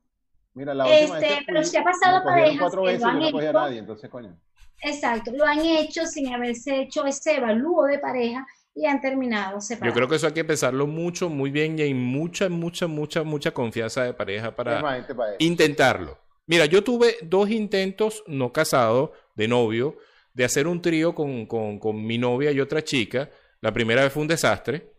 Mira, 0.53 0.73
la 0.73 0.85
última 0.85 1.19
este, 1.19 1.35
vez 1.35 1.43
pero 1.47 1.63
si 1.63 1.77
ha 1.77 1.83
pasado 1.83 2.23
parejas 2.23 2.71
que 2.71 2.75
lo 2.75 3.07
han 3.07 3.21
hecho. 3.21 3.53
Nadie, 3.53 3.79
entonces, 3.79 4.09
coño. 4.09 4.37
Exacto, 4.83 5.31
lo 5.31 5.45
han 5.45 5.59
hecho 5.59 6.05
sin 6.05 6.33
haberse 6.33 6.81
hecho 6.81 7.05
ese 7.05 7.37
evalúo 7.37 7.85
de 7.85 7.99
pareja 7.99 8.45
y 8.75 8.85
han 8.85 8.99
terminado 8.99 9.61
separados. 9.61 9.93
Yo 9.93 9.97
creo 9.97 10.09
que 10.09 10.15
eso 10.15 10.27
hay 10.27 10.33
que 10.33 10.43
pensarlo 10.43 10.87
mucho, 10.87 11.29
muy 11.29 11.51
bien 11.51 11.77
y 11.79 11.83
hay 11.83 11.93
mucha, 11.93 12.49
mucha, 12.49 12.87
mucha, 12.87 13.23
mucha 13.23 13.51
confianza 13.51 14.03
de 14.03 14.13
pareja 14.13 14.55
para 14.55 15.05
intentarlo. 15.39 16.19
Mira, 16.45 16.65
yo 16.65 16.83
tuve 16.83 17.15
dos 17.21 17.49
intentos 17.49 18.23
no 18.27 18.51
casados, 18.51 19.11
de 19.35 19.47
novio, 19.47 19.97
de 20.33 20.43
hacer 20.43 20.67
un 20.67 20.81
trío 20.81 21.15
con, 21.15 21.45
con, 21.45 21.79
con 21.79 22.05
mi 22.05 22.17
novia 22.17 22.51
y 22.51 22.59
otra 22.59 22.83
chica. 22.83 23.29
La 23.61 23.71
primera 23.71 24.03
vez 24.03 24.11
fue 24.11 24.23
un 24.23 24.27
desastre 24.27 24.91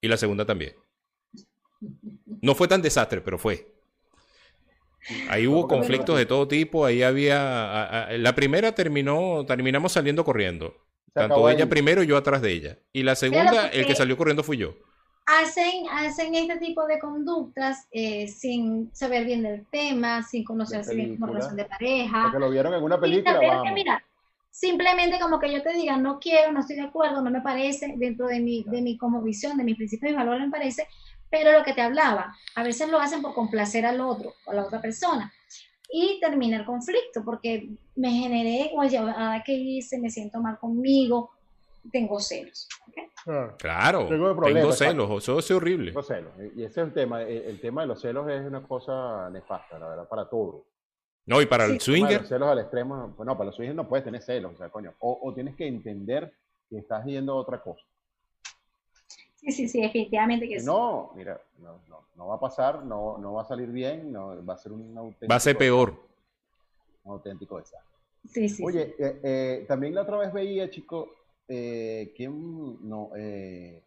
y 0.00 0.08
la 0.08 0.16
segunda 0.16 0.46
también. 0.46 0.74
No 2.40 2.54
fue 2.54 2.68
tan 2.68 2.80
desastre, 2.80 3.20
pero 3.20 3.38
fue. 3.38 3.72
Ahí 5.28 5.46
hubo 5.46 5.66
conflictos 5.66 6.16
de 6.16 6.26
todo 6.26 6.46
tipo, 6.48 6.84
ahí 6.84 7.02
había... 7.02 8.08
la 8.12 8.34
primera 8.34 8.74
terminó, 8.74 9.44
terminamos 9.46 9.92
saliendo 9.92 10.24
corriendo. 10.24 10.76
Tanto 11.12 11.48
ella 11.48 11.68
primero 11.68 12.02
y 12.02 12.06
yo 12.06 12.16
atrás 12.16 12.40
de 12.42 12.52
ella. 12.52 12.78
Y 12.92 13.02
la 13.02 13.14
segunda, 13.14 13.68
el 13.68 13.86
que 13.86 13.94
salió 13.94 14.16
corriendo 14.16 14.42
fui 14.42 14.56
yo. 14.56 14.74
Hacen, 15.24 15.88
hacen 15.88 16.34
este 16.34 16.58
tipo 16.58 16.84
de 16.86 16.98
conductas 16.98 17.86
eh, 17.92 18.26
sin 18.26 18.92
saber 18.92 19.24
bien 19.24 19.42
del 19.42 19.64
tema, 19.66 20.22
sin 20.22 20.42
conocerse 20.42 20.94
bien 20.94 21.16
como 21.16 21.26
relación 21.26 21.56
de 21.56 21.64
pareja. 21.64 22.22
Porque 22.24 22.38
lo 22.40 22.50
vieron 22.50 22.74
en 22.74 22.82
una 22.82 22.98
película. 22.98 23.62
mira, 23.72 24.02
simplemente 24.50 25.20
como 25.20 25.38
que 25.38 25.52
yo 25.52 25.62
te 25.62 25.72
diga, 25.72 25.96
no 25.96 26.18
quiero, 26.18 26.50
no 26.52 26.60
estoy 26.60 26.76
de 26.76 26.82
acuerdo, 26.82 27.22
no 27.22 27.30
me 27.30 27.40
parece, 27.40 27.94
dentro 27.96 28.26
de 28.26 28.40
mi, 28.40 28.64
de 28.64 28.82
mi 28.82 28.98
como 28.98 29.22
visión, 29.22 29.56
de 29.56 29.64
mis 29.64 29.76
principios 29.76 30.12
y 30.12 30.14
valores 30.14 30.44
me 30.44 30.50
parece, 30.50 30.88
pero 31.32 31.50
lo 31.50 31.64
que 31.64 31.72
te 31.72 31.80
hablaba, 31.80 32.36
a 32.54 32.62
veces 32.62 32.90
lo 32.90 33.00
hacen 33.00 33.22
por 33.22 33.32
complacer 33.32 33.86
al 33.86 34.02
otro, 34.02 34.34
a 34.46 34.52
la 34.52 34.64
otra 34.64 34.82
persona. 34.82 35.32
Y 35.90 36.20
termina 36.20 36.58
el 36.58 36.66
conflicto, 36.66 37.24
porque 37.24 37.70
me 37.96 38.10
generé, 38.10 38.70
oye, 38.76 38.98
ahora 38.98 39.42
que 39.44 39.54
hice, 39.54 39.98
me 39.98 40.10
siento 40.10 40.40
mal 40.40 40.58
conmigo, 40.58 41.30
tengo 41.90 42.20
celos. 42.20 42.68
Claro, 43.58 44.08
tengo, 44.08 44.72
celos, 44.72 45.22
eso 45.22 45.38
es 45.38 45.50
horrible. 45.50 45.92
Tengo 45.92 46.02
celos. 46.02 46.32
Y 46.54 46.64
ese 46.64 46.82
es 46.82 46.86
el 46.88 46.92
tema, 46.92 47.22
el, 47.22 47.58
tema 47.60 47.80
de 47.80 47.86
los 47.88 48.02
celos 48.02 48.28
es 48.30 48.42
una 48.42 48.62
cosa 48.62 49.30
nefasta, 49.30 49.78
la 49.78 49.88
verdad, 49.88 50.08
para 50.08 50.28
todo. 50.28 50.66
No, 51.24 51.40
y 51.40 51.46
para 51.46 51.64
el 51.64 51.80
swinger. 51.80 52.20
Los 52.20 52.28
celos 52.28 52.48
al 52.48 52.58
extremo, 52.58 53.14
bueno, 53.16 53.38
para 53.38 53.46
los 53.46 53.56
swingers 53.56 53.76
no 53.76 53.88
puedes 53.88 54.04
tener 54.04 54.20
celos, 54.20 54.52
o 54.52 54.56
sea, 54.58 54.68
coño, 54.68 54.92
o, 54.98 55.18
o 55.22 55.32
tienes 55.32 55.56
que 55.56 55.66
entender 55.66 56.30
que 56.68 56.76
estás 56.76 57.06
yendo 57.06 57.32
a 57.32 57.36
otra 57.36 57.62
cosa. 57.62 57.82
Sí, 59.42 59.50
sí, 59.50 59.68
sí, 59.68 59.80
definitivamente 59.80 60.48
que 60.48 60.60
no, 60.60 61.10
mira, 61.16 61.40
no, 61.58 61.80
no, 61.88 62.04
no, 62.14 62.26
va 62.28 62.36
a 62.36 62.40
pasar, 62.40 62.84
no, 62.84 63.18
no 63.18 63.32
va 63.32 63.42
a 63.42 63.44
salir 63.44 63.68
bien, 63.70 64.12
no, 64.12 64.44
va 64.46 64.54
a 64.54 64.56
ser 64.56 64.70
un 64.70 64.96
auténtico. 64.96 65.28
Va 65.28 65.36
a 65.36 65.40
ser 65.40 65.58
peor. 65.58 65.94
Un 67.02 67.14
auténtico 67.14 67.58
desastre. 67.58 67.98
Sí, 68.28 68.48
sí. 68.48 68.62
Oye, 68.64 68.94
eh, 69.00 69.20
eh, 69.24 69.64
también 69.66 69.96
la 69.96 70.02
otra 70.02 70.16
vez 70.16 70.32
veía, 70.32 70.70
chico, 70.70 71.10
eh, 71.48 72.14
que 72.16 72.28
no, 72.28 73.10
eh, 73.16 73.82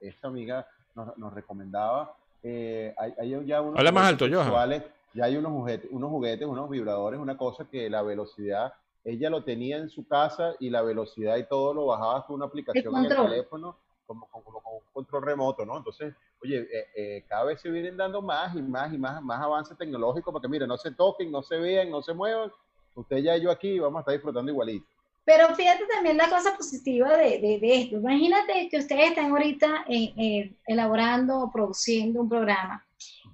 esta 0.00 0.26
amiga 0.26 0.66
nos, 0.96 1.16
nos 1.18 1.32
recomendaba. 1.32 2.16
Eh, 2.42 2.92
hay, 2.98 3.14
hay, 3.16 3.46
ya 3.46 3.60
unos 3.60 3.78
Habla 3.78 3.92
más 3.92 4.08
alto, 4.08 4.26
Johan. 4.28 4.82
Ya 5.14 5.26
hay 5.26 5.36
unos 5.36 5.52
juguetes, 5.52 5.88
unos 5.92 6.10
juguetes, 6.10 6.48
unos 6.48 6.68
vibradores, 6.68 7.20
una 7.20 7.36
cosa 7.36 7.68
que 7.70 7.88
la 7.88 8.02
velocidad, 8.02 8.74
ella 9.04 9.30
lo 9.30 9.44
tenía 9.44 9.76
en 9.76 9.88
su 9.88 10.08
casa 10.08 10.56
y 10.58 10.70
la 10.70 10.82
velocidad 10.82 11.36
y 11.36 11.44
todo 11.44 11.72
lo 11.72 11.86
bajaba 11.86 12.26
con 12.26 12.34
una 12.34 12.46
aplicación 12.46 12.96
en 12.96 13.04
el 13.04 13.16
teléfono 13.16 13.76
como, 14.06 14.26
como, 14.28 14.44
como 14.44 14.76
un 14.76 14.84
control 14.92 15.22
remoto, 15.24 15.64
¿no? 15.64 15.76
Entonces, 15.76 16.14
oye, 16.42 16.60
eh, 16.60 16.86
eh, 16.96 17.24
cada 17.28 17.44
vez 17.44 17.60
se 17.60 17.70
vienen 17.70 17.96
dando 17.96 18.22
más 18.22 18.54
y 18.54 18.62
más 18.62 18.92
y 18.92 18.98
más, 18.98 19.22
más 19.22 19.40
avances 19.40 19.76
tecnológicos 19.76 20.32
para 20.32 20.42
que, 20.42 20.48
mire, 20.48 20.66
no 20.66 20.76
se 20.76 20.92
toquen, 20.92 21.30
no 21.30 21.42
se 21.42 21.56
vean, 21.56 21.90
no 21.90 22.02
se 22.02 22.14
muevan. 22.14 22.50
Usted 22.94 23.18
ya 23.18 23.36
y 23.36 23.42
yo 23.42 23.50
aquí 23.50 23.78
vamos 23.78 23.98
a 23.98 24.00
estar 24.00 24.14
disfrutando 24.14 24.50
igualito. 24.50 24.86
Pero 25.24 25.54
fíjate 25.54 25.86
también 25.86 26.18
la 26.18 26.28
cosa 26.28 26.54
positiva 26.54 27.16
de, 27.16 27.38
de, 27.38 27.58
de 27.58 27.80
esto. 27.80 27.96
Imagínate 27.96 28.68
que 28.68 28.78
ustedes 28.78 29.10
están 29.10 29.30
ahorita 29.30 29.86
eh, 29.88 30.54
elaborando 30.66 31.40
o 31.40 31.50
produciendo 31.50 32.20
un 32.20 32.28
programa 32.28 32.84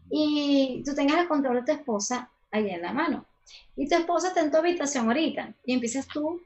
y 0.09 0.83
tú 0.85 0.95
tengas 0.95 1.19
el 1.19 1.29
control 1.29 1.57
de 1.57 1.63
tu 1.63 1.73
esposa 1.73 2.31
ahí 2.51 2.71
en 2.71 2.83
la 2.83 2.93
mano. 2.93 3.27
Y 3.77 3.89
tu 3.89 3.97
esposa 3.97 4.29
está 4.29 4.41
en 4.41 4.51
tu 4.51 4.59
habitación 4.59 5.07
ahorita 5.07 5.53
y 5.65 5.75
empiezas 5.75 6.07
tú 6.07 6.41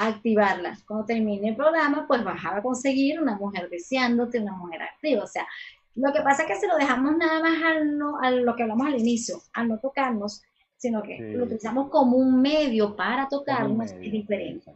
a 0.00 0.06
activarla. 0.06 0.78
Cuando 0.86 1.04
termine 1.04 1.50
el 1.50 1.56
programa, 1.56 2.06
pues 2.08 2.24
vas 2.24 2.42
a 2.42 2.62
conseguir 2.62 3.20
una 3.20 3.36
mujer 3.36 3.68
deseándote, 3.68 4.40
una 4.40 4.56
mujer 4.56 4.80
activa. 4.82 5.24
O 5.24 5.26
sea, 5.26 5.46
lo 5.94 6.10
que 6.10 6.22
pasa 6.22 6.42
es 6.42 6.48
que 6.48 6.56
si 6.56 6.66
lo 6.66 6.76
dejamos 6.76 7.18
nada 7.18 7.40
más 7.40 7.62
al 7.62 7.98
no, 7.98 8.18
a 8.18 8.30
lo 8.30 8.56
que 8.56 8.62
hablamos 8.62 8.86
al 8.86 8.98
inicio, 8.98 9.36
al 9.52 9.68
no 9.68 9.78
tocarnos, 9.78 10.42
sino 10.78 11.02
que 11.02 11.18
lo 11.18 11.44
utilizamos 11.44 11.90
como 11.90 12.16
un 12.16 12.40
medio 12.40 12.96
para 12.96 13.28
tocarnos, 13.28 13.92
es 13.92 14.10
diferente. 14.10 14.72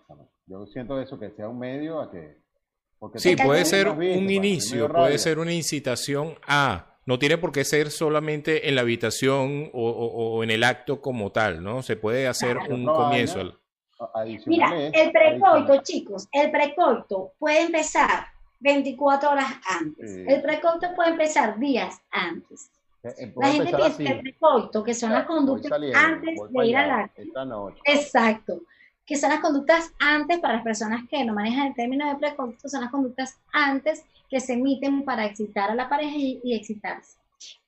Yo 0.46 0.66
siento 0.66 1.00
eso, 1.00 1.18
que 1.18 1.30
sea 1.30 1.48
un 1.48 1.58
medio 1.58 2.00
a 2.00 2.10
que... 2.10 2.36
sí, 3.14 3.34
puede 3.34 3.64
ser 3.64 3.88
un 3.88 3.96
pues, 3.96 4.30
inicio, 4.30 4.92
puede 4.92 5.18
ser 5.18 5.38
una 5.38 5.54
incitación 5.54 6.34
a... 6.46 6.90
No 7.06 7.18
tiene 7.18 7.36
por 7.38 7.52
qué 7.52 7.64
ser 7.64 7.90
solamente 7.90 8.68
en 8.68 8.74
la 8.74 8.80
habitación 8.80 9.70
o, 9.74 10.42
en 10.42 10.50
el 10.50 10.64
acto 10.64 11.02
como 11.02 11.32
tal, 11.32 11.62
¿no? 11.62 11.82
Se 11.82 11.96
puede 11.96 12.26
hacer 12.26 12.56
un 12.56 12.84
comienzo. 12.86 13.58
Mira, 14.46 14.72
el 14.92 15.12
precoito, 15.12 15.82
chicos, 15.82 16.28
el 16.32 16.50
precoito 16.50 17.32
puede 17.38 17.62
empezar 17.62 18.26
24 18.60 19.30
horas 19.30 19.52
antes. 19.80 20.16
El 20.26 20.42
precoito 20.42 20.94
puede 20.94 21.10
empezar 21.10 21.58
días 21.58 22.00
antes. 22.10 22.70
Eh, 23.02 23.32
la 23.36 23.52
gente 23.52 23.76
piensa 23.76 23.98
que 23.98 24.08
el 24.08 24.20
precoito, 24.20 24.82
que 24.82 24.94
son 24.94 25.12
las 25.12 25.26
conductas 25.26 25.72
antes 25.94 26.40
de 26.48 26.66
ir 26.66 26.76
al 26.76 26.90
acto. 26.90 27.22
Exacto. 27.84 28.62
Que 29.04 29.16
son 29.16 29.28
las 29.28 29.40
conductas 29.40 29.92
antes 29.98 30.38
para 30.38 30.54
las 30.54 30.64
personas 30.64 31.02
que 31.10 31.22
no 31.24 31.34
manejan 31.34 31.68
el 31.68 31.74
término 31.74 32.08
de 32.08 32.16
precoito, 32.16 32.68
son 32.68 32.80
las 32.80 32.90
conductas 32.90 33.38
antes 33.52 34.04
que 34.30 34.40
se 34.40 34.54
emiten 34.54 35.04
para 35.04 35.26
excitar 35.26 35.70
a 35.70 35.74
la 35.74 35.88
pareja 35.88 36.16
y, 36.16 36.54
excitarse 36.54 37.18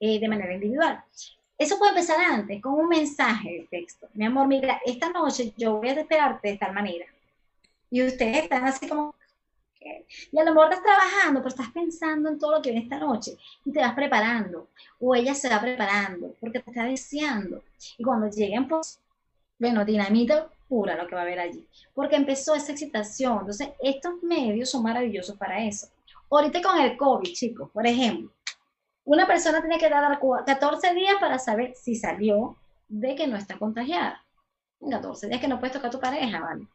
eh, 0.01 0.19
de 0.19 0.29
manera 0.29 0.55
individual. 0.55 1.05
Eso 1.59 1.79
puede 1.79 1.93
empezar 1.93 2.19
antes, 2.21 2.61
con 2.61 2.75
un 2.75 2.89
mensaje 2.89 3.51
de 3.51 3.67
texto. 3.71 4.09
Mi 4.15 4.27
amor, 4.27 4.47
mira, 4.47 4.81
esta 4.85 5.09
noche 5.09 5.55
yo 5.57 5.77
voy 5.77 5.89
a 5.89 5.93
esperarte 5.93 6.49
de 6.49 6.59
tal 6.59 6.75
manera. 6.75 7.07
Y 7.91 8.03
ustedes 8.03 8.45
están 8.45 8.65
así 8.65 8.87
como, 8.89 9.15
y 10.33 10.39
a 10.39 10.45
lo 10.45 10.53
mejor 10.53 10.73
estás 10.73 10.83
trabajando, 10.83 11.41
pero 11.41 11.49
estás 11.49 11.71
pensando 11.71 12.29
en 12.29 12.39
todo 12.39 12.57
lo 12.57 12.63
que 12.63 12.71
viene 12.71 12.85
esta 12.85 12.99
noche 12.99 13.37
y 13.65 13.73
te 13.73 13.81
vas 13.81 13.95
preparando. 13.95 14.69
O 15.01 15.15
ella 15.15 15.35
se 15.35 15.49
va 15.49 15.61
preparando 15.61 16.35
porque 16.41 16.61
te 16.61 16.71
está 16.71 16.85
deseando. 16.85 17.63
Y 17.97 18.05
cuando 18.05 18.29
lleguen, 18.29 18.69
pues, 18.69 19.01
bueno, 19.59 19.85
dinamita 19.85 20.49
pura 20.69 20.97
lo 20.97 21.07
que 21.07 21.15
va 21.15 21.23
a 21.23 21.25
haber 21.25 21.41
allí. 21.41 21.67
Porque 21.95 22.17
empezó 22.17 22.55
esa 22.55 22.73
excitación. 22.73 23.41
Entonces, 23.41 23.69
estos 23.81 24.23
medios 24.23 24.71
son 24.71 24.83
maravillosos 24.83 25.37
para 25.37 25.65
eso. 25.65 25.89
Ahorita 26.31 26.61
con 26.61 26.81
el 26.81 26.97
COVID, 26.97 27.33
chicos, 27.33 27.71
por 27.71 27.87
ejemplo, 27.87 28.31
una 29.07 29.27
persona 29.27 29.61
tiene 29.61 29.79
que 29.79 29.89
dar 29.89 30.21
14 30.45 30.95
días 30.95 31.15
para 31.19 31.39
saber 31.39 31.75
si 31.75 31.95
salió 31.95 32.57
de 32.89 33.15
que 33.15 33.27
no 33.27 33.37
está 33.37 33.59
contagiada. 33.59 34.23
14 34.89 35.29
días 35.29 35.41
que 35.41 35.49
no 35.49 35.59
puedes 35.59 35.73
tocar 35.73 35.89
a 35.89 35.93
tu 35.93 36.01
pareja, 36.01 36.39
¿vale? 36.41 36.67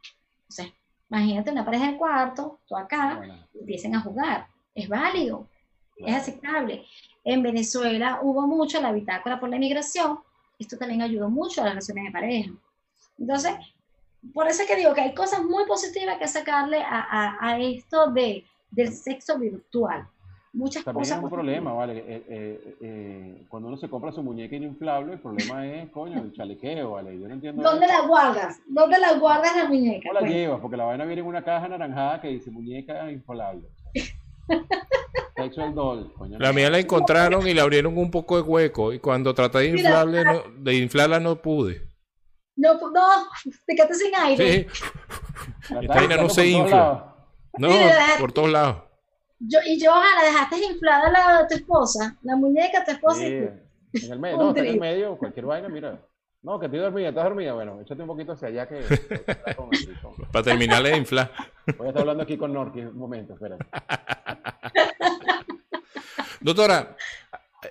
O 0.49 0.51
sea, 0.51 0.65
Imagínate 1.11 1.51
una 1.51 1.65
pareja 1.65 1.91
de 1.91 1.97
cuarto, 1.97 2.59
tú 2.65 2.75
acá, 2.77 3.21
empiecen 3.53 3.93
a 3.95 3.99
jugar. 3.99 4.47
Es 4.73 4.87
válido, 4.87 5.45
es 5.97 6.15
aceptable. 6.15 6.85
En 7.25 7.43
Venezuela 7.43 8.19
hubo 8.21 8.47
mucho 8.47 8.81
la 8.81 8.93
bitácora 8.93 9.37
por 9.37 9.49
la 9.49 9.57
inmigración. 9.57 10.19
Esto 10.57 10.77
también 10.77 11.01
ayudó 11.01 11.29
mucho 11.29 11.59
a 11.59 11.65
las 11.65 11.73
relaciones 11.73 12.05
de 12.05 12.11
pareja. 12.11 12.51
Entonces, 13.19 13.51
por 14.33 14.47
eso 14.47 14.61
es 14.61 14.69
que 14.69 14.77
digo 14.77 14.93
que 14.93 15.01
hay 15.01 15.13
cosas 15.13 15.43
muy 15.43 15.65
positivas 15.65 16.17
que 16.17 16.29
sacarle 16.29 16.81
a, 16.81 17.57
esto 17.59 18.09
de, 18.11 18.45
del 18.69 18.93
sexo 18.93 19.37
virtual 19.37 20.07
muchas 20.53 20.83
También 20.83 21.03
cosas. 21.03 21.17
es 21.17 21.23
un 21.23 21.29
problema, 21.29 21.73
¿vale? 21.73 21.97
Eh, 21.99 22.23
eh, 22.29 22.75
eh, 22.81 23.45
cuando 23.47 23.69
uno 23.69 23.77
se 23.77 23.89
compra 23.89 24.11
su 24.11 24.21
muñeca 24.21 24.55
inflable, 24.55 25.13
el 25.13 25.19
problema 25.19 25.65
es, 25.65 25.89
coño, 25.91 26.21
el 26.21 26.33
chalequeo, 26.33 26.91
¿vale? 26.91 27.19
Yo 27.19 27.27
no 27.27 27.33
entiendo. 27.35 27.63
¿Dónde 27.63 27.87
la 27.87 28.01
guardas? 28.01 28.59
¿Dónde 28.67 28.99
la 28.99 29.13
guardas 29.13 29.55
la 29.55 29.67
muñeca? 29.67 30.01
¿Cómo 30.03 30.13
la 30.13 30.19
pues? 30.21 30.31
llevas? 30.31 30.59
Porque 30.59 30.77
la 30.77 30.85
vaina 30.85 31.05
viene 31.05 31.21
en 31.21 31.27
una 31.27 31.43
caja 31.43 31.65
anaranjada 31.65 32.21
que 32.21 32.27
dice 32.29 32.51
muñeca 32.51 33.09
inflable. 33.11 33.67
Sexual 35.35 35.73
doll, 35.73 36.13
coño. 36.13 36.37
La 36.39 36.53
mía 36.53 36.69
la 36.69 36.79
encontraron 36.79 37.47
y 37.47 37.53
le 37.53 37.61
abrieron 37.61 37.97
un 37.97 38.11
poco 38.11 38.35
de 38.35 38.43
hueco 38.43 38.93
y 38.93 38.99
cuando 38.99 39.33
traté 39.33 39.59
de, 39.59 39.67
inflarle, 39.69 40.23
no, 40.23 40.43
de 40.57 40.75
inflarla 40.75 41.19
no 41.19 41.41
pude. 41.41 41.89
No, 42.57 42.73
no, 42.73 43.01
fíjate 43.65 43.95
sin 43.95 44.13
aire. 44.15 44.51
Sí. 44.51 44.67
Esta 45.81 45.95
vaina 45.95 46.17
no 46.17 46.29
se 46.29 46.47
infla. 46.47 47.15
No, 47.57 47.69
por 48.19 48.31
todos 48.31 48.49
lados. 48.49 48.90
Yo, 49.47 49.59
y 49.65 49.79
yo, 49.79 49.91
la 49.91 50.23
dejaste 50.23 50.57
inflada 50.63 51.09
la 51.09 51.41
de 51.41 51.47
tu 51.47 51.55
esposa, 51.55 52.15
la 52.21 52.35
muñeca 52.35 52.79
de 52.79 52.85
tu 52.85 52.91
esposa. 52.91 53.19
Sí, 53.21 54.05
en 54.05 54.11
el 54.11 54.19
medio, 54.19 54.37
no, 54.37 54.55
en 54.55 54.65
el 54.65 54.79
medio, 54.79 55.17
cualquier 55.17 55.45
vaina, 55.45 55.67
mira. 55.67 55.99
No, 56.43 56.59
que 56.59 56.65
estoy 56.65 56.79
dormida, 56.79 57.09
estás 57.09 57.23
dormida. 57.23 57.53
Bueno, 57.53 57.79
échate 57.81 58.01
un 58.01 58.07
poquito 58.07 58.31
hacia 58.31 58.47
allá 58.47 58.67
que. 58.67 58.81
Para 60.31 60.43
terminarle 60.43 60.89
de 60.89 60.97
inflar. 60.97 61.31
Voy 61.77 61.87
a 61.87 61.89
estar 61.89 62.01
hablando 62.01 62.23
aquí 62.23 62.37
con 62.37 62.51
Norki 62.51 62.81
un 62.81 62.97
momento, 62.97 63.33
espera. 63.33 63.57
Doctora, 66.39 66.95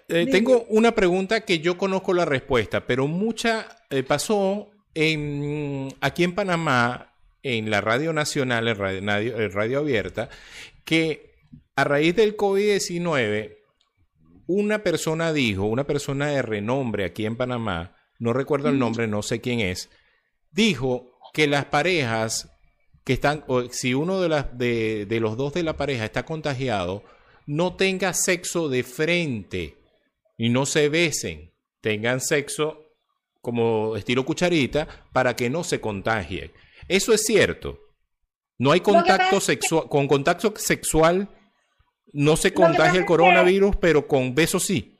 eh, 0.09 0.27
tengo 0.31 0.65
una 0.69 0.93
pregunta 0.93 1.41
que 1.41 1.59
yo 1.59 1.77
conozco 1.77 2.15
la 2.15 2.25
respuesta, 2.25 2.87
pero 2.87 3.09
mucha 3.09 3.67
eh, 3.91 4.05
pasó 4.05 4.71
en, 4.95 5.89
aquí 6.01 6.23
en 6.23 6.35
Panamá, 6.37 7.13
en 7.43 7.71
la 7.71 7.81
Radio 7.81 8.13
Nacional, 8.13 8.69
en 8.69 8.77
radio, 8.77 9.41
en 9.41 9.53
radio 9.53 9.79
Abierta, 9.81 10.29
que 10.85 11.30
a 11.77 11.85
raíz 11.85 12.15
del 12.15 12.37
COVID-19, 12.37 13.57
una 14.47 14.83
persona 14.83 15.33
dijo, 15.33 15.65
una 15.65 15.87
persona 15.87 16.29
de 16.29 16.43
renombre 16.43 17.05
aquí 17.05 17.27
en 17.27 17.37
Panamá, 17.37 17.97
no 18.19 18.33
recuerdo 18.33 18.69
el 18.69 18.79
nombre, 18.79 19.07
no 19.07 19.23
sé 19.23 19.41
quién 19.41 19.61
es, 19.61 19.91
dijo 20.51 21.19
que 21.33 21.47
las 21.47 21.67
parejas 21.67 22.51
que 23.05 23.13
están, 23.13 23.45
o 23.47 23.65
si 23.71 23.95
uno 23.95 24.21
de, 24.21 24.29
las, 24.29 24.59
de, 24.59 25.07
de 25.07 25.21
los 25.21 25.37
dos 25.37 25.55
de 25.55 25.63
la 25.63 25.77
pareja 25.77 26.05
está 26.05 26.25
contagiado, 26.25 27.05
no 27.47 27.77
tenga 27.77 28.13
sexo 28.13 28.69
de 28.69 28.83
frente 28.83 29.79
y 30.37 30.49
no 30.49 30.67
se 30.67 30.89
besen, 30.89 31.53
tengan 31.81 32.21
sexo 32.21 32.91
como 33.41 33.97
estilo 33.97 34.25
cucharita 34.25 34.87
para 35.13 35.35
que 35.35 35.49
no 35.51 35.65
se 35.65 35.81
contagien. 35.81 36.53
Eso 36.89 37.13
es 37.13 37.23
cierto. 37.25 37.79
No 38.59 38.73
hay 38.73 38.81
contacto 38.81 39.41
sexual, 39.41 39.89
con 39.89 40.07
contacto 40.07 40.53
sexual 40.57 41.29
no 42.13 42.37
se 42.37 42.53
contagia 42.53 43.01
el 43.01 43.07
coronavirus, 43.07 43.77
pero 43.77 44.07
con 44.07 44.35
besos 44.35 44.65
sí. 44.65 44.97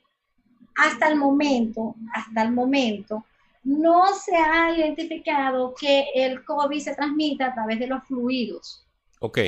Hasta 0.77 1.09
el 1.09 1.17
momento, 1.17 1.95
hasta 2.15 2.43
el 2.43 2.53
momento, 2.53 3.25
no 3.65 4.15
se 4.15 4.37
ha 4.37 4.77
identificado 4.77 5.75
que 5.79 6.07
el 6.15 6.45
COVID 6.45 6.81
se 6.81 6.95
transmita 6.95 7.47
a 7.47 7.55
través 7.55 7.79
de 7.79 7.87
los 7.87 8.03
fluidos. 8.05 8.87
Ok. 9.21 9.39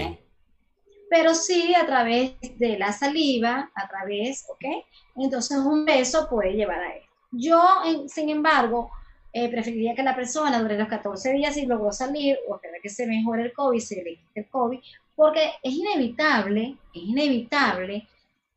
Pero 1.09 1.35
sí 1.35 1.75
a 1.75 1.87
través 1.87 2.35
de 2.59 2.79
la 2.79 2.93
saliva, 2.93 3.71
a 3.75 3.89
través, 3.89 4.45
¿ok? 4.51 4.85
Entonces 5.17 5.59
un 5.59 5.85
beso 5.85 6.29
puede 6.29 6.53
llevar 6.53 6.81
a 6.83 6.97
esto. 6.97 7.09
Yo, 7.33 7.63
sin 8.09 8.29
embargo, 8.29 8.91
eh, 9.33 9.51
preferiría 9.51 9.95
que 9.95 10.03
la 10.03 10.15
persona 10.15 10.61
dure 10.61 10.79
los 10.79 10.89
14 10.89 11.33
días 11.33 11.57
y 11.57 11.65
logró 11.65 11.91
salir 11.93 12.39
o 12.49 12.61
que 12.83 12.89
se 12.91 13.07
mejore 13.07 13.45
el 13.45 13.53
COVID, 13.53 13.81
se 13.81 14.03
le 14.03 14.17
quite 14.17 14.41
el 14.41 14.49
COVID, 14.49 14.79
porque 15.15 15.53
es 15.63 15.73
inevitable, 15.75 16.77
es 16.95 17.03
inevitable 17.03 18.09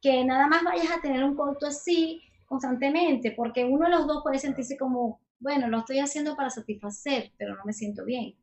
que 0.01 0.23
nada 0.23 0.47
más 0.47 0.63
vayas 0.63 0.91
a 0.91 1.01
tener 1.01 1.23
un 1.23 1.35
coito 1.35 1.67
así 1.67 2.21
constantemente, 2.45 3.31
porque 3.31 3.65
uno 3.65 3.85
de 3.85 3.91
los 3.91 4.07
dos 4.07 4.21
puede 4.23 4.39
sentirse 4.39 4.77
como, 4.77 5.19
bueno, 5.39 5.67
lo 5.67 5.79
estoy 5.79 5.99
haciendo 5.99 6.35
para 6.35 6.49
satisfacer, 6.49 7.31
pero 7.37 7.55
no 7.55 7.63
me 7.65 7.73
siento 7.73 8.05
bien. 8.05 8.35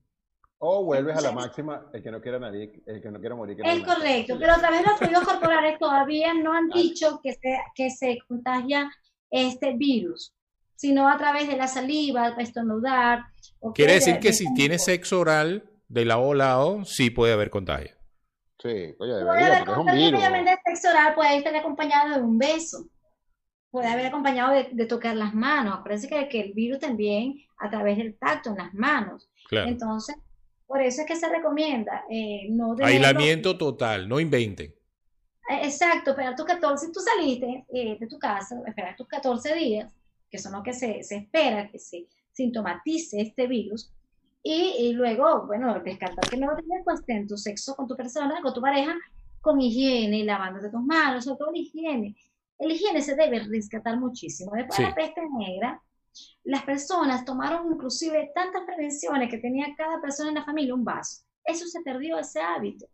O 0.59 0.85
vuelves 0.85 1.17
a 1.17 1.21
la 1.21 1.33
máxima, 1.33 1.87
el 1.93 2.03
que 2.03 2.11
no 2.11 2.21
quiera 2.21 2.39
nadie, 2.39 2.83
el 2.87 3.03
que 3.03 3.11
no 3.11 3.19
quiera 3.19 3.35
morir. 3.35 3.57
es 3.65 3.85
correcto, 3.85 4.37
pero 4.39 4.53
a 4.53 4.59
través 4.59 4.83
de 4.83 4.87
los 4.87 4.99
fluidos 4.99 5.25
corporales 5.25 5.79
todavía 5.79 6.35
no 6.35 6.53
han 6.53 6.69
dicho 6.69 7.21
que 7.23 7.33
se, 7.33 7.59
que 7.75 7.91
se 7.91 8.19
contagia 8.29 8.91
este 9.31 9.73
virus, 9.77 10.35
sino 10.77 11.09
a 11.09 11.17
través 11.17 11.49
de 11.49 11.57
la 11.57 11.67
saliva, 11.67 12.29
estornudar. 12.39 13.25
Quiere 13.75 13.95
decir 13.95 14.21
que 14.21 14.33
si 14.33 14.53
tienes 14.55 14.85
sexo 14.85 15.21
oral 15.21 15.69
de 15.89 16.05
lado 16.05 16.31
a 16.33 16.35
lado, 16.35 16.85
sí 16.85 17.11
puede 17.11 17.33
haber 17.33 17.51
contagio. 17.51 18.02
Sí, 18.63 18.95
oye, 19.01 19.13
debería, 19.13 19.65
porque 19.65 19.73
es 19.73 19.79
un 19.79 19.87
virus. 19.87 20.21
Obviamente 20.21 20.53
el 20.53 20.59
sexo 20.77 20.91
oral 20.91 21.15
puede 21.17 21.37
estar 21.37 21.57
acompañado 21.57 22.15
de 22.15 22.23
un 22.23 22.39
beso, 22.39 22.87
puede 23.73 23.89
haber 23.89 24.07
acompañado 24.07 24.53
de, 24.53 24.87
tocar 24.87 25.17
las 25.17 25.35
manos. 25.35 25.81
Parece 25.83 26.09
que, 26.09 26.29
que, 26.29 26.41
el 26.41 26.53
virus 26.53 26.79
también 26.79 27.41
a 27.59 27.69
través 27.69 27.99
del 27.99 28.17
tacto 28.17 28.51
en 28.51 28.59
las 28.59 28.73
manos. 28.73 29.29
Entonces, 29.51 30.17
por 30.65 30.81
eso 30.81 31.03
es 31.03 31.07
que 31.07 31.17
se 31.17 31.29
recomienda 31.29 32.05
eh, 32.09 32.47
no 32.51 32.77
Aislamiento 32.81 33.59
total, 33.59 34.09
no 34.09 34.21
inventen. 34.21 34.73
Eh, 35.51 35.61
Exacto, 35.65 36.13
esperar 36.13 36.37
tus 36.37 36.47
14, 36.47 36.87
si 36.87 36.93
tú 36.93 37.01
saliste 37.01 37.67
eh, 37.75 37.99
de 37.99 38.07
tu 38.07 38.19
casa, 38.19 38.63
esperar 38.67 38.97
tus 38.97 39.09
14 39.09 39.55
días, 39.55 39.93
que 40.31 40.39
son 40.39 40.53
los 40.53 40.63
que 40.63 40.73
se, 40.73 41.03
se 41.03 41.17
espera 41.17 41.69
que 41.69 41.79
se 41.79 42.07
sintomatice 42.33 43.21
este 43.21 43.47
virus, 43.47 43.93
y, 44.43 44.75
y 44.79 44.93
luego, 44.95 45.47
bueno, 45.47 45.79
descartar 45.81 46.29
que 46.29 46.37
no 46.37 46.51
lo 46.51 46.57
tienes, 46.57 46.83
pues 46.85 47.05
ten 47.07 47.27
tu 47.27 47.37
sexo 47.37 47.75
con 47.77 47.87
tu 47.87 47.97
persona, 47.97 48.41
con 48.43 48.53
tu 48.53 48.61
pareja, 48.61 48.95
con 49.41 49.61
higiene, 49.61 50.25
lavándote 50.25 50.71
tus 50.71 50.83
manos, 50.83 51.25
sobre 51.25 51.39
todo 51.39 51.51
la 51.53 51.59
higiene. 51.59 52.17
El 52.59 52.73
higiene 52.73 53.03
se 53.03 53.15
debe 53.17 53.41
rescatar 53.41 53.99
muchísimo. 53.99 54.53
Después 54.55 54.79
de 54.79 54.85
Sí. 54.85 54.91
la 54.91 54.95
peste 54.95 55.21
negra, 55.39 55.83
las 56.45 56.63
personas 56.65 57.25
tomaron 57.25 57.73
inclusive 57.73 58.31
tantas 58.35 58.63
prevenciones 58.67 59.31
que 59.31 59.39
tenía 59.39 59.67
cada 59.77 60.01
persona 60.01 60.29
en 60.29 60.35
la 60.37 60.45
familia 60.45 60.75
un 60.75 60.85
vaso. 60.85 61.25
Eso 61.45 61.67
se 61.67 61.81
perdió, 61.83 62.19
ese 62.19 62.41
hábito. 62.41 62.87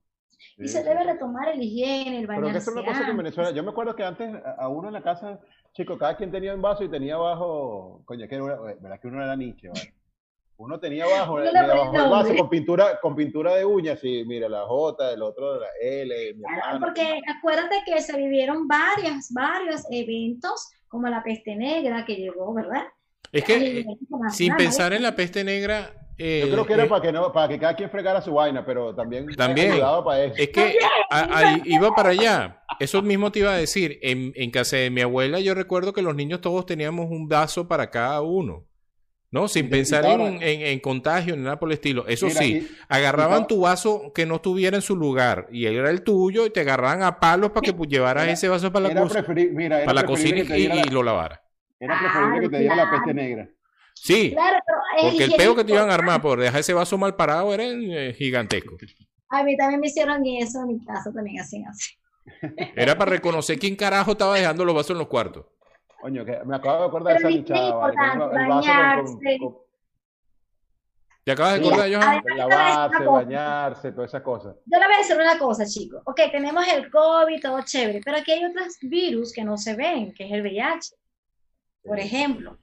Y 0.57 0.69
Sí, 0.69 0.69
se 0.69 0.83
debe 0.85 1.05
retomar 1.05 1.49
el 1.49 1.61
higiene, 1.63 2.21
el 2.21 2.27
Pero 2.27 2.47
que 2.47 2.47
bañarse 2.47 2.59
eso 2.59 2.71
es 2.71 2.77
una 2.77 2.85
cosa 2.87 3.05
que 3.05 3.11
en. 3.11 3.17
Venezuela, 3.17 3.51
yo 3.51 3.63
me 3.63 3.71
acuerdo 3.71 3.95
que 3.97 4.05
antes 4.05 4.31
a 4.59 4.69
uno 4.69 4.89
en 4.89 4.95
la 4.95 5.03
casa, 5.03 5.41
chico, 5.73 5.99
cada 5.99 6.17
quien 6.17 6.31
tenía 6.31 6.55
un 6.55 6.63
vaso 6.63 6.85
y 6.85 6.91
tenía 6.91 7.17
abajo, 7.17 8.03
coño, 8.07 8.27
que 8.29 8.35
era, 8.37 8.57
verdad 8.81 9.01
que 9.01 9.09
uno 9.09 9.23
era 9.23 9.37
Nietzsche, 9.37 9.69
¿vale? 9.69 9.95
Uno 10.59 10.81
tenía 10.81 11.05
abajo, 11.05 11.41
el 11.41 11.53
vaso 12.11 12.35
con 12.37 12.49
pintura, 12.49 12.99
con 13.01 13.15
pintura 13.15 13.55
de 13.55 13.65
uñas, 13.65 14.01
y 14.03 14.25
mira, 14.25 14.49
la 14.49 14.67
J, 14.67 15.13
el 15.13 15.23
otro 15.23 15.61
la 15.61 15.69
L, 15.81 16.35
Claro, 16.35 16.81
porque 16.81 17.21
acuérdate 17.29 17.77
que 17.87 18.01
se 18.01 18.17
vivieron 18.17 18.67
varias, 18.67 19.33
varios 19.33 19.85
eventos, 19.89 20.69
como 20.89 21.07
la 21.07 21.23
peste 21.23 21.55
negra 21.55 22.05
que 22.05 22.17
llegó, 22.17 22.53
¿verdad? 22.53 22.87
Es 23.31 23.45
A 23.45 23.47
que, 23.47 23.85
sin 24.31 24.57
pensar 24.57 24.93
en 24.93 25.03
la 25.05 25.15
peste 25.15 25.45
negra, 25.45 25.93
eh, 26.19 26.41
Yo 26.45 26.51
creo 26.51 26.67
que 26.67 26.73
era 26.73 26.85
eh, 26.85 26.89
para 26.89 27.03
que 27.03 27.13
no, 27.13 27.33
para 27.33 27.47
que 27.47 27.59
cada 27.61 27.77
quien 27.77 27.91
fregara 27.91 28.21
su 28.21 28.33
vaina, 28.33 28.67
pero 28.67 28.93
también, 28.93 29.29
También. 29.37 29.79
para 30.05 30.25
eso. 30.25 30.35
Es 30.37 30.49
que 30.49 30.77
a- 31.11 31.39
ahí 31.39 31.63
iba 31.67 31.95
para 31.95 32.09
allá. 32.09 32.65
Eso 32.81 33.01
mismo 33.03 33.31
te 33.31 33.39
iba 33.39 33.53
a 33.53 33.57
decir. 33.57 34.01
En, 34.03 34.33
en 34.35 34.51
casa 34.51 34.77
de 34.77 34.91
mi 34.91 35.03
abuela 35.03 35.39
yo 35.39 35.55
recuerdo 35.55 35.93
que 35.93 36.03
los 36.03 36.17
niños 36.17 36.41
todos 36.41 36.67
teníamos 36.67 37.07
un 37.09 37.29
vaso 37.29 37.69
para 37.69 37.89
cada 37.91 38.21
uno. 38.23 38.65
¿No? 39.31 39.47
Sin 39.47 39.65
Y- 39.67 39.69
y 39.69 39.71
pensar 39.71 40.07
en, 40.07 40.21
en- 40.43 40.63
en 40.63 40.81
contagio 40.81 41.37
ni 41.37 41.43
nada 41.43 41.59
por 41.59 41.69
el 41.69 41.75
estilo. 41.75 42.07
Eso 42.09 42.27
Mira, 42.27 42.39
sí, 42.41 42.47
y- 42.59 42.69
agarraban 42.89 43.47
tu 43.47 43.61
vaso 43.61 44.13
que 44.15 44.25
no 44.25 44.37
estuviera 44.37 44.77
en 44.77 44.83
su 44.83 44.97
lugar 44.97 45.49
y 45.53 45.67
él 45.67 45.77
era 45.77 45.91
el 45.91 46.03
tuyo 46.03 46.47
y 46.47 46.51
te 46.51 46.61
agarraban 46.61 47.03
a 47.03 47.21
palos 47.21 47.51
para 47.51 47.63
que 47.65 47.75
pues, 47.75 47.91
llevaras 47.91 48.25
Era- 48.25 48.33
ese 48.33 48.49
vaso 48.49 48.73
para 48.73 48.89
la, 48.89 49.01
cocina 49.03 49.25
mira, 49.53 49.81
para 49.81 49.93
la 49.95 50.05
cocina 50.05 50.39
y, 50.39 50.43
diera 50.45 50.75
la- 50.77 50.81
y 50.87 50.91
lo 50.91 51.03
lavara. 51.03 51.43
era 51.79 51.99
preferible 51.99 52.41
que 52.41 52.49
te 52.49 52.59
diera 52.61 52.77
la 52.77 52.91
peste 52.91 53.13
negra. 53.15 53.49
Sí, 53.95 54.31
Claro, 54.33 54.57
pero 54.65 54.79
es 54.97 55.11
porque 55.13 55.25
el 55.25 55.33
peo 55.35 55.57
que 55.57 55.65
te 55.65 55.73
iban 55.73 55.91
a 55.91 55.95
armar 55.95 56.23
por 56.23 56.39
dejar 56.41 56.61
ese 56.61 56.73
vaso 56.73 56.97
mal 56.97 57.17
parado 57.17 57.53
era 57.53 57.65
eh, 57.65 58.15
gigantesco. 58.17 58.77
A 59.29 59.43
mí 59.43 59.57
también 59.57 59.81
me 59.81 59.89
hicieron 59.89 60.25
eso 60.25 60.63
en 60.63 60.69
mi 60.69 60.85
casa, 60.87 61.13
también 61.13 61.41
hacían 61.41 61.65
así. 61.67 61.95
Era 62.77 62.97
para 62.97 63.11
reconocer 63.11 63.59
quién 63.59 63.75
carajo 63.77 64.13
estaba 64.13 64.37
dejando 64.37 64.65
los 64.65 64.75
vasos 64.75 64.93
en 64.93 64.99
los 64.99 65.09
cuartos. 65.09 65.47
Coño, 66.01 66.25
que 66.25 66.39
me 66.45 66.57
acabo 66.57 66.81
de 66.83 66.87
acordar 66.89 67.13
de 67.15 67.19
esa 67.19 67.29
es 67.29 67.35
hinchada, 67.35 67.75
vale, 67.75 67.97
vaso 67.97 68.19
con- 68.19 68.49
bañarse. 68.49 69.39
con- 69.39 69.53
con- 69.53 69.69
¿Te 71.25 71.33
acabas 71.33 71.61
de 71.61 71.67
acordar, 71.67 71.93
Johan? 71.93 72.23
Lavarse, 72.37 73.05
bañarse, 73.05 73.93
todas 73.93 74.11
esas 74.11 74.23
cosas. 74.23 74.57
Yo 74.65 74.79
le 74.79 74.87
voy 74.87 74.95
a 74.95 74.99
decir 74.99 75.17
una 75.17 75.39
cosa, 75.39 75.67
chicos. 75.67 76.01
Ok, 76.07 76.21
tenemos 76.33 76.67
el 76.69 76.91
COVID, 76.91 77.41
todo 77.43 77.61
chévere, 77.63 78.01
pero 78.03 78.17
aquí 78.17 78.33
hay 78.33 78.45
otros 78.47 78.79
virus 78.81 79.33
que 79.33 79.45
no 79.45 79.59
se 79.59 79.75
ven, 79.75 80.15
que 80.15 80.25
es 80.25 80.33
el 80.33 80.41
VIH, 80.43 80.95
por 81.85 81.99
ejemplo. 81.99 82.57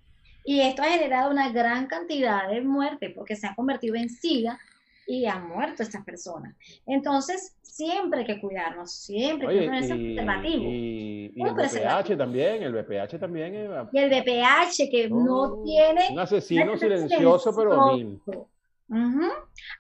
Y 0.44 0.62
esto 0.62 0.82
ha 0.82 0.86
generado 0.86 1.30
una 1.30 1.50
gran 1.50 1.86
cantidad 1.88 2.48
de 2.50 2.62
muertes 2.62 3.12
porque 3.14 3.36
se 3.36 3.46
han 3.48 3.54
convertido 3.56 3.96
en 3.96 4.10
SIDA 4.10 4.60
y 5.08 5.26
han 5.26 5.48
muerto 5.50 5.84
estas 5.84 6.04
personas. 6.04 6.56
Entonces, 6.86 7.56
siempre 7.62 8.22
hay 8.22 8.26
que 8.26 8.40
cuidarnos, 8.42 8.92
siempre 8.92 9.48
hay 9.48 9.60
que 9.60 9.66
ponerse 9.66 9.96
y, 9.96 10.16
preservativo. 10.16 10.64
y- 10.64 11.32
y 11.36 11.42
el. 11.42 11.54
VPH 11.54 12.18
también, 12.18 12.64
el 12.64 12.74
VPH 12.74 13.20
también 13.20 13.56
es 13.56 13.70
Y 13.92 13.98
el 14.00 14.10
VPH, 14.10 14.90
que 14.90 15.10
no 15.10 15.62
tiene 15.64 16.08
un 16.12 16.20
asesino 16.20 16.66
no 16.66 16.74
es 16.74 16.80
silencioso, 16.80 17.56
pero 17.56 17.98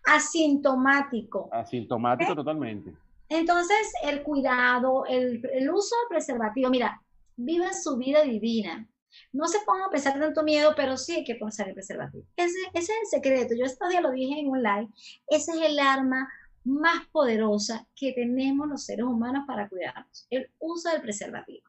asintomático. 0.05 1.49
asintomático 1.51 2.35
totalmente. 2.35 2.93
Entonces, 3.29 3.91
el 4.03 4.21
cuidado, 4.23 5.05
el, 5.07 5.41
el 5.53 5.69
uso 5.71 5.95
del 5.95 6.09
preservativo, 6.09 6.69
mira, 6.69 7.01
vivan 7.35 7.73
su 7.73 7.97
vida 7.97 8.21
divina. 8.23 8.87
No 9.31 9.47
se 9.47 9.59
pongan 9.65 9.87
a 9.87 9.89
pensar 9.89 10.19
tanto 10.19 10.43
miedo, 10.43 10.73
pero 10.75 10.97
sí 10.97 11.13
hay 11.13 11.23
que 11.23 11.37
usar 11.41 11.67
el 11.67 11.73
preservativo. 11.73 12.25
Ese, 12.35 12.57
ese 12.73 12.91
es 12.93 12.99
el 13.01 13.07
secreto. 13.21 13.53
Yo 13.57 13.65
estos 13.65 13.89
días 13.89 14.01
lo 14.01 14.11
dije 14.11 14.39
en 14.39 14.49
un 14.49 14.61
live. 14.63 14.87
Ese 15.27 15.51
es 15.51 15.61
el 15.61 15.79
arma 15.79 16.27
más 16.63 17.05
poderosa 17.11 17.87
que 17.95 18.13
tenemos 18.13 18.67
los 18.67 18.83
seres 18.85 19.05
humanos 19.05 19.43
para 19.47 19.69
cuidarnos. 19.69 20.25
El 20.29 20.49
uso 20.59 20.89
del 20.89 21.01
preservativo. 21.01 21.67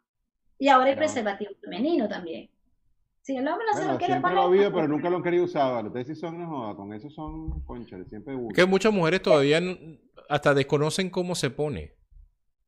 Y 0.59 0.68
ahora 0.68 0.90
el 0.90 0.97
Claro. 0.97 1.06
preservativo 1.12 1.51
femenino 1.60 2.09
también. 2.09 2.48
Si 3.23 3.36
el 3.36 3.47
hombre 3.48 3.66
no 3.66 3.73
se 3.73 3.78
Bueno, 3.81 3.93
lo 3.94 3.98
quiere 3.98 4.12
siempre 4.14 4.31
poner, 4.31 4.44
lo 4.44 4.55
he 4.55 4.59
oído, 4.59 4.70
pues, 4.73 4.82
pero 4.85 4.89
nunca 4.94 5.10
lo 5.10 5.16
han 5.16 5.23
querido 5.23 5.44
usar. 5.44 5.85
Ustedes 5.86 6.06
sí 6.06 6.14
son, 6.14 6.39
no 6.39 6.48
joda, 6.48 6.77
con 6.77 6.93
eso 6.94 7.10
son 7.10 7.62
siempre 8.09 8.36
uno. 8.36 8.55
Que 8.55 8.64
muchas 8.64 8.93
mujeres 8.93 9.20
todavía 9.20 9.60
hasta 10.28 10.55
desconocen 10.55 11.10
cómo 11.10 11.35
se 11.35 11.51
pone. 11.51 11.93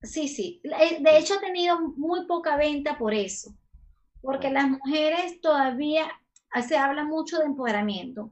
Sí, 0.02 0.28
sí. 0.28 0.60
Eh, 0.64 0.98
De 1.00 1.16
hecho, 1.18 1.34
ha 1.34 1.40
tenido 1.40 1.78
muy 1.96 2.26
poca 2.26 2.56
venta 2.56 2.98
por 2.98 3.14
eso, 3.14 3.54
porque 4.22 4.50
las 4.50 4.68
mujeres 4.68 5.40
todavía 5.40 6.06
ah, 6.52 6.62
se 6.62 6.76
habla 6.76 7.04
mucho 7.04 7.38
de 7.38 7.46
empoderamiento, 7.46 8.30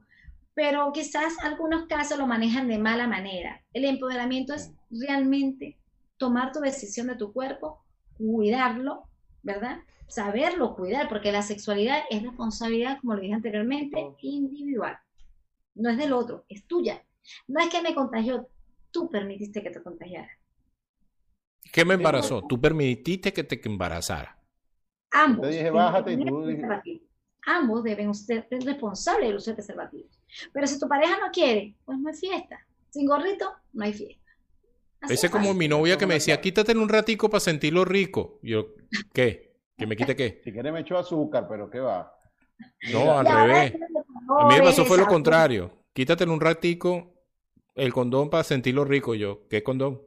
pero 0.53 0.91
quizás 0.91 1.37
algunos 1.43 1.85
casos 1.87 2.17
lo 2.17 2.27
manejan 2.27 2.67
de 2.67 2.77
mala 2.77 3.07
manera. 3.07 3.63
El 3.73 3.85
empoderamiento 3.85 4.53
es 4.53 4.71
realmente 4.89 5.77
tomar 6.17 6.51
tu 6.51 6.59
decisión 6.59 7.07
de 7.07 7.15
tu 7.15 7.31
cuerpo, 7.31 7.83
cuidarlo, 8.17 9.03
¿verdad? 9.43 9.79
Saberlo 10.07 10.75
cuidar, 10.75 11.09
porque 11.09 11.31
la 11.31 11.41
sexualidad 11.41 11.99
es 12.09 12.23
responsabilidad, 12.23 12.99
como 13.01 13.13
lo 13.13 13.21
dije 13.21 13.33
anteriormente, 13.33 13.97
individual. 14.21 14.97
No 15.75 15.89
es 15.89 15.97
del 15.97 16.13
otro, 16.13 16.45
es 16.49 16.65
tuya. 16.65 17.03
No 17.47 17.59
es 17.59 17.69
que 17.69 17.81
me 17.81 17.93
contagió, 17.93 18.49
tú 18.89 19.09
permitiste 19.09 19.61
que 19.61 19.69
te 19.69 19.83
contagiara. 19.83 20.29
¿Qué 21.71 21.85
me 21.85 21.95
embarazó? 21.95 22.41
Tú 22.41 22.59
permitiste 22.59 23.33
que 23.33 23.43
te 23.43 23.61
embarazara. 23.67 24.36
Ambos. 25.11 25.47
Dije, 25.47 25.69
bájate, 25.69 26.13
y 26.13 26.25
tú. 26.25 26.45
Ambos 27.45 27.83
deben 27.83 28.13
ser 28.13 28.45
responsables 28.49 29.45
de 29.45 29.53
preservativos. 29.53 30.19
Pero 30.51 30.67
si 30.67 30.79
tu 30.79 30.87
pareja 30.87 31.17
no 31.17 31.31
quiere, 31.31 31.75
pues 31.85 31.97
no 31.97 32.09
hay 32.09 32.15
fiesta. 32.15 32.59
Sin 32.89 33.07
gorrito, 33.07 33.53
no 33.73 33.85
hay 33.85 33.93
fiesta. 33.93 34.23
Así 34.99 35.13
Ese 35.13 35.27
es 35.27 35.29
es 35.31 35.31
como 35.31 35.53
mi 35.53 35.67
novia 35.67 35.97
que 35.97 36.07
me 36.07 36.15
decía, 36.15 36.41
quítatelo 36.41 36.81
un 36.81 36.89
ratico 36.89 37.29
para 37.29 37.39
sentirlo 37.39 37.85
rico. 37.85 38.39
Yo, 38.41 38.73
¿qué? 39.13 39.55
¿Que 39.77 39.85
me 39.85 39.95
quite 39.95 40.15
qué? 40.15 40.39
Si 40.43 40.51
quieres 40.51 40.73
me 40.73 40.81
echo 40.81 40.97
azúcar, 40.97 41.47
pero 41.47 41.69
¿qué 41.69 41.79
va? 41.79 42.13
No, 42.91 43.17
al 43.17 43.25
revés. 43.25 43.75
A 44.39 44.47
mí 44.47 44.55
me 44.55 44.63
pasó 44.63 44.83
fue 44.85 44.97
lo 44.97 45.05
contrario. 45.05 45.71
Quítatelo 45.93 46.33
un 46.33 46.41
ratico 46.41 47.13
el 47.75 47.93
condón 47.93 48.29
para 48.29 48.43
sentirlo 48.43 48.83
rico. 48.83 49.15
Yo, 49.15 49.47
¿qué 49.47 49.63
condón? 49.63 50.01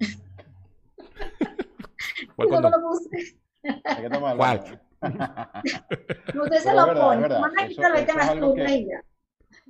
¿Cuál 2.36 2.48
Yo 2.48 2.60
no 2.60 2.62
condón? 2.62 2.72
lo 2.72 2.88
puse. 2.88 3.37
Hay 3.62 4.02
que 4.02 4.10
tomarlo. 4.10 4.38
¿Cuál? 4.38 4.80
Usted 6.42 6.58
se 6.60 6.74
lo 6.74 6.92
es 6.92 6.98
pone. 6.98 7.28
te 7.28 7.34
eso 7.34 8.18
es 8.18 8.28
algo 8.28 8.54
que-. 8.54 8.88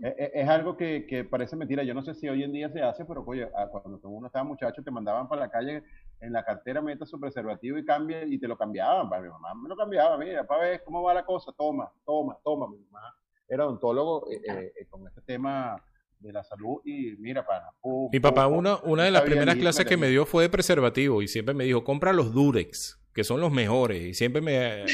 Es, 0.01 0.49
algo 0.49 0.77
que, 0.77 1.07
que 1.07 1.25
parece 1.25 1.57
mentira. 1.57 1.83
Yo 1.83 1.93
no 1.93 2.03
sé 2.03 2.15
si 2.15 2.29
hoy 2.29 2.45
en 2.45 2.53
día 2.53 2.71
se 2.71 2.83
hace, 2.83 3.05
pero 3.05 3.25
oye, 3.27 3.49
ah, 3.57 3.67
cuando 3.71 4.01
uno 4.09 4.29
estaba 4.29 4.45
muchacho 4.45 4.83
te 4.83 4.91
mandaban 4.91 5.29
para 5.29 5.43
la 5.43 5.51
calle 5.51 5.83
en 6.21 6.33
la 6.33 6.45
cartera, 6.45 6.81
meta 6.81 7.05
su 7.05 7.19
preservativo 7.19 7.79
y 7.79 7.85
cambia 7.85 8.25
y 8.25 8.39
te 8.39 8.47
lo 8.47 8.57
cambiaban. 8.57 9.09
Para 9.09 9.23
mi 9.23 9.29
mamá 9.29 9.55
me 9.55 9.69
lo 9.69 9.77
cambiaba, 9.77 10.17
mira, 10.17 10.47
para 10.47 10.63
ver 10.63 10.83
cómo 10.85 11.03
va 11.03 11.15
la 11.15 11.25
cosa, 11.25 11.53
toma, 11.57 11.91
toma, 12.05 12.39
toma. 12.45 12.69
Mi 12.69 12.79
mamá 12.79 13.15
era 13.49 13.67
odontólogo 13.67 14.31
eh, 14.31 14.41
eh, 14.47 14.73
eh, 14.81 14.87
con 14.89 15.07
este 15.07 15.21
tema 15.23 15.83
de 16.21 16.33
la 16.33 16.45
salud 16.45 16.81
y 16.85 17.17
mira, 17.19 17.45
para. 17.45 17.73
Mi 18.13 18.21
papá, 18.21 18.47
una, 18.47 18.77
una 18.85 19.05
de 19.05 19.11
las 19.11 19.23
primeras 19.23 19.57
clases 19.57 19.85
que 19.85 19.97
me 19.97 20.09
dio 20.09 20.27
fue 20.27 20.45
de 20.45 20.49
preservativo 20.49 21.23
y 21.23 21.29
siempre 21.29 21.55
me 21.55 21.65
dijo, 21.65 21.83
compra 21.83 22.13
los 22.13 22.33
Durex, 22.33 23.01
que 23.19 23.25
son 23.25 23.41
los 23.41 23.51
mejores. 23.51 24.01
Y 24.01 24.15
siempre 24.15 24.41
me... 24.41 24.85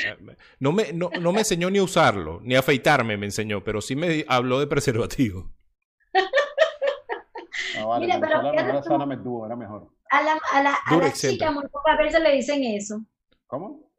No 0.58 0.72
me, 0.72 0.94
no, 0.94 1.10
no 1.20 1.32
me 1.32 1.40
enseñó 1.40 1.68
ni 1.70 1.78
a 1.78 1.82
usarlo, 1.82 2.40
ni 2.42 2.54
a 2.54 2.60
afeitarme 2.60 3.18
me 3.18 3.26
enseñó, 3.26 3.62
pero 3.62 3.82
sí 3.82 3.94
me 3.96 4.24
habló 4.28 4.58
de 4.60 4.66
preservativo. 4.66 5.50
No, 7.78 7.88
vale, 7.88 8.06
Mira, 8.06 8.20
pero 8.20 8.82
sana 8.82 9.04
me 9.04 9.16
tuvo, 9.18 9.44
era 9.46 9.56
mejor. 9.56 9.88
A, 10.10 10.22
la, 10.22 10.38
a, 10.52 10.62
la, 10.62 10.74
a 10.86 10.94
Durex 10.94 11.22
las 11.24 11.32
chicas 11.32 11.52
muy 11.52 11.64
pocas 11.68 11.98
veces 11.98 12.20
le 12.22 12.32
dicen 12.32 12.62
eso. 12.64 13.00
¿Cómo? 13.46 13.90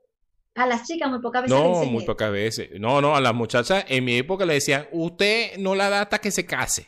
A 0.55 0.65
las 0.65 0.87
chicas 0.87 1.09
muy 1.09 1.19
pocas 1.21 1.43
veces 1.43 1.57
le 1.57 1.63
No, 1.63 1.69
dicen 1.73 1.91
muy 1.93 2.03
eso. 2.03 2.11
pocas 2.13 2.31
veces. 2.31 2.69
No, 2.79 3.01
no, 3.01 3.15
a 3.15 3.21
las 3.21 3.33
muchachas 3.33 3.85
en 3.89 4.05
mi 4.05 4.17
época 4.17 4.45
le 4.45 4.53
decían, 4.55 4.87
usted 4.91 5.57
no 5.59 5.75
la 5.75 5.89
da 5.89 6.01
hasta 6.01 6.19
que 6.19 6.31
se 6.31 6.45
case. 6.45 6.87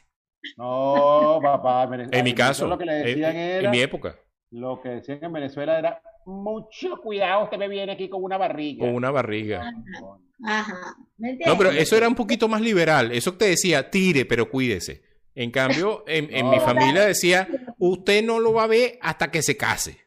No, 0.58 1.40
papá. 1.44 1.88
En, 2.12 2.24
mi 2.24 2.34
caso, 2.34 2.68
Lo 2.68 2.78
que 2.78 2.86
le 2.86 2.94
decían 2.94 3.36
en- 3.36 3.50
era. 3.60 3.66
en 3.66 3.72
mi 3.72 3.80
época, 3.82 4.16
Lo 4.52 4.80
que 4.82 4.90
decían 4.90 5.20
en 5.22 5.34
Venezuela 5.34 5.78
era 5.78 6.02
mucho 6.28 6.98
cuidado, 7.02 7.46
usted 7.46 7.58
me 7.58 7.68
viene 7.68 7.94
aquí 7.94 8.10
con 8.10 8.24
una 8.24 8.38
barriga. 8.38 8.86
con 8.86 8.94
una 8.94 9.10
barriga. 9.12 9.74
Ajá. 10.44 10.96
¿Me 11.18 11.38
No, 11.38 11.58
pero 11.58 11.72
eso 11.72 11.96
era 11.96 12.08
un 12.08 12.16
poquito 12.16 12.48
más 12.48 12.62
liberal. 12.62 13.12
Eso 13.12 13.34
te 13.34 13.46
decía, 13.46 13.90
tire, 13.90 14.26
pero 14.26 14.50
cuídese. 14.50 15.04
En 15.34 15.52
cambio, 15.52 16.04
en, 16.08 16.34
en 16.36 16.50
mi 16.50 16.60
familia 16.60 17.06
decía, 17.06 17.48
usted 17.78 18.24
no 18.24 18.40
lo 18.40 18.54
va 18.54 18.64
a 18.64 18.68
ver 18.68 19.00
hasta 19.02 19.32
que 19.32 19.42
se 19.42 19.56
case. 19.56 20.00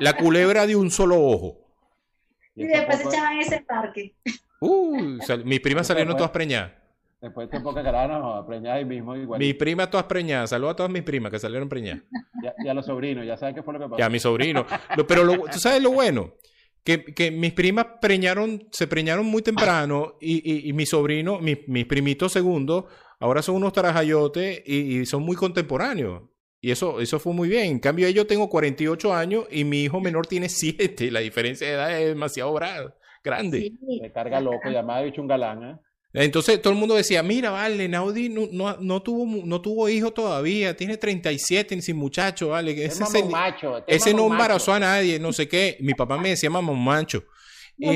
La 0.00 0.14
culebra 0.16 0.66
de 0.66 0.76
un 0.76 0.90
solo 0.90 1.20
ojo. 1.20 1.58
Y 2.54 2.66
después 2.66 2.98
se 2.98 3.04
echaban 3.08 3.38
ese 3.38 3.60
parque. 3.62 4.14
Uh, 4.60 5.18
mis 5.44 5.60
primas 5.60 5.86
salieron 5.86 6.16
todas 6.16 6.30
preñadas. 6.30 6.72
Después 7.24 7.50
de 7.50 7.58
poca 7.60 7.82
carana, 7.82 8.44
preñadas 8.46 8.80
ahí 8.80 8.84
mismo. 8.84 9.16
Igual. 9.16 9.38
Mis 9.38 9.54
primas 9.54 9.88
todas 9.88 10.04
preñadas. 10.04 10.50
Saludos 10.50 10.74
a 10.74 10.76
todas 10.76 10.92
mis 10.92 11.02
primas 11.02 11.32
que 11.32 11.38
salieron 11.38 11.70
preñadas. 11.70 12.02
Y 12.62 12.68
a 12.68 12.74
los 12.74 12.84
sobrinos, 12.84 13.24
ya 13.24 13.38
sabes 13.38 13.54
qué 13.54 13.62
fue 13.62 13.72
lo 13.72 13.80
que 13.80 13.84
pasó. 13.86 13.98
Ya, 13.98 14.04
a 14.04 14.10
mis 14.10 14.20
sobrinos. 14.20 14.66
Pero 15.08 15.26
tú 15.50 15.58
sabes 15.58 15.82
lo 15.82 15.92
bueno. 15.92 16.34
Que, 16.84 17.02
que, 17.02 17.30
mis 17.30 17.54
primas 17.54 17.86
preñaron, 17.98 18.68
se 18.70 18.86
preñaron 18.86 19.24
muy 19.24 19.40
temprano 19.40 20.16
y, 20.20 20.68
y, 20.68 20.70
mis 20.74 20.90
sobrinos, 20.90 21.40
mis, 21.40 21.66
mis, 21.66 21.86
primitos 21.86 22.30
segundos, 22.30 22.84
ahora 23.20 23.40
son 23.40 23.54
unos 23.54 23.72
tarajayotes 23.72 24.62
y, 24.66 24.98
y, 24.98 25.06
son 25.06 25.22
muy 25.22 25.34
contemporáneos. 25.34 26.24
Y 26.60 26.72
eso, 26.72 27.00
eso 27.00 27.18
fue 27.18 27.32
muy 27.32 27.48
bien. 27.48 27.70
En 27.70 27.78
cambio, 27.78 28.06
yo 28.10 28.26
tengo 28.26 28.50
48 28.50 29.14
años 29.14 29.46
y 29.50 29.64
mi 29.64 29.84
hijo 29.84 29.98
menor 29.98 30.26
tiene 30.26 30.50
7. 30.50 31.10
La 31.10 31.20
diferencia 31.20 31.66
de 31.66 31.72
edad 31.72 31.98
es 31.98 32.08
demasiado 32.08 32.52
grande. 32.52 33.72
Me 34.02 34.12
carga 34.12 34.42
loco, 34.42 34.68
llamado 34.68 35.06
dicho 35.06 35.22
un 35.22 35.28
galán, 35.28 35.62
¿eh? 35.62 35.78
Entonces 36.14 36.62
todo 36.62 36.72
el 36.72 36.78
mundo 36.78 36.94
decía, 36.94 37.24
mira, 37.24 37.50
vale, 37.50 37.88
Naudi 37.88 38.28
no, 38.28 38.48
no, 38.52 38.76
no, 38.76 39.02
tuvo, 39.02 39.44
no 39.44 39.60
tuvo 39.60 39.88
hijo 39.88 40.12
todavía, 40.12 40.76
tiene 40.76 40.96
37 40.96 41.82
sin 41.82 41.96
muchacho, 41.96 42.50
vale. 42.50 42.70
Ese, 42.84 43.02
ese, 43.02 43.24
macho, 43.24 43.82
ese 43.88 44.14
no 44.14 44.26
embarazó 44.26 44.72
a 44.72 44.78
nadie, 44.78 45.18
no 45.18 45.32
sé 45.32 45.48
qué. 45.48 45.76
Mi 45.80 45.92
papá 45.92 46.16
me 46.16 46.30
decía 46.30 46.48
mamá 46.48 46.72
mancho. 46.72 47.24
Y, 47.76 47.88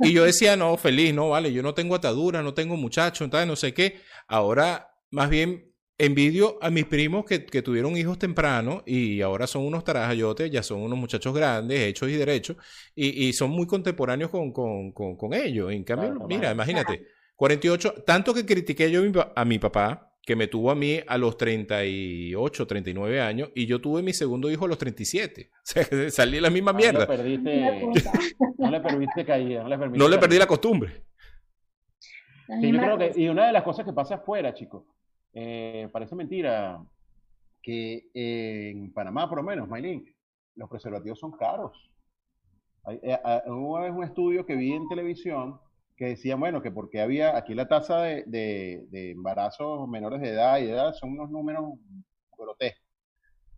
y, 0.00 0.12
yo 0.12 0.24
decía, 0.24 0.56
no, 0.56 0.76
feliz, 0.76 1.14
no, 1.14 1.28
vale, 1.28 1.52
yo 1.52 1.62
no 1.62 1.72
tengo 1.72 1.94
atadura, 1.94 2.42
no 2.42 2.52
tengo 2.52 2.76
muchacho, 2.76 3.22
entonces 3.22 3.46
no 3.46 3.54
sé 3.54 3.72
qué. 3.72 4.00
Ahora, 4.26 4.90
más 5.12 5.30
bien, 5.30 5.72
envidio 5.96 6.58
a 6.60 6.68
mis 6.68 6.84
primos 6.86 7.24
que, 7.24 7.46
que 7.46 7.62
tuvieron 7.62 7.96
hijos 7.96 8.18
temprano 8.18 8.82
y 8.84 9.20
ahora 9.20 9.46
son 9.46 9.64
unos 9.64 9.84
tarajayotes, 9.84 10.50
ya 10.50 10.64
son 10.64 10.80
unos 10.80 10.98
muchachos 10.98 11.32
grandes, 11.32 11.78
hechos 11.78 12.08
y 12.08 12.14
derechos, 12.14 12.56
y, 12.96 13.28
y 13.28 13.32
son 13.34 13.50
muy 13.50 13.68
contemporáneos 13.68 14.32
con, 14.32 14.50
con, 14.52 14.90
con, 14.90 15.16
con 15.16 15.32
ellos. 15.32 15.70
En 15.70 15.84
cambio, 15.84 16.26
mira, 16.26 16.50
imagínate. 16.50 17.13
48, 17.36 18.04
tanto 18.06 18.32
que 18.32 18.46
critiqué 18.46 18.90
yo 18.90 19.02
a 19.34 19.44
mi 19.44 19.58
papá, 19.58 20.14
que 20.22 20.36
me 20.36 20.46
tuvo 20.46 20.70
a 20.70 20.74
mí 20.74 21.00
a 21.06 21.18
los 21.18 21.36
38, 21.36 22.66
39 22.66 23.20
años, 23.20 23.50
y 23.54 23.66
yo 23.66 23.80
tuve 23.80 24.02
mi 24.02 24.12
segundo 24.12 24.50
hijo 24.50 24.64
a 24.64 24.68
los 24.68 24.78
37. 24.78 25.50
O 25.64 25.66
sea, 25.66 26.10
salí 26.10 26.40
la 26.40 26.50
misma 26.50 26.72
mierda. 26.72 27.06
No 27.06 27.22
le, 27.22 27.38
no 28.58 28.70
le 28.70 28.80
perdiste 28.80 29.24
caída, 29.24 29.62
no 29.62 29.68
le, 29.68 29.78
perdiste 29.78 29.98
no 29.98 30.08
le 30.08 30.18
perdí 30.18 30.38
la 30.38 30.46
costumbre. 30.46 31.04
Sí, 32.60 32.72
yo 32.72 32.78
creo 32.78 32.98
que, 32.98 33.12
y 33.16 33.28
una 33.28 33.46
de 33.46 33.52
las 33.52 33.62
cosas 33.62 33.86
que 33.86 33.92
pasa 33.92 34.16
afuera, 34.16 34.52
chicos, 34.52 34.84
eh, 35.32 35.88
parece 35.90 36.14
mentira, 36.14 36.82
que 37.62 38.10
en 38.12 38.92
Panamá, 38.92 39.28
por 39.28 39.38
lo 39.38 39.44
menos, 39.44 39.68
Maylin, 39.68 40.04
los 40.56 40.68
preservativos 40.68 41.18
son 41.18 41.32
caros. 41.32 41.72
Hay, 42.84 43.00
eh, 43.02 43.18
hubo 43.46 43.76
un 43.76 44.04
estudio 44.04 44.44
que 44.44 44.54
vi 44.54 44.72
en 44.72 44.86
televisión 44.88 45.58
que 45.96 46.06
decían, 46.06 46.40
bueno, 46.40 46.60
que 46.60 46.70
porque 46.70 47.00
había 47.00 47.36
aquí 47.36 47.54
la 47.54 47.68
tasa 47.68 48.02
de, 48.02 48.24
de, 48.26 49.10
embarazos 49.10 49.88
menores 49.88 50.20
de 50.20 50.30
edad 50.30 50.58
y 50.58 50.66
de 50.66 50.72
edad 50.72 50.92
son 50.94 51.12
unos 51.12 51.30
números 51.30 51.78
grotescos. 52.36 52.82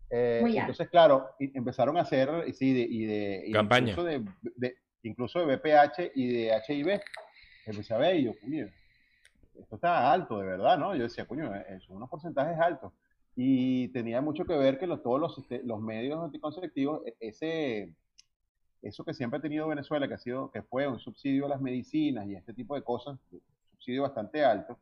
Eh, 0.09 0.41
entonces, 0.45 0.87
claro, 0.89 1.31
empezaron 1.39 1.97
a 1.97 2.01
hacer, 2.01 2.29
sí, 2.53 2.73
de, 2.73 2.81
y 2.81 3.05
de, 3.05 3.49
campaña. 3.51 3.91
Incluso 3.91 4.03
de, 4.03 4.75
incluso 5.03 5.45
de 5.45 5.55
BPH 5.55 6.11
y 6.15 6.27
de 6.27 6.61
HIV. 6.67 7.01
Empecé 7.65 7.93
a 7.93 7.97
ver 7.97 8.15
y 8.17 8.23
yo, 8.25 8.33
coño, 8.39 8.69
esto 9.59 9.75
está 9.75 10.11
alto, 10.11 10.39
de 10.39 10.45
verdad, 10.45 10.77
¿no? 10.77 10.95
Yo 10.95 11.03
decía, 11.03 11.25
coño, 11.25 11.53
eh, 11.53 11.79
son 11.85 11.97
unos 11.97 12.09
porcentajes 12.09 12.57
altos. 12.59 12.93
Y 13.35 13.89
tenía 13.89 14.21
mucho 14.21 14.45
que 14.45 14.57
ver 14.57 14.79
que 14.79 14.87
los, 14.87 15.03
todos 15.03 15.19
los, 15.19 15.63
los 15.63 15.81
medios 15.81 16.23
anticonceptivos, 16.23 17.01
e, 17.05 17.15
ese, 17.19 17.93
eso 18.81 19.03
que 19.03 19.13
siempre 19.13 19.39
ha 19.39 19.41
tenido 19.41 19.67
Venezuela, 19.67 20.07
que, 20.07 20.13
ha 20.13 20.19
sido, 20.19 20.51
que 20.51 20.61
fue 20.61 20.87
un 20.87 20.99
subsidio 20.99 21.45
a 21.45 21.49
las 21.49 21.61
medicinas 21.61 22.27
y 22.27 22.35
este 22.35 22.53
tipo 22.53 22.75
de 22.75 22.83
cosas, 22.83 23.17
un 23.31 23.41
subsidio 23.71 24.03
bastante 24.03 24.43
alto, 24.43 24.77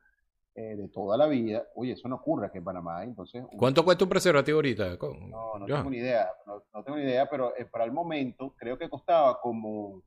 eh, 0.58 0.76
de 0.78 0.88
toda 0.88 1.18
la 1.18 1.28
vida, 1.28 1.66
oye, 1.76 1.92
eso 1.92 2.08
no 2.08 2.16
ocurre 2.16 2.48
aquí 2.48 2.60
en 2.60 2.64
Panamá. 2.64 3.04
Entonces, 3.04 3.44
¿Cuánto 3.58 3.84
cuesta 3.84 4.06
un 4.06 4.10
preservativo 4.10 4.60
ahorita? 4.60 4.98
No, 5.30 5.60
no 5.60 5.66
tengo 5.66 5.90
ni 5.90 5.98
idea, 5.98 6.30
no, 6.46 6.84
tengo 6.84 6.98
ni 6.98 7.04
idea, 7.04 7.30
pero 7.30 7.54
eh, 7.58 7.66
para 7.66 7.84
el 7.84 7.92
momento 7.92 8.54
creo 8.58 8.78
que 8.78 8.90
costaba 8.90 9.42
como, 9.42 10.02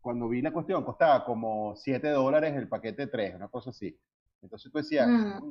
cuando 0.00 0.28
vi 0.28 0.40
la 0.40 0.50
cuestión, 0.50 0.82
costaba 0.82 1.26
como 1.26 1.76
7 1.76 2.08
dólares 2.08 2.56
el 2.56 2.68
paquete 2.68 3.02
de 3.02 3.12
3, 3.12 3.34
una 3.34 3.48
cosa 3.48 3.68
así. 3.68 3.94
Entonces 4.40 4.72
tú 4.72 4.78
decías, 4.78 5.06
mm. 5.06 5.42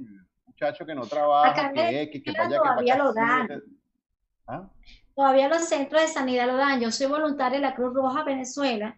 muchacho 0.48 0.88
que 0.88 0.96
no 0.96 1.06
trabaja, 1.06 1.72
que 1.72 2.02
X, 2.02 2.24
que 2.24 2.32
vaya, 2.32 2.60
que 2.84 2.98
lo 2.98 3.14
dan. 3.14 3.64
¿Ah? 4.48 4.68
Todavía 5.20 5.50
los 5.50 5.66
centros 5.66 6.02
de 6.02 6.08
sanidad 6.08 6.48
lo 6.48 6.56
dan. 6.56 6.80
Yo 6.80 6.92
soy 6.92 7.08
voluntaria 7.08 7.60
de 7.60 7.66
la 7.66 7.76
Cruz 7.76 7.94
Roja 7.94 8.24
Venezuela 8.24 8.98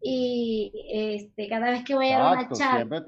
y 0.00 0.72
este, 0.90 1.46
cada 1.46 1.70
vez 1.70 1.84
que 1.84 1.94
voy 1.94 2.10
a 2.10 2.18
dar 2.18 2.38
una 2.38 2.48
charla... 2.48 3.06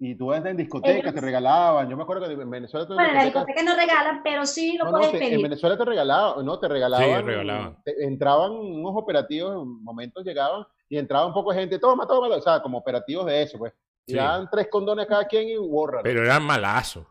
Y 0.00 0.14
tú 0.14 0.32
en 0.32 0.56
discotecas, 0.56 1.12
te 1.12 1.20
regalaban. 1.20 1.90
Yo 1.90 1.96
me 1.96 2.04
acuerdo 2.04 2.26
que 2.26 2.32
en 2.32 2.48
Venezuela... 2.48 2.86
Bueno, 2.86 3.10
en 3.10 3.14
la 3.16 3.24
discoteca 3.24 3.62
no 3.62 3.74
regalan, 3.74 4.22
pero 4.22 4.46
sí 4.46 4.78
lo 4.78 4.90
puedes 4.90 5.10
pedir. 5.10 5.34
En 5.34 5.42
Venezuela 5.42 5.76
te 5.76 5.84
regalaban, 5.84 6.46
no, 6.46 6.58
te 6.58 6.68
regalaban. 6.68 7.20
Sí, 7.20 7.26
regalaban. 7.26 7.76
entraban 7.84 8.52
unos 8.52 8.92
operativos, 8.94 9.52
en 9.62 9.82
momentos 9.82 10.24
llegaban 10.24 10.64
y 10.88 10.96
entraba 10.96 11.26
un 11.26 11.34
poco 11.34 11.52
de 11.52 11.60
gente, 11.60 11.78
toma, 11.78 12.06
toma, 12.06 12.28
o 12.28 12.40
sea, 12.40 12.62
como 12.62 12.78
operativos 12.78 13.26
de 13.26 13.42
eso, 13.42 13.58
pues. 13.58 13.74
Y 14.06 14.14
daban 14.14 14.48
tres 14.50 14.68
condones 14.70 15.06
cada 15.06 15.26
quien 15.26 15.46
y 15.48 15.56
borran. 15.56 16.02
Pero 16.04 16.24
eran 16.24 16.42
malazos. 16.42 17.04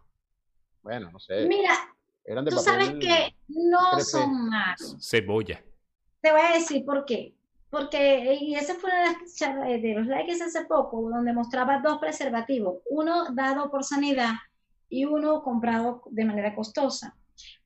Bueno, 0.82 1.12
no 1.12 1.20
sé. 1.20 1.46
Mira, 1.46 1.74
Tú 2.50 2.58
sabes 2.58 2.90
que 3.00 3.36
no 3.48 4.00
son 4.02 4.50
malos. 4.50 4.98
Cebolla. 5.00 5.64
Te 6.22 6.32
voy 6.32 6.42
a 6.42 6.54
decir 6.56 6.84
por 6.84 7.06
qué. 7.06 7.34
Porque, 7.70 8.38
y 8.42 8.56
ese 8.56 8.74
fue 8.76 8.90
una 8.90 9.66
de, 9.66 9.80
de 9.80 9.94
los 9.94 10.08
likes 10.08 10.42
hace 10.42 10.66
poco, 10.66 11.10
donde 11.10 11.34
mostraba 11.34 11.80
dos 11.80 12.00
preservativos, 12.00 12.78
uno 12.90 13.34
dado 13.34 13.70
por 13.70 13.84
sanidad 13.84 14.34
y 14.90 15.06
uno 15.06 15.44
comprado 15.44 16.02
de 16.10 16.26
manera 16.26 16.56
costosa. 16.56 17.16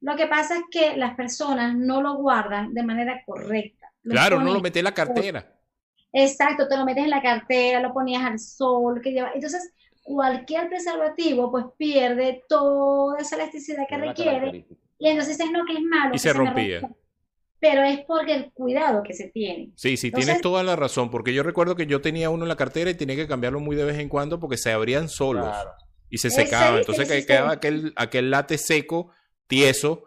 Lo 0.02 0.16
que 0.16 0.28
pasa 0.28 0.58
es 0.58 0.64
que 0.72 0.98
las 0.98 1.16
personas 1.16 1.76
no 1.76 2.02
lo 2.02 2.16
guardan 2.16 2.74
de 2.74 2.84
manera 2.84 3.24
correcta. 3.26 3.92
claro, 4.04 4.42
no 4.42 4.54
lo 4.54 4.60
metes 4.60 4.80
en 4.80 4.86
la 4.86 4.94
cartera. 4.94 5.56
Exacto, 6.14 6.68
te 6.68 6.76
lo 6.76 6.86
metes 6.86 7.04
en 7.04 7.10
la 7.10 7.22
cartera, 7.22 7.80
lo 7.80 7.94
ponías 7.94 8.24
al 8.24 8.40
sol, 8.40 9.02
que 9.02 9.12
lleva. 9.12 9.32
Entonces, 9.34 9.72
cualquier 10.02 10.70
preservativo 10.70 11.52
pues 11.52 11.66
pierde 11.78 12.44
toda 12.48 13.20
esa 13.20 13.36
elasticidad 13.36 13.84
que 13.88 13.98
requiere 13.98 14.66
y 15.02 15.08
entonces 15.08 15.40
es 15.40 15.52
lo 15.52 15.66
que 15.66 15.74
es 15.74 15.82
malo. 15.82 16.14
Y 16.14 16.20
se 16.20 16.32
rompía. 16.32 16.82
pero 17.60 17.84
es 17.84 18.02
porque 18.08 18.36
el 18.36 18.52
cuidado 18.52 19.02
que 19.04 19.14
se 19.14 19.30
tiene. 19.30 19.72
Sí, 19.76 19.98
sí, 19.98 20.12
tienes 20.12 20.42
toda 20.42 20.64
la 20.64 20.76
razón, 20.76 21.10
porque 21.10 21.34
yo 21.34 21.42
recuerdo 21.42 21.76
que 21.76 21.88
yo 21.88 22.02
tenía 22.02 22.30
uno 22.30 22.44
en 22.44 22.50
la 22.50 22.56
cartera 22.56 22.92
y 22.92 22.96
tenía 22.96 23.16
que 23.16 23.28
cambiarlo 23.28 23.60
muy 23.60 23.76
de 23.76 23.84
vez 23.84 23.98
en 23.98 24.10
cuando 24.10 24.40
porque 24.40 24.58
se 24.58 24.72
abrían 24.72 25.10
solos 25.10 25.56
y 26.10 26.20
se 26.20 26.30
secaban. 26.30 26.80
Entonces 26.80 27.26
quedaba 27.26 27.52
aquel, 27.52 27.94
aquel 27.96 28.30
late 28.30 28.58
seco, 28.60 29.12
tieso. 29.48 30.04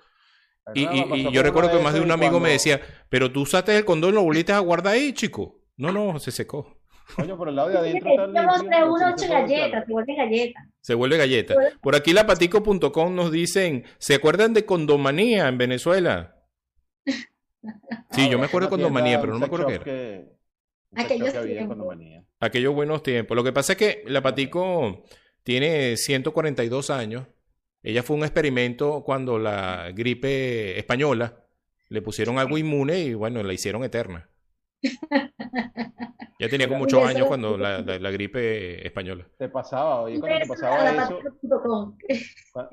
Y, 0.75 0.85
y, 0.85 1.33
yo 1.33 1.43
recuerdo 1.43 1.77
que 1.77 1.83
más 1.83 1.95
de 1.95 2.01
un 2.01 2.11
amigo 2.11 2.41
me 2.41 2.51
decía, 2.51 2.81
pero 3.09 3.33
tú 3.33 3.43
usaste 3.43 3.77
el 3.77 3.85
condón, 3.85 4.15
lo 4.15 4.23
volviste 4.23 4.53
a 4.53 4.61
guardar 4.61 4.95
ahí, 4.95 5.13
chico. 5.13 5.61
No, 5.77 5.91
no, 5.91 6.19
se 6.21 6.31
secó. 6.31 6.74
Coño, 7.17 7.37
por 7.37 7.49
el 7.49 7.57
lado 7.57 7.69
de 7.69 7.79
adentro 7.79 8.11
está 8.11 8.85
uno 8.87 9.19
se 9.19 9.29
galleta, 9.29 9.85
se 9.85 9.93
vuelve 9.93 10.15
galleta. 10.17 10.69
Se 10.81 10.95
vuelve 10.95 11.17
galleta. 11.17 11.55
Por 11.81 11.95
aquí 11.95 12.13
lapatico.com 12.13 13.15
nos 13.15 13.31
dicen, 13.31 13.85
¿se 13.99 14.15
acuerdan 14.15 14.55
de 14.55 14.65
Condomanía 14.65 15.49
en 15.49 15.59
Venezuela? 15.59 16.37
Sí, 18.11 18.29
yo 18.31 18.39
me 18.39 18.47
acuerdo 18.47 18.69
de 18.69 18.71
Condomanía, 18.71 19.21
pero 19.21 19.33
no 19.33 19.39
me 19.39 19.47
acuerdo 19.47 19.67
qué 19.67 19.75
era. 19.75 20.25
Aquellos 20.97 21.33
tiempos. 21.33 21.97
Aquellos 22.41 22.75
buenos 22.75 23.03
tiempos. 23.03 23.37
Lo 23.37 23.45
que 23.45 23.53
pasa 23.53 23.73
es 23.73 23.79
que 23.79 24.05
la 24.07 24.23
Patico 24.23 25.05
tiene 25.43 25.97
142 25.97 26.91
años. 26.91 27.27
Ella 27.83 28.03
fue 28.03 28.17
un 28.17 28.23
experimento 28.23 29.03
cuando 29.05 29.39
la 29.39 29.91
gripe 29.95 30.79
española 30.79 31.45
le 31.89 32.03
pusieron 32.03 32.39
algo 32.39 32.57
inmune 32.57 32.99
y 33.01 33.15
bueno, 33.15 33.43
la 33.43 33.53
hicieron 33.53 33.85
eterna. 33.85 34.31
Ya 36.39 36.49
tenía 36.49 36.67
como 36.67 36.81
muchos 36.81 37.07
años 37.07 37.29
cuando 37.29 37.57
la, 37.57 37.81
la, 37.81 38.11
gripe 38.11 38.85
española. 38.85 39.25
Te 39.39 39.49
pasaba, 39.49 40.03
oye, 40.03 40.19
cuando 40.19 40.39
te 40.41 40.47
pasaba 40.47 40.91
eso. 40.91 41.19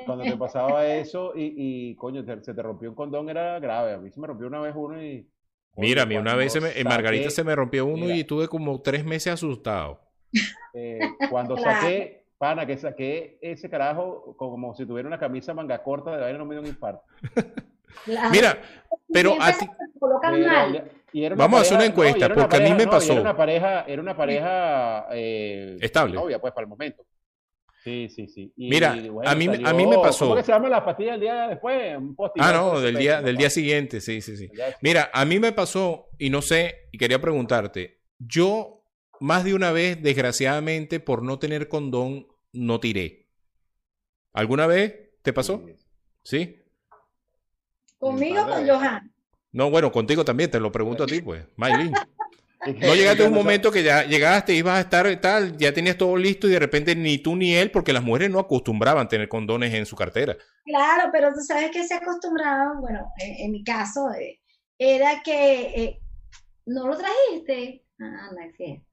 Cuando 0.05 0.23
te 0.23 0.37
pasaba 0.37 0.87
eso 0.87 1.33
y, 1.35 1.53
y 1.55 1.95
coño, 1.95 2.23
se 2.41 2.53
te 2.53 2.61
rompió 2.61 2.89
un 2.89 2.95
condón 2.95 3.29
era 3.29 3.59
grave. 3.59 3.93
A 3.93 3.97
mí 3.97 4.09
se 4.09 4.19
me 4.19 4.27
rompió 4.27 4.47
una 4.47 4.61
vez 4.61 4.73
uno 4.75 5.01
y. 5.01 5.29
Mira, 5.77 6.03
a 6.03 6.05
mí 6.05 6.17
una 6.17 6.35
vez 6.35 6.55
en 6.55 6.87
Margarita 6.87 7.29
se 7.29 7.43
me 7.43 7.55
rompió 7.55 7.85
uno 7.85 8.09
y 8.09 8.23
tuve 8.23 8.47
como 8.47 8.81
tres 8.81 9.05
meses 9.05 9.33
asustado. 9.33 10.01
Eh, 10.73 10.99
cuando 11.29 11.55
saqué, 11.57 12.25
pana, 12.37 12.65
que 12.65 12.77
saqué 12.77 13.37
ese 13.41 13.69
carajo 13.69 14.35
como 14.37 14.73
si 14.73 14.85
tuviera 14.85 15.07
una 15.07 15.19
camisa 15.19 15.53
manga 15.53 15.83
corta, 15.83 16.15
de 16.15 16.21
vaina 16.21 16.39
no 16.39 16.45
me 16.45 16.55
dio 16.55 16.61
un 16.61 16.67
infarto. 16.67 17.03
Mira, 18.31 18.59
pero 19.13 19.35
a 19.39 19.51
ti. 19.53 19.69
Vamos 21.35 21.59
a 21.59 21.61
hacer 21.61 21.77
una 21.77 21.85
encuesta, 21.85 22.33
porque 22.33 22.57
a 22.57 22.59
mí 22.59 22.73
me 22.73 22.87
pasó. 22.87 23.13
era 23.13 23.21
una 23.21 23.37
pareja, 23.37 23.85
era 23.87 24.01
una 24.01 24.15
pareja 24.15 25.07
eh, 25.11 25.77
estable. 25.81 26.15
Novia, 26.15 26.39
pues, 26.39 26.53
para 26.53 26.63
el 26.63 26.69
momento. 26.69 27.05
Sí, 27.83 28.09
sí, 28.09 28.27
sí. 28.27 28.53
Y, 28.55 28.69
Mira, 28.69 28.91
a, 28.91 29.35
mí, 29.35 29.47
a 29.63 29.73
mí 29.73 29.87
me 29.87 29.97
pasó. 29.97 30.25
¿Cómo 30.25 30.35
que 30.35 30.43
se 30.43 30.51
llama 30.51 30.69
la 30.69 30.85
pastilla 30.85 31.13
del 31.13 31.21
día 31.21 31.47
después? 31.47 31.97
Un 31.97 32.15
ah, 32.37 32.53
no, 32.53 32.79
del 32.79 32.95
día, 32.95 33.21
del 33.21 33.37
día 33.37 33.49
siguiente, 33.49 34.01
sí, 34.01 34.21
sí, 34.21 34.37
sí. 34.37 34.51
Mira, 34.81 35.09
a 35.11 35.25
mí 35.25 35.39
me 35.39 35.51
pasó, 35.51 36.09
y 36.19 36.29
no 36.29 36.43
sé, 36.43 36.89
y 36.91 36.99
quería 36.99 37.19
preguntarte, 37.19 38.01
yo 38.19 38.85
más 39.19 39.43
de 39.43 39.55
una 39.55 39.71
vez, 39.71 40.01
desgraciadamente, 40.01 40.99
por 40.99 41.23
no 41.23 41.39
tener 41.39 41.67
condón, 41.67 42.27
no 42.53 42.79
tiré. 42.79 43.29
¿Alguna 44.33 44.67
vez 44.67 45.11
te 45.23 45.33
pasó? 45.33 45.63
¿Sí? 46.23 46.61
¿Conmigo 47.97 48.41
o 48.41 48.47
con 48.47 48.67
Johan? 48.67 49.10
No, 49.51 49.69
bueno, 49.69 49.91
contigo 49.91 50.23
también, 50.23 50.49
te 50.49 50.59
lo 50.59 50.71
pregunto 50.71 51.03
a 51.03 51.07
ti, 51.07 51.21
pues, 51.21 51.43
Maylin. 51.55 51.93
No 52.63 52.93
llegaste 52.93 53.23
a 53.23 53.27
un 53.27 53.33
momento 53.33 53.71
que 53.71 53.81
ya 53.81 54.03
llegaste, 54.03 54.53
ibas 54.53 54.77
a 54.77 54.81
estar 54.81 55.19
tal, 55.19 55.57
ya 55.57 55.73
tenías 55.73 55.97
todo 55.97 56.15
listo 56.15 56.47
y 56.47 56.51
de 56.51 56.59
repente 56.59 56.95
ni 56.95 57.17
tú 57.17 57.35
ni 57.35 57.55
él, 57.55 57.71
porque 57.71 57.91
las 57.91 58.03
mujeres 58.03 58.29
no 58.29 58.37
acostumbraban 58.37 59.09
tener 59.09 59.27
condones 59.27 59.73
en 59.73 59.87
su 59.87 59.95
cartera. 59.95 60.37
Claro, 60.63 61.09
pero 61.11 61.33
tú 61.33 61.39
sabes 61.39 61.71
que 61.71 61.83
se 61.87 61.95
acostumbraban, 61.95 62.79
bueno, 62.79 63.11
en, 63.17 63.51
mi 63.51 63.63
caso, 63.63 64.11
eh, 64.11 64.39
era 64.77 65.23
que 65.23 65.61
eh, 65.75 66.01
no 66.67 66.87
lo 66.87 66.95
trajiste. 66.95 67.83
Ah, 67.99 68.29
la 68.31 68.53
fiesta. 68.55 68.85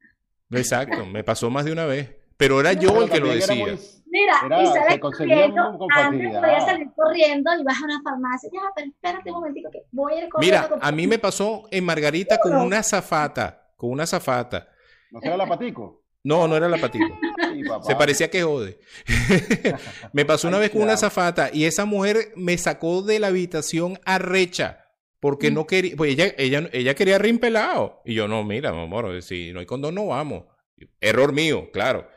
Exacto, 0.51 1.05
me 1.05 1.23
pasó 1.23 1.51
más 1.51 1.67
de 1.67 1.73
una 1.73 1.85
vez. 1.85 2.09
Pero 2.39 2.61
era 2.61 2.73
yo 2.73 3.03
el 3.03 3.11
que 3.11 3.21
lo 3.21 3.35
decía. 3.35 3.77
Mira, 4.11 4.63
y 4.63 4.67
sales 4.67 4.99
corriendo, 5.01 5.79
antes 5.95 6.37
podías 6.37 6.65
salir 6.65 6.89
corriendo 6.95 7.51
y 7.59 7.63
vas 7.63 7.77
a 7.81 7.85
una 7.85 8.03
farmacia. 8.03 8.51
Ya, 8.53 8.61
pero 8.75 8.89
espérate 8.89 9.31
un 9.31 9.37
momentito 9.37 9.71
que 9.71 9.83
voy 9.93 10.15
a 10.15 10.25
ir 10.25 10.29
corriendo. 10.29 10.69
Mira, 10.69 10.79
a 10.81 10.93
mí 10.93 11.07
me 11.07 11.19
pasó 11.19 11.69
en 11.71 11.85
Margarita 11.85 12.39
con 12.39 12.55
una 12.57 12.83
zafata, 12.83 13.73
con 13.77 13.91
una 13.91 14.07
zafata. 14.07 14.69
¿No 15.11 15.21
era 15.23 15.37
la 15.37 15.47
patico? 15.47 16.05
No, 16.25 16.49
no 16.49 16.57
era 16.57 16.69
la 16.69 16.79
patico. 16.79 17.07
Se 17.83 17.97
parecía 17.97 18.31
que 18.31 18.43
jode. 18.43 18.81
me 20.13 20.25
pasó 20.25 20.49
una 20.49 20.59
vez 20.59 20.71
con 20.71 20.83
una 20.83 20.97
zafata 20.97 21.51
y 21.53 21.65
esa 21.65 21.85
mujer 21.85 22.33
me 22.37 22.59
sacó 22.59 23.03
de 23.03 23.19
la 23.19 23.29
habitación 23.29 23.99
arrecha. 24.05 24.85
Porque 25.21 25.51
no 25.51 25.67
quería, 25.67 25.97
pues 25.97 26.13
ella, 26.13 26.33
ella, 26.39 26.69
ella 26.73 26.95
quería 26.95 27.19
rimpelado. 27.19 28.03
Y 28.05 28.15
yo, 28.15 28.29
no, 28.29 28.45
mira, 28.45 28.73
mi 28.73 28.85
amor, 28.85 29.21
si 29.21 29.53
no 29.53 29.59
hay 29.59 29.67
condón, 29.67 29.97
no 29.97 30.07
vamos. 30.07 30.45
Error 31.01 31.33
mío, 31.33 31.71
claro. 31.73 32.09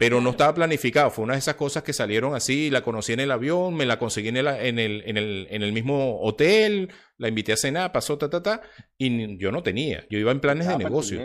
Pero 0.00 0.22
no 0.22 0.30
estaba 0.30 0.54
planificado, 0.54 1.10
fue 1.10 1.24
una 1.24 1.34
de 1.34 1.40
esas 1.40 1.56
cosas 1.56 1.82
que 1.82 1.92
salieron 1.92 2.34
así, 2.34 2.70
la 2.70 2.80
conocí 2.80 3.12
en 3.12 3.20
el 3.20 3.30
avión, 3.30 3.74
me 3.74 3.84
la 3.84 3.98
conseguí 3.98 4.28
en 4.28 4.38
el, 4.38 4.46
en 4.46 4.78
el, 4.78 5.02
en 5.04 5.18
el, 5.18 5.46
en 5.50 5.62
el 5.62 5.74
mismo 5.74 6.22
hotel, 6.22 6.90
la 7.18 7.28
invité 7.28 7.52
a 7.52 7.58
cenar, 7.58 7.92
pasó, 7.92 8.16
ta, 8.16 8.30
ta, 8.30 8.42
ta, 8.42 8.62
y 8.96 9.36
yo 9.36 9.52
no 9.52 9.62
tenía, 9.62 10.06
yo 10.08 10.18
iba 10.18 10.32
en 10.32 10.40
planes 10.40 10.68
de 10.68 10.78
negocio. 10.78 11.20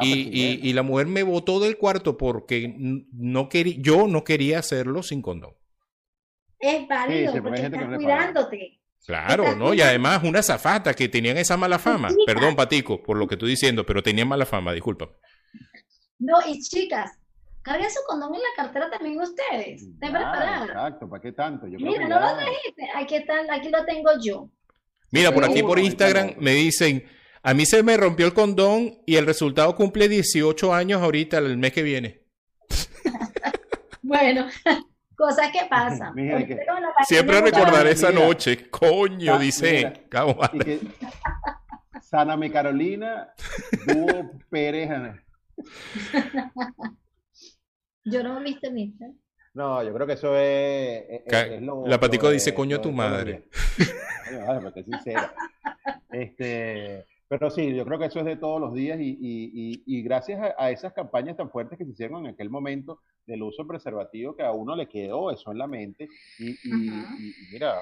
Y, 0.00 0.60
y, 0.62 0.72
la 0.74 0.84
mujer 0.84 1.08
me 1.08 1.24
botó 1.24 1.58
del 1.58 1.76
cuarto 1.76 2.16
porque 2.16 2.72
no 2.78 3.48
quería, 3.48 3.74
yo 3.80 4.06
no 4.06 4.22
quería 4.22 4.60
hacerlo 4.60 5.02
sin 5.02 5.20
condón. 5.20 5.54
Es 6.60 6.86
válido, 6.86 7.32
porque 7.42 7.62
estás 7.62 7.96
cuidándote. 7.96 8.80
Claro, 9.06 9.56
¿no? 9.56 9.74
Y 9.74 9.80
además 9.80 10.22
una 10.22 10.44
zafata 10.44 10.94
que 10.94 11.08
tenían 11.08 11.36
esa 11.36 11.56
mala 11.56 11.80
fama. 11.80 12.10
Perdón, 12.26 12.54
Patico, 12.54 13.02
por 13.02 13.16
lo 13.16 13.26
que 13.26 13.34
estoy 13.34 13.50
diciendo, 13.50 13.84
pero 13.84 14.04
tenían 14.04 14.28
mala 14.28 14.46
fama, 14.46 14.72
disculpa. 14.72 15.10
No, 16.20 16.36
y 16.46 16.60
chicas, 16.60 17.18
Carguen 17.62 17.90
su 17.90 18.00
condón 18.06 18.34
en 18.34 18.40
la 18.40 18.48
cartera 18.56 18.90
también 18.90 19.20
ustedes. 19.20 19.82
Estén 19.82 20.12
preparados. 20.12 20.68
Exacto, 20.68 21.08
¿para 21.08 21.22
qué 21.22 21.32
tanto? 21.32 21.66
Mira, 21.66 22.08
no 22.08 22.20
lo 22.20 22.36
trajiste. 22.36 22.88
Aquí, 22.94 23.16
está, 23.16 23.34
aquí 23.50 23.68
lo 23.68 23.84
tengo 23.84 24.10
yo. 24.20 24.48
Mira, 25.10 25.32
por 25.32 25.44
aquí 25.44 25.62
por 25.62 25.78
Instagram 25.78 26.34
me 26.38 26.52
dicen, 26.52 27.04
a 27.42 27.54
mí 27.54 27.64
se 27.64 27.82
me 27.82 27.96
rompió 27.96 28.26
el 28.26 28.34
condón 28.34 28.98
y 29.06 29.16
el 29.16 29.26
resultado 29.26 29.74
cumple 29.74 30.08
18 30.08 30.74
años 30.74 31.02
ahorita, 31.02 31.38
el 31.38 31.56
mes 31.56 31.72
que 31.72 31.82
viene. 31.82 32.22
bueno, 34.02 34.46
cosas 35.16 35.50
que 35.50 35.66
pasan. 35.68 36.14
Siempre 37.06 37.40
recordaré 37.40 37.92
esa 37.92 38.12
noche. 38.12 38.68
Coño, 38.68 39.34
ah, 39.34 39.38
dice. 39.38 40.04
Sáname 42.02 42.50
Carolina, 42.50 43.32
Dúo 43.86 44.32
Pérez. 44.50 44.90
Yo 48.10 48.22
no 48.22 48.40
viste 48.40 48.70
Mister. 48.70 49.10
No, 49.54 49.82
yo 49.82 49.92
creo 49.92 50.06
que 50.06 50.12
eso 50.12 50.36
es. 50.36 51.22
la 51.86 51.98
Patico 51.98 52.30
dice, 52.30 52.54
coño 52.54 52.76
a 52.76 52.82
tu 52.82 52.92
madre. 52.92 53.44
Este, 56.10 57.06
pero 57.28 57.50
sí, 57.50 57.74
yo 57.74 57.84
creo 57.84 57.98
que 57.98 58.06
eso 58.06 58.18
es 58.20 58.24
de 58.24 58.36
todos 58.36 58.60
los 58.60 58.72
días 58.74 58.98
y, 59.00 60.02
gracias 60.02 60.54
a, 60.56 60.70
esas 60.70 60.92
campañas 60.92 61.36
tan 61.36 61.50
fuertes 61.50 61.78
que 61.78 61.84
se 61.84 61.92
hicieron 61.92 62.26
en 62.26 62.34
aquel 62.34 62.50
momento 62.50 63.00
del 63.26 63.42
uso 63.42 63.66
preservativo 63.66 64.34
que 64.36 64.42
a 64.42 64.52
uno 64.52 64.74
le 64.76 64.88
quedó 64.88 65.30
eso 65.30 65.52
en 65.52 65.58
la 65.58 65.66
mente 65.66 66.08
y, 66.38 66.56
mira, 67.52 67.78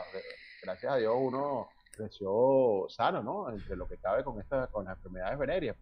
gracias 0.63 0.93
a 0.93 0.97
Dios 0.97 1.15
uno 1.17 1.69
creció 1.93 2.87
sano, 2.89 3.23
¿no? 3.23 3.51
Entre 3.51 3.77
lo 3.77 3.89
que 3.89 3.97
cabe 3.99 4.23
con, 4.25 4.41
esta, 4.41 4.67
con 4.69 4.85
las 4.85 4.97
enfermedades 4.97 5.39
venéreas. 5.39 5.77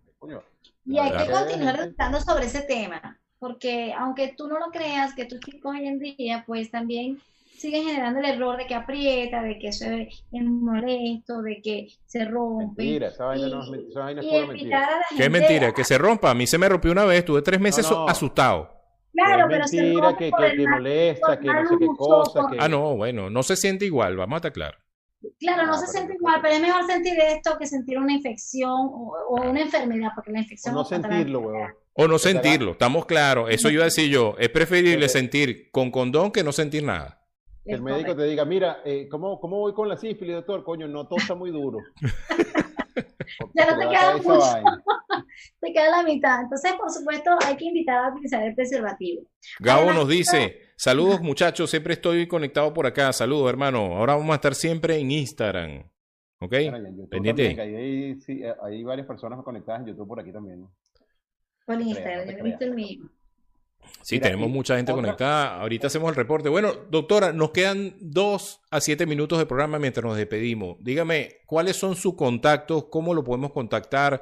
y 0.85 0.99
hay 0.99 1.11
que 1.11 1.33
continuar 1.33 1.77
tratando 1.77 2.21
sobre 2.21 2.47
ese 2.47 2.62
tema 2.62 3.19
porque 3.45 3.93
aunque 3.93 4.33
tú 4.35 4.49
no 4.49 4.59
lo 4.59 4.71
creas, 4.71 5.15
que 5.15 5.27
tus 5.27 5.39
chicos 5.41 5.75
hoy 5.77 5.87
en 5.87 5.99
día, 5.99 6.45
pues 6.47 6.71
también 6.71 7.21
siguen 7.59 7.85
generando 7.85 8.21
el 8.21 8.25
error 8.25 8.57
de 8.57 8.66
que 8.66 8.75
aprieta, 8.75 9.43
de 9.43 9.59
que 9.59 9.69
eso 9.69 9.85
es 9.85 10.25
molesto, 10.33 11.43
de 11.43 11.61
que 11.61 11.89
se 12.07 12.25
rompe. 12.25 12.83
Mentira, 12.83 13.09
esa 13.09 13.27
vaina, 13.27 13.49
no, 13.49 13.75
esa 13.75 14.01
vaina 14.01 14.23
es 14.23 14.27
pura 14.27 14.47
mentira. 14.47 14.89
¿Qué 15.15 15.29
mentira? 15.29 15.73
Que 15.75 15.85
se 15.85 15.99
rompa. 15.99 16.31
A 16.31 16.35
mí 16.35 16.47
se 16.47 16.57
me 16.57 16.71
rompió 16.71 16.91
una 16.91 17.05
vez, 17.05 17.23
tuve 17.23 17.43
tres 17.43 17.61
meses 17.61 17.87
asustado. 18.09 18.71
Claro, 19.12 19.45
pero 19.47 19.65
mentira, 19.71 20.11
se 20.12 20.16
que, 20.16 20.31
que, 20.31 20.57
que 20.57 20.66
molesta, 20.66 21.39
que 21.39 21.47
no 21.47 21.69
sé 21.69 21.75
qué 21.79 21.87
cosa. 21.99 22.41
Ah, 22.59 22.66
no, 22.66 22.97
bueno, 22.97 23.29
no 23.29 23.43
se 23.43 23.57
siente 23.57 23.85
igual, 23.85 24.16
vamos 24.16 24.37
a 24.37 24.39
estar 24.39 24.53
claro. 24.55 24.79
Claro, 25.39 25.66
no, 25.66 25.77
se 25.77 25.89
siente 25.89 26.15
igual, 26.15 26.41
pero 26.41 26.55
es 26.55 26.62
mejor 26.62 26.87
sentir 26.87 27.21
esto 27.21 27.59
que 27.59 27.66
sentir 27.66 27.99
una 27.99 28.15
infección 28.15 28.73
o, 28.73 29.43
una 29.43 29.61
enfermedad, 29.61 30.12
porque 30.15 30.33
la 30.33 30.39
infección... 30.39 30.75
O 30.75 30.79
no 30.79 30.85
sentirlo, 30.87 31.41
huevón. 31.41 31.84
O 31.97 32.09
no 32.09 32.19
sentirlo, 32.19 32.73
estamos 32.73 33.07
claros. 33.07 33.49
Eso 33.51 33.71
iba 33.71 33.83
a 33.83 33.85
decir 33.85 34.11
yo. 34.11 34.35
Es 34.39 34.49
preferible 34.49 35.09
sentir 35.09 35.71
con 35.71 35.93
condón 35.93 36.33
que 36.33 36.43
no 36.43 36.51
sentir 36.51 36.83
nada. 36.83 37.25
Que 37.65 37.73
el 37.73 37.83
médico 37.83 38.15
te 38.16 38.25
diga, 38.25 38.45
mira, 38.45 38.83
eh, 38.85 39.09
¿cómo, 39.09 39.41
¿cómo 39.41 39.61
voy 39.61 39.73
con 39.73 39.89
la 39.89 39.97
sífilis, 39.97 40.35
doctor? 40.35 40.65
Coño, 40.65 40.89
no 40.89 41.07
tosa 41.07 41.35
muy 41.35 41.51
duro. 41.51 41.79
ya 43.55 43.71
no 43.71 43.79
te 43.79 43.89
queda 43.89 44.16
mucho. 44.16 44.41
te 45.61 45.73
queda 45.73 45.91
la 45.91 46.03
mitad. 46.03 46.43
Entonces, 46.43 46.73
por 46.75 46.91
supuesto, 46.91 47.31
hay 47.47 47.57
que 47.57 47.66
invitar 47.66 48.05
a 48.05 48.12
utilizar 48.12 48.43
el 48.43 48.55
preservativo. 48.55 49.23
Gabo 49.61 49.93
nos 49.93 50.09
dice, 50.09 50.62
saludos 50.77 51.21
muchachos, 51.23 51.71
siempre 51.71 51.95
estoy 51.95 52.27
conectado 52.27 52.75
por 52.75 52.87
acá. 52.87 53.12
Saludos, 53.12 53.49
hermano. 53.49 53.97
Ahora 53.97 54.16
vamos 54.16 54.33
a 54.33 54.35
estar 54.35 54.55
siempre 54.55 54.99
en 54.99 55.12
Instagram. 55.12 55.85
¿Ok? 56.41 56.55
Pendiente. 57.09 57.59
hay, 57.61 58.21
sí, 58.21 58.43
hay 58.62 58.83
varias 58.83 59.07
personas 59.07 59.43
conectadas 59.43 59.83
en 59.83 59.87
YouTube 59.87 60.09
por 60.09 60.21
aquí 60.21 60.33
también. 60.33 60.66
Con 61.66 61.81
Instagram, 61.81 62.28
yo 62.28 62.39
he 62.39 62.43
visto 62.43 62.65
el 62.65 62.74
mío. 62.74 63.11
Sí, 64.03 64.20
tenemos 64.20 64.51
mucha 64.51 64.77
gente 64.77 64.93
conectada. 64.93 65.61
Ahorita 65.61 65.86
hacemos 65.86 66.11
el 66.11 66.16
reporte. 66.16 66.49
Bueno, 66.49 66.73
doctora, 66.91 67.32
nos 67.32 67.51
quedan 67.53 67.95
dos 68.01 68.61
a 68.70 68.81
siete 68.81 69.07
minutos 69.07 69.39
de 69.39 69.47
programa 69.47 69.78
mientras 69.78 70.05
nos 70.05 70.16
despedimos. 70.16 70.77
Dígame, 70.81 71.41
¿cuáles 71.47 71.77
son 71.77 71.97
sus 71.97 72.15
contactos? 72.15 72.86
¿Cómo 72.91 73.15
lo 73.15 73.24
podemos 73.24 73.53
contactar? 73.53 74.20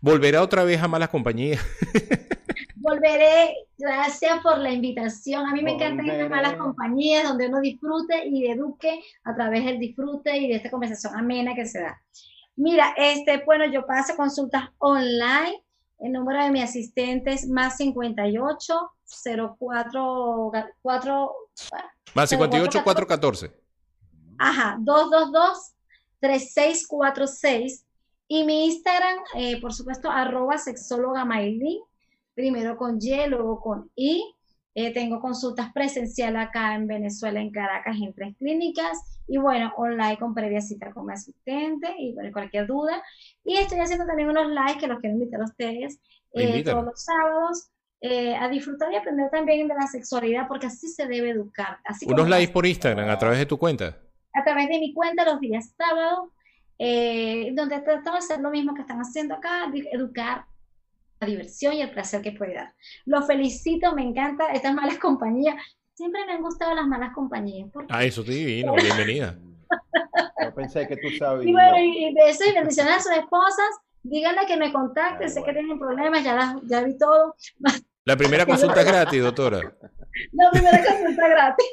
¿Volverá 0.00 0.42
otra 0.42 0.64
vez 0.64 0.82
a 0.82 0.88
Malas 0.88 1.08
Compañías? 1.08 1.64
Volveré. 2.76 3.54
Gracias 3.78 4.40
por 4.42 4.58
la 4.58 4.70
invitación. 4.70 5.46
A 5.46 5.52
mí 5.52 5.62
me 5.62 5.72
encantan 5.72 6.08
estas 6.08 6.28
malas 6.28 6.54
compañías 6.54 7.24
donde 7.24 7.48
uno 7.48 7.60
disfrute 7.60 8.26
y 8.28 8.46
eduque 8.48 9.00
a 9.24 9.34
través 9.34 9.64
del 9.64 9.78
disfrute 9.78 10.36
y 10.36 10.48
de 10.48 10.56
esta 10.56 10.70
conversación 10.70 11.16
amena 11.16 11.54
que 11.54 11.64
se 11.64 11.80
da. 11.80 12.00
Mira, 12.56 12.94
este, 12.96 13.42
bueno, 13.44 13.64
yo 13.66 13.86
paso 13.86 14.14
consultas 14.14 14.64
online 14.78 15.61
el 16.02 16.12
número 16.12 16.42
de 16.42 16.50
mi 16.50 16.60
asistente 16.60 17.32
es 17.32 17.48
más 17.48 17.76
58 17.76 18.90
04 19.58 20.52
4, 20.82 21.32
más 22.14 22.28
58 22.28 22.82
414. 22.82 23.52
Ajá, 24.38 24.76
222 24.80 25.72
3646 26.18 27.84
y 28.26 28.44
mi 28.44 28.66
Instagram, 28.66 29.18
eh, 29.34 29.60
por 29.60 29.72
supuesto, 29.72 30.10
arroba 30.10 30.58
sexóloga 30.58 31.24
primero 32.34 32.76
con 32.76 32.98
Y, 33.00 33.26
luego 33.28 33.60
con 33.60 33.90
I. 33.94 34.34
Eh, 34.74 34.92
tengo 34.94 35.20
consultas 35.20 35.70
presenciales 35.72 36.40
acá 36.40 36.74
en 36.74 36.86
Venezuela, 36.86 37.40
en 37.40 37.50
Caracas, 37.50 37.96
en 38.00 38.14
tres 38.14 38.34
clínicas. 38.38 39.20
Y 39.28 39.38
bueno, 39.38 39.72
online 39.76 40.18
con 40.18 40.34
previa 40.34 40.60
cita 40.60 40.90
con 40.92 41.06
mi 41.06 41.12
asistente 41.12 41.94
y 41.98 42.14
bueno, 42.14 42.30
cualquier 42.32 42.66
duda. 42.66 43.02
Y 43.44 43.56
estoy 43.56 43.80
haciendo 43.80 44.06
también 44.06 44.30
unos 44.30 44.48
lives 44.48 44.76
que 44.78 44.86
los 44.86 44.98
quiero 45.00 45.16
invitar 45.16 45.40
a 45.42 45.44
ustedes 45.44 46.00
eh, 46.32 46.62
todos 46.64 46.84
los 46.84 47.02
sábados. 47.02 47.68
Eh, 48.04 48.34
a 48.34 48.48
disfrutar 48.48 48.92
y 48.92 48.96
aprender 48.96 49.30
también 49.30 49.68
de 49.68 49.74
la 49.74 49.86
sexualidad, 49.86 50.48
porque 50.48 50.66
así 50.66 50.88
se 50.88 51.06
debe 51.06 51.30
educar. 51.30 51.78
Así 51.84 52.04
unos 52.08 52.28
lives 52.28 52.50
por 52.50 52.66
Instagram, 52.66 53.08
a 53.08 53.16
través 53.16 53.38
de 53.38 53.46
tu 53.46 53.56
cuenta. 53.56 53.96
A 54.34 54.42
través 54.42 54.68
de 54.68 54.80
mi 54.80 54.92
cuenta 54.92 55.24
los 55.24 55.38
días 55.38 55.72
sábados, 55.78 56.30
donde 57.54 57.78
tratamos 57.78 58.26
de 58.26 58.34
hacer 58.34 58.40
lo 58.40 58.50
mismo 58.50 58.74
que 58.74 58.80
están 58.80 58.98
haciendo 58.98 59.36
acá, 59.36 59.70
educar 59.92 60.46
diversión 61.26 61.74
y 61.74 61.82
el 61.82 61.90
placer 61.90 62.22
que 62.22 62.32
puede 62.32 62.54
dar. 62.54 62.74
Los 63.04 63.26
felicito, 63.26 63.94
me 63.94 64.02
encanta 64.02 64.52
estas 64.52 64.74
malas 64.74 64.98
compañías. 64.98 65.56
Siempre 65.94 66.24
me 66.26 66.32
han 66.32 66.42
gustado 66.42 66.74
las 66.74 66.86
malas 66.86 67.12
compañías. 67.14 67.68
Ah, 67.90 68.04
eso 68.04 68.22
divino, 68.22 68.74
bienvenida. 68.74 69.36
Yo 70.42 70.54
pensé 70.54 70.86
que 70.88 70.96
tú 70.96 71.08
sabías. 71.18 71.46
Y 71.46 71.52
bueno, 71.52 71.78
y 71.78 72.06
y 72.06 72.14
besos 72.14 72.46
y 72.46 72.52
bendiciones 72.54 72.94
a 72.96 73.00
sus 73.00 73.12
esposas. 73.12 73.66
Díganle 74.02 74.46
que 74.46 74.56
me 74.56 74.72
contacten, 74.72 75.26
Ah, 75.26 75.30
sé 75.30 75.42
que 75.44 75.52
tienen 75.52 75.78
problemas, 75.78 76.24
ya, 76.24 76.34
las- 76.34 76.56
ya 76.64 76.82
vi 76.82 76.98
todo. 76.98 77.36
La 78.04 78.16
primera 78.16 78.44
consulta 78.46 78.80
es 78.80 78.86
gratis, 78.86 79.22
doctora. 79.22 79.60
La 80.32 80.50
primera 80.50 80.78
consulta 80.84 81.28
gratis. 81.28 81.66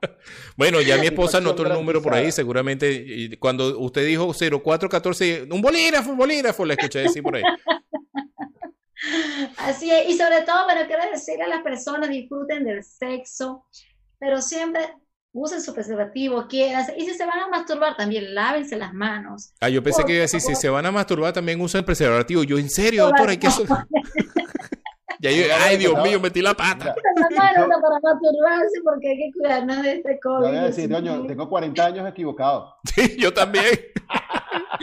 Bueno, 0.56 0.80
ya 0.80 0.98
mi 0.98 1.06
esposa 1.06 1.38
anotó 1.38 1.66
el 1.66 1.72
número 1.72 2.02
por 2.02 2.14
ahí, 2.14 2.32
seguramente. 2.32 3.36
Cuando 3.38 3.78
usted 3.78 4.06
dijo 4.06 4.32
0414, 4.32 5.48
un 5.50 5.60
bolígrafo, 5.60 6.10
un 6.10 6.18
bolígrafo, 6.18 6.64
la 6.64 6.74
escuché 6.74 7.00
decir 7.00 7.22
por 7.22 7.36
ahí. 7.36 7.42
Así 9.58 9.90
es, 9.90 10.08
y 10.08 10.16
sobre 10.16 10.42
todo, 10.42 10.64
bueno, 10.64 10.82
quiero 10.86 11.02
decirle 11.10 11.44
a 11.44 11.48
las 11.48 11.62
personas, 11.62 12.08
disfruten 12.08 12.64
del 12.64 12.82
sexo, 12.82 13.66
pero 14.18 14.40
siempre 14.40 14.80
usen 15.32 15.60
su 15.60 15.74
preservativo, 15.74 16.46
quieran, 16.46 16.86
y 16.96 17.04
si 17.04 17.14
se 17.14 17.26
van 17.26 17.40
a 17.40 17.48
masturbar, 17.48 17.96
también 17.96 18.34
lávense 18.34 18.76
las 18.76 18.94
manos. 18.94 19.52
Ah, 19.60 19.68
yo 19.68 19.82
pensé 19.82 20.02
Por 20.02 20.06
que 20.06 20.12
iba 20.14 20.20
a 20.20 20.22
decir, 20.22 20.40
si 20.40 20.54
se 20.54 20.68
van 20.68 20.86
a 20.86 20.92
masturbar, 20.92 21.32
también 21.32 21.60
usen 21.60 21.80
el 21.80 21.84
preservativo. 21.84 22.44
Yo, 22.44 22.56
en 22.56 22.70
serio, 22.70 23.06
doctora, 23.06 23.32
hay 23.32 23.38
que 23.38 23.48
hacer. 25.28 25.46
Ya 25.46 25.46
yo, 25.48 25.54
ay, 25.64 25.76
Dios 25.76 26.02
mío, 26.02 26.20
metí 26.20 26.40
la 26.42 26.54
pata. 26.54 26.94
No 27.16 27.28
para 27.80 28.00
masturbarse 28.02 28.80
porque 28.84 29.08
hay 29.10 29.16
que 29.18 29.30
cuidarnos 29.38 29.82
de 29.82 29.92
este 29.92 30.14
te 30.14 30.28
voy 30.28 30.46
a 30.46 30.50
COVID. 30.50 30.60
decir, 30.60 30.88
doño, 30.88 31.26
tengo 31.26 31.48
40 31.48 31.84
años 31.86 32.08
equivocado. 32.08 32.74
Sí, 32.94 33.16
yo 33.18 33.32
también. 33.32 33.64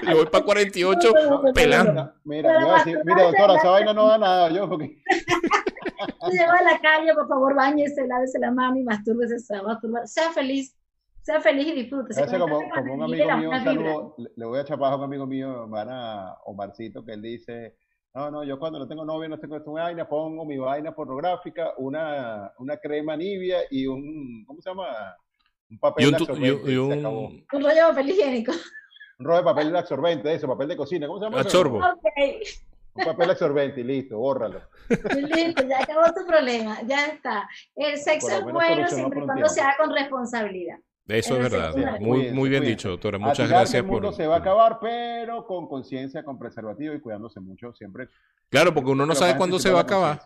Yo 0.03 0.17
voy 0.17 0.25
para 0.25 0.43
48 0.43 1.13
pelando. 1.53 2.13
Mira, 2.23 2.53
yo 2.53 2.61
iba 2.61 2.75
a 2.75 2.77
decir, 2.83 2.99
mira, 3.05 3.23
doctora, 3.23 3.55
esa 3.55 3.69
vaina 3.69 3.93
no 3.93 4.07
da 4.07 4.17
nada, 4.17 4.49
yo, 4.49 4.67
porque 4.67 4.97
Si 6.29 6.37
se 6.37 6.45
va 6.45 6.53
a 6.57 6.63
la 6.63 6.79
calle, 6.79 7.13
por 7.13 7.27
favor, 7.27 7.55
bañese, 7.55 8.05
lávese 8.07 8.39
la 8.39 8.51
mano 8.51 8.77
y 8.77 8.83
mastúrbese, 8.83 9.39
se 9.39 9.53
va 9.55 9.59
a 9.59 9.63
masturbar. 9.63 10.07
Sea 10.07 10.31
feliz, 10.31 10.75
sea 11.21 11.39
feliz 11.39 11.67
y 11.67 11.73
disfrute. 11.73 12.19
Hace 12.19 12.37
como, 12.39 12.59
como 12.73 12.93
un 12.95 13.03
amigo 13.03 13.37
mío, 13.37 13.49
un 13.49 13.63
saludo, 13.63 14.15
le, 14.17 14.29
le 14.35 14.45
voy 14.45 14.59
a 14.59 14.65
chapar 14.65 14.93
a 14.93 14.95
un 14.97 15.03
amigo 15.03 15.25
mío, 15.27 15.63
hermana 15.63 16.35
Omarcito, 16.45 17.05
que 17.05 17.13
él 17.13 17.21
dice, 17.21 17.75
no, 18.13 18.29
no, 18.31 18.43
yo 18.43 18.59
cuando 18.59 18.77
no 18.79 18.87
tengo 18.87 19.05
novia, 19.05 19.29
no 19.29 19.39
tengo 19.39 19.55
esta 19.57 19.71
vaina, 19.71 20.07
pongo 20.07 20.45
mi 20.45 20.57
vaina 20.57 20.93
pornográfica, 20.93 21.73
una, 21.77 22.51
una 22.57 22.77
crema 22.77 23.15
nivia 23.15 23.59
y 23.69 23.87
un, 23.87 24.43
¿cómo 24.45 24.61
se 24.61 24.69
llama? 24.69 24.85
Un 25.69 25.79
papel 25.79 26.05
de 26.11 26.17
absorbente, 26.17 26.65
se 26.93 26.99
acabó. 26.99 27.19
un- 27.27 27.45
Un 27.53 27.61
rollo 27.63 27.75
de 27.75 27.81
papel 27.81 28.09
higiénico. 28.09 28.51
Un 29.19 29.25
rollo 29.25 29.37
de 29.39 29.43
papel 29.45 29.71
de 29.71 29.77
absorbente, 29.79 30.33
eso, 30.33 30.47
papel 30.47 30.67
de 30.67 30.77
cocina, 30.77 31.07
¿cómo 31.07 31.19
se 31.19 31.25
llama? 31.25 31.39
Absorbo. 31.39 31.79
Un 32.93 33.05
papel 33.05 33.29
absorbente 33.29 33.79
y 33.79 33.83
listo, 33.85 34.17
bórralo. 34.17 34.61
listo, 34.89 35.63
ya 35.63 35.79
acabó 35.79 36.13
tu 36.13 36.25
problema, 36.27 36.81
ya 36.85 37.05
está. 37.05 37.47
El 37.75 37.97
sexo 37.97 38.27
es 38.27 38.43
bueno 38.43 38.59
siempre 38.89 39.19
y 39.19 39.25
cuando 39.25 39.47
se 39.49 39.61
haga 39.61 39.77
con 39.77 39.93
responsabilidad. 39.95 40.77
Eso 41.19 41.35
es 41.37 41.51
verdad. 41.51 41.73
Muy, 41.75 41.83
cuídense, 41.83 41.99
muy 41.99 42.49
bien 42.49 42.61
cuídense. 42.61 42.69
dicho, 42.69 42.89
doctora. 42.89 43.17
Muchas 43.17 43.49
gracias 43.49 43.75
el 43.75 43.83
mundo 43.83 44.07
por. 44.09 44.15
se 44.15 44.27
va 44.27 44.35
a 44.35 44.39
acabar, 44.39 44.79
pero 44.81 45.45
con 45.45 45.67
conciencia, 45.67 46.23
con 46.23 46.37
preservativo 46.39 46.93
y 46.93 46.99
cuidándose 46.99 47.39
mucho 47.39 47.73
siempre. 47.73 48.07
Claro, 48.49 48.73
porque 48.73 48.91
uno 48.91 49.05
no 49.05 49.13
Pero 49.13 49.19
sabe 49.19 49.37
cuándo 49.37 49.59
se 49.59 49.71
va 49.71 49.79
a 49.79 49.83
acabar. 49.83 50.21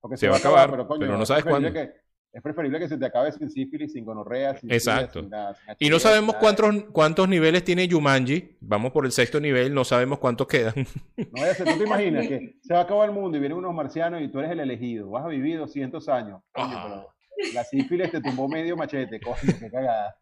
Porque 0.00 0.16
Se 0.16 0.28
va 0.28 0.36
a 0.36 0.38
acabar, 0.38 0.70
coño, 0.86 1.00
pero 1.00 1.16
no 1.16 1.22
es 1.22 1.28
sabes 1.28 1.44
preferible 1.44 1.72
cuándo. 1.72 1.92
que- 1.92 2.06
es 2.32 2.42
preferible 2.42 2.78
que 2.78 2.86
se 2.88 2.98
te 2.98 3.06
acabe 3.06 3.32
sin 3.32 3.48
sífilis, 3.48 3.92
sin 3.94 4.04
gonorrea, 4.04 4.54
sin 4.56 4.70
Exacto. 4.70 5.20
sin 5.20 5.30
nada, 5.30 5.54
sin 5.54 5.74
Y 5.78 5.88
no 5.88 5.98
sabemos 5.98 6.36
cuántos, 6.36 6.84
cuántos 6.92 7.26
niveles 7.30 7.64
tiene 7.64 7.88
Yumanji. 7.88 8.58
Vamos 8.60 8.92
por 8.92 9.06
el 9.06 9.12
sexto 9.12 9.40
nivel, 9.40 9.72
no 9.72 9.84
sabemos 9.86 10.18
cuántos 10.18 10.46
quedan. 10.46 10.74
No 11.16 11.40
vaya 11.40 11.52
a 11.52 11.54
ser, 11.54 11.66
tú 11.66 11.78
te 11.78 11.84
imaginas 11.84 12.28
que 12.28 12.56
se 12.62 12.74
va 12.74 12.80
a 12.80 12.82
acabar 12.82 13.08
el 13.08 13.14
mundo 13.14 13.38
y 13.38 13.40
vienen 13.40 13.56
unos 13.56 13.72
marcianos 13.74 14.20
y 14.20 14.28
tú 14.28 14.38
eres 14.40 14.50
el 14.50 14.60
elegido. 14.60 15.08
Vas 15.08 15.24
a 15.24 15.28
vivir 15.28 15.58
200 15.58 16.06
años. 16.10 16.42
Coño, 16.52 16.68
Ah. 16.76 16.82
pero 16.86 17.08
la 17.54 17.64
sífilis 17.64 18.10
te 18.10 18.20
tumbó 18.20 18.48
medio 18.48 18.76
machete, 18.76 19.20
coño, 19.20 19.36
qué 19.58 19.70
cagada. 19.70 20.16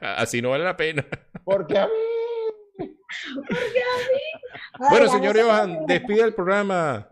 Así 0.16 0.40
no 0.40 0.50
vale 0.50 0.64
la 0.64 0.76
pena. 0.76 1.04
Porque 1.44 1.78
a 1.78 1.86
mí. 1.86 1.92
Bueno, 4.78 5.04
Ay, 5.04 5.08
señor 5.08 5.36
ya 5.36 5.42
no 5.42 5.48
sé 5.48 5.54
Johan, 5.54 5.86
despide 5.86 6.22
el 6.22 6.34
programa. 6.34 7.08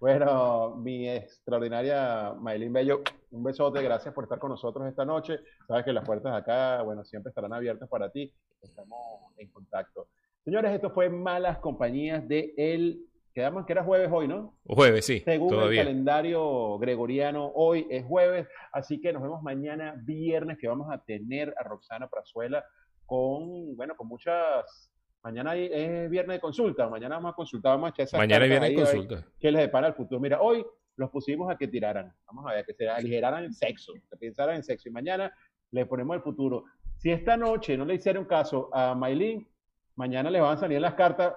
Bueno, 0.00 0.76
mi 0.76 1.08
extraordinaria 1.08 2.32
Maylin 2.38 2.72
Bello, 2.72 3.02
un 3.32 3.42
besote, 3.42 3.82
gracias 3.82 4.14
por 4.14 4.24
estar 4.24 4.38
con 4.38 4.50
nosotros 4.50 4.86
esta 4.86 5.04
noche. 5.04 5.40
Sabes 5.66 5.84
que 5.84 5.92
las 5.92 6.04
puertas 6.04 6.32
acá, 6.34 6.82
bueno, 6.82 7.04
siempre 7.04 7.30
estarán 7.30 7.52
abiertas 7.52 7.88
para 7.88 8.10
ti. 8.10 8.32
Estamos 8.62 9.32
en 9.38 9.50
contacto. 9.50 10.08
Señores, 10.44 10.72
esto 10.72 10.90
fue 10.90 11.10
Malas 11.10 11.58
Compañías 11.58 12.26
de 12.28 12.54
el, 12.56 13.07
quedamos 13.38 13.66
que 13.66 13.72
era 13.72 13.84
jueves 13.84 14.10
hoy, 14.10 14.26
¿no? 14.26 14.56
Jueves, 14.64 15.06
sí, 15.06 15.20
Según 15.20 15.54
el 15.54 15.76
calendario 15.76 16.76
gregoriano, 16.80 17.52
hoy 17.54 17.86
es 17.88 18.04
jueves, 18.04 18.48
así 18.72 19.00
que 19.00 19.12
nos 19.12 19.22
vemos 19.22 19.44
mañana 19.44 19.94
viernes 19.96 20.58
que 20.58 20.66
vamos 20.66 20.90
a 20.90 20.98
tener 21.04 21.54
a 21.56 21.62
Roxana 21.62 22.08
Prazuela 22.08 22.64
con, 23.06 23.76
bueno, 23.76 23.94
con 23.96 24.08
muchas... 24.08 24.90
Mañana 25.22 25.54
es 25.54 26.10
viernes 26.10 26.38
de 26.38 26.40
consulta, 26.40 26.88
mañana 26.88 27.14
vamos 27.14 27.30
a 27.32 27.36
consultar, 27.36 27.74
vamos 27.74 27.90
a 27.90 27.90
echar 27.90 28.04
esas 28.06 28.18
Mañana 28.18 28.44
a 28.44 28.58
ver 28.58 28.74
consulta. 28.74 29.24
qué 29.38 29.52
les 29.52 29.62
depara 29.62 29.86
el 29.86 29.94
futuro. 29.94 30.20
Mira, 30.20 30.40
hoy 30.40 30.66
los 30.96 31.08
pusimos 31.10 31.48
a 31.48 31.56
que 31.56 31.68
tiraran, 31.68 32.12
vamos 32.26 32.44
a 32.44 32.54
ver, 32.54 32.66
que 32.66 32.74
se 32.74 32.88
aligeraran 32.88 33.44
el 33.44 33.54
sexo, 33.54 33.92
que 33.92 34.16
pensaran 34.16 34.56
en 34.56 34.64
sexo, 34.64 34.88
y 34.88 34.92
mañana 34.92 35.32
le 35.70 35.86
ponemos 35.86 36.16
el 36.16 36.22
futuro. 36.22 36.64
Si 36.96 37.12
esta 37.12 37.36
noche 37.36 37.76
no 37.76 37.84
le 37.84 37.94
hicieron 37.94 38.24
caso 38.24 38.68
a 38.72 38.96
Maylin, 38.96 39.48
mañana 39.94 40.28
le 40.28 40.40
van 40.40 40.56
a 40.56 40.60
salir 40.60 40.80
las 40.80 40.94
cartas, 40.94 41.34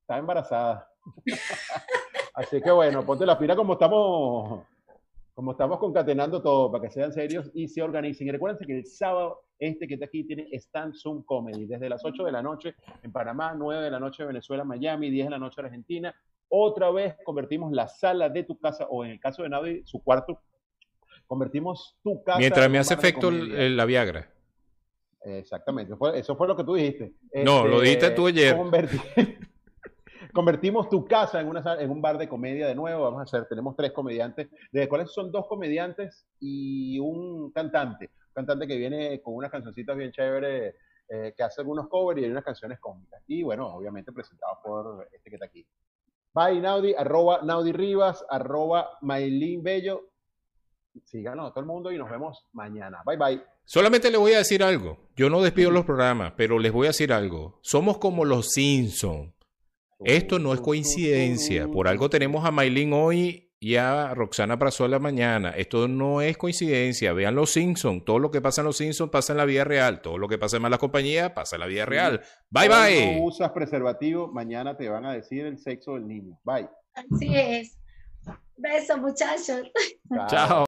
está 0.00 0.18
embarazada. 0.18 0.88
Así 2.34 2.60
que 2.60 2.70
bueno, 2.70 3.04
ponte 3.04 3.24
la 3.26 3.38
pila 3.38 3.56
como 3.56 3.74
estamos, 3.74 4.60
como 5.34 5.52
estamos 5.52 5.78
concatenando 5.78 6.42
todo 6.42 6.70
para 6.70 6.82
que 6.84 6.90
sean 6.90 7.12
serios 7.12 7.50
y 7.54 7.68
se 7.68 7.82
organicen. 7.82 8.26
Y 8.26 8.30
recuerden 8.30 8.66
que 8.66 8.78
el 8.78 8.86
sábado, 8.86 9.42
este 9.58 9.88
que 9.88 9.94
está 9.94 10.06
aquí 10.06 10.24
tiene 10.24 10.48
Stand 10.52 10.94
Zoom 10.94 11.22
Comedy, 11.24 11.66
desde 11.66 11.88
las 11.88 12.04
8 12.04 12.24
de 12.24 12.32
la 12.32 12.42
noche 12.42 12.74
en 13.02 13.10
Panamá, 13.12 13.54
9 13.56 13.84
de 13.84 13.90
la 13.90 13.98
noche 14.00 14.22
en 14.22 14.28
Venezuela, 14.28 14.64
Miami, 14.64 15.10
10 15.10 15.26
de 15.26 15.30
la 15.30 15.38
noche 15.38 15.60
en 15.60 15.66
Argentina. 15.66 16.14
Otra 16.48 16.90
vez 16.90 17.16
convertimos 17.24 17.72
la 17.72 17.88
sala 17.88 18.28
de 18.28 18.44
tu 18.44 18.58
casa, 18.58 18.86
o 18.88 19.04
en 19.04 19.12
el 19.12 19.20
caso 19.20 19.42
de 19.42 19.48
Naudi, 19.48 19.82
su 19.84 20.02
cuarto, 20.02 20.40
convertimos 21.26 21.96
tu 22.04 22.22
casa. 22.22 22.38
Mientras 22.38 22.66
en 22.66 22.72
me 22.72 22.78
hace 22.78 22.94
efecto 22.94 23.30
la 23.30 23.84
Viagra. 23.84 24.30
Exactamente, 25.24 25.96
fue- 25.96 26.18
eso 26.18 26.36
fue 26.36 26.46
lo 26.46 26.54
que 26.56 26.62
tú 26.62 26.74
dijiste. 26.74 27.14
No, 27.44 27.66
lo 27.66 27.80
dijiste 27.80 28.10
tú 28.10 28.26
ayer. 28.28 28.54
converti- 28.56 29.38
convertimos 30.36 30.90
tu 30.90 31.06
casa 31.06 31.40
en, 31.40 31.48
una, 31.48 31.80
en 31.80 31.90
un 31.90 32.02
bar 32.02 32.18
de 32.18 32.28
comedia 32.28 32.66
de 32.68 32.74
nuevo. 32.74 33.04
Vamos 33.04 33.20
a 33.20 33.22
hacer, 33.22 33.48
tenemos 33.48 33.74
tres 33.74 33.92
comediantes, 33.92 34.48
de 34.70 34.80
los 34.80 34.88
cuales 34.88 35.10
son 35.10 35.32
dos 35.32 35.46
comediantes 35.46 36.26
y 36.38 36.98
un 36.98 37.50
cantante. 37.52 38.10
Un 38.28 38.34
cantante 38.34 38.66
que 38.66 38.76
viene 38.76 39.22
con 39.22 39.34
unas 39.34 39.50
cancioncitas 39.50 39.96
bien 39.96 40.12
chéveres, 40.12 40.74
eh, 41.08 41.32
que 41.34 41.42
hace 41.42 41.62
algunos 41.62 41.88
covers 41.88 42.20
y 42.20 42.24
hay 42.24 42.30
unas 42.30 42.44
canciones 42.44 42.78
cómicas. 42.78 43.22
Y 43.26 43.42
bueno, 43.42 43.66
obviamente 43.74 44.12
presentado 44.12 44.58
por 44.62 45.08
este 45.10 45.30
que 45.30 45.36
está 45.36 45.46
aquí. 45.46 45.66
Bye 46.34 46.60
Naudi, 46.60 46.94
arroba 46.94 47.40
Naudi 47.42 47.72
Rivas, 47.72 48.22
arroba 48.28 48.98
Maylin 49.00 49.62
Bello. 49.62 50.02
Síganos 51.06 51.48
a 51.48 51.50
todo 51.50 51.60
el 51.60 51.66
mundo 51.66 51.90
y 51.90 51.96
nos 51.96 52.10
vemos 52.10 52.44
mañana. 52.52 53.02
Bye 53.06 53.16
bye. 53.16 53.42
Solamente 53.64 54.10
le 54.10 54.18
voy 54.18 54.34
a 54.34 54.38
decir 54.38 54.62
algo. 54.62 54.98
Yo 55.16 55.30
no 55.30 55.40
despido 55.40 55.70
los 55.70 55.86
programas, 55.86 56.34
pero 56.36 56.58
les 56.58 56.72
voy 56.72 56.88
a 56.88 56.90
decir 56.90 57.10
algo. 57.10 57.58
Somos 57.62 57.96
como 57.96 58.26
los 58.26 58.50
Simpsons. 58.50 59.35
Esto 60.04 60.38
no 60.38 60.52
es 60.52 60.60
coincidencia. 60.60 61.68
Por 61.68 61.88
algo 61.88 62.10
tenemos 62.10 62.44
a 62.44 62.50
Maylin 62.50 62.92
hoy 62.92 63.46
y 63.58 63.76
a 63.76 64.14
Roxana 64.14 64.58
Prazola 64.58 64.98
mañana. 64.98 65.50
Esto 65.50 65.88
no 65.88 66.20
es 66.20 66.36
coincidencia. 66.36 67.12
Vean 67.12 67.34
los 67.34 67.50
Simpsons. 67.50 68.04
Todo 68.04 68.18
lo 68.18 68.30
que 68.30 68.40
pasa 68.40 68.60
en 68.60 68.66
los 68.66 68.76
Simpsons 68.76 69.10
pasa 69.10 69.32
en 69.32 69.38
la 69.38 69.44
vida 69.44 69.64
real. 69.64 70.02
Todo 70.02 70.18
lo 70.18 70.28
que 70.28 70.38
pasa 70.38 70.56
en 70.56 70.62
malas 70.62 70.78
compañías 70.78 71.32
pasa 71.32 71.56
en 71.56 71.60
la 71.60 71.66
vida 71.66 71.86
real. 71.86 72.20
Bye 72.50 72.68
Hoy 72.68 72.68
bye. 72.68 73.16
No 73.16 73.24
usas 73.24 73.50
preservativo, 73.52 74.28
mañana 74.28 74.76
te 74.76 74.88
van 74.88 75.06
a 75.06 75.12
decir 75.12 75.46
el 75.46 75.58
sexo 75.58 75.94
del 75.94 76.06
niño. 76.06 76.38
Bye. 76.44 76.68
Así 76.94 77.34
es. 77.34 77.78
Besos, 78.56 78.98
muchachos. 78.98 79.62
Chao. 80.28 80.64